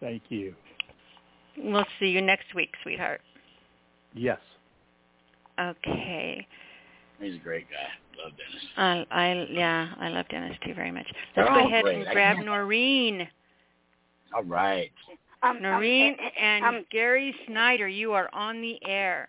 [0.00, 0.54] Thank you.
[1.56, 3.20] We'll see you next week, sweetheart.
[4.14, 4.38] Yes.
[5.58, 6.46] Okay.
[7.20, 8.22] He's a great guy.
[8.22, 9.06] Love Dennis.
[9.10, 11.06] I, I yeah, I love Dennis too very much.
[11.36, 11.96] Let's go ahead great.
[11.96, 13.28] and grab Noreen.
[14.34, 14.90] All right.
[15.42, 19.28] Um, Noreen um, and um, Gary Snyder, you are on the air.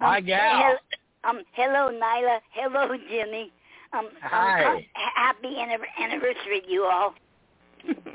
[0.00, 0.58] My um, gal.
[0.62, 0.78] hel-
[1.24, 2.38] um, hello, Nyla.
[2.52, 3.50] Hello, Jimmy.
[3.92, 4.64] Um, Hi.
[4.64, 7.14] Um, ha- happy anniv- anniversary, you all.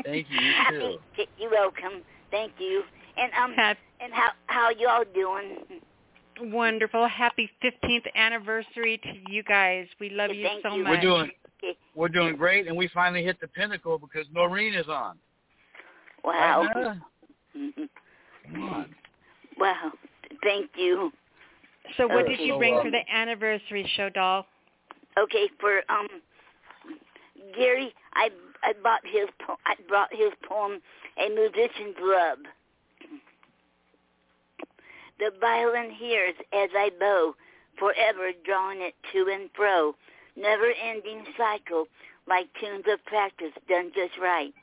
[0.06, 0.40] Thank you.
[0.40, 0.98] You happy.
[1.18, 1.24] too.
[1.38, 2.02] You're welcome.
[2.30, 2.84] Thank you.
[3.18, 3.80] And um, happy.
[4.00, 5.58] and how how you all doing?
[6.54, 7.08] Wonderful.
[7.08, 9.88] Happy 15th anniversary to you guys.
[10.00, 10.84] We love you Thank so you.
[10.84, 10.92] much.
[10.92, 11.32] We're doing
[11.96, 15.18] we're doing great, and we finally hit the pinnacle because Noreen is on.
[16.24, 16.62] Wow.
[16.64, 17.02] Right, Nyla?
[17.58, 17.90] Mhm.
[18.54, 18.96] Come on.
[19.58, 19.92] Wow.
[20.44, 21.12] Thank you.
[21.98, 22.46] So what did Okay.
[22.46, 24.46] you bring for the anniversary show, doll?
[25.18, 26.08] Okay, for um
[27.56, 28.30] Gary, I
[28.64, 30.82] I bought his po- I brought his poem
[31.18, 32.40] A Musician's Love.
[35.20, 37.36] The violin hears as I bow,
[37.78, 39.96] forever drawing it to and fro,
[40.36, 41.88] never-ending cycle,
[42.28, 44.54] like tunes of practice done just right.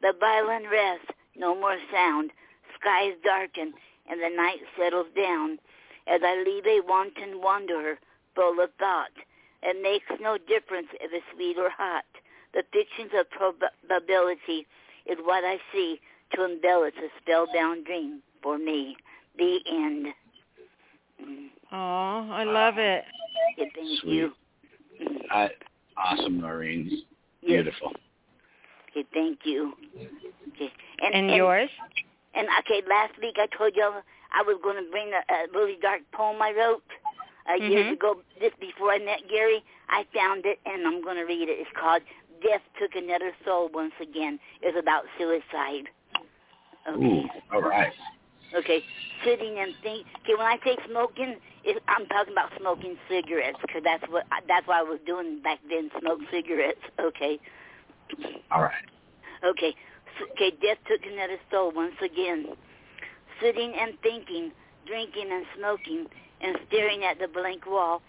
[0.00, 2.30] The violin rests, no more sound,
[2.80, 3.74] skies darken,
[4.08, 5.58] and the night settles down,
[6.08, 7.98] as I leave a wanton wanderer,
[8.34, 9.10] full of thought.
[9.62, 12.04] It makes no difference if it's sweet or hot.
[12.54, 14.66] The fictions of probability
[15.06, 16.00] is what I see
[16.34, 18.96] to embellish a spellbound dream for me.
[19.36, 20.06] The end.
[21.72, 23.04] Oh, I love it.
[23.58, 24.12] Okay, thank Sweet.
[24.12, 24.32] you.
[25.30, 25.50] I,
[25.96, 26.88] awesome, Noreen.
[27.42, 27.64] Yes.
[27.64, 27.92] Beautiful.
[28.90, 29.72] Okay, thank you.
[30.54, 30.72] Okay.
[31.02, 31.70] And, And yours?
[32.34, 33.92] And okay, last week I told you
[34.32, 36.82] I was going to bring a, a really dark poem I wrote
[37.50, 37.92] uh, years Mhm.
[37.92, 38.20] ago.
[38.40, 41.58] This before I met Gary, I found it and I'm going to read it.
[41.58, 42.02] It's called
[42.42, 45.88] "Death Took Another Soul Once Again." It's about suicide.
[46.86, 47.04] Okay.
[47.04, 47.92] Ooh, all right.
[48.54, 48.82] Okay,
[49.24, 50.06] sitting and think.
[50.22, 54.66] Okay, when I say smoking, it, I'm talking about smoking cigarettes because that's what that's
[54.66, 55.90] what I was doing back then.
[56.00, 56.80] Smoke cigarettes.
[56.98, 57.38] Okay.
[58.50, 58.84] All right.
[59.44, 59.68] Okay.
[59.68, 62.56] S- Okay, death took another soul once again.
[63.40, 64.52] Sitting and thinking,
[64.86, 66.06] drinking and smoking,
[66.40, 68.02] and staring at the blank wall.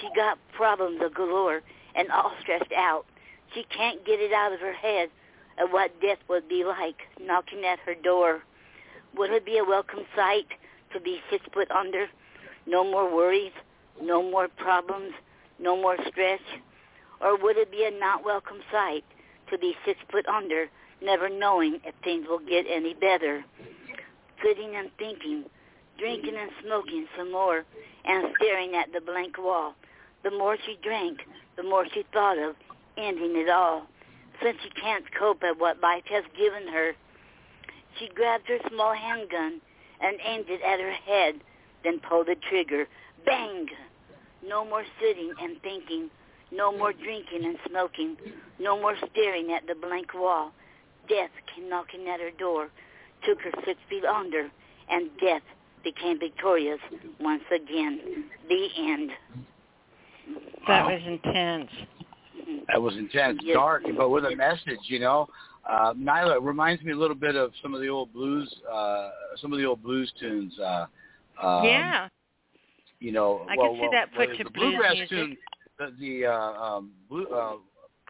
[0.00, 1.62] She got problems galore
[1.94, 3.06] and all stressed out.
[3.54, 5.08] She can't get it out of her head
[5.58, 8.42] of what death would be like knocking at her door.
[9.16, 10.46] Would it be a welcome sight
[10.92, 12.06] to be six foot under?
[12.66, 13.52] No more worries,
[14.02, 15.12] no more problems,
[15.58, 16.40] no more stress?
[17.20, 19.04] Or would it be a not welcome sight
[19.50, 20.66] to be six foot under,
[21.02, 23.44] never knowing if things will get any better?
[24.42, 25.44] Sitting and thinking,
[25.98, 27.64] drinking and smoking some more,
[28.04, 29.74] and staring at the blank wall.
[30.22, 31.20] The more she drank,
[31.56, 32.56] the more she thought of
[32.96, 33.86] ending it all.
[34.42, 36.92] Since she can't cope at what life has given her,
[37.98, 39.60] she grabbed her small handgun
[40.00, 41.40] and aimed it at her head,
[41.84, 42.86] then pulled the trigger.
[43.24, 43.68] Bang!
[44.46, 46.10] No more sitting and thinking.
[46.52, 48.16] No more drinking and smoking.
[48.58, 50.52] No more staring at the blank wall.
[51.08, 52.68] Death came knocking at her door,
[53.24, 54.50] took her six feet under,
[54.90, 55.42] and death
[55.84, 56.80] became victorious
[57.20, 58.24] once again.
[58.48, 59.10] The end.
[60.66, 61.70] That was intense.
[62.68, 63.54] That was intense, Yes.
[63.54, 65.28] dark, but with a message, you know.
[65.68, 69.10] Uh, Nyla it reminds me a little bit of some of the old blues, uh,
[69.36, 70.56] some of the old blues tunes.
[70.58, 70.86] Uh,
[71.42, 72.08] um, yeah.
[73.00, 75.08] You know, I well, can see well, that put well, to the blues bluegrass music.
[75.10, 75.36] tune,
[75.78, 77.56] the, the uh, um, blue, uh,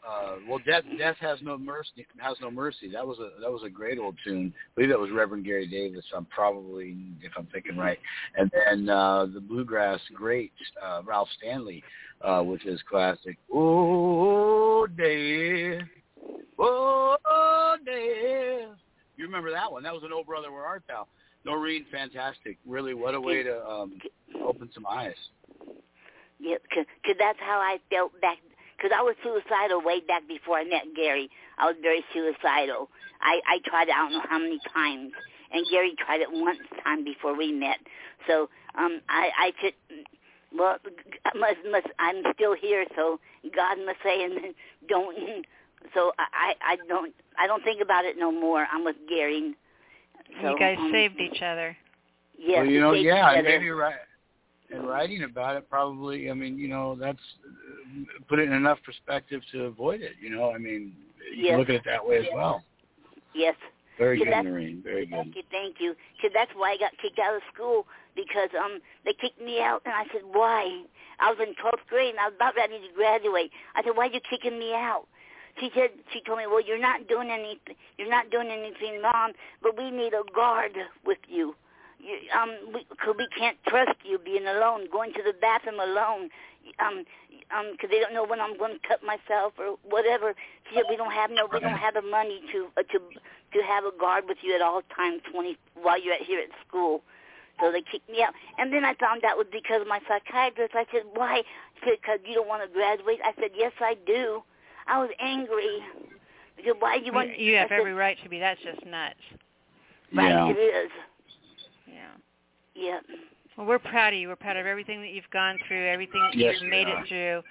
[0.07, 2.89] uh, well, death, death has no mercy, has no mercy.
[2.93, 4.53] That was a that was a great old tune.
[4.55, 6.05] I believe that was Reverend Gary Davis.
[6.15, 7.99] I'm probably, if I'm thinking right.
[8.37, 10.53] And then uh, the bluegrass great
[10.85, 11.83] uh, Ralph Stanley
[12.23, 15.89] uh, with his classic "Oh Death,
[16.59, 18.79] Oh Death."
[19.17, 19.83] You remember that one?
[19.83, 21.07] That was an "Oh Brother, Where Art Thou."
[21.45, 22.59] Noreen, fantastic.
[22.67, 23.99] Really, what a way to um,
[24.45, 25.15] open some eyes.
[26.39, 28.39] Yeah, because that's how I felt back.
[28.77, 31.31] Because I was suicidal way back before I met Gary.
[31.59, 32.91] I was very suicidal.
[33.21, 35.13] I I tried it I don't know how many times,
[35.53, 37.79] and Gary tried it one time before we met.
[38.27, 39.75] So um, I I took
[40.57, 40.77] Well,
[41.35, 43.19] must, must, I'm still here, so
[43.55, 44.55] God must say, and
[44.89, 45.45] don't.
[45.95, 48.67] So I, I don't, I don't think about it no more.
[48.73, 49.55] I'm with Gary.
[50.43, 51.77] So, you guys um, saved each other.
[52.37, 53.59] Yes, well, you know, yeah, each and other.
[53.59, 53.95] maybe right.
[54.71, 57.19] And writing about it probably, I mean, you know, that's
[58.29, 60.13] put it in enough perspective to avoid it.
[60.21, 60.93] You know, I mean,
[61.35, 61.51] you Yes.
[61.53, 62.63] can look at it that way as well.
[63.35, 63.55] Yes.
[63.99, 64.83] Very good, Noreen.
[64.83, 65.15] Very good.
[65.15, 65.95] Thank you, thank you.
[66.35, 69.95] that's why I got kicked out of school because um they kicked me out, and
[69.95, 70.85] I said why?
[71.19, 73.51] I was in 12th grade and I was about ready to graduate.
[73.75, 75.07] I said, why are you kicking me out?
[75.59, 79.33] She said, she told me, well, you're not doing anything, you're not doing anything wrong,
[79.63, 80.73] but we need a guard
[81.05, 81.55] with you.
[81.99, 86.31] You, um, we, cause we can't trust you being alone, going to the bathroom alone.
[86.79, 87.05] Um,
[87.57, 90.35] um, 'cause they don't know when I'm going to cut myself or whatever.
[90.69, 93.63] She said, we don't have no, we don't have the money to uh, to to
[93.63, 97.03] have a guard with you at all times, twenty while you're at, here at school.
[97.61, 98.35] So they kicked me out.
[98.59, 100.75] And then I found out it was because of my psychiatrist.
[100.75, 101.43] I said, why?
[101.81, 103.21] She said, because you don't want to graduate.
[103.25, 104.43] I said, yes, I do.
[104.87, 105.81] I was angry.
[106.57, 107.39] Because why do you want...
[107.39, 108.39] You have I said, every right to be.
[108.39, 109.15] That's just nuts.
[110.13, 110.51] Right, Yeah.
[110.51, 110.91] it is.
[112.77, 113.01] Yeah.
[113.09, 113.17] Yeah.
[113.57, 114.29] Well, we're proud of you.
[114.29, 117.01] We're proud of everything that you've gone through, everything that Yes, you've made are.
[117.03, 117.43] it through,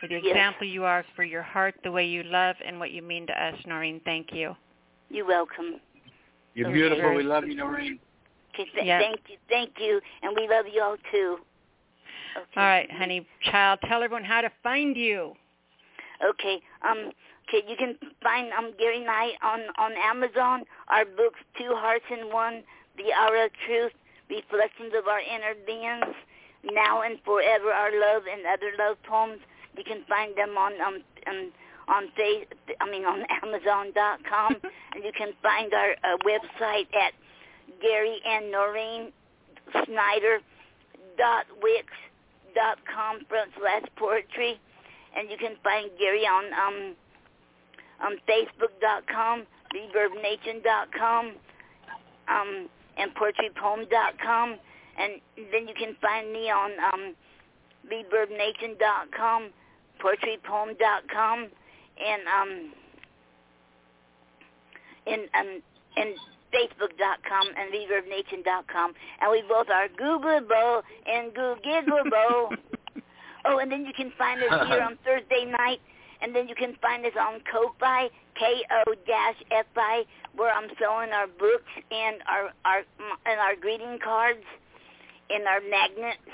[0.00, 0.26] for the Yes.
[0.26, 3.42] example you are, for your heart, the way you love, and what you mean to
[3.42, 4.00] us, Noreen.
[4.00, 4.56] Thank you.
[5.08, 5.80] You're welcome.
[6.54, 6.74] You're Okay.
[6.74, 7.14] beautiful.
[7.14, 7.98] We love you, Noreen.
[8.54, 8.98] Okay, th- Yeah.
[8.98, 11.40] Thank you, thank you, and we love you all too.
[12.36, 12.60] Okay.
[12.60, 13.26] All right, honey.
[13.42, 15.36] Child, tell everyone how to find you.
[16.22, 16.60] Okay.
[16.82, 17.12] Um.
[17.48, 17.62] Okay.
[17.68, 20.64] You can find um Gary Knight on on Amazon.
[20.88, 22.62] Our books, Two Hearts in One,
[22.96, 23.92] The Hour of Truth,
[24.30, 26.14] Reflections of Our Inner Beings,
[26.64, 29.40] Now and Forever, Our Love and Other Love Poems.
[29.76, 31.52] You can find them on um on
[31.88, 32.46] on face
[32.80, 34.56] I mean on Amazon.com,
[34.94, 37.12] and you can find our uh, website at
[37.80, 39.12] Gary and Noreen
[39.86, 40.38] Snyder
[41.18, 41.86] dot wix
[42.54, 44.60] dot com front slash poetry
[45.16, 46.96] and you can find Gary on um
[48.02, 51.32] on Facebook dot com, ReverbNation dot com,
[52.28, 52.68] um,
[53.02, 54.56] and PoetryPoem.com,
[54.98, 55.12] and
[55.50, 57.14] then you can find me on um,
[57.90, 59.50] ReverbNation.com,
[60.00, 61.48] PoetryPoem.com,
[61.98, 62.72] and um,
[65.06, 65.62] in um,
[65.96, 66.14] and
[66.54, 72.56] Facebook.com and ReverbNation.com, and we both are Googleable and Googleable.
[73.44, 75.80] Oh, and then you can find us here on Thursday night,
[76.22, 80.04] and then you can find us on Ko-Fi, K-O-F-I,
[80.36, 82.82] where I'm selling our books and our our
[83.26, 84.44] and our greeting cards,
[85.30, 86.30] and our magnets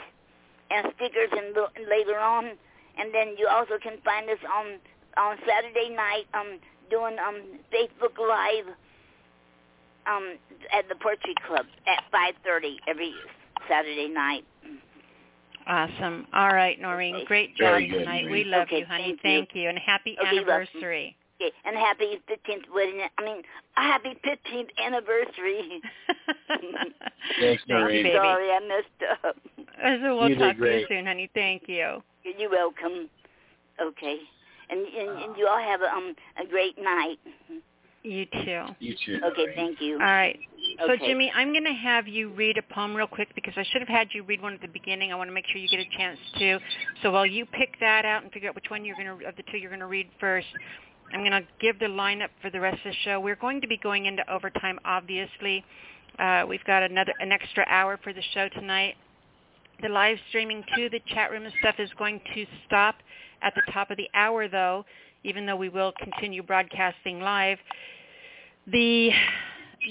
[0.71, 2.53] and stickers, and lo- later on,
[2.99, 4.79] and then you also can find us on
[5.17, 6.61] on Saturday night, um,
[6.91, 7.43] doing um
[7.73, 8.69] Facebook Live,
[10.07, 10.37] um,
[10.73, 13.15] at the Poetry Club at 5:30 every
[13.69, 14.45] Saturday night.
[15.69, 16.27] Awesome.
[16.33, 17.15] All right, Noreen.
[17.17, 17.25] Okay.
[17.27, 18.23] Great job Very good, tonight.
[18.25, 18.33] Noreen.
[18.33, 19.17] We love Okay, you, honey.
[19.23, 19.63] thank you.
[19.63, 19.69] you.
[19.69, 21.15] And happy Okay, anniversary.
[21.41, 23.01] Okay, and happy 15th wedding.
[23.19, 23.43] I mean,
[23.77, 25.81] a happy 15th anniversary.
[27.41, 28.03] Thanks, Noreen.
[28.03, 28.17] baby.
[28.17, 29.37] Sorry, I messed up.
[30.03, 31.31] so we'll You talk to you soon, honey.
[31.35, 32.03] Thank you.
[32.39, 33.09] You're welcome.
[33.81, 34.17] Okay,
[34.71, 37.19] and and, and you all have a, um a great night.
[38.03, 38.63] You too.
[38.81, 39.21] You too.
[39.25, 39.55] Okay, Noreen.
[39.57, 39.95] thank you.
[39.95, 40.39] All right.
[40.79, 41.07] So Okay.
[41.07, 43.89] Jimmy, I'm going to have you read a poem real quick because I should have
[43.89, 45.13] had you read one at the beginning.
[45.13, 46.59] I want to make sure you get a chance to.
[47.03, 49.37] So while you pick that out and figure out which one you're going to of
[49.37, 50.47] the two you're going to read first,
[51.13, 53.21] I'm going to give the lineup for the rest of the show.
[53.21, 55.65] We're going to be going into overtime, obviously.
[56.19, 58.95] Uh, we've got another an extra hour for the show tonight.
[59.81, 62.97] The live streaming to the chat room and stuff is going to stop
[63.43, 64.85] at the top of the hour, though,
[65.23, 67.59] even though we will continue broadcasting live.
[68.67, 69.11] The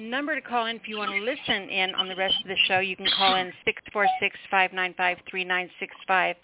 [0.02, 2.58] number to call in if you want to listen in on the rest of the
[2.68, 3.52] show, you can call in
[4.52, 6.36] 646-595-3965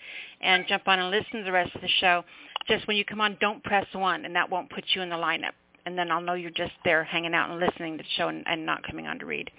[0.42, 2.24] and jump on and listen to the rest of the show.
[2.68, 5.16] Just when you come on, don't press 1, and that won't put you in the
[5.16, 5.54] lineup.
[5.86, 8.44] And then I'll know you're just there hanging out and listening to the show and,
[8.48, 9.52] and not coming on to read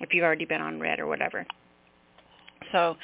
[0.00, 1.46] if you've already been on read or whatever.
[2.72, 2.96] So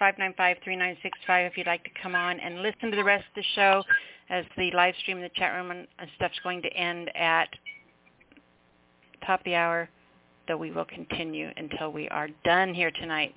[0.00, 3.82] 646-595-3965 if you'd like to come on and listen to the rest of the show
[4.30, 7.48] as the live stream in the chat room and stuff's going to end at
[9.26, 9.88] top of the hour,
[10.48, 13.34] though we will continue until we are done here tonight.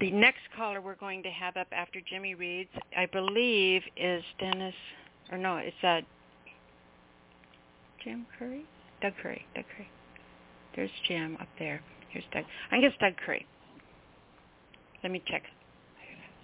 [0.00, 4.74] The next caller we're going to have up after Jimmy reads, I believe, is Dennis,
[5.32, 6.00] or no, it's uh,
[8.04, 8.64] Jim Curry?
[9.00, 9.88] Doug Curry, Doug Curry.
[10.76, 11.80] There's Jim up there.
[12.10, 12.44] Here's Doug.
[12.68, 13.46] I think it's Doug Curry.
[15.02, 15.42] Let me check.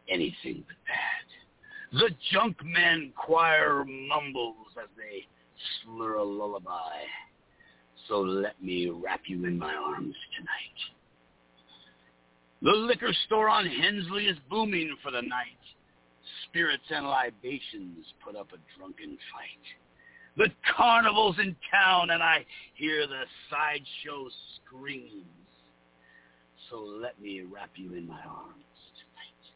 [0.08, 1.26] anything but bad.
[1.92, 5.26] The junkman choir mumbles as they
[5.82, 7.02] slur a lullaby.
[8.08, 10.78] So let me wrap you in my arms tonight.
[12.62, 15.65] The liquor store on Hensley is booming for the night.
[16.56, 19.66] Spirits and libations put up a drunken fight.
[20.38, 24.26] The carnival's in town and I hear the sideshow
[24.56, 25.26] screams.
[26.70, 28.64] So let me wrap you in my arms
[28.96, 29.52] tonight.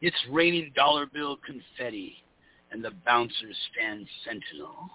[0.00, 2.16] It's raining dollar bill confetti
[2.72, 4.90] and the bouncers stand sentinel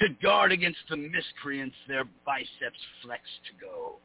[0.00, 3.96] to guard against the miscreants their biceps flex to go.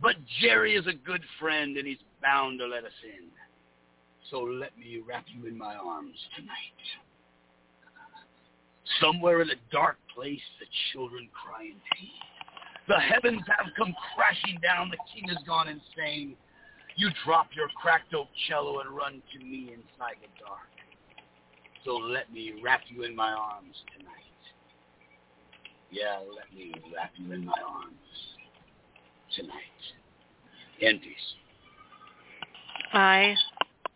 [0.00, 3.26] But Jerry is a good friend and he's bound to let us in.
[4.30, 6.80] So let me wrap you in my arms tonight.
[9.00, 12.10] Somewhere in a dark place, the children cry in pain.
[12.88, 14.90] The heavens have come crashing down.
[14.90, 16.36] The king has gone insane.
[16.96, 20.68] You drop your cracked oak cello and run to me inside the dark.
[21.84, 24.10] So let me wrap you in my arms tonight.
[25.90, 27.94] Yeah, let me wrap you in my arms
[29.34, 29.54] tonight.
[30.78, 31.34] Peace.
[32.92, 33.34] I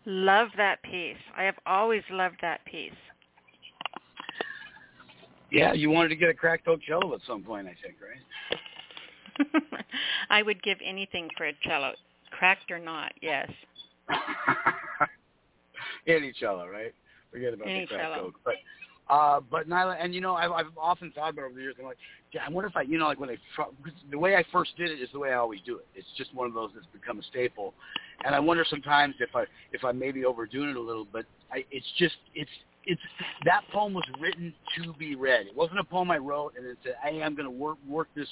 [0.07, 1.16] love that piece.
[1.36, 2.92] I have always loved that piece.
[5.50, 8.18] Yeah, you wanted to get a cracked oak cello at some point, I think, right?
[10.31, 11.92] I would give anything for a cello,
[12.33, 13.12] cracked or not.
[13.23, 13.50] Yes.
[16.07, 16.92] Any cello, right?
[17.31, 18.26] Forget about Any the cracked cello.
[18.26, 18.34] oak.
[18.44, 18.55] But
[19.08, 21.74] uh, but Nyla, and you know, I've, I've often thought about over the years.
[21.78, 21.99] I'm like,
[22.33, 23.36] yeah, I wonder if I, you know, like when I,
[24.10, 25.86] the way I first did it is the way I always do it.
[25.94, 27.74] It's just one of those that's become a staple.
[28.24, 31.65] And I wonder sometimes if I, if I maybe overdoing it a little, but I,
[31.70, 32.50] it's just, it's,
[32.86, 33.00] it's
[33.44, 35.47] that poem was written to be read.
[35.47, 38.08] It wasn't a poem I wrote and then said, hey, I'm going to work work
[38.15, 38.28] this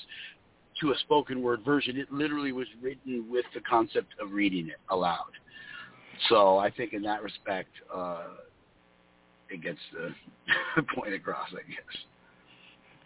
[0.81, 1.97] to a spoken word version.
[1.97, 5.31] It literally was written with the concept of reading it aloud.
[6.28, 8.25] So I think in that respect, uh,
[9.52, 11.97] it gets the point across, I guess.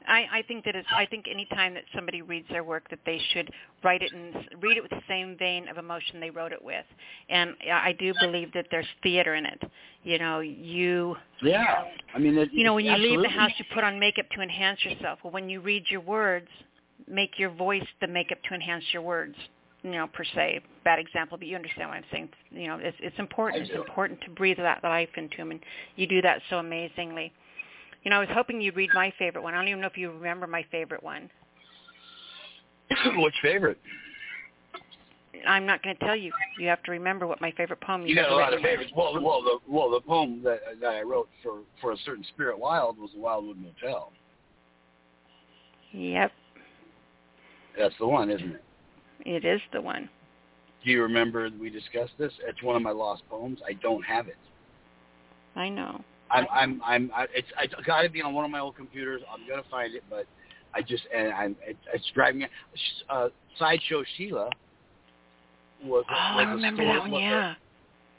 [0.09, 0.87] I, I think that it's.
[0.95, 3.51] I think any time that somebody reads their work, that they should
[3.83, 6.85] write it and read it with the same vein of emotion they wrote it with.
[7.29, 9.61] And I do believe that there's theater in it.
[10.05, 11.17] You know, you.
[11.43, 11.85] Yeah,
[12.15, 14.41] I mean, it, You know, when you leave the house, you put on makeup to
[14.41, 15.19] enhance yourself.
[15.25, 16.49] Well, when you read your words,
[17.09, 19.35] make your voice the makeup to enhance your words.
[19.87, 22.29] You know, per se, bad example, but you understand what I'm saying.
[22.51, 23.63] You know, it's it's important.
[23.63, 25.61] It's important to breathe that life into them, and
[25.95, 27.33] you do that so amazingly.
[28.03, 29.55] You know, I was hoping you'd read my favorite one.
[29.55, 31.31] I don't even know if you remember my favorite one.
[33.17, 33.79] Which favorite?
[35.47, 36.33] I'm not going to tell you.
[36.59, 38.91] You have to remember what my favorite poem You got a lot of favorites.
[38.97, 42.59] Well, well, the well, the poem that that I wrote for for a certain spirit
[42.59, 44.11] wild was the Wildwood Motel.
[45.93, 46.33] Yep,
[47.79, 48.65] That's the one, isn't it?
[49.25, 50.09] It is the one.
[50.85, 52.33] Do you remember we discussed this?
[52.47, 53.61] It's one of my lost poems.
[53.67, 54.37] I don't have it.
[55.55, 56.03] I know.
[56.31, 59.23] I'm I'm I'm I, it's it's got to be on one of my old computers.
[59.33, 60.27] I'm gonna find it, but
[60.75, 62.47] I just and I'm it, it's driving me.
[63.09, 63.29] Uh,
[63.59, 64.51] Sideshow Sheila
[65.85, 66.05] was.
[66.09, 67.11] Oh, was I remember that one.
[67.11, 67.55] was Yeah.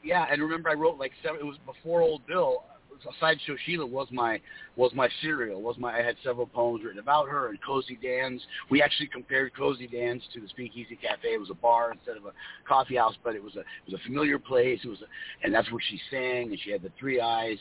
[0.03, 1.39] Yeah, and remember I wrote like seven.
[1.41, 2.63] It was before Old Bill.
[3.05, 4.39] A sideshow Sheila was my
[4.75, 5.61] was my serial.
[5.61, 8.41] Was my I had several poems written about her and Cozy Dan's.
[8.69, 11.27] We actually compared Cozy Dan's to the Speakeasy Cafe.
[11.27, 12.33] It was a bar instead of a
[12.67, 14.79] coffee house, but it was a it was a familiar place.
[14.83, 17.57] It was, a, and that's where she sang, and she had the three eyes.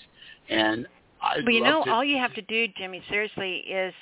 [0.48, 0.86] And
[1.20, 3.94] I Well, you know, to, all you have to do, Jimmy, seriously, is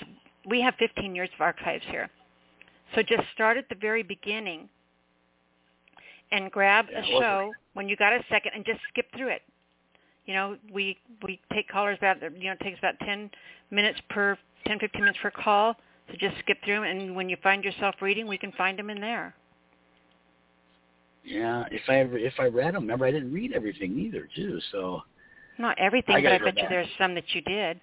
[0.48, 2.08] we have 15 years of archives here.
[2.94, 4.68] So just start at the very beginning
[6.32, 9.42] and grab Yeah, a show when you got a second and just skip through it.
[10.26, 13.30] You know, we we take callers about you know it takes about 10
[13.70, 15.76] minutes per 10 15 minutes per call.
[16.08, 18.90] So just skip through 'em, and when you find yourself reading, we can find them
[18.90, 19.34] in there.
[21.24, 24.60] Yeah, if I ever if I read them, remember I didn't read everything either too.
[24.72, 25.02] So
[25.58, 27.80] Not everything, I but I bet you there's some that you did.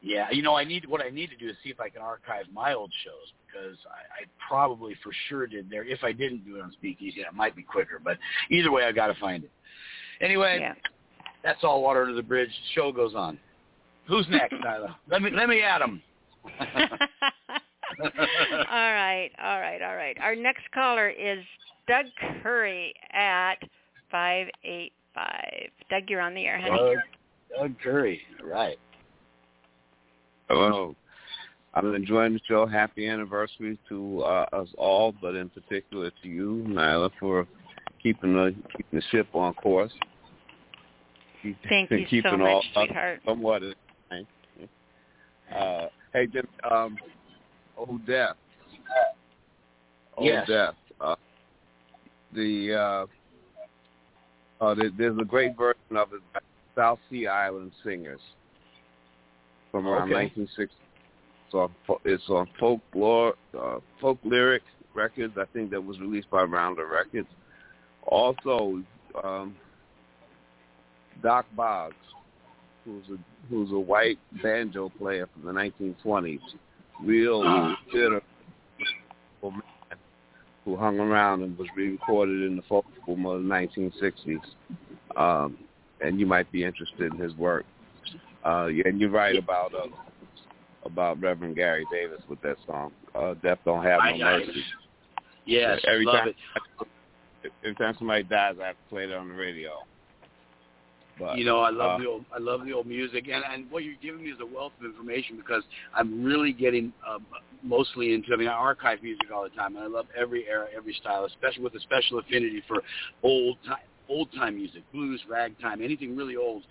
[0.00, 2.02] yeah, you know I need what I need to do is see if I can
[2.02, 5.84] archive my old shows because I, I probably for sure did there.
[5.84, 8.00] If I didn't do it on Speakeasy, it might be quicker.
[8.02, 8.18] But
[8.50, 9.50] either way, I got to find it.
[10.20, 10.74] Anyway, Yeah.
[11.48, 12.50] That's all water under the bridge.
[12.50, 13.38] The show goes on.
[14.06, 14.94] Who's next, Nyla?
[15.10, 16.02] Let me let me add him.
[16.60, 18.10] all
[18.70, 20.16] right, all right, all right.
[20.20, 21.38] Our next caller is
[21.86, 22.04] Doug
[22.42, 23.56] Curry at
[24.10, 25.70] 585.
[25.90, 26.76] Doug, you're on the air, honey.
[26.76, 26.98] Doug,
[27.58, 28.78] Doug Curry, right?
[30.48, 30.94] Hello.
[31.74, 32.66] I'm enjoying the show.
[32.66, 37.46] Happy anniversary to uh, us all, but in particular to you, Nyla, for
[38.02, 39.92] keeping the keeping the ship on course.
[41.42, 43.20] Keep- Thank you so keeping much, all sweetheart.
[43.24, 43.62] somewhat.
[45.54, 46.98] Uh, hey, Jim, um,
[47.78, 48.36] oh death,
[50.18, 50.46] oh Yes.
[50.46, 50.74] death.
[51.00, 51.16] Uh,
[52.34, 53.06] the uh,
[54.64, 56.40] uh, there, there's a great version of it by
[56.76, 58.20] South Sea Island Singers
[59.70, 60.30] from around Okay.
[60.36, 60.74] 1960.
[61.50, 64.62] It's it's on folklore, uh, folk lyric
[64.94, 65.34] records.
[65.38, 67.28] I think that was released by Rounder Records.
[68.02, 68.82] Also,
[69.24, 69.56] um,
[71.22, 71.94] Dock Boggs,
[72.84, 76.40] who's a who's a white banjo player from the 1920s,
[77.02, 78.22] real theater
[79.42, 79.62] man
[80.64, 84.40] who hung around and was re-recorded in the folk boom of the 1960s.
[85.16, 85.56] Um,
[86.00, 87.64] and you might be interested in his work.
[88.44, 89.86] Uh, yeah, and you're right about uh,
[90.84, 92.92] about Reverend Gary Davis with that song.
[93.14, 94.62] Uh, Death don't have no mercy.
[95.44, 96.36] Yes, every love time, it.
[97.64, 99.70] Every time somebody dies, I have to play it on the radio.
[101.18, 103.70] But you know, I love uh, the old, I love the old music, and and
[103.70, 105.62] what you're giving me is a wealth of information because
[105.94, 107.18] I'm really getting uh,
[107.62, 108.32] mostly into.
[108.32, 111.24] I mean, I archive music all the time, and I love every era, every style,
[111.24, 112.82] especially with a special affinity for
[113.22, 116.62] old time, old time music, blues, ragtime, anything really old,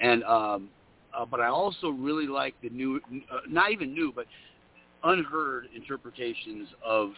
[0.00, 0.68] and um,
[1.16, 3.00] uh, but I also really like the new,
[3.32, 4.26] uh, not even new, but
[5.02, 7.10] unheard interpretations of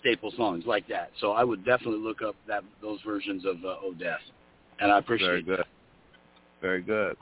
[0.00, 1.10] staple songs like that.
[1.20, 4.20] So I would definitely look up that those versions of uh, Death,
[4.80, 5.64] and I appreciate Very good.
[6.64, 7.18] Very good.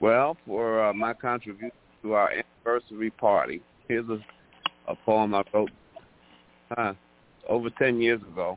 [0.00, 4.18] Well, for uh, my contribution to our anniversary party, here's a,
[4.90, 5.70] a poem I wrote
[6.78, 6.94] uh,
[7.50, 8.56] over 10 years ago.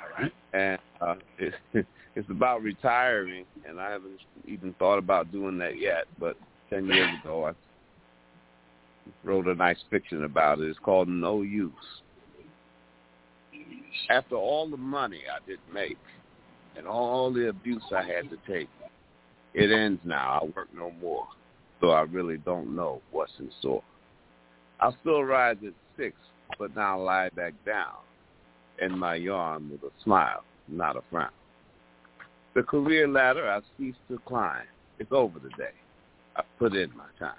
[0.00, 0.32] All right.
[0.52, 1.16] And uh,
[1.74, 6.04] it, it's about retiring, and I haven't even thought about doing that yet.
[6.20, 6.36] But
[6.70, 7.52] 10 years ago, I
[9.24, 10.68] wrote a nice fiction about it.
[10.68, 11.72] It's called No Use.
[14.08, 15.98] After all the money I didn't make
[16.76, 18.68] and all the abuse I had to take,
[19.54, 20.40] it ends now.
[20.42, 21.26] I work no more,
[21.80, 23.82] so I really don't know what's in store.
[24.80, 26.16] I'll still rise at six,
[26.58, 27.96] but now lie back down
[28.80, 31.30] in my yarn with a smile, not a frown.
[32.54, 34.66] The career ladder I've ceased to climb.
[34.98, 35.74] It's over today.
[36.36, 37.34] I've put in my time.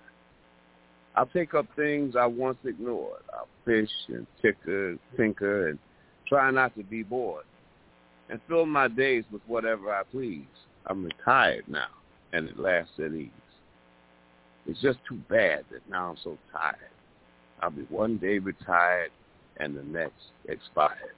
[1.16, 3.22] I'll take up things I once ignored.
[3.34, 5.80] I'll fish and ticker, tinker, and
[6.28, 7.44] try not to be bored,
[8.30, 10.46] and fill my days with whatever I please.
[10.88, 11.90] I'm retired now,
[12.34, 13.30] and at last at ease.
[14.66, 16.76] It's just too bad that now I'm so tired.
[17.62, 19.12] I'll be one day retired
[19.58, 20.14] and the next
[20.48, 21.16] expired.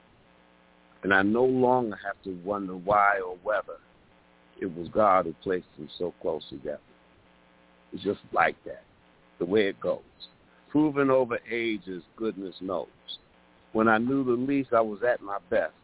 [1.02, 3.78] And I no longer have to wonder why or whether
[4.60, 6.78] it was God who placed them so close together.
[7.92, 8.82] It's just like that,
[9.38, 10.00] the way it goes.
[10.70, 12.88] Proven over ages, goodness knows.
[13.72, 15.74] When I knew the least, I was at my best,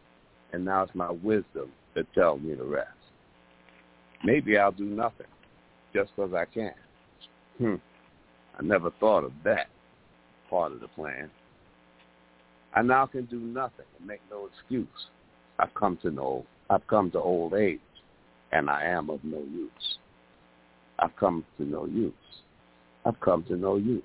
[0.51, 2.89] and now it's my wisdom that tells me the rest.
[4.23, 5.27] Maybe I'll do nothing,
[5.93, 6.73] just because I can.
[7.57, 7.75] Hmm.
[8.57, 9.67] I never thought of that
[10.49, 11.29] part of the plan.
[12.75, 14.87] I now can do nothing and make no excuse.
[15.59, 17.79] I've come to know I've come to old age
[18.53, 19.97] and I am of no use.
[20.99, 22.13] I've come to no use.
[23.05, 24.03] I've come to no use.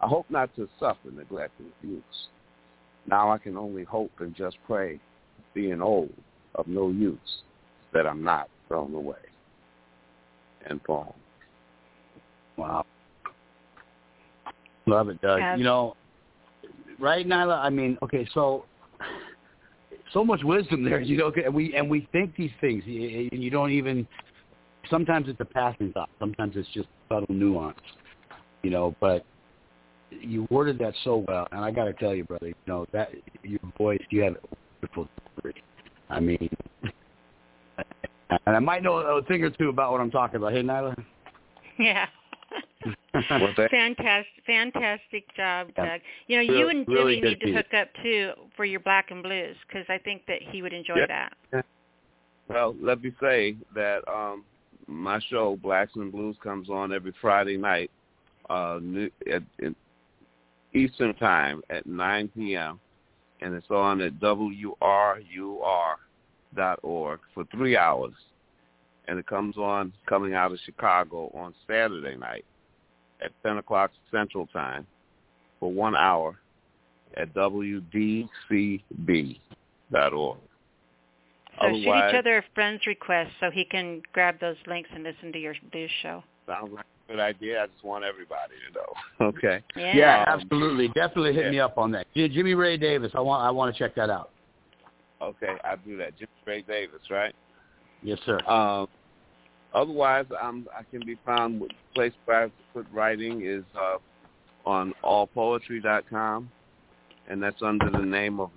[0.00, 2.28] I hope not to suffer neglect and abuse.
[3.06, 4.98] Now I can only hope and just pray,
[5.52, 6.12] being old,
[6.54, 7.42] of no use,
[7.92, 9.16] that I'm not thrown away.
[10.66, 11.08] and poem.
[12.56, 12.84] Wow.
[14.86, 15.40] Love it, Doug.
[15.40, 15.58] Yes.
[15.58, 15.96] You know,
[16.98, 17.58] right, Nyla?
[17.58, 18.64] I mean, okay, so
[20.12, 21.00] so much wisdom there.
[21.00, 24.06] You know, okay, and we and we think these things, and you don't even.
[24.88, 26.08] Sometimes it's a passing thought.
[26.18, 27.78] Sometimes it's just subtle nuance.
[28.62, 29.24] You know, but
[30.10, 33.10] you worded that so well, and I got to tell you, brother, you know that
[33.42, 35.62] your voice, you have a wonderful delivery.
[36.08, 36.48] I mean,
[38.46, 40.52] and I might know a thing or two about what I'm talking about.
[40.52, 40.94] Hey, Nyla.
[41.78, 42.06] Yeah.
[43.12, 45.84] Fantastic, fantastic job, Yeah.
[45.86, 46.00] Doug.
[46.26, 47.56] You know, you and really Jimmy good need to piece.
[47.56, 50.96] hook up too for your black and blues because I think that he would enjoy
[50.96, 51.28] Yeah.
[51.52, 51.64] that.
[52.48, 54.44] Well, let me say that um
[54.86, 57.90] my show Blacks and Blues comes on every Friday night,
[58.48, 58.80] uh,
[59.32, 59.74] at, at
[60.74, 62.80] Eastern Time at 9 p.m.
[63.40, 65.96] and it's on at wrur
[66.82, 68.14] org for three hours,
[69.08, 72.44] and it comes on coming out of Chicago on Saturday night
[73.22, 74.86] at 10 o'clock Central Time
[75.58, 76.38] for one hour
[77.16, 78.28] at wdcb
[79.92, 80.38] dot org.
[81.60, 85.32] So shoot each other a friend's request so he can grab those links and listen
[85.32, 86.22] to your blues show.
[86.46, 87.62] Sounds like a good idea.
[87.62, 88.86] I just want everybody to know.
[89.28, 89.62] Okay.
[89.76, 89.96] Yeah.
[89.96, 90.88] Yeah, Um, absolutely.
[90.88, 91.50] Definitely hit yeah.
[91.50, 92.06] me up on that.
[92.14, 93.12] Jimmy Ray Davis.
[93.14, 94.30] I want I want to check that out.
[95.22, 96.18] Okay, I'll do that.
[96.18, 97.34] Jim Ray Davis, right?
[98.02, 98.38] Yes, sir.
[98.46, 98.88] Um,
[99.74, 101.60] otherwise, I'm, I can be found.
[101.60, 103.98] With, place where I put writing is uh,
[104.64, 106.50] on allpoetry.com,
[107.28, 108.50] and that's under the name of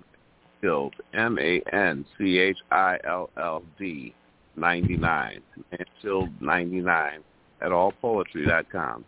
[0.62, 4.14] Manchilld, M A N C H I L L D,
[4.56, 5.40] 99,
[5.72, 7.20] Manchilld 99
[7.60, 9.04] at allpoetry.com.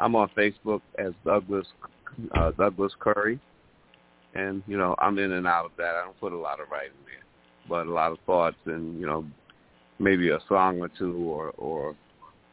[0.00, 1.66] I'm on Facebook as Douglas
[2.34, 3.38] uh, Douglas Curry,
[4.34, 5.94] and you know I'm in and out of that.
[5.96, 7.24] I don't put a lot of writing there,
[7.68, 9.24] but a lot of thoughts and you know
[9.98, 11.94] maybe a song or two or or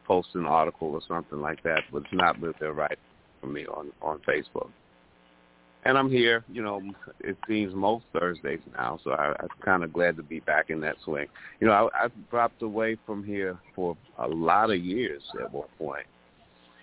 [0.06, 1.84] post an article or something like that.
[1.92, 2.98] But it's not really a writing
[3.42, 4.70] for me on on Facebook.
[5.86, 6.82] And I'm here, you know,
[7.22, 10.82] it seems most Thursdays now, so I, I'm kind of glad to be back in
[10.82, 11.28] that swing.
[11.62, 15.70] You know, I, I dropped away from here for a lot of years at one
[15.78, 16.06] point.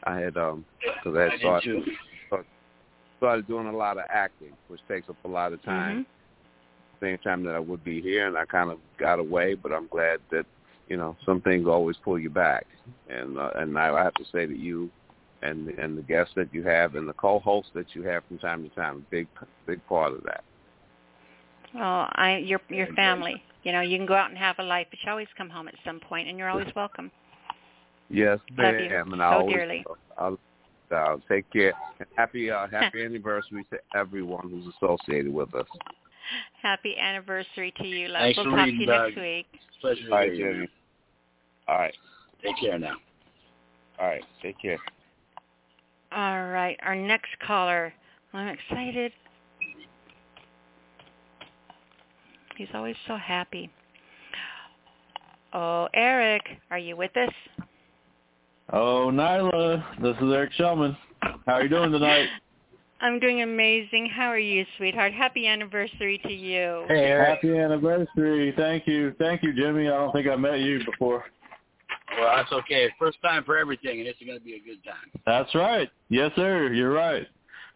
[0.04, 1.82] I had, um, because I had started,
[3.24, 6.04] started doing a lot of acting, which takes up a lot of time.
[7.00, 9.86] Same time that I would be here, and I kind of got away, but I'm
[9.86, 10.44] glad that,
[10.88, 12.66] you know, some things always pull you back.
[13.08, 14.90] And uh, and I have to say that you
[15.42, 18.62] and and the guests that you have and the co-hosts that you have from time
[18.62, 19.26] to time, big
[19.66, 20.44] big part of that.
[21.74, 23.42] Well, I your your family.
[23.62, 25.68] You know, you can go out and have a life, but you always come home
[25.68, 27.10] at some point, and you're always welcome.
[28.10, 29.84] Yes, Love I you am, and so I always, dearly.
[30.18, 30.38] I'll,
[30.92, 31.72] uh, take care.
[32.16, 35.66] Happy uh, happy anniversary to everyone who's associated with us.
[36.62, 38.22] Happy anniversary to you, love.
[38.22, 39.08] Thanks we'll talk to you Doug.
[39.08, 39.46] next week.
[39.80, 40.52] Pleasure All to meet you.
[40.52, 40.68] Jimmy.
[41.68, 41.94] All right,
[42.42, 42.96] Take care now.
[43.98, 44.24] all right.
[44.42, 44.78] Take care.
[46.12, 47.92] All right, our next caller.
[48.32, 49.12] I'm excited.
[52.56, 53.70] He's always so happy.
[55.52, 57.32] Oh, Eric, are you with us?
[58.72, 60.96] Oh, Nyla, this is Eric Shellman.
[61.20, 62.28] How are you doing tonight?
[63.00, 64.08] I'm doing amazing.
[64.14, 65.12] How are you, sweetheart?
[65.12, 66.86] Happy anniversary to you.
[66.88, 68.54] Hey happy anniversary.
[68.56, 69.14] Thank you.
[69.18, 69.88] Thank you, Jimmy.
[69.88, 71.24] I don't think I met you before.
[72.18, 72.88] Well, that's okay.
[72.98, 75.20] First time for everything, and it's going to be a good time.
[75.26, 75.90] That's right.
[76.08, 76.72] Yes, sir.
[76.72, 77.26] You're right.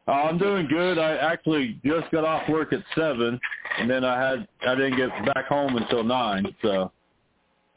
[0.07, 0.99] Uh, I'm doing good.
[0.99, 3.39] I actually just got off work at seven,
[3.79, 6.47] and then I had I didn't get back home until nine.
[6.63, 6.91] So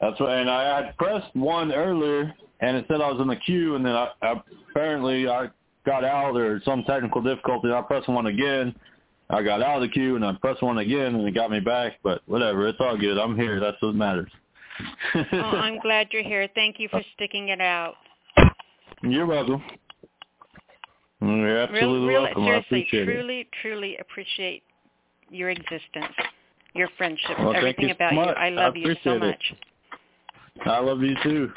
[0.00, 0.30] that's what.
[0.30, 2.32] And I had pressed one earlier,
[2.62, 5.48] and it said I was in the queue, and then I, I apparently I
[5.84, 7.68] got out or some technical difficulty.
[7.68, 8.74] and I pressed one again.
[9.28, 11.60] I got out of the queue, and I pressed one again, and it got me
[11.60, 11.94] back.
[12.02, 13.18] But whatever, it's all good.
[13.18, 13.60] I'm here.
[13.60, 14.30] That's what matters.
[15.14, 16.48] oh, I'm glad you're here.
[16.54, 17.94] Thank you for sticking it out.
[19.02, 19.62] You're welcome.
[21.20, 22.42] You're absolutely welcome.
[22.42, 23.12] I seriously, appreciate it.
[23.12, 24.62] truly, truly appreciate
[25.30, 26.12] your existence,
[26.74, 28.18] your friendship, Well, everything you so about you.
[28.20, 28.36] much.
[28.36, 29.20] I I love you so appreciate it.
[30.60, 30.66] much.
[30.66, 31.50] I love you too,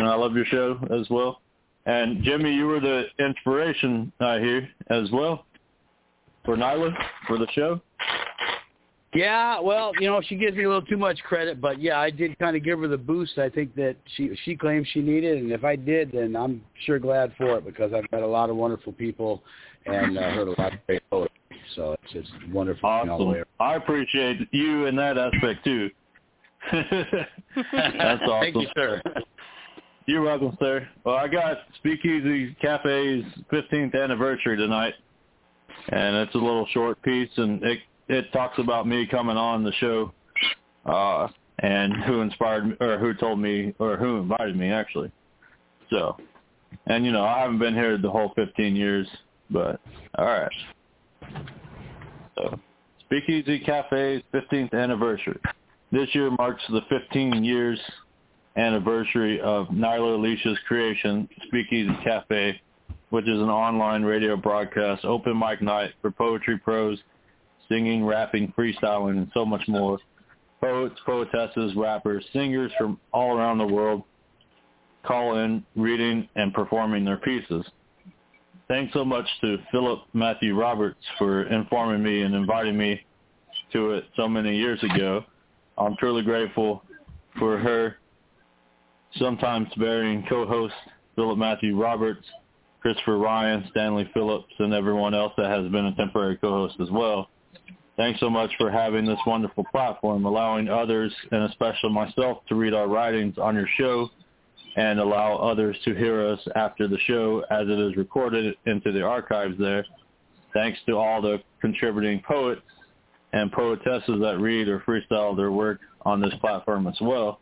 [0.00, 1.40] and I love your show as well.
[1.86, 5.46] And Jimmy, you were the inspiration I hear as well
[6.44, 6.94] for Nyla
[7.26, 7.80] for the show.
[9.12, 12.10] Yeah, well, you know, she gives me a little too much credit, but yeah, I
[12.10, 15.38] did kind of give her the boost I think that she she claims she needed,
[15.38, 18.50] and if I did, then I'm sure glad for it because I've met a lot
[18.50, 19.42] of wonderful people
[19.84, 21.36] and uh, heard a lot of great poetry.
[21.74, 22.88] So it's just wonderful.
[22.88, 23.46] all the way Awesome.
[23.58, 25.90] I appreciate you in that aspect too.
[26.72, 28.28] That's awesome.
[28.40, 29.02] Thank you, sir.
[30.10, 30.88] You're welcome, sir.
[31.04, 34.94] Well, I got Speakeasy Cafe's 15th anniversary tonight,
[35.88, 39.70] and it's a little short piece, and it it talks about me coming on the
[39.74, 40.12] show,
[40.84, 41.28] uh,
[41.60, 45.12] and who inspired me, or who told me, or who invited me actually
[45.90, 46.16] So,
[46.86, 49.06] and you know, I haven't been here the whole 15 years,
[49.48, 49.80] but
[50.18, 50.50] all right.
[52.34, 52.58] So,
[53.02, 55.38] Speakeasy Cafe's 15th anniversary.
[55.92, 57.78] This year marks the 15 years
[58.56, 62.60] anniversary of Nyla Alisia's creation, Speakeasy Cafe,
[63.10, 66.98] which is an online radio broadcast, open mic night for poetry pros,
[67.68, 69.98] singing, rapping, freestyling, and so much more.
[70.60, 74.02] Poets, poetesses, rappers, singers from all around the world
[75.04, 77.64] call in, reading, and performing their pieces.
[78.68, 83.00] Thanks so much to Philip Matthew Roberts for informing me and inviting me
[83.72, 85.24] to it so many years ago.
[85.78, 86.84] I'm truly grateful
[87.38, 87.96] for her
[89.16, 90.74] sometimes varying co-host
[91.16, 92.26] Philip Matthew Roberts,
[92.80, 97.28] Christopher Ryan, Stanley Phillips, and everyone else that has been a temporary co-host as well.
[97.96, 102.72] Thanks so much for having this wonderful platform, allowing others, and especially myself, to read
[102.72, 104.08] our writings on your show
[104.76, 109.02] and allow others to hear us after the show as it is recorded into the
[109.02, 109.84] archives there.
[110.54, 112.62] Thanks to all the contributing poets
[113.32, 117.40] and poetesses that read or freestyle their work on this platform as well.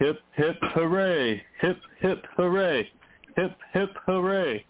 [0.00, 1.42] Hip, hip, hooray!
[1.60, 2.88] Hip, hip, hooray!
[3.36, 4.64] Hip, hip, hooray!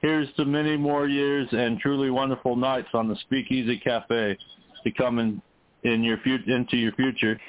[0.00, 4.36] Here's to many more years and truly wonderful nights on the Speakeasy Cafe
[4.84, 5.40] to come in,
[5.84, 7.40] in your fu- into your future.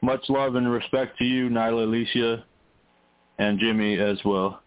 [0.00, 2.42] Much love and respect to you, Nyla Alisia,
[3.38, 4.62] and Jimmy as well.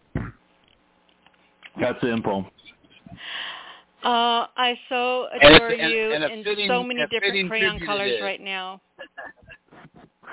[1.80, 2.46] That's the poem.
[4.04, 8.12] Uh, I so adore and- you and a in fitting- so many different crayon colors
[8.12, 8.22] is.
[8.22, 8.80] right now.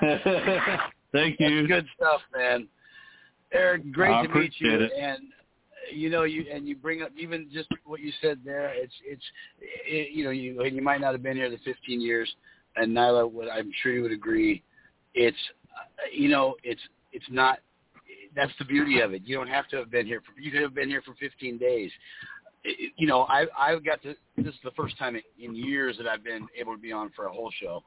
[1.14, 1.66] Thank you.
[1.68, 2.66] Good stuff, man.
[3.52, 4.80] Eric, great I to meet you.
[4.80, 4.90] it.
[4.98, 5.28] And
[5.92, 8.72] you know, you and you bring up even just what you said there.
[8.74, 9.22] It's it's
[9.60, 12.28] it, you know you and you might not have been here the 15 years,
[12.76, 14.64] and Nyla, would I'm sure you would agree.
[15.14, 15.38] It's
[16.12, 17.60] you know it's it's not.
[18.34, 19.22] That's the beauty of it.
[19.24, 20.20] You don't have to have been here.
[20.20, 21.92] For, you could have been here for 15 days.
[22.64, 24.14] It- you know, I I got to.
[24.36, 27.26] This is the first time in years that I've been able to be on for
[27.26, 27.84] a whole show,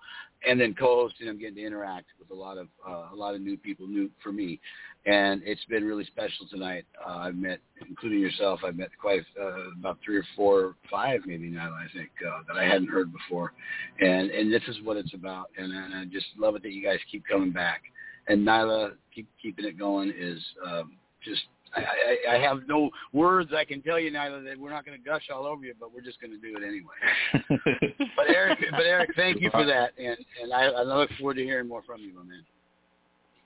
[0.48, 1.28] and then co-hosting.
[1.28, 4.10] I'm getting to interact with a lot of uh, a lot of new people, new
[4.22, 4.60] for me,
[5.08, 6.86] and it's been really special tonight.
[7.06, 11.48] Uh, I've met, including yourself, I've met quite uh, about three or four, five maybe
[11.50, 11.72] now.
[11.74, 13.54] I think uh, that I hadn't heard before,
[14.00, 15.50] and and this is what it's about.
[15.58, 17.82] And, and I just love it that you guys keep coming back.
[18.28, 21.42] And Nyla, keep keeping it going is um, just.
[21.76, 24.98] I, I, I have no words I can tell you, Nyla, that we're not going
[24.98, 28.08] to gush all over you, but we're just going to do it anyway.
[28.16, 31.44] but Eric, but Eric, thank you for that, and and I, I look forward to
[31.44, 32.44] hearing more from you, my man.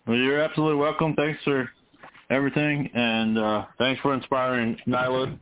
[0.07, 1.13] Well, you're absolutely welcome.
[1.15, 1.69] Thanks for
[2.29, 5.37] everything, and uh, thanks for inspiring Nyla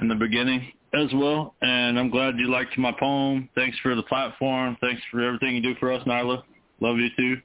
[0.00, 1.54] in the beginning as well.
[1.62, 3.48] And I'm glad you liked my poem.
[3.54, 4.76] Thanks for the platform.
[4.80, 6.42] Thanks for everything you do for us, Nyla.
[6.80, 7.36] Love you too.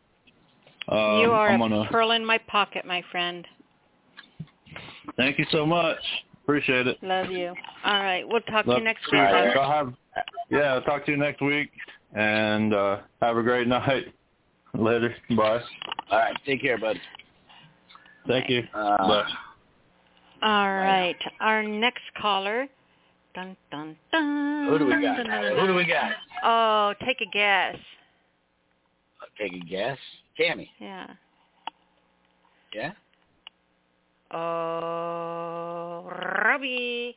[0.87, 3.47] Um, you are I'm a gonna, pearl in my pocket, my friend.
[5.17, 5.97] Thank you so much.
[6.43, 6.97] Appreciate it.
[7.01, 7.53] Love you.
[7.85, 9.21] All right, we'll talk to you next week.
[9.21, 9.59] All right, brother.
[9.59, 9.93] I'll have,
[10.49, 11.71] yeah, I'll talk to you next week,
[12.13, 14.13] and uh, have a great night.
[14.75, 15.15] Later.
[15.37, 15.61] Bye.
[16.09, 16.99] All right, take care, bud.
[18.27, 18.63] Thank you.
[18.73, 19.29] Uh, Bye.
[20.41, 22.67] All right, our next caller.
[23.35, 24.67] Dun dun dun.
[24.69, 25.01] Who do we got?
[25.01, 26.11] Dun, dun, dun, Who do we got?
[26.43, 27.77] Oh, take a guess.
[29.39, 29.97] Take a guess.
[30.37, 30.69] Tammy.
[30.79, 31.07] Yeah.
[32.73, 32.91] Yeah.
[34.33, 36.09] Oh,
[36.43, 37.15] Robbie.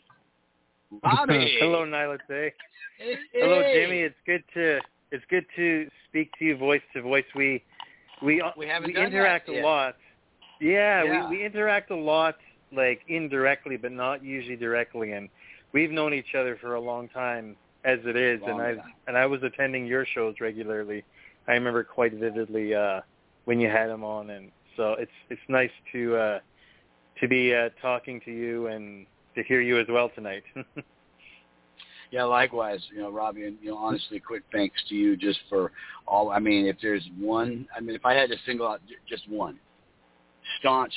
[1.03, 1.57] Bobby.
[1.61, 2.53] Hello, Nyla Tay.
[3.33, 4.01] Hello, Jimmy.
[4.01, 4.81] It's good to
[5.13, 7.25] it's good to speak to you voice to voice.
[7.35, 7.63] We
[8.23, 9.97] we We haven't we done interact that a lot.
[10.61, 11.29] Yeah, Yeah.
[11.31, 12.37] we we interact a lot,
[12.73, 15.13] like indirectly, but not usually directly.
[15.13, 15.29] And
[15.73, 18.41] we've known each other for a long time as it is.
[18.43, 18.93] Long and I time.
[19.09, 21.05] and I was attending your shows regularly.
[21.49, 23.01] I remember quite vividly uh
[23.45, 26.39] when you had them on, and so it's it's nice to uh
[27.21, 30.45] to be uh talking to you and to hear you as well tonight.
[32.11, 32.81] Yeah, likewise.
[32.95, 35.73] You know, Robbie, and you know, honestly, quick thanks to you just for
[36.07, 36.31] all.
[36.31, 39.59] I mean, if there's one, I mean, if I had to single out just one
[40.61, 40.93] staunch,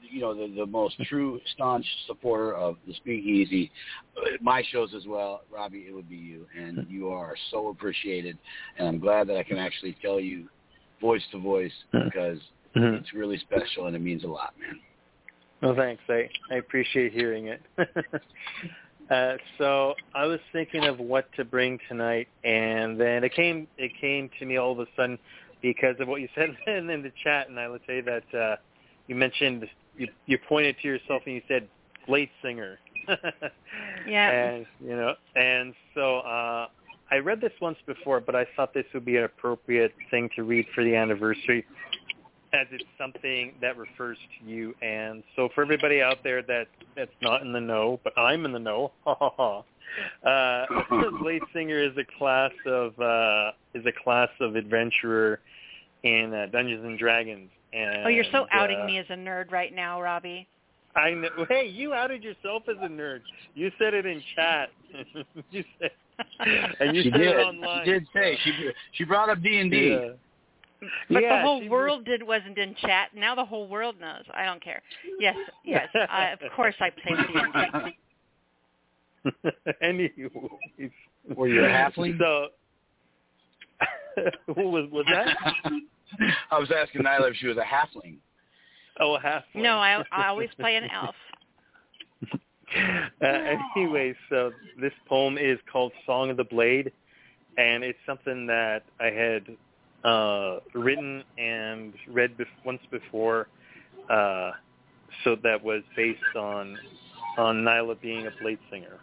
[0.00, 3.70] you know, the the most true staunch supporter of the Speakeasy,
[4.16, 8.38] uh, my shows as well, Robbie, it would be you, and you are so appreciated,
[8.78, 10.48] and I'm glad that I can actually tell you,
[11.00, 12.38] voice to voice, because
[12.74, 13.00] Mhm.
[13.00, 14.80] it's really special and it means a lot, man.
[15.62, 16.02] Well, thanks.
[16.08, 17.62] I, I appreciate hearing it.
[19.10, 23.92] uh, so I was thinking of what to bring tonight, and then it came it
[24.00, 25.18] came to me all of a sudden
[25.60, 28.56] because of what you said in, in the chat, and I would say that uh,
[29.06, 31.68] you mentioned you, you pointed to yourself and you said
[32.08, 32.78] late singer.
[34.06, 34.30] Yeah.
[34.30, 36.68] And you know, and so uh,
[37.10, 40.42] I read this once before, but I thought this would be an appropriate thing to
[40.42, 41.66] read for the anniversary.
[42.52, 44.74] As it's something that refers to you.
[44.82, 48.52] And so for everybody out there that that's not in the know, but I'm in
[48.52, 48.92] the know.
[49.04, 49.62] Ha ha ha.
[50.24, 55.40] Uh, Blade Singer is a class of uh, is a class of adventurer
[56.02, 57.50] in uh, Dungeons and Dragons.
[57.72, 60.46] And, oh, you're so outing uh, me as a nerd right now, Robbie.
[60.96, 61.28] I know.
[61.48, 63.20] Hey, you outed yourself as a nerd.
[63.54, 64.70] You said it in chat.
[65.50, 65.90] you said,
[66.80, 67.36] and you she said did.
[67.36, 67.84] it online.
[67.84, 70.10] She did say she she brought up D and D.
[70.82, 70.88] Yeah.
[71.10, 73.10] But Yeah, the whole she world did wasn't in chat.
[73.14, 74.24] Now the whole world knows.
[74.32, 74.80] I don't care.
[75.18, 75.88] Yes, yes.
[75.94, 77.16] I, of course, I play
[79.22, 79.50] D&D.
[79.82, 80.90] Anyways,
[81.36, 82.18] Were you a halfling?
[82.18, 82.48] So,
[84.54, 85.36] who was was that?
[86.50, 88.16] I was asking Nyla if she was a halfling.
[88.98, 89.44] Oh, a half.
[89.54, 91.14] No, I I always play an elf.
[93.22, 96.92] Uh, anyway, so this poem is called "Song of the Blade,"
[97.58, 99.44] and it's something that I had
[100.04, 103.48] uh, written and read bef- once before.
[104.08, 104.52] Uh,
[105.24, 106.78] so that was based on
[107.38, 108.98] on Nyla being a blade singer.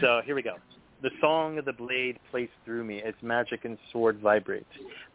[0.00, 0.56] so here we go.
[1.00, 4.66] The song of the blade plays through me as magic and sword vibrate,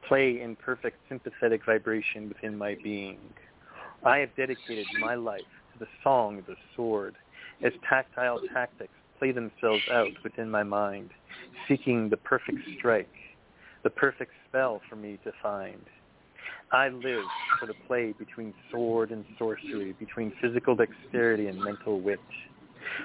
[0.07, 3.19] play in perfect sympathetic vibration within my being.
[4.05, 5.41] I have dedicated my life
[5.73, 7.15] to the song of the sword
[7.61, 11.09] as tactile tactics play themselves out within my mind,
[11.67, 13.13] seeking the perfect strike,
[13.83, 15.81] the perfect spell for me to find.
[16.71, 17.25] I live
[17.59, 22.19] for the play between sword and sorcery, between physical dexterity and mental wit.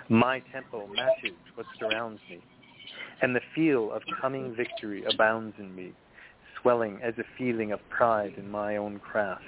[0.09, 2.41] My tempo matches what surrounds me,
[3.21, 5.93] and the feel of coming victory abounds in me,
[6.61, 9.45] swelling as a feeling of pride in my own craft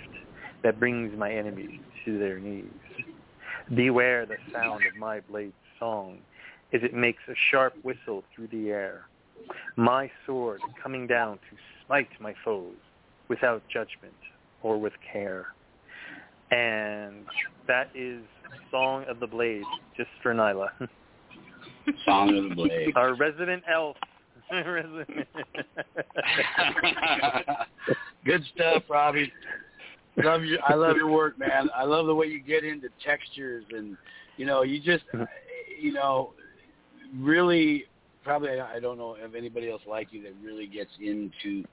[0.62, 2.65] that brings my enemies to their knees.
[3.75, 6.18] Beware the sound of my blade's song
[6.73, 9.07] as it makes a sharp whistle through the air.
[9.77, 11.57] My sword coming down to
[11.87, 12.75] smite my foes
[13.29, 14.15] without judgment
[14.62, 15.47] or with care.
[16.51, 17.25] And
[17.69, 18.23] that is
[18.70, 19.62] Song of the Blade,
[19.97, 20.69] just for Nyla.
[22.05, 22.93] Song of the Blade.
[22.97, 23.97] Our resident elf.
[28.25, 29.33] Good stuff, Robbie.
[30.17, 30.59] Love you.
[30.67, 31.70] I love your work, man.
[31.75, 33.97] I love the way you get into textures and
[34.37, 35.25] you know you just mm-hmm.
[35.81, 36.33] you know
[37.17, 37.85] really
[38.25, 41.65] probably I don't know of anybody else like you that really gets into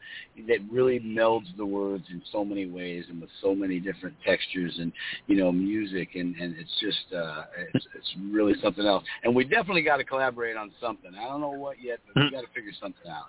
[0.48, 4.76] that really melds the words in so many ways and with so many different textures
[4.80, 4.92] and
[5.28, 7.44] you know music and and it's just uh
[7.74, 11.42] it's it's really something else and we definitely got to collaborate on something i don't
[11.42, 13.26] know what yet but we got to figure something out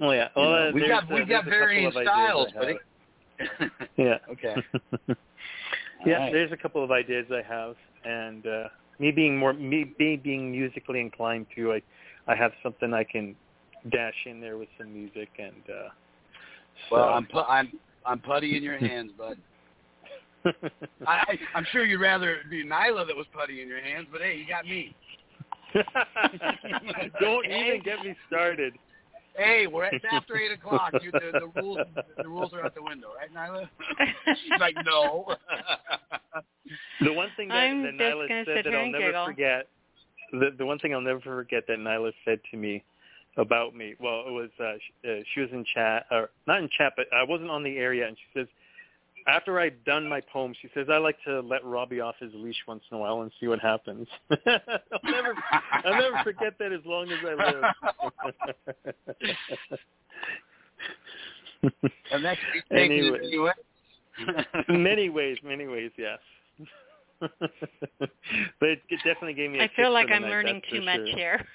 [0.00, 0.28] Oh yeah.
[0.36, 2.78] You Well, know, uh, we got uh, we there's got varying styles buddy.
[3.96, 4.18] Yeah.
[4.30, 4.54] okay
[6.06, 6.32] yeah, right.
[6.32, 7.74] there's a couple of ideas I have,
[8.04, 8.64] and uh,
[8.98, 11.82] me being more me, me being musically inclined too, I
[12.28, 13.34] I have something I can
[13.90, 15.88] dash in there with some music, and uh,
[16.90, 17.72] well i'm pu- i'm
[18.06, 19.36] i'm putty in your hands bud
[20.44, 20.52] I,
[21.06, 24.20] I i'm sure you'd rather it be nyla that was putty in your hands but
[24.20, 24.94] hey you got me
[27.20, 28.72] Don't even get me started.
[29.36, 30.94] Hey, we're at, it's after eight o'clock.
[31.02, 31.78] You, the, the rules,
[32.16, 33.68] the rules are out the window, right, Nyla?
[34.42, 35.26] She's like, no.
[37.02, 39.26] The one thing that, that Nyla said that I'll never giggle.
[39.26, 39.68] forget,
[40.32, 42.82] the the one thing I'll never forget that Nyla said to me
[43.36, 43.94] about me.
[44.00, 47.06] Well, it was uh, she, uh, she was in chat, or not in chat, but
[47.14, 48.48] I wasn't on the air yet, and she says.
[49.26, 52.56] After I'd done my poem, she says I like to let Robbie off his leash
[52.66, 54.08] once in a while and see what happens.
[54.30, 54.38] I'll
[55.04, 55.34] never,
[55.84, 57.62] I'll never forget that as long as I live.
[62.10, 62.40] and that's
[62.72, 63.18] taking it Anyway.
[63.22, 63.52] anyway.
[64.68, 66.20] many ways, many ways, yes.
[67.20, 69.58] But it, it definitely gave me.
[69.58, 71.16] a I feel like I'm night, learning too much sure.
[71.16, 71.46] here.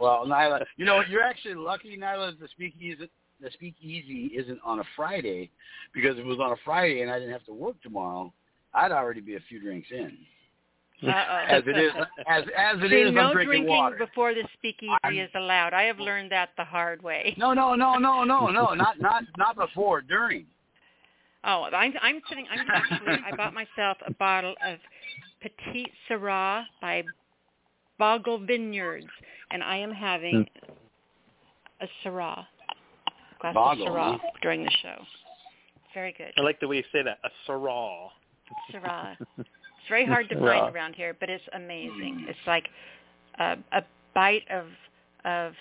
[0.00, 2.38] well, Nyla, you know you're actually lucky, Nyla.
[2.38, 5.50] The speakeasy, the speakeasy isn't on a Friday
[5.92, 8.32] because if it was on a Friday and I didn't have to work tomorrow,
[8.74, 10.16] I'd already be a few drinks in.
[11.00, 11.44] Uh-oh.
[11.48, 11.92] As it is,
[12.26, 13.96] as as it See, is, no I'm drinking drinking water.
[13.96, 15.72] before the speakeasy is allowed.
[15.72, 17.34] I have learned that the hard way.
[17.38, 20.46] No, no, no, no, no, no, not not not before, during.
[21.44, 22.46] Oh, I'm I'm sitting.
[22.50, 23.16] I'm actually.
[23.24, 24.78] I bought myself a bottle of
[25.40, 27.04] Petite Syrah by
[27.98, 29.06] Bogle Vineyards,
[29.50, 30.46] and I am having
[31.80, 34.28] a Syrah, a glass Boggle, of Syrah huh?
[34.42, 34.96] during the show.
[35.94, 36.32] Very good.
[36.36, 37.18] I like the way you say that.
[37.24, 38.08] A Syrah.
[38.72, 39.16] Syrah.
[39.38, 39.48] It's
[39.88, 40.60] very hard to Syrah.
[40.64, 42.26] find around here, but it's amazing.
[42.28, 42.66] It's like
[43.38, 43.82] a, a
[44.14, 44.66] bite of
[45.24, 45.52] of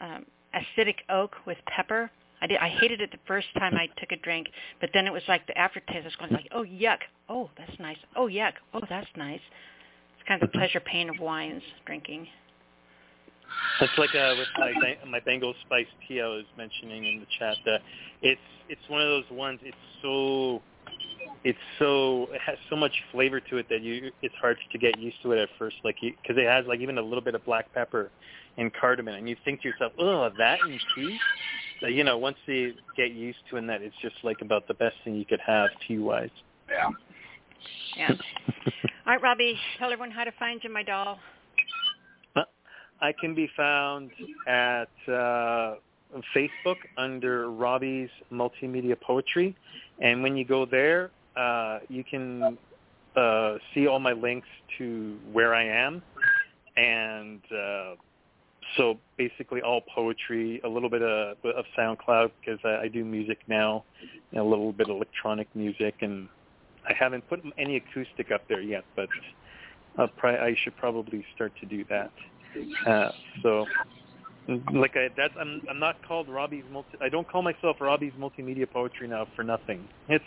[0.00, 2.10] um, acidic oak with pepper.
[2.42, 2.58] I did.
[2.58, 4.48] I hated it the first time I took a drink,
[4.80, 7.98] but then it was like the aftertaste was going like, oh yuck, oh that's nice,
[8.16, 9.40] oh yuck, oh that's nice.
[10.18, 12.26] It's kind of the pleasure pain of wines drinking.
[13.80, 17.56] It's like uh, with my my Bengal spice tea I was mentioning in the chat.
[17.64, 17.80] That
[18.22, 19.60] it's it's one of those ones.
[19.62, 20.62] It's so
[21.44, 24.98] it's so it has so much flavor to it that you it's hard to get
[24.98, 25.76] used to it at first.
[25.84, 28.10] Like because it has like even a little bit of black pepper
[28.56, 31.18] and cardamom, and you think to yourself, oh, that in tea.
[31.80, 34.74] So, you know, once you get used to it, that it's just like about the
[34.74, 36.30] best thing you could have tea wise.
[36.68, 36.90] Yeah.
[37.96, 38.10] Yeah.
[39.06, 41.18] All right, Robbie, tell everyone how to find you, my doll.
[43.02, 44.10] I can be found
[44.46, 45.76] at uh,
[46.36, 49.56] Facebook under Robbie's Multimedia Poetry,
[50.00, 52.58] and when you go there, uh, you can
[53.16, 56.02] uh, see all my links to where I am,
[56.76, 57.94] and uh,
[58.76, 63.38] so basically all poetry, a little bit of, of SoundCloud because I, I do music
[63.48, 63.84] now,
[64.30, 66.28] and a little bit of electronic music, and
[66.88, 69.08] I haven't put any acoustic up there yet, but
[69.98, 72.10] I'll I should probably start to do that.
[72.86, 73.66] Uh, so,
[74.72, 76.90] like I, that's I'm I'm not called Robbie's multi.
[77.00, 79.88] I don't call myself Robbie's multimedia poetry now for nothing.
[80.08, 80.24] It's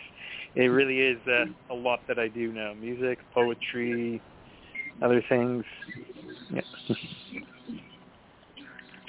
[0.54, 4.20] it really is uh, a lot that I do now: music, poetry,
[5.02, 5.64] other things.
[6.50, 6.60] Yeah.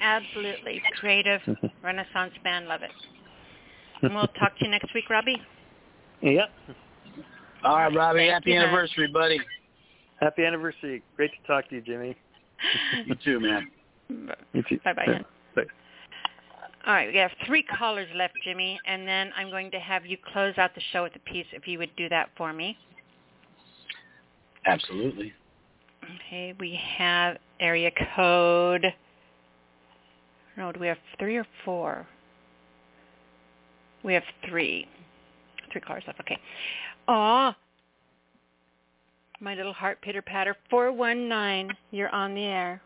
[0.06, 0.82] Absolutely.
[1.00, 1.42] Creative
[1.84, 2.68] Renaissance man.
[2.68, 2.92] Love it.
[4.02, 5.42] And we'll talk to you next week, Robbie.
[6.22, 6.46] Yeah.
[7.64, 8.20] All right, Robbie.
[8.20, 8.68] Thank happy you, man.
[8.68, 9.40] anniversary, buddy.
[10.20, 11.02] Happy anniversary.
[11.16, 12.16] Great to talk to you, Jimmy.
[13.06, 13.72] you too, man.
[14.54, 14.80] You too.
[14.84, 15.06] Bye-bye.
[15.56, 15.64] Bye.
[16.86, 20.18] All right, we have three callers left, Jimmy, and then I'm going to have you
[20.32, 22.78] close out the show with a piece if you would do that for me.
[24.68, 25.34] Absolutely.
[26.04, 28.86] Okay, we have area code.
[30.58, 32.08] No, do we have three or four?
[34.04, 34.88] We have three.
[35.72, 36.20] Three cars left.
[36.22, 36.38] Okay.
[37.08, 37.56] Aw.
[39.42, 40.56] My little heart pitter patter.
[40.70, 41.76] 419.
[41.92, 42.82] You're on the air.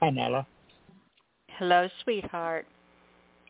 [0.00, 0.46] Hi, Nella.
[1.58, 2.66] Hello, sweetheart.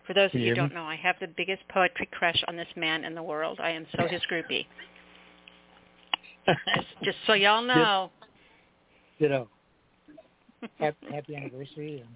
[0.06, 2.56] For those of you you who don't know, I have the biggest poetry crush on
[2.56, 3.58] this man in the world.
[3.60, 4.66] I am so his groupie.
[6.46, 8.10] just, just so y'all know.
[9.18, 9.48] Ditto.
[10.78, 12.00] Happy, happy anniversary.
[12.00, 12.08] And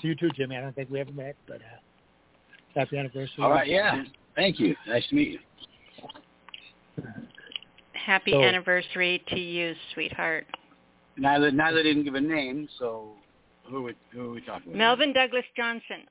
[0.00, 0.56] to you too, Jimmy.
[0.56, 3.42] I don't think we ever met, but uh, happy anniversary.
[3.42, 4.02] All right, yeah.
[4.36, 4.74] Thank you.
[4.86, 5.38] Nice to meet you.
[7.92, 10.46] Happy So- anniversary to you, sweetheart.
[11.16, 13.12] Neither neither didn't give a name, so
[13.64, 14.76] who are we, who are we talking about?
[14.78, 16.02] Melvin Douglas Johnson.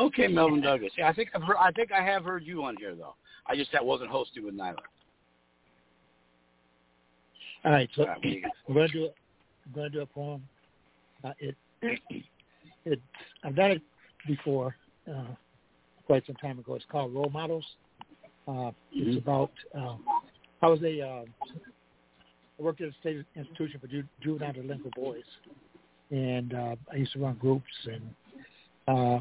[0.00, 0.92] Okay, Melvin Douglas.
[0.96, 3.14] Yeah, I think I've heard, I think I have heard you on here though.
[3.46, 4.76] I just that wasn't hosted with Nyla.
[7.64, 8.52] All right, so All right, do you got?
[8.68, 9.08] we're going to do.
[9.66, 10.42] I'm going to do a poem.
[11.26, 11.56] Uh, it,
[12.84, 13.00] it,
[13.42, 13.82] I've done it
[14.26, 14.76] before,
[15.10, 15.34] uh,
[16.06, 16.74] quite some time ago.
[16.74, 17.66] It's called Role Models.
[18.46, 19.18] Uh, It's Mhm.
[19.18, 19.50] about.
[19.74, 20.04] Um,
[20.62, 21.00] I was a.
[21.00, 21.24] Uh,
[22.58, 25.24] I worked at a state institution for ju- juvenile delinquent boys,
[26.10, 27.86] and uh, I used to run groups.
[27.86, 28.14] And
[28.86, 29.20] uh,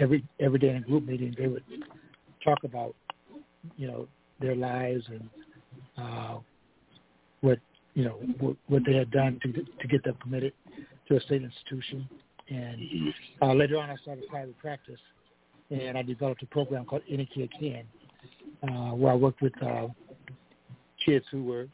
[0.00, 1.64] every every day in a group meeting, they would
[2.44, 2.94] talk about,
[3.76, 4.08] you know,
[4.40, 5.30] their lives and
[5.96, 6.38] uh,
[7.40, 7.60] what
[7.98, 10.52] you know what, what they had done to to get them committed
[11.08, 12.08] to a state institution.
[12.48, 12.80] And
[13.42, 15.00] uh, later on, I started private practice,
[15.70, 17.82] and I developed a program called Any Kid Can,
[18.62, 19.88] uh, where I worked with uh,
[21.04, 21.66] kids who were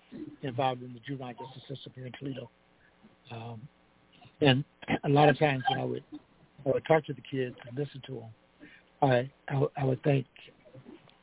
[0.42, 2.50] involved in the juvenile justice system here in Toledo.
[3.30, 3.60] Um,
[4.40, 4.64] and
[5.04, 6.04] a lot of times when I would
[6.66, 8.30] I would talk to the kids and listen to them,
[9.02, 10.24] I I, would- I would think,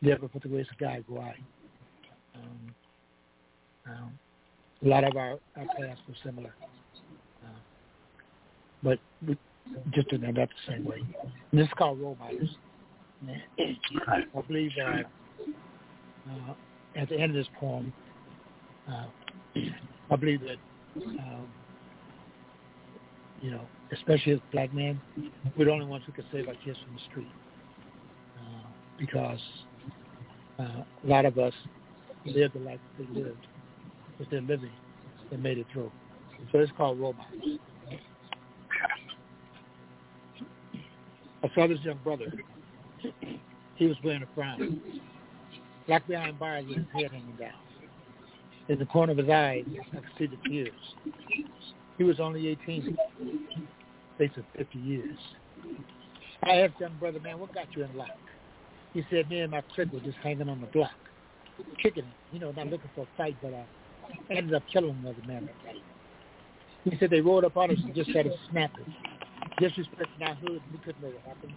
[0.03, 1.35] never put the grace of God go I.
[2.35, 2.75] Um,
[3.87, 4.11] um,
[4.83, 6.53] a lot of our, our paths were similar.
[7.43, 7.59] Uh,
[8.83, 9.37] but we
[9.91, 11.01] just didn't end up the same way.
[11.51, 12.49] And this is called role models.
[14.07, 15.03] I believe uh,
[16.29, 16.53] uh,
[16.95, 17.93] at the end of this poem,
[18.89, 19.05] uh,
[20.09, 20.57] I believe that,
[20.97, 21.47] um,
[23.41, 23.61] you know,
[23.91, 24.99] especially as black men,
[25.55, 27.31] we're the only ones who can save our kids from the street.
[28.37, 29.39] Uh, because
[30.59, 31.53] uh, a lot of us
[32.25, 33.47] lived the life that they lived
[34.21, 34.71] with their living
[35.31, 35.91] and made it through.
[36.51, 37.59] So it's called models.
[41.43, 42.31] I saw this young brother.
[43.75, 44.79] He was wearing a frown.
[45.87, 47.49] Black behind bars with his head hanging down.
[48.69, 50.71] In the corner of his eye, I could see the tears.
[51.97, 52.95] He was only 18.
[54.19, 55.17] Face of 50 years.
[56.43, 58.09] I asked young brother, man, what got you in lock?
[58.93, 60.91] He said, me and my clique were just hanging on the block,
[61.81, 63.65] kicking it, you know, not looking for a fight, but I
[64.29, 65.83] ended up killing another man that night.
[66.83, 68.93] He said they rolled up on us and just started snapping,
[69.59, 70.61] disrespecting our hood.
[70.71, 71.53] We couldn't know what happened.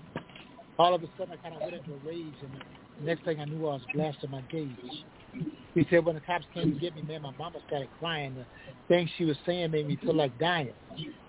[0.79, 2.51] All of a sudden, I kind of went into a rage, and
[2.99, 4.77] the next thing I knew, I was blasting my gauge.
[5.75, 8.35] He said when the cops came to get me, man, my mama started crying.
[8.35, 8.47] The
[8.89, 10.73] things she was saying made me feel like dying.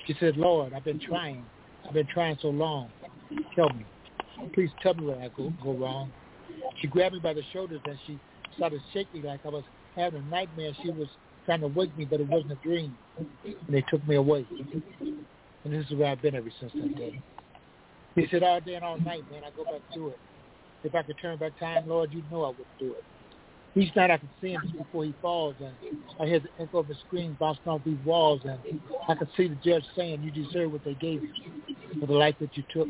[0.06, 1.44] She said, Lord, I've been trying.
[1.88, 2.90] I've been trying so long.
[3.56, 3.86] Tell me.
[4.54, 6.12] Please tell me where I go, go wrong.
[6.82, 8.20] She grabbed me by the shoulders and she
[8.56, 9.64] started shaking like I was
[9.96, 10.72] having a nightmare.
[10.82, 11.08] She was
[11.46, 12.98] trying to wake me, but it wasn't a dream.
[13.18, 14.46] And they took me away.
[15.64, 17.22] And this is where I've been ever since that day.
[18.16, 20.20] He said, all day and all night, man, I go back to it.
[20.84, 23.04] If I could turn back time, Lord, you know I would do it.
[23.78, 25.74] Each night I could see him before he falls, and
[26.20, 28.58] I hear the echo of his scream bouncing off these walls, and
[29.10, 31.34] I could see the judge saying, you deserve what they gave you
[32.00, 32.88] for the life that you took.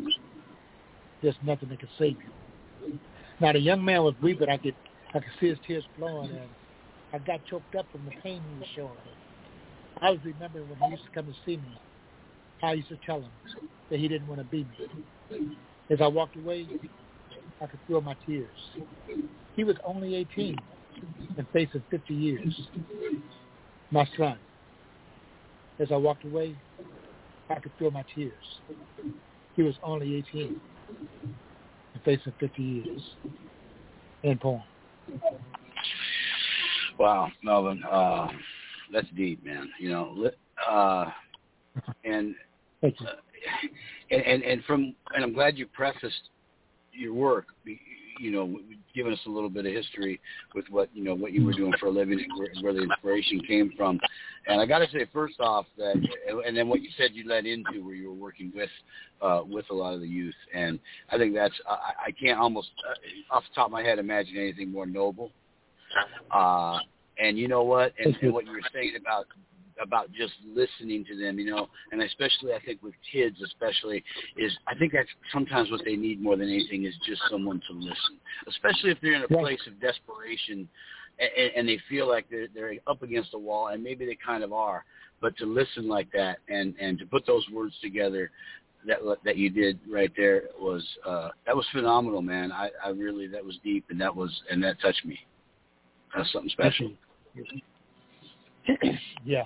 [1.23, 2.99] There's nothing that can save you.
[3.39, 4.47] Now the young man was weeping.
[4.49, 4.75] I could
[5.15, 6.49] I could see his tears flowing, and
[7.15, 8.91] I got choked up from the pain he was showing.
[9.05, 9.15] me.
[10.01, 11.79] I was remembering when he used to come to see me.
[12.61, 13.31] I used to tell him
[13.89, 14.67] that he didn't want to be
[15.29, 15.55] me.
[15.89, 16.67] As I walked away,
[17.61, 18.49] I could feel my tears.
[19.55, 20.57] He was only 18
[21.37, 22.69] and facing 50 years.
[23.91, 24.37] My son.
[25.79, 26.57] As I walked away,
[27.49, 28.33] I could feel my tears.
[29.55, 30.59] He was only 18
[31.93, 33.01] and facing 50 years.
[34.25, 34.63] End poem.
[36.97, 38.27] Wow, Melvin, uh,
[38.93, 39.69] that's deep, man.
[39.79, 40.31] You know,
[40.69, 41.05] uh,
[42.03, 42.35] and,
[42.83, 42.89] uh,
[44.11, 46.29] and and and from and I'm glad you prefaced
[46.93, 47.47] your work.
[48.17, 48.59] You know,
[48.95, 50.21] giving us a little bit of history
[50.53, 52.83] with what you know what you were doing for a living and where, where the
[52.83, 53.99] inspiration came from.
[54.47, 55.95] And I got to say, first off, that
[56.45, 58.69] and then what you said you led into where you were working with
[59.21, 60.79] uh, with a lot of the youth, and
[61.11, 64.37] I think that's I, I can't almost uh, off the top of my head imagine
[64.37, 65.31] anything more noble.
[66.31, 66.79] Uh,
[67.17, 67.93] and you know what?
[68.03, 69.25] And, and what you were saying about
[69.81, 74.03] about just listening to them, you know, and especially I think with kids, especially
[74.37, 77.73] is I think that's sometimes what they need more than anything is just someone to
[77.73, 78.17] listen,
[78.47, 80.67] especially if they're in a place of desperation
[81.19, 84.43] and, and they feel like they're they're up against a wall, and maybe they kind
[84.43, 84.85] of are,
[85.21, 88.31] but to listen like that and and to put those words together
[88.87, 92.51] that that you did right there was uh that was phenomenal man.
[92.51, 95.19] I i really that was deep and that was and that touched me
[96.15, 96.91] that's something special
[97.35, 97.43] yeah,
[99.25, 99.43] yeah,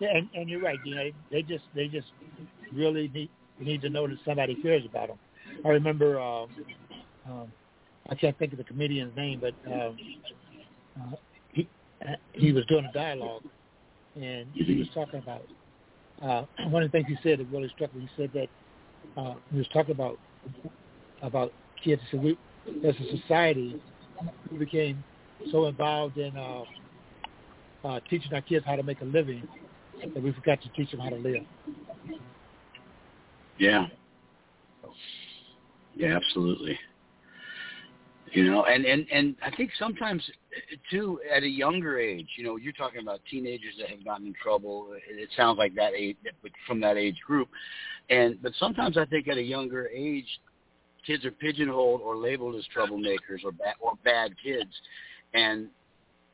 [0.00, 0.78] yeah, and and you're right.
[0.84, 2.08] You know, they just they just
[2.72, 5.18] really need need to know that somebody cares about them.
[5.64, 6.48] I remember, um,
[7.26, 7.52] um,
[8.10, 9.96] I can't think of the comedian's name, but um,
[11.00, 11.16] uh,
[11.52, 11.68] he
[12.32, 13.42] he was doing a dialogue,
[14.16, 15.42] and he was talking about
[16.22, 18.02] uh, one of the things he said that really struck me.
[18.02, 20.18] He said that uh, he was talking about
[21.22, 22.02] about kids.
[22.10, 22.38] He said we,
[22.86, 23.80] as a society,
[24.50, 25.02] we became
[25.50, 26.62] so involved in uh,
[27.84, 29.46] uh, teaching our kids how to make a living
[30.14, 31.42] that we forgot to teach them how to live.
[33.58, 33.86] Yeah.
[35.96, 36.78] Yeah, absolutely.
[38.32, 40.22] You know, and and and I think sometimes
[40.90, 44.34] too at a younger age, you know, you're talking about teenagers that have gotten in
[44.42, 44.88] trouble.
[45.08, 46.16] It sounds like that age
[46.66, 47.48] from that age group,
[48.10, 50.26] and but sometimes I think at a younger age,
[51.06, 54.72] kids are pigeonholed or labeled as troublemakers or bad or bad kids,
[55.34, 55.68] and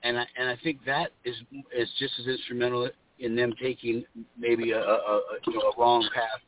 [0.02, 1.36] and I, and I think that is
[1.76, 2.88] is just as instrumental
[3.18, 4.04] in them taking
[4.38, 6.40] maybe a, a, a you know a wrong path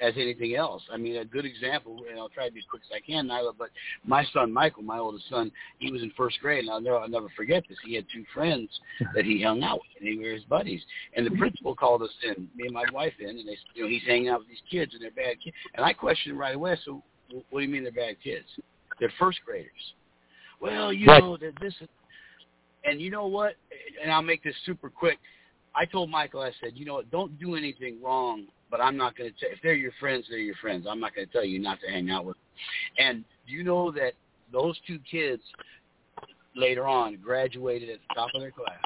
[0.00, 0.82] as anything else.
[0.92, 3.28] I mean, a good example, and I'll try to be as quick as I can,
[3.28, 3.70] Nyla, but
[4.04, 7.08] my son, Michael, my oldest son, he was in first grade, and I'll never, I'll
[7.08, 7.78] never forget this.
[7.84, 8.68] He had two friends
[9.14, 10.82] that he hung out with, and they were his buddies.
[11.16, 13.88] And the principal called us in, me and my wife in, and they, you know,
[13.88, 15.56] he's hanging out with these kids, and they're bad kids.
[15.74, 17.02] And I questioned him right away, so
[17.50, 18.46] what do you mean they're bad kids?
[19.00, 19.70] They're first graders.
[20.64, 21.22] Well, you Right.
[21.22, 21.74] know, that this
[22.84, 23.56] and you know what?
[24.02, 25.18] And I'll make this super quick.
[25.74, 27.10] I told Michael, I said, you know what?
[27.10, 29.50] Don't do anything wrong, but I'm not going to tell.
[29.50, 30.86] If they're your friends, they're your friends.
[30.88, 32.36] I'm not going to tell you not to hang out with.
[32.36, 33.06] Them.
[33.06, 34.14] And do you know that
[34.52, 35.42] those two kids
[36.56, 38.78] later on graduated at the top of their class?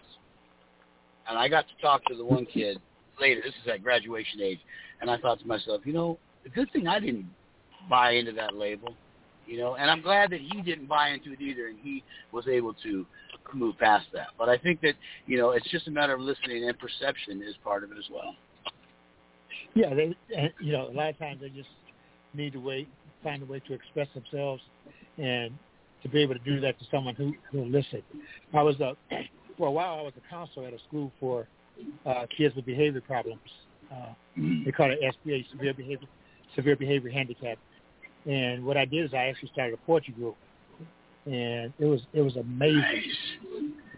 [1.29, 2.81] And I got to talk to the one kid
[3.21, 3.41] later.
[3.45, 4.61] This is at graduation age,
[5.01, 7.27] and I thought to myself, you know, the good thing I didn't
[7.89, 8.95] buy into that label,
[9.49, 12.47] you know, and I'm glad that he didn't buy into it either, and he was
[12.47, 13.07] able to
[13.55, 14.29] move past that.
[14.39, 14.95] But I think that
[15.27, 18.05] you know, it's just a matter of listening and perception is part of it as
[18.13, 18.35] well.
[19.75, 20.15] Yeah, they
[20.61, 21.69] you know a lot of times they just
[22.35, 22.89] need to wait,
[23.23, 24.63] find a way to express themselves,
[25.17, 25.53] and
[26.03, 28.03] to be able to do that to someone who who will listen.
[28.53, 28.97] I was a
[29.57, 31.49] for a while I was a counselor at a school for
[32.05, 33.41] uh, kids with behavior problems.
[33.91, 34.13] Uh,
[34.65, 36.07] they call it SBA, severe behavior
[36.55, 37.59] severe behavior handicap.
[38.27, 40.37] And what I did is I actually started a poetry group,
[41.27, 43.03] and it was it was amazing.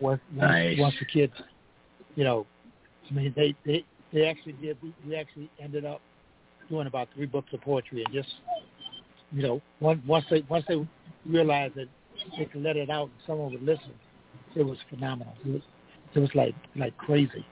[0.01, 0.79] Once once, Nice.
[0.79, 1.33] once the kids,
[2.15, 2.47] you know,
[3.11, 4.77] I mean they they they actually did.
[4.83, 6.01] We, we actually ended up
[6.69, 8.29] doing about three books of poetry, and just
[9.33, 10.77] you know, one, once they once they
[11.27, 11.89] realized that
[12.39, 13.93] they could let it out and someone would listen,
[14.55, 15.35] it was phenomenal.
[15.45, 15.63] It was,
[16.15, 17.45] it was like like crazy.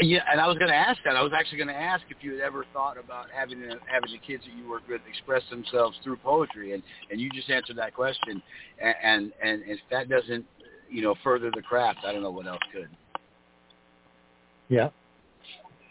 [0.00, 1.14] Yeah, and I was going to ask that.
[1.14, 4.10] I was actually going to ask if you had ever thought about having the, having
[4.12, 7.76] the kids that you work with express themselves through poetry, and and you just answered
[7.76, 8.42] that question.
[8.80, 10.46] And and, and if that doesn't,
[10.90, 12.88] you know, further the craft, I don't know what else could.
[14.68, 14.88] Yeah.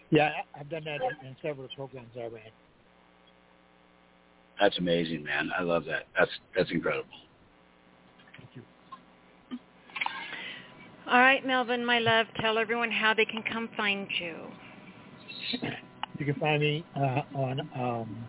[0.09, 2.41] Yeah, I've done that in, in several programs I ran.
[4.59, 5.51] That's amazing, man.
[5.57, 6.07] I love that.
[6.17, 7.13] That's that's incredible.
[11.11, 14.35] All right, Melvin, my love, tell everyone how they can come find you.
[16.19, 18.27] You can find me uh, on um,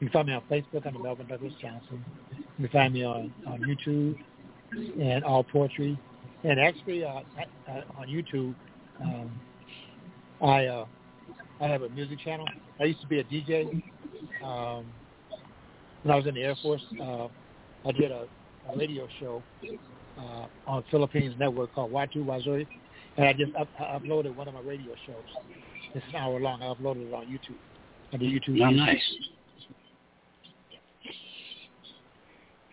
[0.00, 2.04] you can find me on Facebook under Melvin Douglas Johnson.
[2.58, 4.16] You can find me on on YouTube
[5.00, 5.96] and All Poetry,
[6.42, 7.20] and actually uh,
[7.96, 8.56] on YouTube,
[9.00, 9.40] um,
[10.42, 10.86] I uh,
[11.60, 12.46] I have a music channel.
[12.80, 13.82] I used to be a DJ.
[14.42, 14.84] Um,
[16.02, 17.28] when I was in the Air Force, uh,
[17.86, 18.26] I did a,
[18.68, 19.44] a radio show
[20.18, 22.66] uh, on Philippines network called Watu Wazuri,
[23.16, 25.24] and I just up, I uploaded one of my radio shows.
[25.94, 26.62] It's an hour long.
[26.62, 27.56] I uploaded it on YouTube.
[28.12, 28.60] On the YouTube.
[28.60, 29.02] Oh, nice.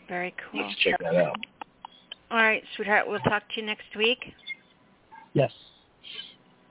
[0.07, 0.61] Very cool.
[0.61, 1.37] Let's check that out.
[2.31, 4.33] All right, sweetheart, we'll talk to you next week.
[5.33, 5.51] Yes.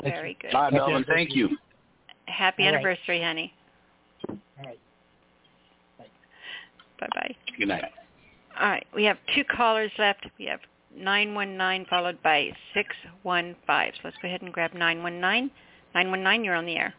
[0.03, 0.53] Very good.
[0.53, 1.05] Bye, Melvin.
[1.05, 1.57] Thank you.
[2.27, 2.75] Happy All right.
[2.75, 3.53] anniversary, honey.
[4.29, 4.79] All right.
[7.01, 7.35] Bye-bye.
[7.59, 7.85] Good night.
[8.61, 10.27] All right, we have two callers left.
[10.39, 10.61] We have
[10.97, 13.93] 919 followed by 615.
[13.97, 15.51] So let's go ahead and grab 919.
[15.95, 16.95] 919, you're on the air.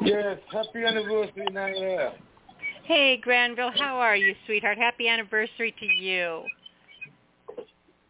[0.00, 2.12] Yes, happy anniversary, Naira.
[2.84, 4.78] Hey, Granville, how are you, sweetheart?
[4.78, 6.44] Happy anniversary to you.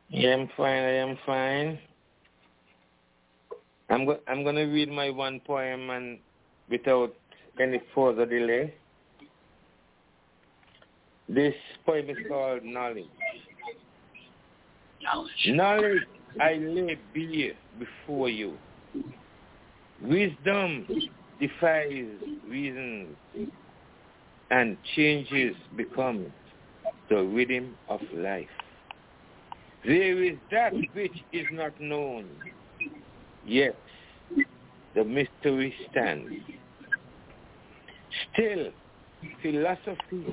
[0.09, 0.83] Yeah, I'm fine.
[0.83, 1.79] I am fine.
[3.89, 6.19] I'm go- I'm going to read my one poem and
[6.69, 7.15] without
[7.61, 8.75] any further delay.
[11.29, 13.07] This poem is called Knowledge.
[15.03, 15.31] Knowledge.
[15.47, 16.03] Knowledge
[16.41, 18.57] I lay bare before you.
[20.03, 20.87] Wisdom
[21.41, 22.07] defies
[22.49, 23.09] reason
[24.51, 26.27] and changes become
[27.09, 28.47] the rhythm of life.
[29.85, 32.29] There is that which is not known,
[33.45, 33.77] yet
[34.95, 36.33] the mystery stands.
[38.33, 38.71] Still,
[39.43, 40.27] philosophy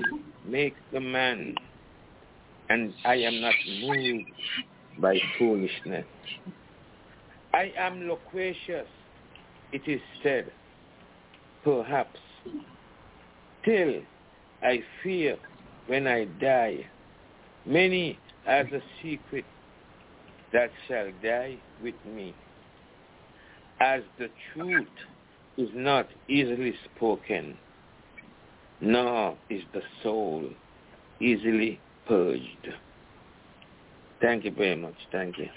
[0.45, 1.55] makes the man,
[2.69, 4.31] and I am not moved
[4.99, 6.05] by foolishness.
[7.53, 8.87] I am loquacious,
[9.71, 10.51] it is said,
[11.63, 12.19] perhaps.
[13.61, 14.01] Still,
[14.61, 15.37] I fear
[15.87, 16.85] when I die.
[17.65, 19.45] Many are the secret
[20.51, 22.35] that shall die with me.
[23.79, 24.87] As the truth
[25.57, 27.57] is not easily spoken,
[28.83, 30.49] nor is the soul
[31.21, 32.67] easily purged.
[34.21, 34.95] Thank you very much.
[35.11, 35.47] Thank you.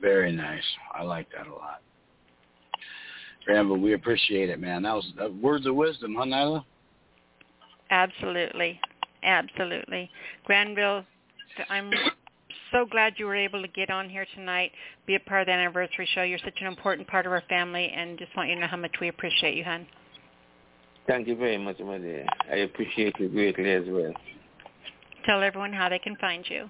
[0.00, 0.62] Very nice.
[0.94, 1.80] I like that a lot.
[3.44, 4.82] Granville, we appreciate it, man.
[4.82, 6.64] That was uh, words of wisdom, huh, Nyla?
[7.90, 8.80] Absolutely.
[9.22, 10.10] Absolutely.
[10.44, 11.04] Granville,
[11.70, 11.92] I'm
[12.72, 14.72] so glad you were able to get on here tonight,
[15.06, 16.22] be a part of the anniversary show.
[16.22, 18.76] You're such an important part of our family, and just want you to know how
[18.76, 19.86] much we appreciate you, hon.
[21.06, 22.26] Thank you very much, my dear.
[22.50, 24.12] I appreciate you greatly as well.
[25.24, 26.68] Tell everyone how they can find you.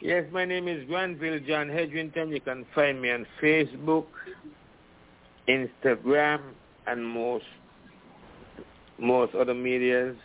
[0.00, 2.32] Yes, my name is Granville John Hedrington.
[2.32, 4.06] You can find me on Facebook,
[5.48, 6.40] Instagram,
[6.86, 7.44] and most
[8.98, 10.16] most other medias.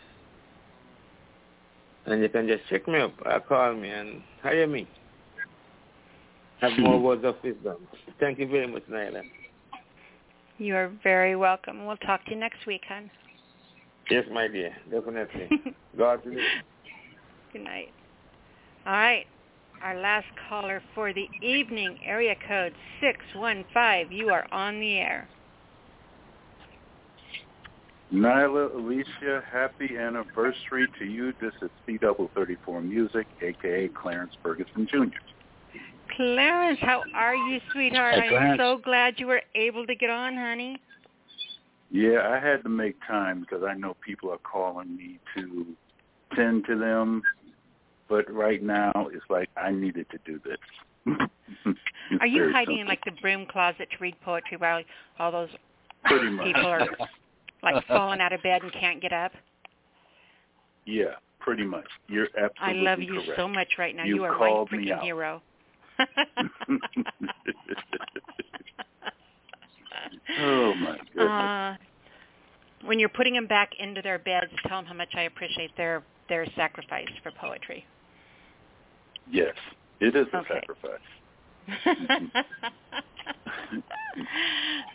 [2.06, 4.88] And you can just check me up or call me and hire me.
[6.60, 7.86] Have more words of wisdom.
[8.20, 9.22] Thank you very much, Nyla.
[10.58, 11.86] You are very welcome.
[11.86, 13.10] We'll talk to you next week, hon.
[14.10, 15.48] Yes, my dear, definitely.
[15.98, 16.36] God bless.
[17.52, 17.92] Good night.
[18.86, 19.26] All right.
[19.82, 24.16] Our last caller for the evening, area code 615.
[24.16, 25.28] You are on the air.
[28.12, 31.32] Nyla Alisia, happy anniversary to you.
[31.40, 35.16] This is C double thirty four Music, aka Clarence Ferguson Jr.
[36.16, 38.14] Clarence, how are you, sweetheart?
[38.18, 40.80] I'm so glad you were able to get on, honey.
[41.90, 45.66] Yeah, I had to make time because I know people are calling me to
[46.34, 47.22] tend to them,
[48.08, 50.58] but right now it's like I needed to do this.
[52.20, 54.82] Are you hiding in like the broom closet to read poetry while
[55.18, 55.50] all those
[56.04, 56.46] Pretty much.
[56.46, 56.86] people are
[57.62, 59.32] like falling out of bed and can't get up?
[60.86, 61.86] Yeah, pretty much.
[62.08, 63.32] You're absolutely I love you correct.
[63.36, 64.04] so much right now.
[64.04, 65.42] You You, are my freaking hero.
[70.40, 71.30] Oh my goodness.
[71.30, 71.76] Uh,
[72.84, 76.02] when you're putting them back into their beds, tell them how much I appreciate their
[76.28, 77.84] their sacrifice for poetry.
[79.30, 79.54] Yes,
[80.00, 80.54] it is a Okay.
[80.54, 80.98] sacrifice.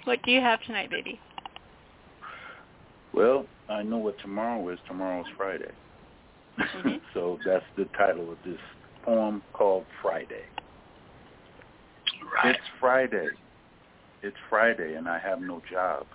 [0.03, 1.19] what do you have tonight, baby?
[3.13, 4.79] Well, I know what tomorrow is.
[4.87, 5.71] Tomorrow's Friday.
[6.59, 6.95] Mm-hmm.
[7.13, 8.59] so that's the title of this
[9.03, 10.43] poem called Friday.
[12.43, 13.29] It's Friday.
[14.21, 16.05] It's Friday and I have no job.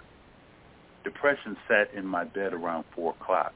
[1.05, 3.55] Depression sat in my bed around 4 o'clock.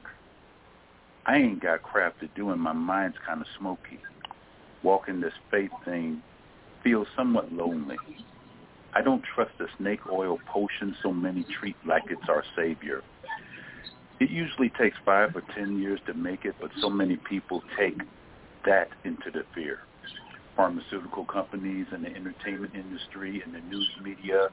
[1.25, 3.99] I ain't got crap to do and my mind's kind of smoky.
[4.83, 6.21] Walking this faith thing
[6.83, 7.97] feels somewhat lonely.
[8.93, 13.01] I don't trust the snake oil potion so many treat like it's our savior.
[14.19, 17.99] It usually takes five or ten years to make it, but so many people take
[18.65, 19.79] that into the fear.
[20.57, 24.49] Pharmaceutical companies and the entertainment industry and the news media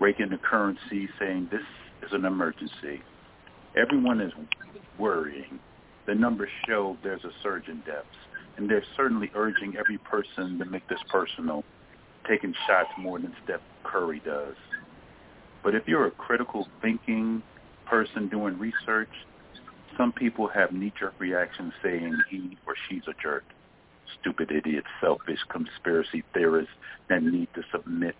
[0.00, 1.62] raking the currency saying this
[2.04, 3.00] is an emergency.
[3.76, 4.32] Everyone is
[4.98, 5.60] worrying.
[6.06, 8.06] The numbers show there's a surge in deaths,
[8.56, 11.62] and they're certainly urging every person to make this personal,
[12.28, 14.56] taking shots more than Steph Curry does.
[15.62, 17.42] But if you're a critical thinking
[17.86, 19.08] person doing research,
[19.96, 23.44] some people have knee-jerk reactions saying he or she's a jerk.
[24.20, 26.72] Stupid idiot, selfish conspiracy theorists
[27.08, 28.16] that need to submit,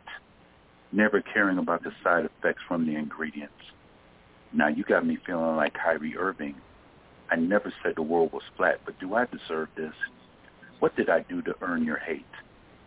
[0.93, 3.55] never caring about the side effects from the ingredients.
[4.53, 6.55] Now you got me feeling like Kyrie Irving.
[7.31, 9.93] I never said the world was flat, but do I deserve this?
[10.79, 12.25] What did I do to earn your hate?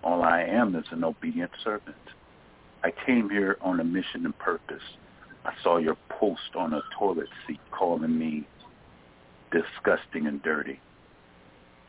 [0.04, 1.96] All I am is an obedient servant.
[2.84, 4.82] I came here on a mission and purpose.
[5.46, 8.48] I saw your post on a toilet seat calling me
[9.52, 10.80] disgusting and dirty.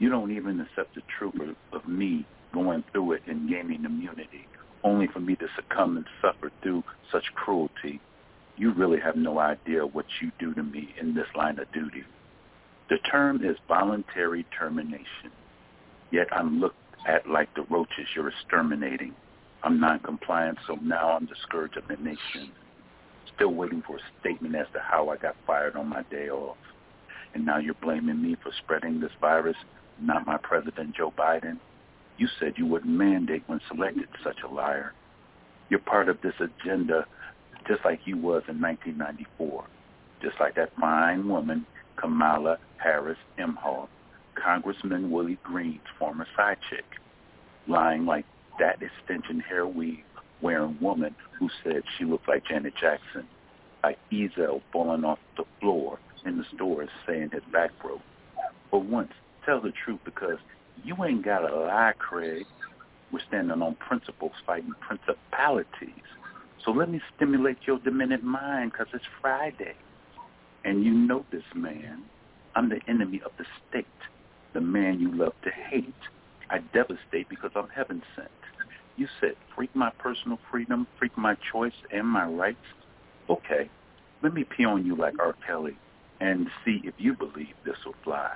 [0.02, 4.48] You don't even accept the truth of, of me going through it and gaining immunity,
[4.82, 6.82] only for me to succumb and suffer through
[7.12, 8.00] such cruelty.
[8.56, 12.02] You really have no idea what you do to me in this line of duty.
[12.90, 15.30] The term is voluntary termination,
[16.10, 16.74] yet I'm looked
[17.06, 19.14] at like the roaches you're exterminating.
[19.62, 22.50] I'm non-compliant, so now I'm the scourge of the nation.
[23.36, 26.56] Still waiting for a statement as to how I got fired on my day off.
[27.34, 29.56] And now you're blaming me for spreading this virus,
[30.00, 31.58] not my president, Joe Biden.
[32.18, 34.92] You said you wouldn't mandate when selected, such a liar.
[35.68, 37.06] You're part of this agenda
[37.66, 39.64] just like you was in 1994,
[40.20, 43.88] just like that fine woman, Kamala Harris Imhoff,
[44.34, 46.84] Congressman Willie Green's former side chick,
[47.68, 48.24] lying like
[48.58, 50.04] that extension hair weave
[50.40, 53.26] wearing woman who said she looked like Janet Jackson,
[53.82, 58.00] like Ezal falling off the floor in the stores saying his back broke.
[58.70, 59.12] For once,
[59.44, 60.38] tell the truth because
[60.84, 62.46] you ain't got to lie, Craig.
[63.12, 66.04] We're standing on principles fighting principalities.
[66.64, 69.74] So let me stimulate your demented mind because it's Friday.
[70.64, 72.04] And you know this man.
[72.54, 73.86] I'm the enemy of the state,
[74.54, 75.94] the man you love to hate.
[76.50, 78.28] I devastate because I'm heaven sent.
[78.96, 82.58] You said, freak my personal freedom, freak my choice and my rights.
[83.30, 83.70] Okay,
[84.22, 85.34] let me pee on you like R.
[85.46, 85.78] Kelly
[86.20, 88.30] and see if you believe this will fly.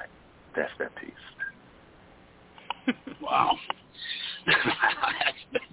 [0.57, 1.11] That's that piece.
[3.21, 3.57] Wow.
[4.47, 5.39] that's,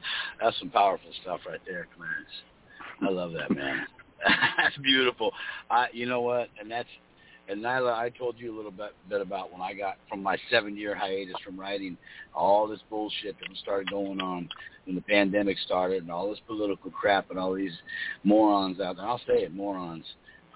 [0.41, 2.27] that's some powerful stuff right there, Clarence.
[3.01, 3.85] I love that, man.
[4.57, 5.31] that's beautiful.
[5.69, 6.49] I, you know what?
[6.59, 6.89] And that's,
[7.49, 10.37] and Nyla, I told you a little bit, bit about when I got from my
[10.49, 11.97] seven-year hiatus from writing
[12.33, 14.47] all this bullshit that started going on
[14.85, 17.77] when the pandemic started and all this political crap and all these
[18.23, 19.05] morons out there.
[19.05, 20.05] I'll say it, morons.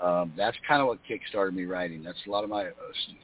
[0.02, 2.04] Um, that's kind of what kick-started me writing.
[2.04, 2.72] That's a lot of my uh,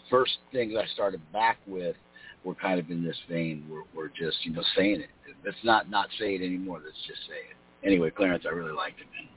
[0.09, 1.95] first things I started back with
[2.43, 3.65] were kind of in this vein.
[3.69, 5.09] We're, we're just, you know, saying it.
[5.45, 6.81] Let's not not say it anymore.
[6.83, 7.87] Let's just say it.
[7.87, 9.29] Anyway, Clarence, I really liked it, man.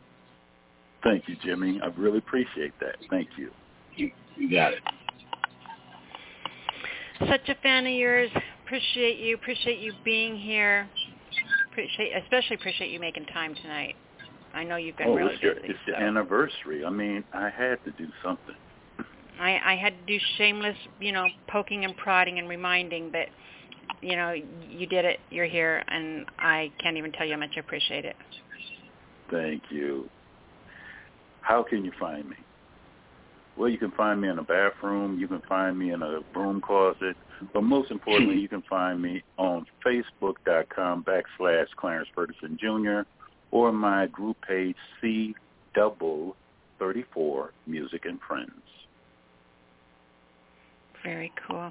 [1.03, 1.81] Thank you, Jimmy.
[1.83, 2.97] I really appreciate that.
[3.11, 3.51] Thank you.
[3.97, 4.81] You, you got it.
[7.29, 8.31] Such a fan of yours.
[8.65, 9.35] Appreciate you.
[9.35, 10.89] Appreciate you being here.
[11.71, 13.95] Appreciate, especially appreciate you making time tonight.
[14.57, 15.69] I know you've been oh, really it's, your, busy.
[15.69, 16.83] it's the anniversary.
[16.83, 18.55] I mean, I had to do something.
[19.39, 23.29] I, I had to do shameless, you know, poking and prodding and reminding, but
[24.01, 25.21] you know, you did it.
[25.31, 28.17] You're here, and I can't even tell you how much I appreciate it.
[29.31, 30.09] Thank you.
[31.43, 32.37] How can you find me?
[33.59, 35.19] Well, you can find me in a bathroom.
[35.19, 37.17] You can find me in a broom closet.
[37.53, 43.03] But most importantly, you can find me on Facebook.com backslash Clarence Ferguson Jr.
[43.57, 45.35] or my group page C
[45.75, 46.37] double
[46.79, 48.51] thirty four Music and Friends.
[51.03, 51.71] Very cool.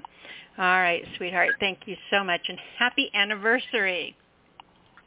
[0.58, 1.50] All right, sweetheart.
[1.60, 4.16] Thank you so much, and happy anniversary.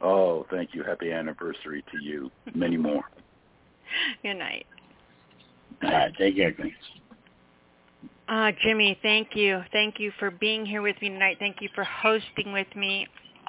[0.00, 0.82] Oh, thank you.
[0.84, 2.30] Happy anniversary to you.
[2.54, 3.02] Many more.
[4.22, 4.66] Good night.
[5.82, 6.72] All right, take care, Queen.
[8.28, 9.60] Uh, Jimmy, thank you.
[9.72, 11.36] Thank you for being here with me tonight.
[11.40, 13.08] Thank you for hosting with me.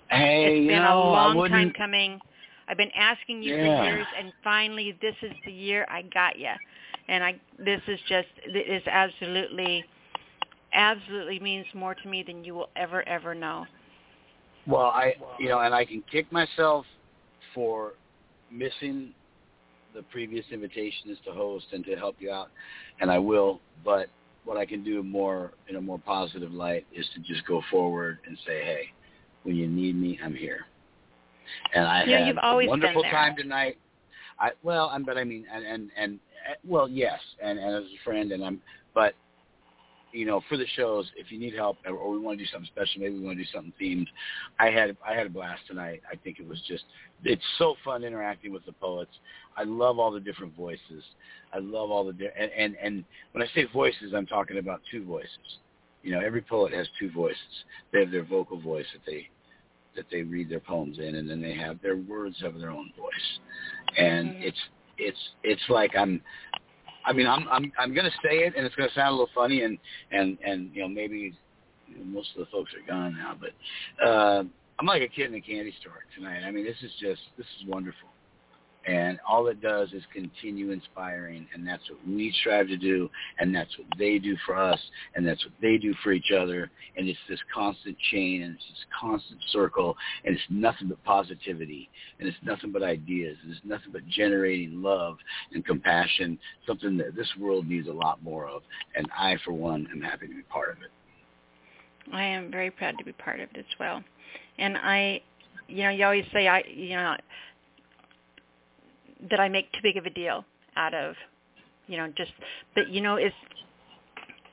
[0.09, 2.19] Hey, it's you been know, a I long wouldn't- time coming.
[2.71, 3.79] I've been asking you Yeah.
[3.79, 6.53] for years, and finally, this is the year I got you.
[7.09, 9.83] And I, this is just, it is absolutely,
[10.71, 13.65] absolutely means more to me than you will ever, ever know.
[14.65, 16.85] Well, I you know, and I can kick myself
[17.53, 17.93] for
[18.49, 19.13] missing
[19.93, 22.51] the previous invitations to host and to help you out,
[23.01, 23.59] and I will.
[23.83, 24.07] But
[24.45, 28.19] what I can do more in a more positive light is to just go forward
[28.25, 28.83] and say, hey,
[29.43, 30.67] when you need me, I'm here.
[31.73, 33.77] And I Yeah, had you've always a wonderful time tonight.
[34.39, 37.83] I well, I'm, but I mean, and and and uh, well, yes, and and as
[37.83, 38.61] a friend, and I'm,
[38.93, 39.15] but
[40.11, 42.49] you know, for the shows, if you need help or, or we want to do
[42.51, 44.07] something special, maybe we want to do something themed.
[44.59, 46.01] I had I had a blast tonight.
[46.11, 46.83] I think it was just
[47.23, 49.11] it's so fun interacting with the poets.
[49.55, 51.03] I love all the different voices.
[51.53, 54.81] I love all the di- and and, and when I say voices, I'm talking about
[54.91, 55.59] two voices.
[56.03, 57.37] You know, every poet has two voices.
[57.93, 59.29] They have their vocal voice that they
[59.95, 62.91] that they read their poems in, and then they have their words have their own
[62.97, 63.39] voice.
[63.97, 64.57] And it's
[64.97, 66.21] it's it's like I'm
[67.05, 69.63] I mean, I'm I'm I'm gonna say it, and it's gonna sound a little funny,
[69.63, 69.77] and
[70.11, 71.33] and and you know maybe
[72.03, 74.43] most of the folks are gone now, but uh,
[74.79, 76.43] I'm like a kid in a candy store tonight.
[76.45, 78.09] I mean, this is just this is wonderful,
[78.87, 83.53] and all it does is continue inspiring, and that's what we strive to do, and
[83.53, 84.79] that's what they do for us,
[85.15, 88.67] and that's what they do for each other, and it's this constant chain, and it's
[88.69, 89.95] this constant circle,
[90.25, 94.81] and it's nothing but positivity, and it's nothing but ideas, and it's nothing but generating
[94.81, 95.17] love
[95.53, 98.63] and compassion, something that this world needs a lot more of,
[98.95, 100.91] and I, for one, am happy to be part of it.
[102.11, 104.03] I am very proud to be part of it as well.
[104.57, 105.21] And I,
[105.67, 107.15] you know, you always say I, you know,
[109.29, 111.15] that I make too big of a deal out of,
[111.87, 112.31] you know, just,
[112.75, 113.35] but you know, it's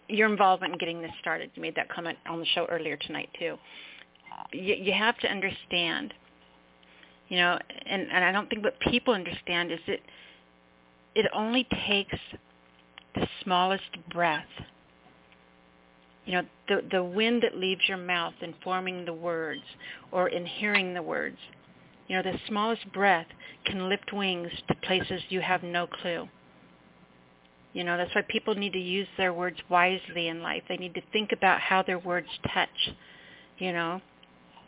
[0.09, 1.51] your involvement in getting this started.
[1.55, 3.57] You made that comment on the show earlier tonight too.
[4.53, 6.15] You, you have to understand,
[7.29, 10.01] you know, and, and I don't think what people understand is that
[11.15, 12.17] it only takes
[13.15, 14.47] the smallest breath
[16.29, 19.63] you know the the wind that leaves your mouth in forming the words
[20.13, 21.39] or in hearing the words
[22.09, 23.27] you know the smallest breath
[23.65, 26.29] can lift wings to places you have no clue.
[27.73, 30.63] You know that's why people need to use their words wisely in life.
[30.69, 32.95] They need to think about how their words touch
[33.59, 34.01] you know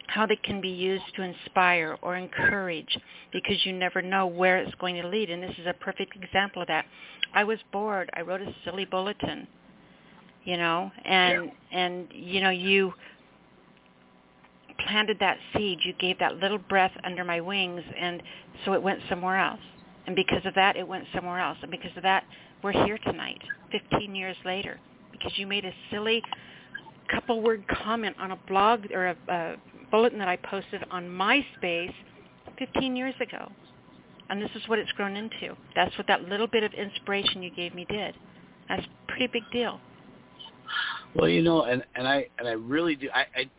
[0.09, 2.99] how they can be used to inspire or encourage
[3.33, 5.31] because you never know where it's going to lead.
[5.31, 6.85] And this is a perfect example of that.
[7.33, 8.11] I was bored.
[8.15, 9.47] I wrote a silly bulletin
[10.45, 12.93] you know and and you know you
[14.87, 18.23] planted that seed you gave that little breath under my wings and
[18.65, 19.61] so it went somewhere else.
[20.07, 21.59] And because of that it went somewhere else.
[21.63, 22.25] And because of that
[22.63, 23.41] we're here tonight
[23.73, 24.79] 15 years later
[25.13, 26.23] because you made a silly
[27.11, 29.57] couple word comment on a blog or a, a
[29.91, 31.93] bulletin that I posted on MySpace
[32.59, 33.51] 15 years ago.
[34.29, 35.57] And this is what it's grown into.
[35.75, 38.15] That's what that little bit of inspiration you gave me did.
[38.69, 39.81] That's a pretty big deal.
[41.15, 43.09] Well, you know, and and I and I really do.
[43.13, 43.51] I, I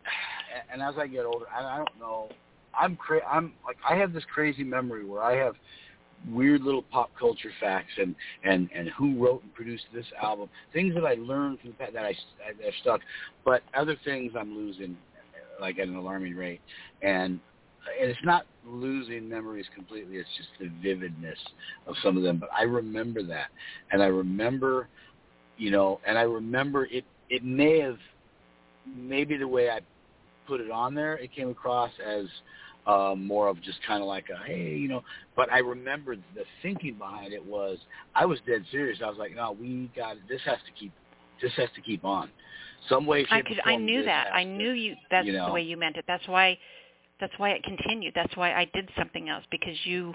[0.72, 2.28] and as I get older, I, I don't know.
[2.78, 5.54] I'm cra- I'm like I have this crazy memory where I have
[6.30, 8.14] weird little pop culture facts and
[8.44, 11.92] and and who wrote and produced this album, things that I learned from the past
[11.94, 12.14] that I
[12.46, 13.00] that have stuck,
[13.44, 14.96] but other things I'm losing
[15.60, 16.60] like at an alarming rate,
[17.02, 17.40] and
[18.00, 20.16] and it's not losing memories completely.
[20.16, 21.38] It's just the vividness
[21.86, 22.38] of some of them.
[22.38, 23.48] But I remember that,
[23.90, 24.88] and I remember,
[25.56, 27.04] you know, and I remember it.
[27.30, 27.98] It may have,
[28.86, 29.80] maybe the way I
[30.46, 32.26] put it on there, it came across as
[32.86, 35.02] uh, more of just kind of like a hey, you know.
[35.36, 37.78] But I remember the thinking behind it was
[38.14, 38.98] I was dead serious.
[39.04, 40.92] I was like, no, we got this has to keep
[41.40, 42.30] this has to keep on.
[42.88, 44.34] Some way, I could I knew that.
[44.34, 45.46] I to- knew you that's you know.
[45.46, 46.04] the way you meant it.
[46.08, 46.58] That's why
[47.20, 48.12] that's why it continued.
[48.14, 50.14] That's why I did something else because you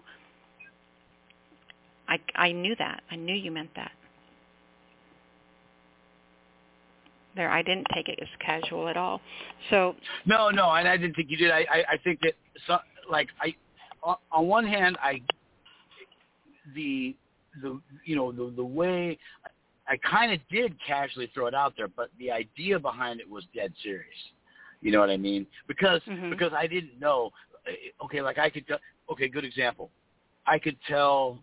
[2.07, 3.01] I I knew that.
[3.09, 3.91] I knew you meant that.
[7.37, 9.21] There, I didn't take it as casual at all.
[9.69, 11.51] So No, no, and I didn't think you did.
[11.51, 12.33] I, I, I think that,
[12.65, 13.55] so, like, I,
[14.03, 15.21] on, on one hand, I,
[16.75, 17.15] the,
[17.61, 19.17] the, you know, the, the way,
[19.87, 23.45] I kind of did casually throw it out there, but the idea behind it was
[23.55, 24.03] dead serious.
[24.81, 25.47] You know what I mean?
[25.67, 27.31] Because, because I didn't know.
[27.67, 27.71] eh,
[28.03, 28.65] Okay, like I could,
[29.11, 29.89] okay, good example.
[30.45, 31.39] I could tell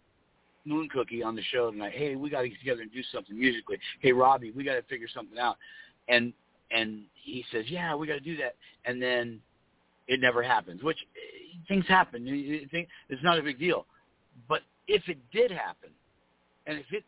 [0.65, 3.39] Moon Cookie on the show tonight, hey, we got to get together and do something
[3.39, 3.79] musically.
[4.01, 5.57] Hey, Robbie, we got to figure something out.
[6.09, 6.33] And
[6.71, 8.57] and he says, yeah, we got to do that.
[8.85, 9.41] And then
[10.09, 12.25] it never happens, which eh, things happen.
[12.27, 13.87] It's not a big deal.
[14.49, 15.91] But if it did happen,
[16.67, 17.05] and if it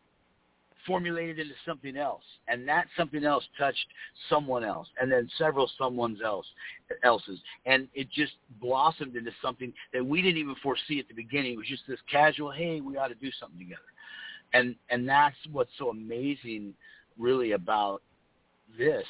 [0.85, 3.85] formulated into something else, and that something else touched
[4.29, 6.45] someone else, and then several someone's else
[7.03, 11.53] else's, and it just blossomed into something that we didn't even foresee at the beginning.
[11.53, 13.81] It was just this casual, hey, we ought to do something together,
[14.53, 16.73] and and that's what's so amazing,
[17.19, 18.01] really, about
[18.77, 19.05] this,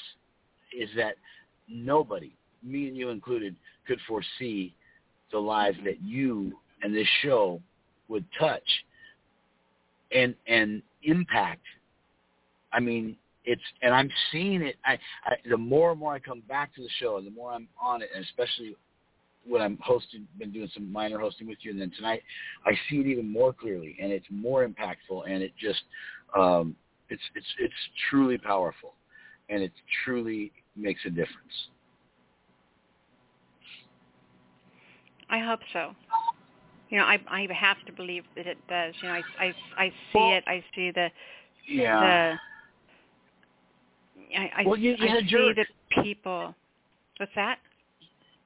[0.77, 1.16] is that
[1.68, 3.56] nobody, me and you included,
[3.88, 4.74] could foresee
[5.32, 6.53] the lives that you
[6.84, 7.61] and this show
[8.08, 8.64] would touch
[10.11, 11.64] and and impact.
[12.74, 14.76] I mean, it's and I'm seeing it.
[14.86, 14.94] I,
[15.26, 17.68] I the more and more I come back to the show, and the more I'm
[17.82, 18.76] on it, and especially
[19.48, 22.22] when I'm hosting, been doing some minor hosting with you, and then tonight
[22.66, 25.82] I see it even more clearly, and it's more impactful, and it just
[26.36, 26.76] um,
[27.10, 27.74] it's it's it's
[28.10, 28.94] truly powerful,
[29.50, 29.72] and it
[30.03, 31.69] truly makes a difference.
[35.30, 35.93] I hope so.
[36.90, 38.93] You know, I I have to believe that it does.
[39.01, 40.43] You know, I I I see it.
[40.48, 41.09] I see the
[41.67, 42.00] yeah.
[42.00, 42.38] The,
[44.38, 45.56] I, I, well, you, you I had see jerk.
[45.56, 45.66] the
[46.01, 46.56] people.
[47.17, 47.59] What's that?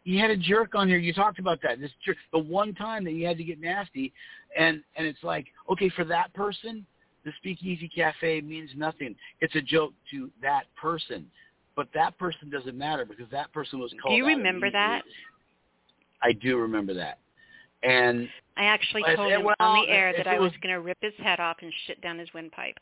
[0.03, 0.97] You had a jerk on here.
[0.97, 1.79] You talked about that.
[1.79, 4.11] This jerk, the one time that you had to get nasty,
[4.57, 6.85] and and it's like, okay, for that person,
[7.23, 9.15] the Speakeasy Cafe means nothing.
[9.41, 11.25] It's a joke to that person,
[11.75, 14.13] but that person doesn't matter because that person was called.
[14.13, 15.03] Do you remember that?
[16.21, 17.19] I do remember that.
[17.83, 20.81] And I actually told him well, on the air that I was was, going to
[20.81, 22.77] rip his head off and shit down his windpipe.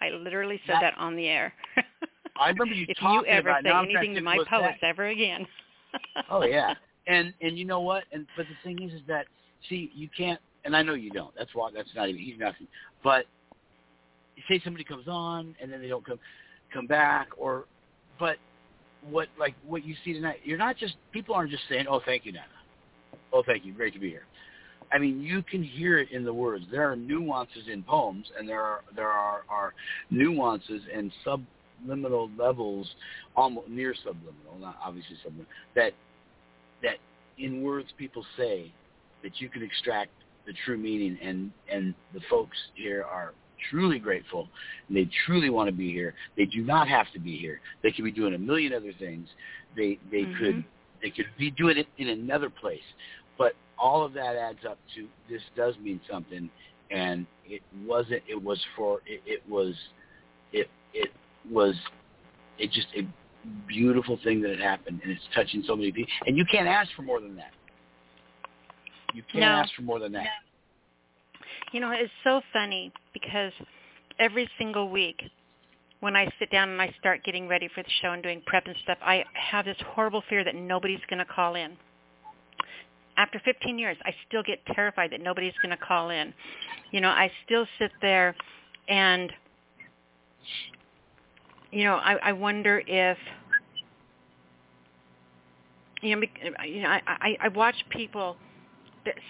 [0.00, 1.54] I literally said That- that, on the air.
[2.36, 5.06] I remember you if talking you ever about say anything to my poets that- ever
[5.06, 5.46] again.
[6.30, 6.74] oh yeah,
[7.06, 8.04] and and you know what?
[8.12, 9.26] And but the thing is, is that
[9.68, 10.40] see, you can't.
[10.64, 11.32] And I know you don't.
[11.38, 11.70] That's why.
[11.72, 12.20] That's not even.
[12.20, 12.66] He's nothing.
[13.04, 13.26] But
[14.48, 16.18] say somebody comes on and then they don't come
[16.72, 17.64] come back, or
[18.18, 18.36] but
[19.08, 20.40] what like what you see tonight?
[20.44, 22.46] You're not just people aren't just saying, "Oh, thank you, Nana."
[23.32, 23.72] Oh, thank you.
[23.72, 24.26] Great to be here.
[24.92, 26.64] I mean, you can hear it in the words.
[26.70, 29.74] There are nuances in poems, and there are there are, are
[30.10, 32.88] nuances and subliminal levels,
[33.36, 35.92] almost near subliminal, not obviously subliminal, that
[36.82, 36.96] that
[37.38, 38.72] in words people say
[39.22, 40.10] that you can extract
[40.46, 43.32] the true meaning, and and the folks here are
[43.70, 44.48] truly grateful.
[44.88, 46.14] And they truly want to be here.
[46.36, 47.60] They do not have to be here.
[47.82, 49.28] They could be doing a million other things.
[49.76, 50.38] They they Mhm.
[50.38, 50.64] could
[51.02, 52.84] they could be doing it in another place.
[53.36, 56.48] But all of that adds up to this does mean something,
[56.90, 58.22] and it wasn't.
[58.26, 59.00] It was for.
[59.06, 59.74] It, it was.
[60.52, 61.12] It it
[61.50, 61.74] was.
[62.58, 63.06] It just a
[63.66, 66.12] beautiful thing that had happened, and it's touching so many people.
[66.26, 67.52] And you can't ask for more than that.
[69.12, 69.48] You can't No.
[69.48, 70.26] ask for more than that.
[71.72, 73.52] You know, it's so funny because
[74.18, 75.22] every single week
[76.00, 78.66] when I sit down and I start getting ready for the show and doing prep
[78.66, 81.76] and stuff, I have this horrible fear that nobody's going to call in.
[83.16, 86.34] After 15 years, I still get terrified that nobody's going to call in.
[86.90, 88.34] You know, I still sit there
[88.88, 89.32] and
[91.72, 93.18] you know, I, I wonder if
[96.02, 96.22] you know,
[96.66, 98.36] you know, I, I, I watch people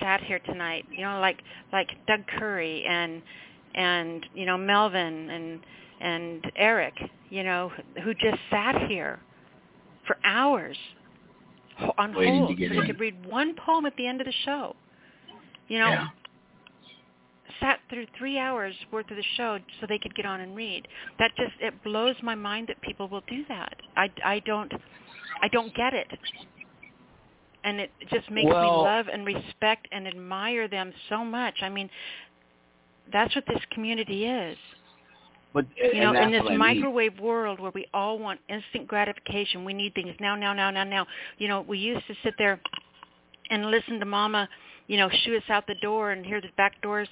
[0.01, 0.85] sat here tonight.
[0.91, 1.39] You know, like
[1.73, 3.23] like Doug Curry and
[3.75, 5.61] and you know Melvin and
[6.01, 6.95] and Eric.
[7.31, 7.73] You know,
[8.05, 9.19] who just sat here
[10.07, 10.77] for hours
[11.79, 14.77] ho- on hold so they could read one poem at the end of the show.
[15.69, 16.09] You know, Yeah.
[17.61, 20.87] sat through three hours worth of the show so they could get on and read.
[21.19, 23.75] That just it blows my mind that people will do that.
[23.97, 24.73] I, I don't
[25.43, 26.09] I don't get it.
[27.65, 31.63] And it just makes Well- me love and respect and admire them so much.
[31.63, 31.91] I mean,
[33.11, 34.57] that's what this community is.
[35.53, 36.59] But You know, in this what I mean.
[36.59, 40.83] microwave world where we all want instant gratification, we need things now, now, now, now,
[40.85, 41.07] now.
[41.39, 42.61] You know, we used to sit there
[43.51, 44.49] and listen to Mama,
[44.89, 47.09] you know, shoo us out the door and hear the back doors,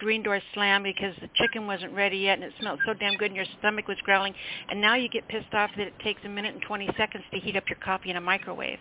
[0.00, 3.26] green door slam because the chicken wasn't ready yet and it smelled so damn good
[3.26, 4.34] and your stomach was growling.
[4.68, 7.38] And now you get pissed off that it takes a minute and 20 seconds to
[7.38, 8.80] heat up your coffee in a microwave.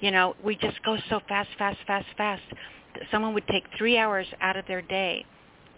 [0.00, 2.42] You know, we just go so fast, fast, fast, fast.
[2.94, 5.24] that Someone would take three hours out of their day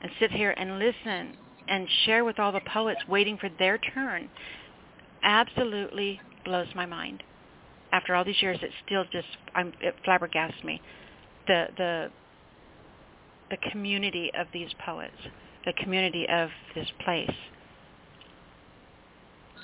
[0.02, 1.36] and sit here and listen
[1.68, 4.28] and share with all the poets waiting for their turn
[5.22, 7.22] absolutely blows my mind.
[7.92, 10.80] After all these years, it still just I'm, it flabbergasts me.
[11.46, 12.10] The the
[13.50, 15.16] the community of these poets,
[15.64, 17.30] the community of this place.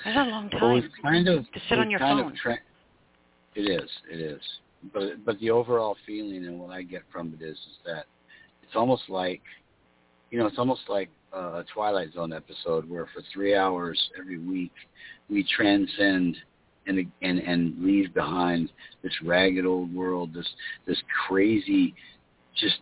[0.05, 2.35] That's a long time Well, kind of to sit on your phone.
[2.41, 2.59] Tra-
[3.57, 3.91] it is.
[4.11, 4.41] It is.
[4.93, 8.05] But but the overall feeling and what I get from it is is that
[8.63, 9.43] it's almost like
[10.31, 14.39] you know it's almost like uh, a Twilight Zone episode where for three hours every
[14.39, 14.73] week
[15.29, 16.37] we transcend
[16.87, 18.71] and and and leave behind
[19.03, 20.49] this ragged old world, this
[20.87, 21.95] this crazy,
[22.55, 22.79] just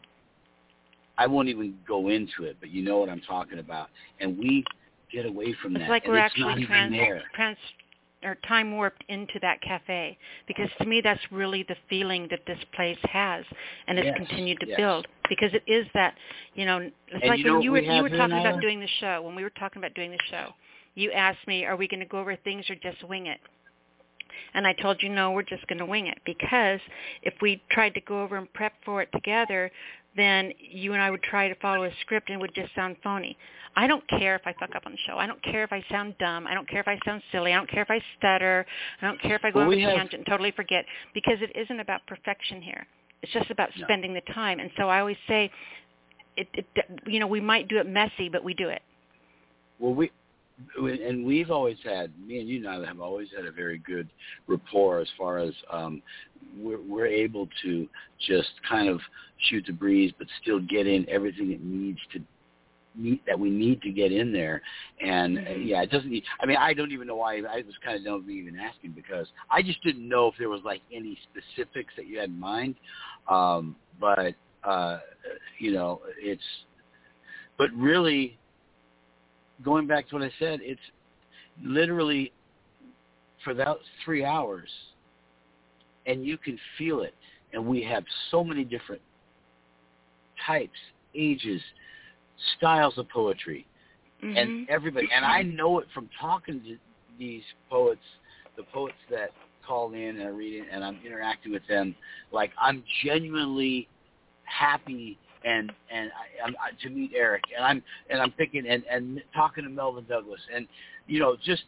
[1.16, 3.88] I won't even go into it, but you know what I'm talking about,
[4.20, 4.64] and we
[5.12, 5.82] get away from that.
[5.82, 7.22] It's like and we're it's actually not even trans, there.
[7.34, 7.58] trans
[8.24, 10.16] or time warped into that cafe.
[10.46, 13.44] Because to me that's really the feeling that this place has
[13.86, 14.76] and has Yes, continued to yes.
[14.76, 15.06] build.
[15.28, 16.14] Because it is that
[16.54, 18.60] you know it's And like you know when you were we you were talking about
[18.60, 19.22] doing the show.
[19.22, 20.54] When we were talking about doing the show
[20.94, 23.40] you asked me are we going to go over things or just wing it?
[24.54, 26.18] And I told you no we're just going to wing it.
[26.24, 26.80] Because
[27.22, 29.70] if we tried to go over and prep for it together
[30.16, 32.96] then you and I would try to follow a script and it would just sound
[33.02, 33.36] phony.
[33.76, 35.18] I don't care if I fuck up on the show.
[35.18, 36.46] I don't care if I sound dumb.
[36.46, 37.52] I don't care if I sound silly.
[37.52, 38.64] I don't care if I stutter.
[39.02, 40.84] I don't care if I go Well, off we a have- tangent and totally forget
[41.12, 42.86] because it isn't about perfection here.
[43.22, 43.84] It's just about No.
[43.84, 44.60] spending the time.
[44.60, 45.50] And so I always say,
[46.36, 46.66] it, it,
[47.06, 48.82] you know, we might do it messy, but we do it.
[49.80, 50.10] Well, we
[50.76, 54.08] and we've always had me and you now have always had a very good
[54.46, 56.00] rapport as far as um,
[56.58, 57.88] we're, we're able to
[58.26, 59.00] just kind of
[59.48, 62.20] shoot the breeze, but still get in everything that needs to
[62.96, 64.62] need that we need to get in there.
[65.04, 66.10] And uh, yeah, it doesn't.
[66.10, 67.38] Need, I mean, I don't even know why.
[67.38, 70.60] I was kind of dumb even asking because I just didn't know if there was
[70.64, 72.76] like any specifics that you had in mind.
[73.28, 74.98] Um, but uh,
[75.58, 76.42] you know, it's.
[77.56, 78.36] But really,
[79.64, 80.80] going back to what I said, it's
[81.62, 82.32] literally
[83.42, 84.68] for that three hours,
[86.06, 87.14] and you can feel it.
[87.52, 89.02] And we have so many different
[90.46, 90.78] types,
[91.14, 91.60] ages,
[92.56, 93.66] styles of poetry,
[94.24, 94.36] Mm-hmm.
[94.38, 95.08] and everybody.
[95.14, 96.76] And I know it from talking to
[97.18, 98.00] these poets,
[98.56, 99.30] the poets that
[99.66, 101.94] call in and I read it, and I'm interacting with them.
[102.32, 103.88] Like I'm genuinely
[104.44, 106.10] happy and and
[106.42, 110.04] I, I, to meet Eric, and I'm and I'm picking and and talking to Melvin
[110.08, 110.66] Douglas, and
[111.06, 111.62] you know just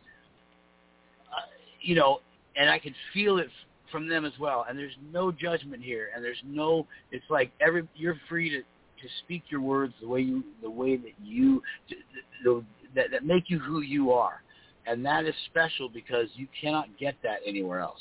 [1.31, 1.47] uh,
[1.81, 2.21] you know,
[2.57, 3.49] and I can feel it
[3.93, 4.67] from them as well.
[4.69, 6.87] And there's no judgment here, and there's no.
[7.13, 10.97] It's like every you're free to to speak your words the way you the way
[10.97, 11.97] that you the,
[12.45, 12.65] the,
[12.95, 14.43] that that make you who you are,
[14.87, 18.01] and that is special because you cannot get that anywhere else,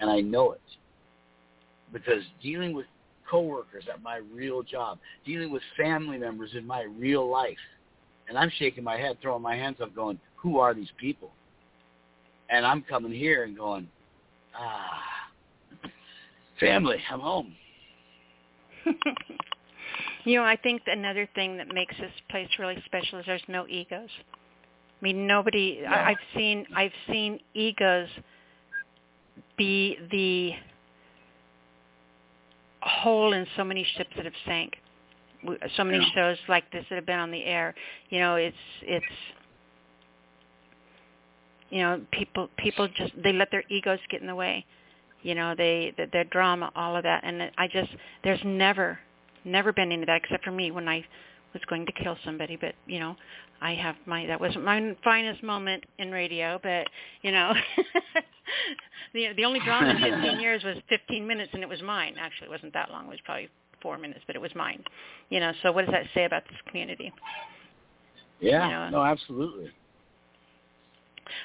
[0.00, 0.60] and I know it.
[1.92, 2.86] Because dealing with
[3.30, 7.56] coworkers at my real job, dealing with family members in my real life,
[8.28, 11.32] and I'm shaking my head, throwing my hands up, going, "Who are these people?"
[12.50, 13.88] And I'm coming here and going,
[14.54, 15.02] "Ah,
[16.58, 17.54] family, I'm home."
[20.24, 23.66] You know, I think another thing that makes this place really special is there's no
[23.68, 24.08] egos.
[24.20, 25.84] I mean, nobody.
[25.86, 28.08] I, I've seen I've seen egos
[29.58, 30.52] be the
[32.84, 34.76] hole in so many ships that have sank.
[35.76, 36.10] So many Yeah.
[36.14, 37.74] shows like this that have been on the air.
[38.08, 39.14] You know, it's it's
[41.70, 44.64] you know people people just they let their egos get in the way.
[45.22, 47.90] You know, they th- their drama, all of that, and I just
[48.22, 48.98] there's never
[49.44, 51.04] never been any of that except for me when I
[51.52, 52.56] was going to kill somebody.
[52.56, 53.16] But you know,
[53.60, 56.86] I have my that wasn't my finest moment in radio, but
[57.22, 57.52] you know,
[59.14, 62.14] the the only drama in 15 years was 15 minutes, and it was mine.
[62.18, 63.06] Actually, it wasn't that long.
[63.06, 63.48] It was probably
[63.80, 64.82] four minutes, but it was mine.
[65.30, 67.12] You know, so what does that say about this community?
[68.40, 69.70] Yeah, You know, no, absolutely.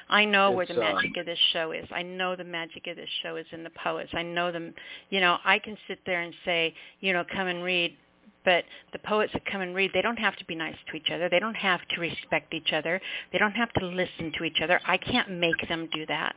[0.08, 1.86] I know where the It's, um, magic of this show is.
[1.90, 4.10] I know the magic of this show is in the poets.
[4.12, 4.74] I know them.
[5.10, 7.96] You know, I can sit there and say, you know, come and read.
[8.44, 11.10] But the poets that come and read, they don't have to be nice to each
[11.10, 11.28] other.
[11.28, 13.00] They don't have to respect each other.
[13.32, 14.80] They don't have to listen to each other.
[14.86, 16.36] I can't make them do that.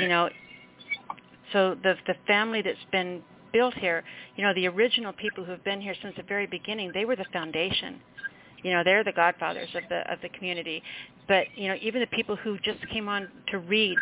[0.00, 0.30] You know,
[1.52, 3.22] so the the family that's been
[3.52, 4.02] built here,
[4.36, 7.16] you know, the original people who have been here since the very beginning, they were
[7.16, 8.00] the foundation.
[8.62, 10.82] You know, they're the godfathers of the of the community.
[11.28, 13.98] But you know, even the people who just came on to read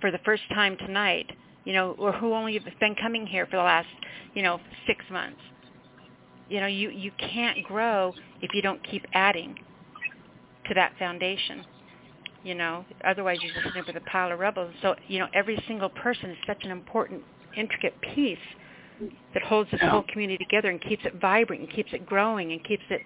[0.00, 1.30] for the first time tonight,
[1.64, 3.88] you know, or who only have been coming here for the last,
[4.34, 5.40] you know, six months.
[6.48, 9.56] You know, you you can't grow if you don't keep adding
[10.68, 11.64] to that foundation.
[12.42, 14.70] You know, otherwise you're just living with a pile of rubble.
[14.82, 17.22] So you know, every single person is such an important,
[17.56, 18.38] intricate piece
[19.34, 22.62] that holds this whole community together and keeps it vibrant and keeps it growing and
[22.64, 23.02] keeps it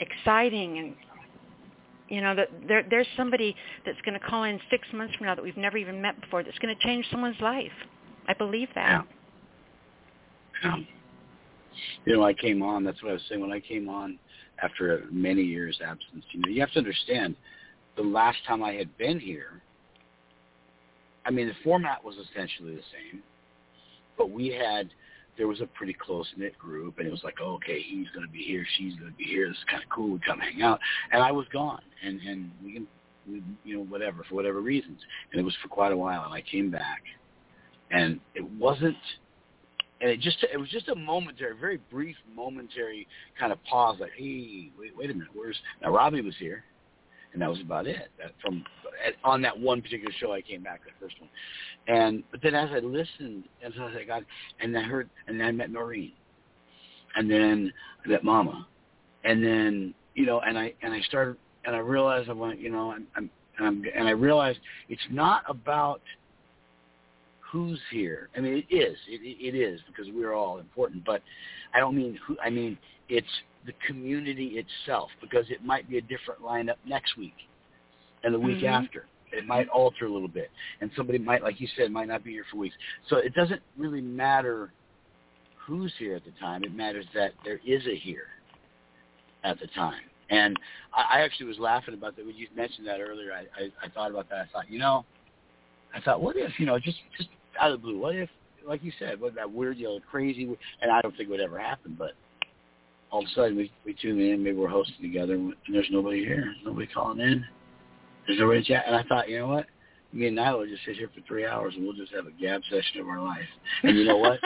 [0.00, 0.94] exciting and
[2.08, 5.34] you know that there there's somebody that's going to call in 6 months from now
[5.34, 7.72] that we've never even met before that's going to change someone's life.
[8.28, 9.04] I believe that.
[10.64, 10.76] Yeah.
[12.04, 12.84] You know, I came on.
[12.84, 13.40] That's what I was saying.
[13.40, 14.18] When I came on
[14.62, 17.36] after many years' absence, you know, you have to understand.
[17.96, 19.60] The last time I had been here,
[21.26, 23.22] I mean, the format was essentially the same,
[24.16, 24.88] but we had
[25.36, 28.32] there was a pretty close knit group, and it was like, okay, he's going to
[28.32, 29.48] be here, she's going to be here.
[29.48, 30.10] This is kind of cool.
[30.10, 30.80] We come hang out,
[31.12, 32.86] and I was gone, and and we can,
[33.28, 34.98] we, you know, whatever for whatever reasons,
[35.32, 37.02] and it was for quite a while, and I came back,
[37.90, 38.96] and it wasn't
[40.00, 43.06] and it just it was just a momentary, very brief, momentary
[43.38, 43.96] kind of pause.
[44.00, 45.90] Like, hey, wait, wait a minute, where's now?
[45.90, 46.64] Robbie was here,
[47.32, 48.08] and that was about it.
[48.18, 48.64] That from
[49.24, 51.30] on that one particular show, I came back the first one,
[51.88, 54.22] and but then as I listened, as I got,
[54.60, 56.12] and I heard, and then I met Noreen,
[57.16, 57.72] and then
[58.04, 58.66] I met Mama,
[59.24, 62.70] and then you know, and I and I started, and I realized I went, you
[62.70, 66.00] know, I'm, I'm and, I'm, and I realized it's not about
[67.50, 68.28] who's here.
[68.36, 68.96] I mean, it is.
[69.08, 71.04] It, it is because we're all important.
[71.04, 71.22] But
[71.74, 72.36] I don't mean who.
[72.44, 72.78] I mean
[73.08, 73.26] it's
[73.66, 77.34] the community itself because it might be a different lineup next week
[78.22, 78.64] and the week Mhm.
[78.84, 79.06] after.
[79.30, 82.32] It might alter a little bit, and somebody might, like you said, might not be
[82.32, 82.74] here for weeks.
[83.08, 84.72] So it doesn't really matter
[85.56, 86.64] who's here at the time.
[86.64, 88.28] It matters that there is a here
[89.44, 90.02] at the time.
[90.30, 90.58] And
[90.94, 93.32] I, I actually was laughing about that when you mentioned that earlier.
[93.32, 94.38] I, I, I thought about that.
[94.38, 95.04] I thought, you know,
[95.94, 97.28] I thought, what if, you know, just just
[97.60, 98.28] out of the blue, what if,
[98.66, 100.44] like you said, what that weird, you know, crazy,
[100.82, 102.12] and I don't think it would ever happen, but
[103.10, 106.24] all of a sudden we we tune in, maybe we're hosting together, and there's nobody
[106.24, 107.44] here, nobody calling in,
[108.26, 109.66] there's nobody chat, and I thought, you know what,
[110.12, 112.30] me and Nyla will just sit here for three hours and we'll just have a
[112.32, 113.48] gab session of our life,
[113.82, 114.38] and you know what,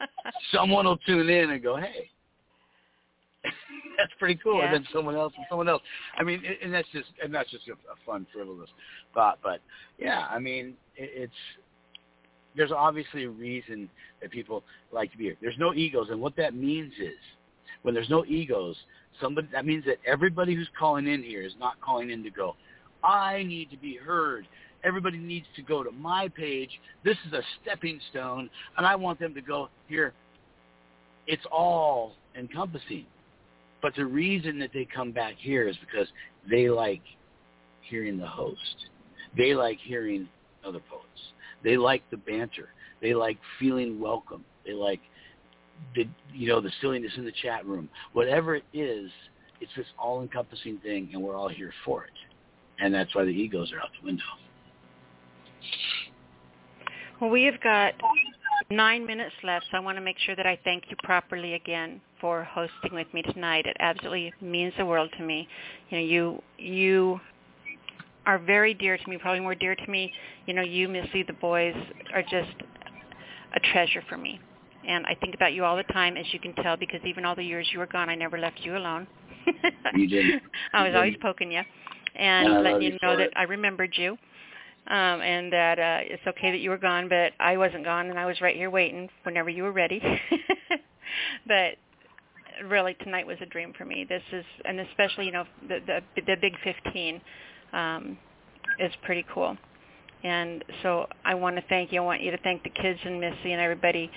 [0.52, 2.10] someone will tune in and go, hey.
[3.98, 4.58] that's pretty cool.
[4.58, 4.66] Yeah.
[4.66, 5.82] And then someone else and someone else.
[6.18, 8.68] I mean, and- and that's just and that's just a, a fun, frivolous
[9.14, 9.38] thought.
[9.42, 9.60] But
[9.98, 11.32] yeah, I mean, it, it's
[12.56, 13.88] there's obviously a reason
[14.20, 14.62] that people
[14.92, 15.36] like to be here.
[15.40, 17.18] There's no egos, and what that means is
[17.82, 18.76] when there's no egos,
[19.20, 22.56] somebody that means that everybody who's calling in here is not calling in to go,
[23.02, 24.46] I need to be heard.
[24.82, 26.70] Everybody needs to go to my page.
[27.04, 30.12] This is a stepping stone, and I want them to go here.
[31.26, 33.06] It's all encompassing.
[33.82, 36.08] But the reason that they come back here is because
[36.50, 37.02] they like
[37.82, 38.86] hearing the host.
[39.36, 40.28] They like hearing
[40.64, 40.99] other poets.
[41.62, 42.68] They like the banter.
[43.00, 44.44] They like feeling welcome.
[44.64, 45.00] They like
[45.94, 47.88] the you know the silliness in the chat room.
[48.12, 49.10] Whatever it is,
[49.60, 52.10] it's this all-encompassing thing, and we're all here for it.
[52.78, 54.22] And that's why the egos are out the window.
[57.20, 57.94] Well, we have got
[58.70, 62.00] nine minutes left, so I want to make sure that I thank you properly again
[62.20, 63.66] for hosting with me tonight.
[63.66, 65.46] It absolutely means the world to me.
[65.90, 67.20] You know, you you
[68.30, 70.12] are very dear to me, probably more dear to me.
[70.46, 71.74] You know, you, Missy, the boys
[72.14, 72.54] are just
[73.56, 74.40] a treasure for me.
[74.86, 77.34] And I think about you all the time, as you can tell, because even all
[77.34, 79.08] the years you were gone, I never left you alone.
[79.96, 80.42] You didn't.
[80.72, 81.62] I was always poking you
[82.14, 83.32] And letting you you know that it.
[83.34, 84.16] I remembered you.
[84.86, 88.18] Um, and that uh, it's okay that you were gone, but I wasn't gone, and
[88.18, 90.00] I was right here waiting whenever you were ready.
[91.46, 91.74] but
[92.68, 94.06] really, tonight was a dream for me.
[94.08, 97.20] This is, and especially you know the the, the Big 15
[97.72, 98.18] um,
[98.78, 99.56] is pretty cool.
[100.22, 102.02] And so I want to thank you.
[102.02, 104.10] I want you to thank the kids and Missy and everybody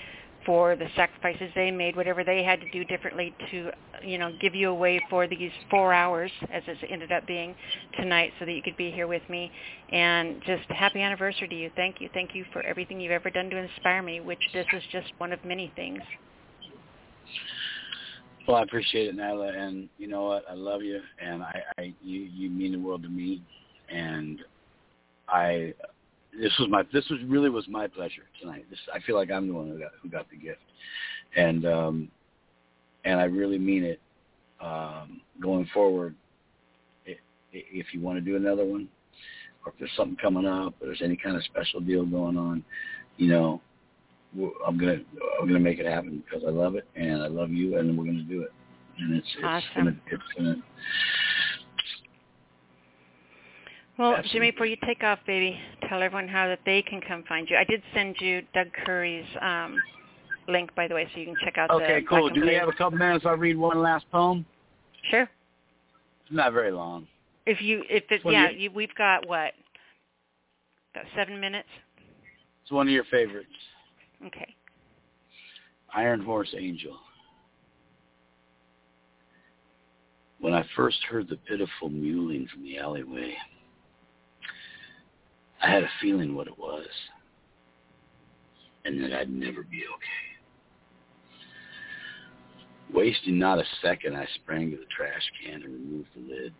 [0.44, 3.70] for the sacrifices they made, whatever they had to do differently to,
[4.04, 7.54] you know, give you away for these four hours, as it ended up being
[7.98, 9.50] tonight, so that you could be here with me.
[9.90, 11.70] And just happy anniversary to you.
[11.76, 12.10] Thank you.
[12.12, 15.32] Thank you for everything you've ever done to inspire me, which this is just one
[15.32, 16.02] of many things.
[18.46, 20.44] Well, I appreciate it, Nyla, and you know what?
[20.50, 23.42] I love you, and I, I you you mean the world to me,
[23.88, 24.40] and
[25.28, 25.72] I
[26.38, 28.66] this was my this was really was my pleasure tonight.
[28.68, 30.60] This I feel like I'm the one who got who got the gift,
[31.36, 32.08] and um,
[33.04, 34.00] and I really mean it.
[34.60, 36.14] Um, going forward,
[37.06, 37.16] i i
[37.52, 38.88] if you want to do another one,
[39.64, 42.62] or if there's something coming up, or there's any kind of special deal going on,
[43.16, 43.60] you know,
[44.66, 44.98] I'm gonna
[45.40, 48.04] I'm gonna make it happen because I love it and I love you and we're
[48.04, 48.52] gonna do it.
[48.98, 49.68] And it's it's Awesome.
[49.76, 50.56] gonna it's gonna
[53.98, 55.56] Well, Jimmy, before you take off, baby,
[55.88, 57.56] tell everyone how that they can come find you.
[57.56, 59.80] I did send you Doug Curry's um,
[60.48, 62.28] link, by the way, so you can check out Okay, the cool.
[62.28, 63.24] Do we have a couple minutes?
[63.24, 64.44] I'll read one last poem.
[65.10, 65.22] Sure.
[65.22, 67.06] It's not very long.
[67.46, 69.52] If you, if it, yeah, you, we've got what,
[70.94, 71.68] about seven minutes.
[72.62, 73.48] It's one of your favorites.
[74.26, 74.54] Okay.
[75.94, 76.98] Iron Horse Angel.
[80.40, 83.34] When I first heard the pitiful mewling from the alleyway,
[85.62, 86.86] I had a feeling what it was,
[88.84, 90.34] and that I'd never be okay.
[92.92, 96.54] Wasting not a second, I sprang to the trash can and removed the lid,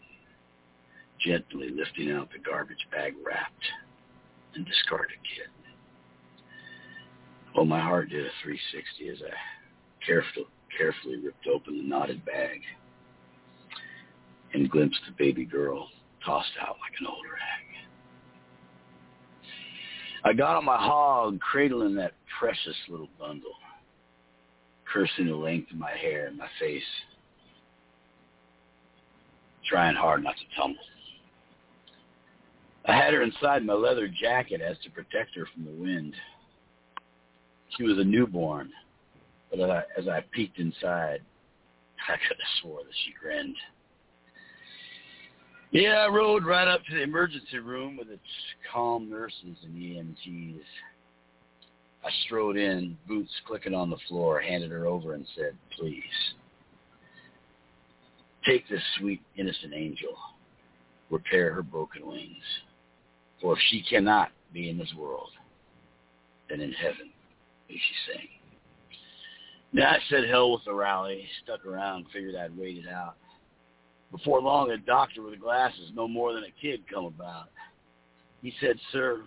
[1.20, 3.65] gently lifting out the garbage bag wrapped
[4.55, 5.53] and discarded kit.
[7.55, 12.60] Well, my heart did a 360 as I carefully, carefully ripped open the knotted bag
[14.52, 15.89] and glimpsed the baby girl
[16.24, 17.65] tossed out like an old rag.
[20.24, 23.55] I got on my hog, cradling that precious little bundle,
[24.91, 26.83] cursing the length of my hair and my face,
[29.68, 30.81] trying hard not to tumble.
[32.86, 36.15] I had her inside my leather jacket as to protect her from the wind.
[37.77, 38.70] She was a newborn,
[39.51, 41.20] but as I, as I peeked inside,
[42.09, 43.57] I could have swore that she grinned.
[45.73, 48.23] Yeah, I rode right up to the emergency room with its
[48.73, 50.61] calm nurses and EMTs.
[52.05, 56.03] I strode in, boots clicking on the floor, handed her over and said, please,
[58.47, 60.15] take this sweet, innocent angel,
[61.11, 62.44] repair her broken wings.
[63.41, 65.31] For if she cannot be in this world,
[66.49, 67.11] then in heaven
[67.68, 68.28] she sing.
[69.73, 73.17] Now I said hell with the rally, stuck around, figured I'd wait it out.
[74.12, 77.49] Before long, a doctor with glasses, no more than a kid, come about.
[78.43, 79.25] He said, sir,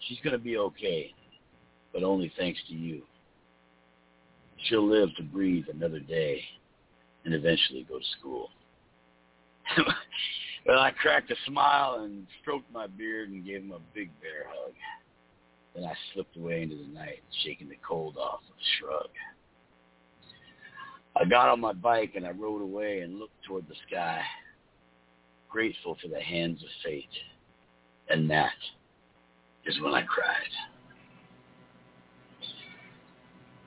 [0.00, 1.14] she's going to be okay,
[1.92, 3.02] but only thanks to you.
[4.64, 6.40] She'll live to breathe another day
[7.24, 8.48] and eventually go to school.
[10.66, 14.46] well, I cracked a smile and stroked my beard and gave him a big bear
[14.48, 14.72] hug.
[15.76, 19.10] Then I slipped away into the night, shaking the cold off with a shrug.
[21.14, 24.22] I got on my bike and I rode away and looked toward the sky,
[25.50, 27.08] grateful for the hands of fate.
[28.08, 28.52] And that
[29.66, 30.50] is when I cried.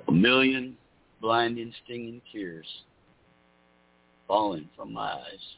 [0.08, 0.76] A million
[1.22, 2.66] blinding, stinging tears
[4.28, 5.58] falling from my eyes.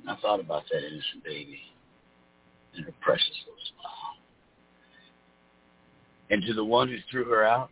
[0.00, 1.60] And I thought about that innocent baby
[2.74, 4.03] and her precious little smile.
[6.30, 7.70] And to the one who threw her out,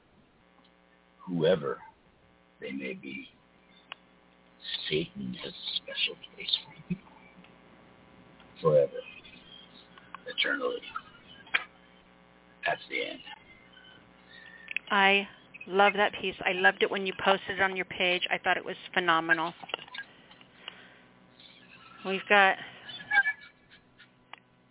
[1.18, 1.78] whoever
[2.60, 3.28] they may be.
[4.88, 6.96] Satan has a special place for you.
[8.60, 8.92] Forever.
[10.26, 10.80] Eternally.
[12.64, 13.20] That's the end.
[14.90, 15.26] I
[15.66, 16.34] love that piece.
[16.44, 18.26] I loved it when you posted it on your page.
[18.30, 19.52] I thought it was phenomenal.
[22.04, 22.56] We've got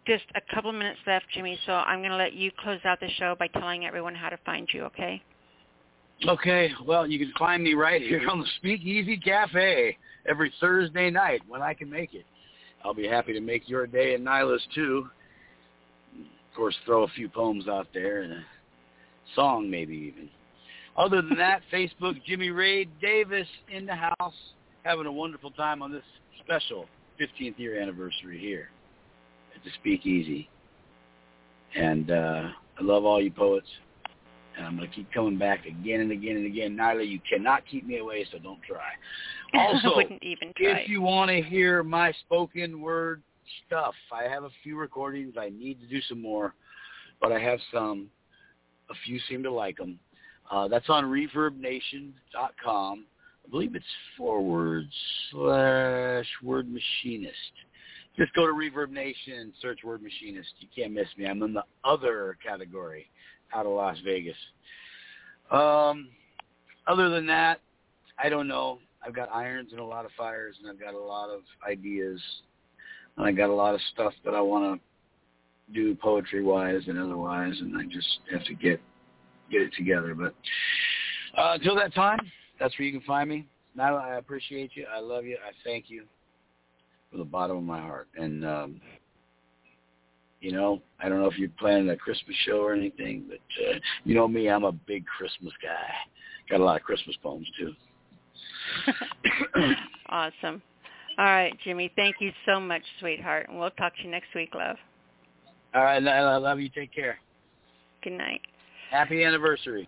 [0.06, 3.10] just a couple minutes left, Jimmy, so I'm going to let you close out the
[3.18, 5.22] show by telling everyone how to find you, okay?
[6.28, 9.98] Okay, well, you can find me right here on the Speakeasy Cafe
[10.28, 12.26] every Thursday night when I can make it.
[12.84, 15.08] I'll be happy to make your day and Nyla's too.
[16.16, 18.44] Of course, throw a few poems out there and a
[19.36, 20.30] song maybe even.
[20.98, 24.34] Other than that, Facebook, Jimmy Ray Davis in the house,
[24.84, 26.04] having a wonderful time on this
[26.44, 26.86] special
[27.20, 28.70] 15th year anniversary here
[29.61, 30.49] at the Speakeasy.
[31.75, 32.49] And uh,
[32.80, 33.67] I love all you poets.
[34.57, 36.75] And I'm going to keep coming back again and again and again.
[36.75, 38.81] Nyla, you cannot keep me away, so don't try.
[39.53, 40.80] Also, wouldn't even try.
[40.80, 43.22] if you want to hear my spoken word
[43.67, 45.33] stuff, I have a few recordings.
[45.38, 46.56] I need to do some more,
[47.19, 48.07] but I have some.
[48.90, 49.99] A few seem to like them.
[50.49, 53.06] Uh, that's on ReverbNation.com.
[53.45, 53.83] I believe it's
[54.17, 54.88] forward
[55.31, 57.35] slash Word Machinist.
[58.17, 60.49] Just go to Reverb Nation search Word Machinist.
[60.59, 61.25] You can't miss me.
[61.25, 63.09] I'm in the other category
[63.53, 64.35] out of Las Vegas.
[65.49, 66.09] Um,
[66.88, 67.61] other than that,
[68.22, 68.80] I don't know.
[69.06, 72.22] I've got irons and a lot of fires, and I've got a lot of ideas,
[73.17, 77.53] and I got a lot of stuff that I want to do poetry-wise and otherwise,
[77.59, 78.80] and I just have to get
[79.49, 80.14] get it together.
[80.14, 80.33] But
[81.38, 82.19] uh, until that time,
[82.59, 83.48] that's where you can find me.
[83.75, 84.85] Now I appreciate you.
[84.93, 85.38] I love you.
[85.38, 86.03] I thank you
[87.11, 88.07] from the bottom of my heart.
[88.17, 88.81] And um,
[90.40, 93.80] you know, I don't know if you're planning a Christmas show or anything, but uh,
[94.03, 95.93] you know me, I'm a big Christmas guy.
[96.49, 97.73] Got a lot of Christmas poems too.
[100.09, 100.61] awesome.
[101.17, 101.91] All right, Jimmy.
[101.95, 103.48] Thank you so much, sweetheart.
[103.49, 104.77] And we'll talk to you next week, love.
[105.75, 106.69] All right, I love you.
[106.69, 107.19] Take care.
[108.03, 108.41] Good night.
[108.90, 109.88] Happy anniversary.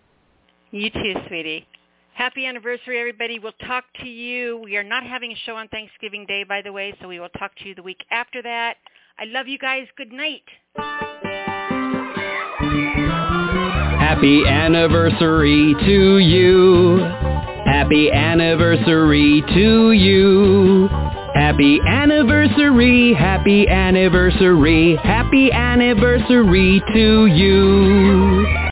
[0.71, 1.67] You too, sweetie.
[2.15, 3.39] Happy anniversary, everybody.
[3.39, 4.61] We'll talk to you.
[4.63, 7.29] We are not having a show on Thanksgiving Day, by the way, so we will
[7.29, 8.75] talk to you the week after that.
[9.17, 9.87] I love you guys.
[9.97, 10.43] Good night.
[13.99, 16.99] Happy anniversary to you.
[17.65, 20.87] Happy anniversary to you.
[21.33, 28.71] Happy anniversary, happy anniversary, happy anniversary to you.